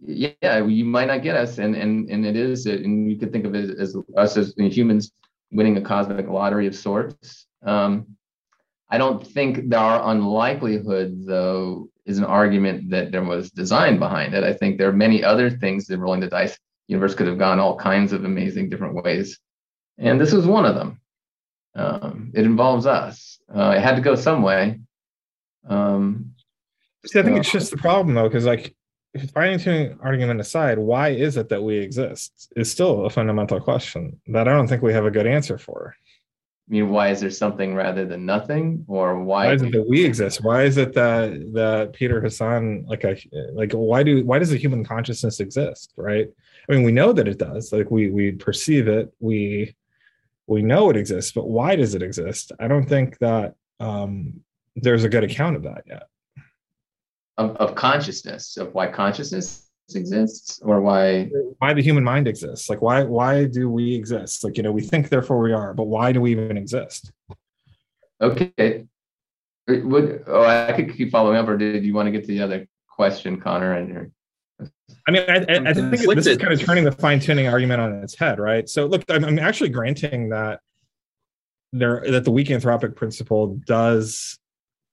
yeah, 0.00 0.64
you 0.64 0.84
might 0.84 1.06
not 1.06 1.22
get 1.22 1.36
us, 1.36 1.58
and 1.58 1.74
and 1.74 2.08
and 2.10 2.26
it 2.26 2.36
is, 2.36 2.66
and 2.66 3.10
you 3.10 3.18
could 3.18 3.32
think 3.32 3.44
of 3.44 3.54
it 3.54 3.78
as, 3.78 3.96
us 4.16 4.36
as 4.36 4.54
humans 4.56 5.12
winning 5.50 5.76
a 5.76 5.80
cosmic 5.80 6.28
lottery 6.28 6.66
of 6.66 6.74
sorts. 6.74 7.46
Um, 7.64 8.16
I 8.90 8.98
don't 8.98 9.26
think 9.26 9.74
our 9.74 10.10
unlikelihood, 10.10 11.26
though, 11.26 11.88
is 12.04 12.18
an 12.18 12.24
argument 12.24 12.90
that 12.90 13.10
there 13.10 13.24
was 13.24 13.50
design 13.50 13.98
behind 13.98 14.34
it. 14.34 14.44
I 14.44 14.52
think 14.52 14.78
there 14.78 14.88
are 14.88 14.92
many 14.92 15.24
other 15.24 15.50
things 15.50 15.86
that 15.86 15.98
rolling 15.98 16.20
the 16.20 16.28
dice 16.28 16.56
universe 16.86 17.14
could 17.14 17.26
have 17.26 17.38
gone 17.38 17.58
all 17.58 17.76
kinds 17.76 18.12
of 18.12 18.24
amazing 18.24 18.68
different 18.68 19.02
ways, 19.02 19.40
and 19.98 20.20
this 20.20 20.32
was 20.32 20.46
one 20.46 20.66
of 20.66 20.74
them. 20.74 21.00
Um, 21.74 22.32
it 22.34 22.44
involves 22.44 22.86
us. 22.86 23.38
Uh, 23.54 23.74
it 23.76 23.80
had 23.80 23.96
to 23.96 24.02
go 24.02 24.14
some 24.14 24.42
way. 24.42 24.80
Um, 25.68 26.32
See, 27.04 27.18
I 27.18 27.22
think 27.22 27.38
it's 27.38 27.52
just 27.52 27.70
the 27.70 27.76
problem 27.76 28.14
though, 28.14 28.28
because 28.28 28.46
like 28.46 28.74
fine 29.18 29.58
tuning 29.58 29.98
argument 30.02 30.40
aside, 30.40 30.78
why 30.78 31.10
is 31.10 31.36
it 31.36 31.48
that 31.48 31.62
we 31.62 31.76
exist 31.78 32.52
is 32.56 32.70
still 32.70 33.06
a 33.06 33.10
fundamental 33.10 33.60
question 33.60 34.20
that 34.28 34.48
I 34.48 34.52
don't 34.52 34.68
think 34.68 34.82
we 34.82 34.92
have 34.92 35.06
a 35.06 35.10
good 35.10 35.26
answer 35.26 35.58
for. 35.58 35.94
I 36.68 36.72
mean, 36.72 36.90
why 36.90 37.10
is 37.10 37.20
there 37.20 37.30
something 37.30 37.74
rather 37.74 38.04
than 38.04 38.26
nothing, 38.26 38.84
or 38.88 39.22
why, 39.22 39.46
why 39.46 39.54
is 39.54 39.62
it 39.62 39.70
that 39.70 39.88
we 39.88 40.04
exist? 40.04 40.42
Why 40.42 40.64
is 40.64 40.76
it 40.78 40.94
that 40.94 41.52
that 41.52 41.92
Peter 41.92 42.20
Hassan, 42.20 42.86
like 42.88 43.04
a 43.04 43.16
like 43.52 43.72
why 43.72 44.02
do 44.02 44.24
why 44.24 44.40
does 44.40 44.50
the 44.50 44.56
human 44.56 44.84
consciousness 44.84 45.38
exist? 45.38 45.92
Right? 45.96 46.28
I 46.68 46.72
mean, 46.72 46.82
we 46.82 46.90
know 46.90 47.12
that 47.12 47.28
it 47.28 47.38
does. 47.38 47.72
Like 47.72 47.90
we 47.92 48.10
we 48.10 48.32
perceive 48.32 48.88
it. 48.88 49.12
We 49.20 49.76
we 50.48 50.62
know 50.62 50.90
it 50.90 50.96
exists, 50.96 51.30
but 51.30 51.48
why 51.48 51.76
does 51.76 51.94
it 51.94 52.02
exist? 52.02 52.50
I 52.58 52.66
don't 52.66 52.88
think 52.88 53.18
that 53.18 53.54
um, 53.78 54.40
there's 54.74 55.04
a 55.04 55.08
good 55.08 55.24
account 55.24 55.54
of 55.54 55.62
that 55.64 55.84
yet 55.86 56.08
of, 57.38 57.56
of 57.56 57.74
consciousness 57.74 58.56
of 58.56 58.72
why 58.74 58.86
consciousness 58.86 59.68
exists 59.94 60.60
or 60.62 60.80
why 60.80 61.30
why 61.58 61.72
the 61.72 61.82
human 61.82 62.02
mind 62.02 62.26
exists. 62.26 62.68
Like 62.68 62.82
why 62.82 63.04
why 63.04 63.44
do 63.44 63.70
we 63.70 63.94
exist? 63.94 64.42
Like 64.42 64.56
you 64.56 64.62
know 64.62 64.72
we 64.72 64.82
think 64.82 65.08
therefore 65.08 65.38
we 65.38 65.52
are 65.52 65.74
but 65.74 65.84
why 65.84 66.12
do 66.12 66.20
we 66.20 66.32
even 66.32 66.56
exist? 66.56 67.12
Okay. 68.20 68.86
Would 69.68 70.24
oh 70.28 70.44
i 70.44 70.72
could 70.72 70.96
keep 70.96 71.10
following 71.10 71.36
up 71.36 71.48
or 71.48 71.56
did 71.56 71.84
you 71.84 71.92
want 71.92 72.06
to 72.06 72.12
get 72.12 72.20
to 72.22 72.28
the 72.28 72.40
other 72.40 72.68
question 72.88 73.40
connor 73.40 73.72
and 73.72 73.88
your 73.88 74.10
I 75.08 75.10
mean, 75.10 75.24
I, 75.28 75.36
I, 75.36 75.70
I 75.70 75.74
think 75.74 75.90
this 75.90 76.26
is 76.26 76.38
kind 76.38 76.52
of 76.52 76.60
turning 76.60 76.84
the 76.84 76.92
fine 76.92 77.20
tuning 77.20 77.46
argument 77.46 77.80
on 77.80 77.92
its 78.02 78.16
head, 78.16 78.38
right? 78.40 78.68
So, 78.68 78.86
look, 78.86 79.04
I'm, 79.08 79.24
I'm 79.24 79.38
actually 79.38 79.68
granting 79.68 80.30
that 80.30 80.60
there 81.72 82.02
that 82.08 82.24
the 82.24 82.30
weak 82.30 82.48
anthropic 82.48 82.96
principle 82.96 83.58
does 83.66 84.38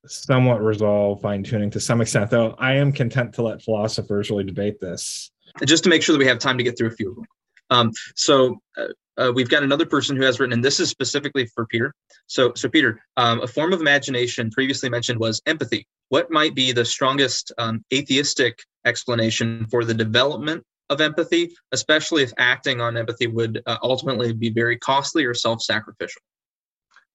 somewhat 0.06 0.62
resolve 0.62 1.22
fine 1.22 1.44
tuning 1.44 1.70
to 1.72 1.80
some 1.80 2.02
extent, 2.02 2.30
though 2.30 2.56
I 2.60 2.74
am 2.74 2.92
content 2.92 3.34
to 3.36 3.42
let 3.42 3.62
philosophers 3.62 4.30
really 4.30 4.44
debate 4.44 4.80
this. 4.80 5.32
Just 5.66 5.84
to 5.84 5.90
make 5.90 6.02
sure 6.02 6.14
that 6.14 6.20
we 6.20 6.28
have 6.28 6.40
time 6.40 6.58
to 6.58 6.64
get 6.64 6.78
through 6.78 6.88
a 6.88 6.92
few 6.92 7.12
of 7.12 7.16
them. 7.16 7.26
Um, 7.70 7.92
so 8.16 8.60
uh, 8.78 8.88
uh, 9.18 9.32
we've 9.34 9.50
got 9.50 9.64
another 9.64 9.86
person 9.86 10.16
who 10.16 10.24
has 10.24 10.40
written, 10.40 10.54
and 10.54 10.64
this 10.64 10.80
is 10.80 10.90
specifically 10.90 11.46
for 11.46 11.66
Peter. 11.68 11.94
So, 12.28 12.54
so 12.56 12.68
Peter, 12.70 13.00
um, 13.18 13.42
a 13.42 13.48
form 13.48 13.74
of 13.74 13.80
imagination 13.80 14.50
previously 14.52 14.90
mentioned 14.90 15.20
was 15.20 15.42
empathy. 15.46 15.88
What 16.10 16.32
might 16.32 16.56
be 16.56 16.72
the 16.72 16.86
strongest 16.86 17.52
um, 17.58 17.84
atheistic 17.94 18.60
explanation 18.86 19.66
for 19.70 19.86
the 19.86 19.94
development 19.94 20.64
of 20.90 21.02
empathy, 21.02 21.56
especially 21.72 22.24
if 22.24 22.34
acting 22.38 22.82
on 22.82 22.98
empathy 22.98 23.28
would 23.28 23.62
uh, 23.66 23.78
ultimately 23.82 24.34
be 24.34 24.50
very 24.50 24.78
costly 24.78 25.26
or 25.26 25.34
self-sacrificial? 25.34 26.22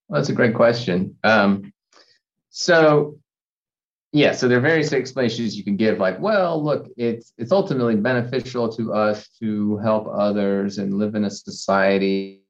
Well, 0.09 0.20
that's 0.20 0.30
a 0.30 0.34
great 0.34 0.55
question. 0.55 1.16
Um, 1.22 1.72
so 2.51 3.18
yeah, 4.12 4.32
so 4.32 4.49
there 4.49 4.59
are 4.59 4.62
various 4.62 4.92
explanations 4.92 5.57
you 5.57 5.64
can 5.64 5.76
give, 5.76 5.99
like, 5.99 6.18
well, 6.18 6.62
look, 6.62 6.88
it's 6.96 7.34
it's 7.36 7.53
ultimately 7.53 7.94
beneficial 7.94 8.68
to 8.72 8.94
us 8.94 9.28
to 9.40 9.76
help 9.78 10.09
others 10.11 10.78
and 10.78 10.94
live 10.94 11.14
in 11.14 11.24
a 11.26 11.30
society 11.30 12.40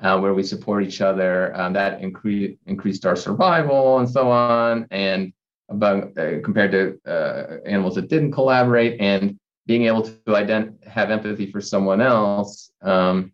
uh, 0.00 0.18
where 0.18 0.32
we 0.32 0.42
support 0.42 0.84
each 0.84 1.02
other. 1.02 1.54
Um, 1.54 1.74
that 1.74 2.00
increased 2.00 2.58
increased 2.66 3.04
our 3.04 3.16
survival 3.16 3.98
and 3.98 4.08
so 4.08 4.30
on, 4.30 4.86
and 4.90 5.34
about 5.68 6.16
uh, 6.16 6.40
compared 6.42 6.72
to 6.72 6.98
uh, 7.06 7.58
animals 7.66 7.96
that 7.96 8.08
didn't 8.08 8.32
collaborate, 8.32 8.98
and 8.98 9.38
being 9.66 9.84
able 9.84 10.02
to 10.02 10.18
ident- 10.28 10.82
have 10.86 11.10
empathy 11.10 11.50
for 11.50 11.60
someone 11.60 12.00
else, 12.00 12.70
um, 12.80 13.32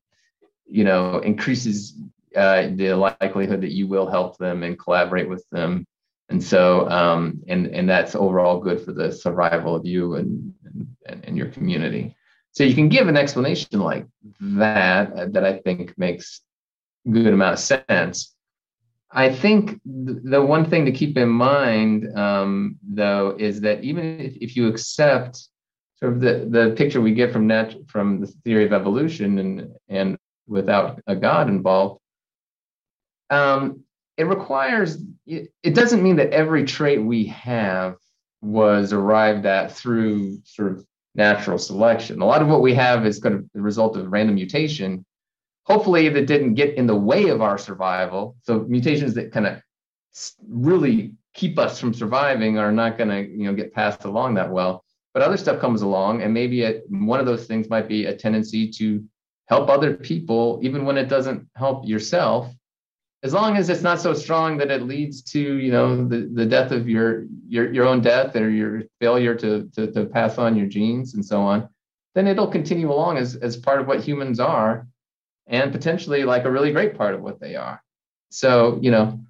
you 0.67 0.83
know, 0.83 1.19
increases 1.19 1.95
uh, 2.35 2.69
the 2.75 2.93
likelihood 2.93 3.61
that 3.61 3.71
you 3.71 3.87
will 3.87 4.11
help 4.11 4.37
them 4.39 4.65
and 4.65 4.77
collaborate 4.81 5.29
with 5.29 5.49
them 5.51 5.87
and 6.33 6.43
so 6.43 6.89
um, 6.89 7.43
and 7.47 7.67
and 7.67 7.89
that's 7.89 8.15
overall 8.15 8.59
good 8.59 8.81
for 8.85 8.93
the 8.93 9.13
survival 9.13 9.75
of 9.77 9.85
you 9.85 10.17
and, 10.17 10.55
and 11.07 11.25
and 11.25 11.37
your 11.37 11.49
community. 11.49 12.17
So 12.53 12.65
you 12.65 12.75
can 12.75 12.89
give 12.89 13.07
an 13.07 13.17
explanation 13.17 13.81
like 13.81 14.07
that 14.41 15.13
uh, 15.13 15.27
that 15.31 15.45
i 15.45 15.59
think 15.59 15.97
makes 15.97 16.41
good 17.11 17.33
amount 17.35 17.55
of 17.55 17.59
sense. 17.61 18.35
I 19.15 19.31
think 19.31 19.79
the 19.85 20.43
one 20.43 20.65
thing 20.71 20.87
to 20.87 20.93
keep 20.93 21.19
in 21.19 21.29
mind 21.29 22.17
um, 22.17 22.79
though 22.83 23.37
is 23.39 23.61
that 23.61 23.85
even 23.85 24.19
if, 24.19 24.35
if 24.37 24.57
you 24.57 24.69
accept 24.69 25.37
sort 25.97 26.15
of 26.15 26.21
the, 26.21 26.49
the 26.57 26.75
picture 26.77 27.03
we 27.03 27.13
get 27.13 27.31
from 27.33 27.47
nat- 27.47 27.89
from 27.89 28.21
the 28.21 28.27
theory 28.43 28.65
of 28.65 28.73
evolution 28.73 29.39
and 29.39 29.53
and 29.89 30.17
without 30.47 31.01
a 31.07 31.15
god 31.15 31.49
involved 31.49 32.01
um, 33.31 33.85
it 34.17 34.25
requires 34.25 34.99
it 35.27 35.75
doesn't 35.75 36.03
mean 36.03 36.17
that 36.17 36.33
every 36.33 36.65
trait 36.65 37.03
we 37.03 37.25
have 37.27 37.97
was 38.43 38.93
arrived 38.93 39.47
at 39.47 39.73
through 39.73 40.39
sort 40.45 40.73
of 40.73 40.85
natural 41.15 41.59
selection. 41.59 42.21
A 42.21 42.27
lot 42.27 42.43
of 42.43 42.49
what 42.49 42.63
we 42.63 42.75
have 42.75 43.07
is 43.07 43.21
kind 43.21 43.35
of 43.35 43.45
the 43.55 43.61
result 43.61 43.97
of 43.97 44.11
random 44.11 44.35
mutation. 44.35 45.05
Hopefully 45.65 46.09
that 46.09 46.27
didn't 46.27 46.55
get 46.55 46.75
in 46.75 46.87
the 46.87 46.97
way 46.97 47.29
of 47.29 47.41
our 47.41 47.57
survival 47.57 48.37
so 48.43 48.61
mutations 48.69 49.15
that 49.15 49.33
kind 49.33 49.47
of 49.47 49.63
really 50.49 51.15
keep 51.35 51.59
us 51.59 51.79
from 51.79 51.95
surviving 51.95 52.59
are 52.59 52.73
not 52.73 52.99
going 52.99 53.09
to 53.09 53.31
you 53.31 53.45
know 53.45 53.55
get 53.55 53.73
passed 53.73 54.05
along 54.05 54.35
that 54.35 54.51
well. 54.51 54.85
But 55.15 55.23
other 55.23 55.37
stuff 55.37 55.61
comes 55.61 55.83
along 55.83 56.23
and 56.23 56.35
maybe 56.35 56.81
one 56.89 57.21
of 57.21 57.27
those 57.27 57.47
things 57.47 57.69
might 57.69 57.87
be 57.87 58.07
a 58.07 58.17
tendency 58.17 58.71
to 58.73 59.05
help 59.47 59.69
other 59.69 59.95
people 59.95 60.59
even 60.63 60.85
when 60.85 60.97
it 60.99 61.09
doesn't 61.09 61.47
help 61.55 61.87
yourself 61.87 62.53
as 63.25 63.33
long 63.33 63.57
as 63.57 63.69
it's 63.69 63.83
not 63.83 64.01
so 64.01 64.13
strong 64.13 64.57
that 64.59 64.71
it 64.71 64.83
leads 64.83 65.23
to 65.23 65.41
you 65.41 65.71
know 65.71 66.07
the, 66.07 66.31
the 66.35 66.47
death 66.47 66.73
of 66.73 66.89
your, 66.89 67.27
your 67.49 67.73
your 67.73 67.87
own 67.87 68.01
death 68.01 68.35
or 68.37 68.51
your 68.51 68.83
failure 69.01 69.35
to, 69.35 69.69
to 69.75 69.91
to 69.93 70.07
pass 70.07 70.39
on 70.39 70.57
your 70.57 70.67
genes 70.67 71.15
and 71.15 71.25
so 71.25 71.41
on 71.41 71.69
then 72.15 72.27
it'll 72.27 72.51
continue 72.51 72.91
along 72.91 73.19
as 73.19 73.37
as 73.37 73.57
part 73.57 73.81
of 73.81 73.87
what 73.87 74.01
humans 74.01 74.41
are 74.41 74.87
and 75.47 75.73
potentially 75.73 76.25
like 76.25 76.45
a 76.45 76.51
really 76.51 76.73
great 76.73 76.97
part 76.97 77.15
of 77.15 77.23
what 77.23 77.41
they 77.41 77.57
are. 77.57 77.83
So 78.31 78.79
you 78.81 78.91
know 78.91 79.21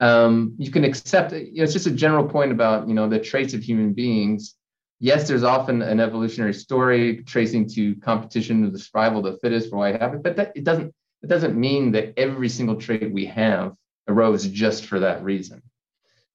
um, 0.00 0.54
you 0.58 0.70
can 0.70 0.84
accept 0.84 1.32
you 1.32 1.56
know, 1.56 1.62
it's 1.62 1.72
just 1.72 1.86
a 1.86 1.90
general 1.90 2.28
point 2.28 2.52
about 2.52 2.88
you 2.88 2.94
know 2.94 3.08
the 3.08 3.18
traits 3.18 3.54
of 3.54 3.62
human 3.62 3.92
beings. 3.92 4.54
Yes 5.00 5.28
there's 5.28 5.44
often 5.44 5.82
an 5.82 6.00
evolutionary 6.00 6.54
story 6.54 7.22
tracing 7.24 7.68
to 7.70 7.94
competition 7.96 8.64
of 8.64 8.72
the 8.72 8.78
survival 8.78 9.26
of 9.26 9.32
the 9.32 9.38
fittest 9.40 9.70
for 9.70 9.76
why 9.76 9.90
it 9.90 10.00
happened 10.00 10.22
but 10.22 10.36
that, 10.36 10.52
it 10.54 10.64
doesn't 10.64 10.94
it 11.24 11.28
doesn't 11.28 11.58
mean 11.58 11.92
that 11.92 12.12
every 12.18 12.50
single 12.50 12.76
trait 12.76 13.10
we 13.10 13.24
have 13.24 13.74
arose 14.08 14.46
just 14.46 14.84
for 14.84 15.00
that 15.00 15.24
reason. 15.24 15.62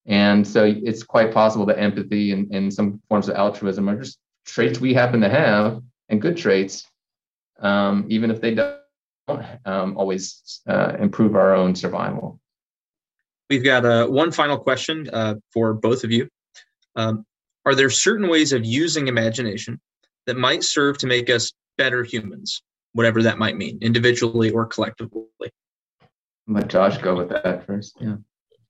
And 0.08 0.48
so 0.48 0.64
it's 0.66 1.04
quite 1.04 1.32
possible 1.32 1.68
that 1.68 1.78
empathy 1.78 2.32
and, 2.32 2.52
and 2.52 2.74
some 2.74 3.00
forms 3.08 3.30
of 3.30 3.36
altruism 3.36 3.88
are 3.88 4.02
just 4.02 4.18
traits 4.46 4.80
we 4.80 4.96
happen 4.96 5.22
to 5.22 5.30
have 5.30 5.84
and 6.10 6.20
good 6.20 6.38
traits, 6.38 6.88
um, 7.60 8.06
even 8.10 8.32
if 8.32 8.42
they 8.42 8.56
don't 8.56 8.80
um, 9.64 9.96
always 9.96 10.60
uh, 10.68 10.94
improve 11.00 11.36
our 11.36 11.54
own 11.54 11.76
survival. 11.76 12.40
We've 13.48 13.64
got 13.64 13.86
uh, 13.86 14.08
one 14.08 14.32
final 14.32 14.58
question 14.58 15.08
uh, 15.14 15.36
for 15.54 15.76
both 15.76 16.04
of 16.04 16.12
you. 16.12 16.30
Um, 16.96 17.28
are 17.64 17.76
there 17.76 17.92
certain 17.92 18.28
ways 18.28 18.54
of 18.54 18.66
using 18.66 19.08
imagination 19.08 19.80
that 20.26 20.36
might 20.36 20.64
serve 20.64 20.98
to 21.00 21.08
make 21.08 21.30
us 21.30 21.54
better 21.78 22.04
humans? 22.04 22.64
Whatever 22.94 23.22
that 23.24 23.38
might 23.38 23.58
mean, 23.58 23.78
individually 23.82 24.50
or 24.50 24.66
collectively. 24.66 25.26
Let 26.48 26.68
Josh 26.68 26.98
go 26.98 27.16
with 27.16 27.30
that 27.30 27.66
first. 27.66 27.98
Yeah. 28.00 28.16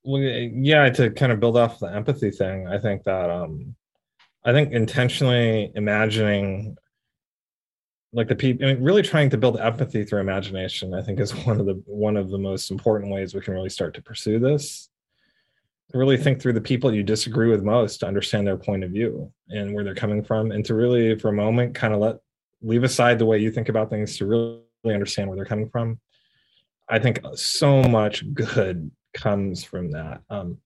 Well, 0.03 0.21
yeah, 0.21 0.89
to 0.89 1.09
kind 1.11 1.31
of 1.31 1.39
build 1.39 1.57
off 1.57 1.79
the 1.79 1.87
empathy 1.87 2.31
thing, 2.31 2.67
I 2.67 2.77
think 2.77 3.03
that 3.03 3.29
um 3.29 3.75
I 4.43 4.51
think 4.51 4.71
intentionally 4.71 5.71
imagining 5.75 6.77
like 8.11 8.27
the 8.27 8.35
people 8.35 8.65
I 8.65 8.73
mean, 8.73 8.83
really 8.83 9.01
trying 9.01 9.29
to 9.29 9.37
build 9.37 9.59
empathy 9.59 10.03
through 10.03 10.19
imagination, 10.19 10.93
I 10.93 11.01
think 11.01 11.19
is 11.19 11.31
one 11.45 11.59
of 11.59 11.65
the 11.65 11.81
one 11.85 12.17
of 12.17 12.29
the 12.29 12.37
most 12.37 12.71
important 12.71 13.11
ways 13.11 13.33
we 13.33 13.41
can 13.41 13.53
really 13.53 13.69
start 13.69 13.93
to 13.95 14.01
pursue 14.01 14.39
this. 14.39 14.89
To 15.91 15.97
really 15.97 16.17
think 16.17 16.39
through 16.39 16.53
the 16.53 16.61
people 16.61 16.93
you 16.93 17.01
disagree 17.01 17.49
with 17.49 17.63
most 17.63 17.99
to 17.99 18.07
understand 18.07 18.45
their 18.45 18.57
point 18.57 18.83
of 18.83 18.91
view 18.91 19.31
and 19.49 19.73
where 19.73 19.83
they're 19.83 19.95
coming 19.95 20.23
from, 20.23 20.51
and 20.51 20.63
to 20.65 20.75
really, 20.75 21.17
for 21.17 21.29
a 21.29 21.33
moment, 21.33 21.73
kind 21.73 21.95
of 21.95 21.99
let 21.99 22.17
leave 22.61 22.83
aside 22.83 23.19
the 23.19 23.25
way 23.25 23.39
you 23.39 23.51
think 23.51 23.69
about 23.69 23.89
things 23.89 24.17
to 24.17 24.25
really 24.25 24.61
understand 24.85 25.29
where 25.29 25.35
they're 25.35 25.45
coming 25.45 25.69
from. 25.69 25.99
I 26.89 26.99
think 26.99 27.19
so 27.35 27.83
much 27.83 28.23
good 28.33 28.91
comes 29.13 29.63
from 29.63 29.91
that. 29.91 30.21
Um, 30.29 30.57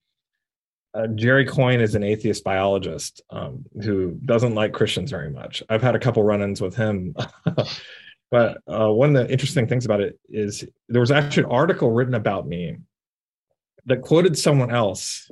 uh, 0.94 1.08
Jerry 1.08 1.46
Coyne 1.46 1.82
is 1.82 1.96
an 1.96 2.04
atheist 2.04 2.44
biologist 2.44 3.22
um, 3.32 3.66
who 3.82 4.12
doesn't 4.26 4.54
like 4.54 4.74
Christians 4.74 5.10
very 5.10 5.30
much. 5.30 5.64
I've 5.70 5.82
had 5.82 5.96
a 5.96 6.00
couple 6.00 6.24
run-ins 6.24 6.62
with 6.62 6.76
him, 6.76 7.16
but 8.32 8.62
uh, 8.68 8.90
one 8.90 9.16
of 9.16 9.26
the 9.26 9.32
interesting 9.32 9.68
things 9.68 9.86
about 9.86 10.02
it 10.02 10.20
is 10.30 10.64
there 10.90 11.02
was 11.02 11.12
actually 11.12 11.44
an 11.44 11.52
article 11.52 11.92
written 11.92 12.14
about 12.14 12.48
me 12.48 12.78
that 13.86 14.02
quoted 14.02 14.38
someone 14.38 14.72
else 14.72 15.30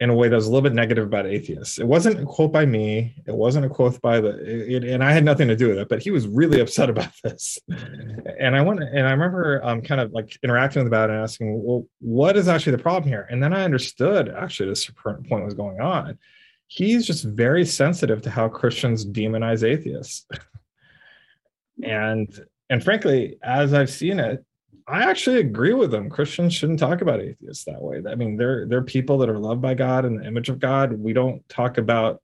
in 0.00 0.10
a 0.10 0.14
way 0.14 0.28
that 0.28 0.36
was 0.36 0.46
a 0.46 0.50
little 0.50 0.62
bit 0.62 0.74
negative 0.74 1.04
about 1.04 1.26
atheists. 1.26 1.78
It 1.78 1.86
wasn't 1.86 2.20
a 2.20 2.24
quote 2.24 2.52
by 2.52 2.64
me. 2.64 3.16
It 3.26 3.34
wasn't 3.34 3.66
a 3.66 3.68
quote 3.68 4.00
by 4.00 4.20
the, 4.20 4.76
it, 4.76 4.84
and 4.84 5.02
I 5.02 5.12
had 5.12 5.24
nothing 5.24 5.48
to 5.48 5.56
do 5.56 5.68
with 5.68 5.78
it. 5.78 5.88
But 5.88 6.02
he 6.02 6.10
was 6.10 6.26
really 6.28 6.60
upset 6.60 6.88
about 6.98 7.10
this, 7.24 7.58
and 8.38 8.54
I 8.54 8.62
went 8.62 8.82
and 8.82 9.06
I 9.06 9.10
remember 9.10 9.60
um, 9.64 9.82
kind 9.82 10.00
of 10.00 10.12
like 10.12 10.38
interacting 10.42 10.80
with 10.84 10.88
about 10.88 11.10
and 11.10 11.18
asking, 11.18 11.62
well, 11.62 11.86
what 12.00 12.36
is 12.36 12.48
actually 12.48 12.76
the 12.76 12.82
problem 12.82 13.08
here? 13.08 13.26
And 13.30 13.42
then 13.42 13.52
I 13.52 13.64
understood 13.64 14.28
actually 14.28 14.68
this 14.68 14.88
point 14.90 15.44
was 15.44 15.54
going 15.54 15.80
on. 15.80 16.18
He's 16.68 17.06
just 17.06 17.24
very 17.24 17.64
sensitive 17.64 18.22
to 18.22 18.30
how 18.30 18.48
Christians 18.48 19.04
demonize 19.04 19.64
atheists, 19.64 20.26
and 21.82 22.28
and 22.70 22.84
frankly, 22.84 23.38
as 23.42 23.74
I've 23.74 23.90
seen 23.90 24.20
it, 24.20 24.44
I 24.88 25.02
actually 25.02 25.40
agree 25.40 25.74
with 25.74 25.90
them. 25.90 26.08
Christians 26.08 26.54
shouldn't 26.54 26.78
talk 26.78 27.02
about 27.02 27.20
atheists 27.20 27.64
that 27.64 27.82
way. 27.82 28.02
I 28.08 28.14
mean, 28.14 28.36
they're 28.36 28.66
they're 28.66 28.82
people 28.82 29.18
that 29.18 29.28
are 29.28 29.38
loved 29.38 29.60
by 29.60 29.74
God 29.74 30.04
and 30.04 30.18
the 30.18 30.26
image 30.26 30.48
of 30.48 30.58
God. 30.58 30.92
We 30.92 31.12
don't 31.12 31.46
talk 31.48 31.76
about 31.76 32.22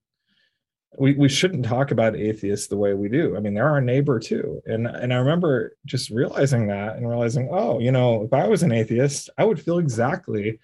we, 0.97 1.15
we 1.15 1.29
shouldn't 1.29 1.67
talk 1.67 1.91
about 1.91 2.17
atheists 2.17 2.69
the 2.69 2.77
way 2.77 2.95
we 2.95 3.09
do. 3.09 3.37
I 3.37 3.41
mean, 3.41 3.53
they're 3.53 3.69
our 3.69 3.81
neighbor 3.81 4.19
too. 4.19 4.62
And 4.65 4.87
and 4.87 5.12
I 5.12 5.17
remember 5.17 5.77
just 5.85 6.09
realizing 6.09 6.69
that 6.69 6.97
and 6.97 7.09
realizing, 7.09 7.51
oh, 7.53 7.81
you 7.81 7.93
know, 7.93 8.23
if 8.23 8.33
I 8.33 8.47
was 8.47 8.62
an 8.62 8.73
atheist, 8.73 9.29
I 9.37 9.45
would 9.45 9.61
feel 9.61 9.79
exactly 9.79 10.59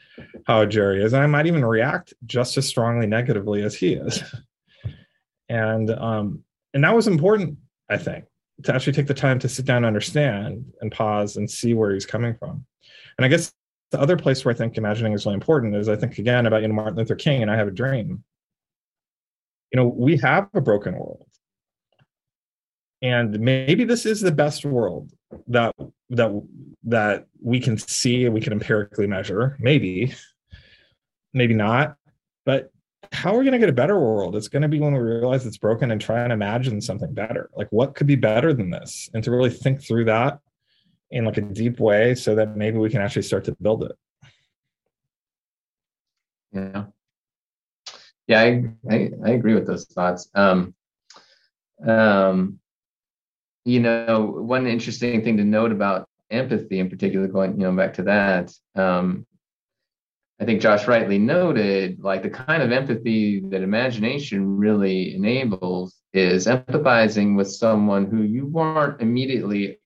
how 0.47 0.65
Jerry 0.65 1.05
is. 1.05 1.13
And 1.13 1.23
I 1.23 1.27
might 1.27 1.47
even 1.47 1.65
react 1.65 2.15
just 2.25 2.57
as 2.57 2.67
strongly 2.67 3.07
negatively 3.07 3.63
as 3.63 3.75
he 3.75 3.93
is. 3.95 4.23
and 5.51 5.91
um, 5.91 6.45
and 6.73 6.85
that 6.85 6.95
was 6.95 7.09
important, 7.09 7.59
I 7.91 7.99
think 7.99 8.25
to 8.65 8.75
actually 8.75 8.93
take 8.93 9.07
the 9.07 9.15
time 9.15 9.39
to 9.39 9.49
sit 9.49 9.65
down 9.65 9.79
and 9.79 9.87
understand 9.87 10.65
and 10.81 10.93
pause 10.93 11.37
and 11.37 11.51
see 11.51 11.75
where 11.75 11.93
he's 11.93 12.07
coming 12.07 12.35
from. 12.35 12.65
And 13.19 13.25
I 13.25 13.29
guess 13.29 13.53
the 13.91 14.01
other 14.01 14.17
place 14.17 14.45
where 14.45 14.55
I 14.55 14.57
think 14.57 14.77
imagining 14.77 15.13
is 15.13 15.27
really 15.27 15.35
important 15.35 15.75
is 15.75 15.89
I 15.89 15.97
think 15.97 16.19
again 16.19 16.47
about 16.47 16.63
you 16.63 16.69
know 16.69 16.75
Martin 16.75 16.97
Luther 16.97 17.17
King 17.17 17.43
and 17.43 17.51
I 17.51 17.57
have 17.57 17.69
a 17.69 17.73
dream. 17.73 18.25
You 19.73 19.77
know, 19.77 19.87
we 19.87 20.17
have 20.19 20.49
a 20.55 20.61
broken 20.61 20.95
world. 20.95 21.25
And 23.03 23.39
maybe 23.41 23.85
this 23.85 24.05
is 24.05 24.21
the 24.21 24.33
best 24.33 24.65
world 24.65 25.11
that 25.49 25.75
that 26.11 26.31
that 26.85 27.27
we 27.43 27.61
can 27.61 27.79
see 27.79 28.27
and 28.27 28.35
we 28.35 28.41
can 28.41 28.53
empirically 28.53 29.07
measure. 29.07 29.57
Maybe, 29.59 30.15
maybe 31.33 31.55
not. 31.55 31.97
But 32.45 32.71
how 33.13 33.35
are 33.35 33.39
we 33.39 33.45
going 33.45 33.53
to 33.53 33.59
get 33.59 33.69
a 33.69 33.73
better 33.73 33.99
world? 33.99 34.37
It's 34.37 34.49
going 34.49 34.63
to 34.63 34.69
be 34.69 34.79
when 34.79 34.93
we 34.93 35.01
realize 35.01 35.45
it's 35.45 35.59
broken 35.59 35.91
and 35.91 36.01
try 36.01 36.21
and 36.21 36.33
imagine 36.33 36.81
something 36.81 37.13
better. 37.13 37.51
Like, 37.57 37.69
what 37.71 37.95
could 37.95 38.07
be 38.07 38.17
better 38.17 38.55
than 38.55 38.71
this? 38.71 39.11
And 39.15 39.25
to 39.25 39.31
really 39.31 39.51
think 39.51 39.83
through 39.83 40.05
that 40.07 40.39
in 41.11 41.25
like 41.25 41.37
a 41.37 41.43
deep 41.43 41.81
way 41.81 42.15
so 42.15 42.35
that 42.37 42.57
maybe 42.57 42.79
we 42.79 42.89
can 42.89 43.01
actually 43.01 43.23
start 43.23 43.45
to 43.45 43.57
build 43.61 43.85
it. 43.85 43.93
Yeah. 46.53 46.85
Yeah, 48.29 48.41
I, 48.41 48.65
I, 48.89 49.11
I 49.25 49.31
agree 49.31 49.55
with 49.55 49.67
those 49.67 49.87
thoughts. 49.87 50.29
Um, 50.35 50.75
um, 51.85 52.61
you 53.65 53.81
know, 53.81 54.27
one 54.37 54.69
interesting 54.69 55.23
thing 55.25 55.37
to 55.37 55.45
note 55.45 55.73
about 55.73 56.09
empathy 56.31 56.79
in 56.79 56.89
particular, 56.89 57.27
going, 57.27 57.53
you 57.61 57.67
know, 57.67 57.73
back 57.73 57.95
to 57.95 58.05
that, 58.05 58.53
um, 58.77 59.27
I 60.41 60.47
think 60.47 60.63
Josh 60.63 60.89
rightly 60.89 61.19
noted, 61.19 62.03
like 62.03 62.23
the 62.23 62.31
kind 62.31 62.63
of 62.63 62.73
empathy 62.73 63.41
that 63.51 63.61
imagination 63.61 64.57
really 64.57 65.15
enables 65.15 65.97
is 66.15 66.47
empathizing 66.47 67.37
with 67.37 67.51
someone 67.51 68.07
who 68.07 68.23
you 68.23 68.47
weren't 68.47 69.03
immediately 69.03 69.79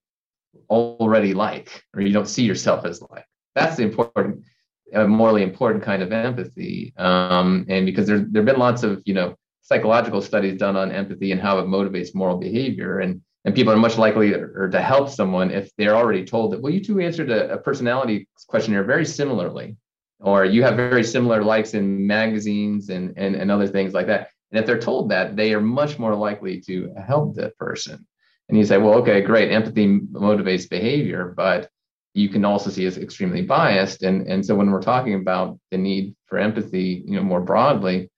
already 0.70 1.34
like, 1.34 1.82
or 1.92 2.02
you 2.02 2.12
don't 2.12 2.28
see 2.28 2.44
yourself 2.44 2.84
as 2.84 3.02
like. 3.10 3.24
That's 3.56 3.76
the 3.76 3.82
important, 3.82 4.44
a 4.92 5.08
morally 5.08 5.42
important 5.42 5.82
kind 5.82 6.04
of 6.04 6.12
empathy. 6.12 6.94
Um, 6.98 7.66
and 7.68 7.84
because 7.84 8.06
there 8.06 8.24
there've 8.30 8.46
been 8.46 8.58
lots 8.58 8.84
of 8.84 9.02
you 9.04 9.14
know 9.14 9.34
psychological 9.62 10.22
studies 10.22 10.56
done 10.56 10.76
on 10.76 10.92
empathy 10.92 11.32
and 11.32 11.40
how 11.40 11.58
it 11.58 11.64
motivates 11.64 12.14
moral 12.14 12.36
behavior, 12.36 13.00
and 13.00 13.20
and 13.44 13.56
people 13.56 13.72
are 13.72 13.76
much 13.76 13.98
likely 13.98 14.30
to 14.30 14.80
help 14.80 15.10
someone 15.10 15.50
if 15.50 15.70
they're 15.76 15.96
already 15.96 16.24
told 16.24 16.52
that 16.52 16.62
well 16.62 16.72
you 16.72 16.82
two 16.82 17.00
answered 17.00 17.30
a, 17.30 17.52
a 17.54 17.58
personality 17.58 18.28
questionnaire 18.46 18.84
very 18.84 19.04
similarly 19.04 19.76
or 20.24 20.46
you 20.46 20.62
have 20.62 20.74
very 20.74 21.04
similar 21.04 21.44
likes 21.44 21.74
in 21.74 22.06
magazines 22.06 22.88
and, 22.88 23.12
and, 23.18 23.36
and 23.36 23.50
other 23.50 23.68
things 23.68 23.92
like 23.92 24.06
that. 24.06 24.30
And 24.50 24.58
if 24.58 24.64
they're 24.64 24.78
told 24.78 25.10
that, 25.10 25.36
they 25.36 25.52
are 25.52 25.60
much 25.60 25.98
more 25.98 26.14
likely 26.14 26.62
to 26.62 26.94
help 27.06 27.34
the 27.34 27.52
person. 27.58 28.06
And 28.48 28.56
you 28.56 28.64
say, 28.64 28.78
well, 28.78 28.94
okay, 28.94 29.20
great, 29.20 29.52
empathy 29.52 30.00
motivates 30.00 30.68
behavior, 30.68 31.34
but 31.36 31.68
you 32.14 32.30
can 32.30 32.42
also 32.44 32.70
see 32.70 32.86
it's 32.86 32.96
extremely 32.96 33.42
biased. 33.42 34.02
And, 34.02 34.26
and 34.26 34.44
so 34.44 34.54
when 34.54 34.70
we're 34.70 34.80
talking 34.80 35.14
about 35.14 35.58
the 35.70 35.76
need 35.76 36.16
for 36.24 36.38
empathy, 36.38 37.04
you 37.06 37.16
know, 37.16 37.22
more 37.22 37.42
broadly, 37.42 38.10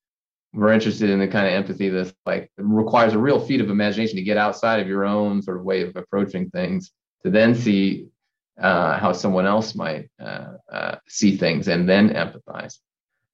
we're 0.53 0.73
interested 0.73 1.11
in 1.11 1.19
the 1.19 1.27
kind 1.27 1.49
of 1.49 1.55
empathy 1.55 1.89
that 1.89 2.15
like 2.25 2.53
requires 2.57 3.15
a 3.15 3.19
real 3.19 3.41
feat 3.41 3.61
of 3.61 3.69
imagination 3.69 4.17
to 4.17 4.23
get 4.23 4.37
outside 4.37 4.79
of 4.79 4.87
your 4.87 5.05
own 5.05 5.43
sort 5.43 5.57
of 5.57 5.65
way 5.65 5.83
of 5.83 5.97
approaching 5.97 6.51
things 6.51 6.93
to 7.25 7.31
then 7.31 7.53
see 7.53 8.07
uh, 8.61 8.99
how 8.99 9.13
someone 9.13 9.47
else 9.47 9.75
might 9.75 10.09
uh, 10.21 10.55
uh, 10.73 10.97
see 11.09 11.37
things 11.37 11.69
and 11.69 11.89
then 11.89 12.11
empathize, 12.11 12.79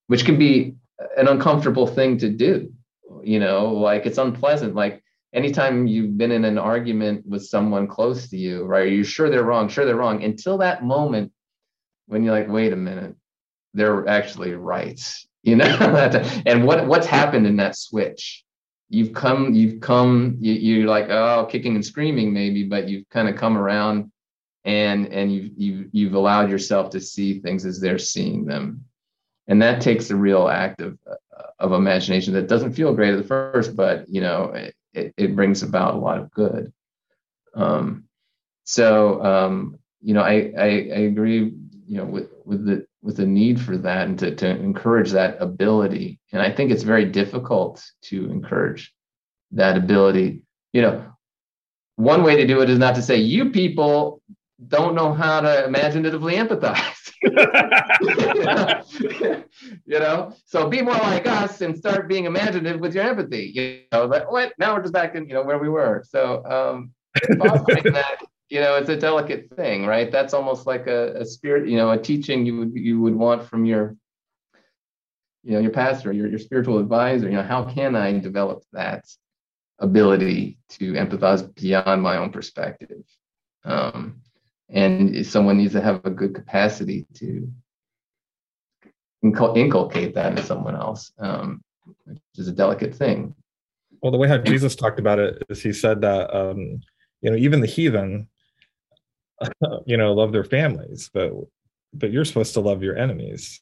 which 0.09 0.25
can 0.25 0.39
be 0.39 0.75
an 1.17 1.29
uncomfortable 1.29 1.87
thing 1.87 2.19
to 2.19 2.29
do. 2.29 2.73
You 3.23 3.39
know, 3.39 3.73
like 3.73 4.07
it's 4.07 4.19
unpleasant. 4.19 4.75
Like 4.75 5.03
anytime 5.33 5.87
you've 5.87 6.17
been 6.17 6.33
in 6.33 6.45
an 6.45 6.59
argument 6.59 7.27
with 7.27 7.45
someone 7.45 7.87
close 7.87 8.29
to 8.31 8.37
you, 8.37 8.65
right? 8.65 8.83
Are 8.83 8.87
you 8.87 9.05
sure 9.05 9.31
they're 9.31 9.45
wrong? 9.45 9.69
Sure 9.69 9.85
they're 9.85 9.97
wrong. 9.97 10.25
Until 10.25 10.59
that 10.59 10.85
moment 10.85 11.33
when 12.07 12.25
you're 12.25 12.35
like, 12.35 12.49
wait 12.49 12.73
a 12.73 12.77
minute, 12.77 13.15
they're 13.75 14.07
actually 14.09 14.53
right. 14.53 15.01
You 15.45 15.57
know, 15.57 15.65
and 16.47 16.65
what 16.65 16.87
what's 16.87 17.09
happened 17.09 17.49
in 17.49 17.57
that 17.57 17.75
switch? 17.75 18.45
You've 18.89 19.13
come, 19.13 19.53
you've 19.55 19.81
come, 19.81 20.37
you, 20.39 20.53
you're 20.53 20.87
like, 20.87 21.11
oh, 21.11 21.49
kicking 21.51 21.75
and 21.75 21.85
screaming 21.85 22.33
maybe, 22.33 22.63
but 22.63 22.89
you've 22.89 23.09
kind 23.09 23.29
of 23.29 23.35
come 23.35 23.59
around 23.59 24.12
and 24.65 25.09
and 25.09 25.33
you've 25.33 25.51
you've 25.57 25.87
you've 25.93 26.15
allowed 26.15 26.51
yourself 26.51 26.91
to 26.91 27.01
see 27.01 27.41
things 27.41 27.65
as 27.65 27.81
they're 27.81 27.99
seeing 27.99 28.45
them. 28.45 28.85
And 29.49 29.61
that 29.61 29.81
takes 29.83 30.11
a 30.11 30.17
real 30.17 30.49
act 30.49 30.81
of 30.81 30.99
of 31.59 31.73
imagination 31.73 32.35
that 32.35 32.49
doesn't 32.49 32.73
feel 32.73 32.95
great 32.95 33.13
at 33.15 33.19
the 33.19 33.29
first 33.29 33.77
but 33.77 34.09
you 34.09 34.21
know 34.21 34.53
it, 34.95 35.15
it 35.17 35.37
brings 35.37 35.63
about 35.63 35.95
a 35.95 35.99
lot 35.99 36.19
of 36.19 36.31
good. 36.31 36.73
Um, 37.55 38.05
so 38.65 39.23
um, 39.25 39.79
you 40.01 40.15
know 40.15 40.23
I, 40.23 40.53
I, 40.57 40.67
I 40.67 41.01
agree 41.11 41.53
you 41.87 41.97
know 41.97 42.05
with 42.05 42.31
with 42.45 42.65
the 42.65 42.87
with 43.03 43.17
the 43.17 43.27
need 43.27 43.61
for 43.61 43.77
that 43.77 44.07
and 44.07 44.19
to, 44.21 44.35
to 44.37 44.49
encourage 44.49 45.11
that 45.11 45.43
ability. 45.43 46.21
And 46.31 46.41
i 46.41 46.51
think 46.51 46.71
it's 46.71 46.85
very 46.85 47.05
difficult 47.05 47.85
to 48.03 48.31
encourage 48.31 48.95
that 49.51 49.77
ability. 49.77 50.43
You 50.73 50.83
know 50.83 51.07
one 51.97 52.23
way 52.23 52.37
to 52.37 52.47
do 52.47 52.61
it 52.63 52.71
is 52.71 52.79
not 52.79 52.95
to 52.95 53.03
say 53.03 53.17
you 53.17 53.51
people 53.51 54.23
don't 54.69 54.95
know 54.95 55.13
how 55.13 55.41
to 55.41 55.65
imaginatively 55.65 56.35
empathize. 56.35 57.11
you 59.87 59.99
know, 59.99 60.35
so 60.45 60.69
be 60.69 60.83
more 60.83 60.95
like 60.95 61.27
us 61.27 61.61
and 61.61 61.77
start 61.77 62.09
being 62.09 62.25
imaginative 62.25 62.81
with 62.81 62.95
your 62.95 63.05
empathy. 63.05 63.53
You 63.55 63.81
know, 63.93 64.09
but 64.09 64.31
what 64.31 64.53
now 64.59 64.75
we're 64.75 64.83
just 64.83 64.93
back 64.93 65.15
in 65.15 65.29
you 65.29 65.35
know 65.35 65.43
where 65.43 65.59
we 65.59 65.69
were. 65.69 66.03
So 66.07 66.45
um, 66.45 66.93
that 67.15 68.19
you 68.49 68.61
know 68.61 68.77
it's 68.77 68.89
a 68.89 68.97
delicate 68.97 69.51
thing, 69.55 69.87
right? 69.87 70.11
That's 70.11 70.35
almost 70.35 70.67
like 70.67 70.87
a, 70.87 71.21
a 71.21 71.25
spirit, 71.25 71.69
you 71.69 71.77
know, 71.77 71.91
a 71.91 71.99
teaching 71.99 72.45
you 72.45 72.59
would 72.59 72.73
you 72.75 73.01
would 73.01 73.15
want 73.15 73.49
from 73.49 73.65
your 73.65 73.97
you 75.43 75.53
know 75.53 75.61
your 75.61 75.73
pastor, 75.73 76.13
your 76.13 76.29
your 76.29 76.39
spiritual 76.39 76.79
advisor. 76.79 77.29
You 77.29 77.37
know, 77.37 77.43
how 77.43 77.65
can 77.65 77.95
I 77.95 78.19
develop 78.19 78.65
that 78.73 79.05
ability 79.79 80.59
to 80.71 80.93
empathize 80.93 81.55
beyond 81.55 82.03
my 82.03 82.17
own 82.17 82.31
perspective? 82.31 83.03
Um, 83.65 84.23
and 84.73 85.25
someone 85.27 85.59
needs 85.59 85.75
to 85.75 85.81
have 85.81 86.05
a 86.05 86.11
good 86.11 86.35
capacity 86.35 87.07
to 87.15 87.49
inculcate 89.23 90.15
that 90.15 90.39
in 90.39 90.45
someone 90.45 90.75
else, 90.75 91.13
um, 91.19 91.63
which 92.07 92.19
is 92.37 92.49
a 92.49 92.53
delicate 92.53 92.95
thing. 92.95 93.35
Well, 94.03 94.11
the 94.11 94.19
way 94.19 94.29
how 94.29 94.39
Jesus 94.39 94.75
talked 94.75 94.99
about 94.99 95.19
it 95.19 95.43
is 95.49 95.63
he 95.63 95.73
said 95.73 96.01
that 96.01 96.35
um, 96.35 96.81
you 97.21 97.31
know 97.31 97.37
even 97.37 97.61
the 97.61 97.67
heathen, 97.67 98.29
you 99.87 99.97
know, 99.97 100.13
love 100.13 100.33
their 100.33 100.45
families, 100.45 101.11
but 101.13 101.33
but 101.93 102.11
you're 102.11 102.25
supposed 102.25 102.55
to 102.55 102.61
love 102.61 102.83
your 102.83 102.97
enemies. 102.97 103.61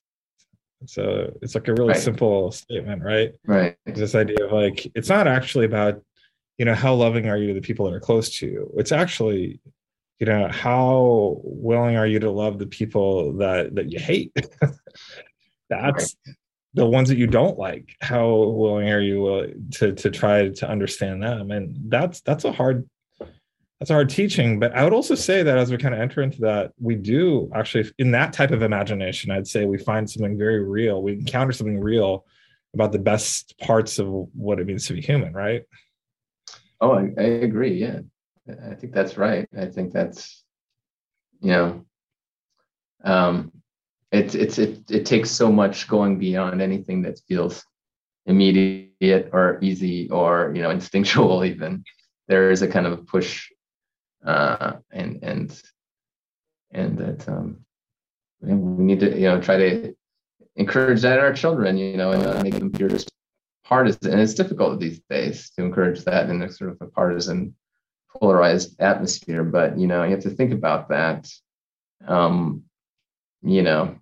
So 0.87 1.37
it's 1.43 1.55
like 1.55 1.69
a 1.69 1.75
really 1.75 1.89
right. 1.89 1.97
simple 1.97 2.53
statement, 2.53 3.03
right? 3.03 3.33
Right. 3.45 3.77
This 3.85 4.15
idea 4.15 4.47
of 4.47 4.53
like 4.53 4.91
it's 4.95 5.11
not 5.11 5.27
actually 5.27 5.67
about 5.67 6.03
you 6.57 6.65
know 6.65 6.75
how 6.75 6.95
loving 6.95 7.29
are 7.29 7.37
you 7.37 7.49
to 7.49 7.55
the 7.55 7.61
people 7.61 7.85
that 7.87 7.95
are 7.95 8.01
close 8.01 8.39
to 8.39 8.47
you. 8.47 8.73
It's 8.77 8.93
actually 8.93 9.61
you 10.21 10.27
know 10.27 10.49
how 10.49 11.41
willing 11.43 11.97
are 11.97 12.07
you 12.07 12.21
to 12.21 12.31
love 12.31 12.59
the 12.59 12.67
people 12.67 13.33
that 13.39 13.75
that 13.75 13.91
you 13.91 13.99
hate? 13.99 14.33
That's 15.71 16.17
the 16.75 16.87
ones 16.87 17.09
that 17.09 17.17
you 17.19 17.27
don't 17.27 17.59
like. 17.59 17.97
How 18.01 18.29
willing 18.29 18.91
are 18.91 19.01
you 19.01 19.27
uh, 19.27 19.47
to 19.73 19.93
to 19.93 20.11
try 20.11 20.51
to 20.51 20.69
understand 20.69 21.23
them? 21.23 21.51
And 21.51 21.77
that's 21.91 22.21
that's 22.21 22.45
a 22.45 22.53
hard 22.53 22.89
that's 23.81 23.91
a 23.91 23.95
hard 23.95 24.11
teaching 24.11 24.61
but 24.61 24.73
i 24.77 24.85
would 24.85 24.93
also 24.93 25.15
say 25.15 25.43
that 25.43 25.57
as 25.57 25.71
we 25.71 25.79
kind 25.79 25.95
of 25.95 26.01
enter 26.01 26.21
into 26.21 26.43
that 26.43 26.71
we 26.79 26.95
do 26.95 27.51
actually 27.55 27.91
in 27.99 28.11
that 28.11 28.33
type 28.33 28.51
of 28.51 28.61
imagination 28.61 29.31
i'd 29.31 29.47
say 29.47 29.65
we 29.65 29.79
find 29.79 30.09
something 30.09 30.37
very 30.37 30.63
real. 30.63 31.03
We 31.03 31.15
encounter 31.15 31.53
something 31.53 31.81
real 31.81 32.27
about 32.75 32.93
the 32.93 32.99
best 32.99 33.59
parts 33.59 33.99
of 33.99 34.07
what 34.35 34.61
it 34.61 34.67
means 34.67 34.87
to 34.87 34.93
be 34.93 35.01
human 35.01 35.33
right? 35.33 35.63
Oh 36.83 36.93
i, 36.93 37.09
I 37.17 37.23
agree 37.23 37.73
yeah 37.73 38.01
I 38.71 38.75
think 38.75 38.93
that's 38.93 39.17
right. 39.17 39.49
I 39.57 39.67
think 39.67 39.93
that's, 39.93 40.45
you 41.41 41.51
know, 41.51 41.85
um, 43.05 43.53
it's 44.13 44.35
it's 44.35 44.59
it 44.59 44.91
it 44.91 45.07
takes 45.07 45.31
so 45.31 45.53
much 45.53 45.89
going 45.89 46.19
beyond 46.19 46.61
anything 46.61 47.03
that 47.03 47.21
feels 47.29 47.65
immediate 48.27 49.31
or 49.33 49.59
easy 49.63 50.11
or 50.11 50.53
you 50.55 50.63
know 50.63 50.71
instinctual 50.79 51.45
even. 51.45 51.85
There 52.29 52.51
is 52.51 52.63
a 52.63 52.69
kind 52.69 52.87
of 52.87 53.07
push, 53.07 53.49
uh, 54.25 54.75
and 54.91 55.19
and 55.23 55.63
and 56.71 56.99
that 56.99 57.29
um, 57.29 57.65
we 58.41 58.85
need 58.85 59.01
to 59.01 59.17
you 59.17 59.29
know 59.29 59.41
try 59.41 59.57
to 59.57 59.95
encourage 60.57 61.03
that 61.03 61.19
in 61.19 61.25
our 61.25 61.33
children, 61.33 61.79
you 61.79 61.97
know, 61.97 62.13
and 62.13 62.43
make 62.43 62.55
them 62.55 62.73
fierce 62.73 63.07
partisan. 63.65 64.13
And 64.13 64.21
it's 64.21 64.35
difficult 64.35 64.81
these 64.81 65.01
days 65.09 65.51
to 65.51 65.65
encourage 65.65 66.05
that 66.05 66.29
in 66.29 66.43
a 66.43 66.51
sort 66.51 66.71
of 66.71 66.79
a 66.81 66.87
partisan 66.87 67.55
polarized 68.19 68.81
atmosphere 68.81 69.45
but 69.45 69.79
you 69.79 69.87
know 69.87 70.03
you 70.05 70.11
have 70.11 70.23
to 70.23 70.31
think 70.31 70.53
about 70.53 70.89
that 70.89 71.29
um 72.07 72.63
you 73.43 73.63
know 73.63 73.97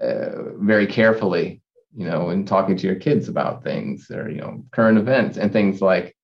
uh, 0.00 0.52
very 0.56 0.86
carefully 0.86 1.62
you 1.96 2.06
know 2.06 2.30
in 2.30 2.44
talking 2.44 2.76
to 2.76 2.86
your 2.86 2.96
kids 2.96 3.28
about 3.28 3.62
things 3.62 4.10
or 4.10 4.30
you 4.30 4.40
know 4.40 4.64
current 4.72 4.98
events 4.98 5.36
and 5.36 5.52
things 5.52 5.80
like 5.80 6.16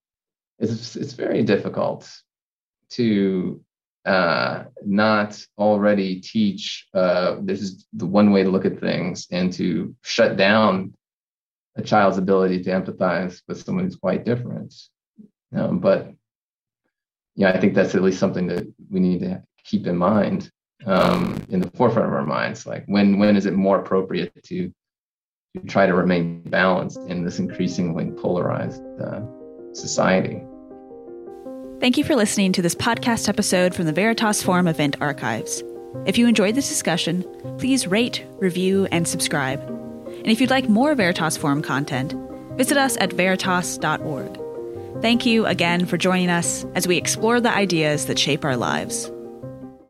it's 0.59 0.97
it's 0.97 1.13
very 1.13 1.43
difficult 1.43 2.11
to 2.91 3.61
uh, 4.07 4.65
not 4.85 5.39
already 5.59 6.21
teach 6.21 6.89
uh, 6.95 7.37
this 7.43 7.61
is 7.61 7.87
the 7.93 8.07
one 8.07 8.33
way 8.33 8.43
to 8.43 8.51
look 8.51 8.65
at 8.65 8.81
things 8.81 9.27
and 9.31 9.53
to 9.53 9.95
shut 10.03 10.37
down 10.37 10.93
a 11.77 11.83
child's 11.83 12.19
ability 12.19 12.63
to 12.63 12.71
empathize 12.71 13.43
with 13.47 13.63
someone 13.63 13.85
who's 13.85 13.97
quite 13.97 14.25
different. 14.25 14.75
Um, 15.55 15.79
but 15.79 16.13
yeah, 17.37 17.51
I 17.51 17.61
think 17.61 17.75
that's 17.75 17.95
at 17.95 18.03
least 18.03 18.19
something 18.19 18.47
that 18.49 18.67
we 18.91 19.01
need 19.01 19.21
to 19.21 19.43
keep 19.65 19.87
in 19.87 19.97
mind 19.97 20.51
um, 20.87 21.43
in 21.49 21.61
the 21.61 21.71
forefront 21.73 22.09
of 22.09 22.15
our 22.15 22.27
minds. 22.27 22.67
Like 22.67 22.85
when 22.87 23.19
when 23.19 23.37
is 23.37 23.47
it 23.47 23.55
more 23.55 23.79
appropriate 23.79 24.33
to 24.45 24.73
to 25.57 25.67
try 25.67 25.87
to 25.87 25.95
remain 25.95 26.43
balanced 26.43 26.99
in 27.09 27.25
this 27.25 27.39
increasingly 27.39 28.11
polarized 28.13 28.83
uh, 29.01 29.23
society? 29.73 30.43
Thank 31.81 31.97
you 31.97 32.05
for 32.05 32.15
listening 32.15 32.53
to 32.53 32.63
this 32.63 32.75
podcast 32.75 33.29
episode 33.29 33.75
from 33.75 33.87
the 33.87 33.93
Veritas 33.93 34.43
Forum 34.43 34.69
Event 34.69 34.97
Archives. 35.01 35.65
If 36.07 36.19
you 36.19 36.29
enjoyed 36.29 36.55
this 36.55 36.69
discussion, 36.69 37.25
please 37.59 37.87
rate, 37.87 38.25
review, 38.39 38.87
and 38.93 39.09
subscribe. 39.09 39.61
And 40.07 40.27
if 40.27 40.41
you'd 40.41 40.51
like 40.51 40.69
more 40.69 40.95
Veritas 40.95 41.37
Forum 41.37 41.63
content, 41.63 42.15
visit 42.57 42.77
us 42.77 42.97
at 42.99 43.13
veritas.org. 43.13 44.40
Thank 45.01 45.25
you 45.25 45.47
again 45.47 45.87
for 45.87 45.97
joining 45.97 46.29
us 46.29 46.67
as 46.75 46.87
we 46.87 46.99
explore 46.99 47.41
the 47.41 47.51
ideas 47.51 48.05
that 48.07 48.19
shape 48.19 48.45
our 48.45 48.57
lives. 48.57 49.11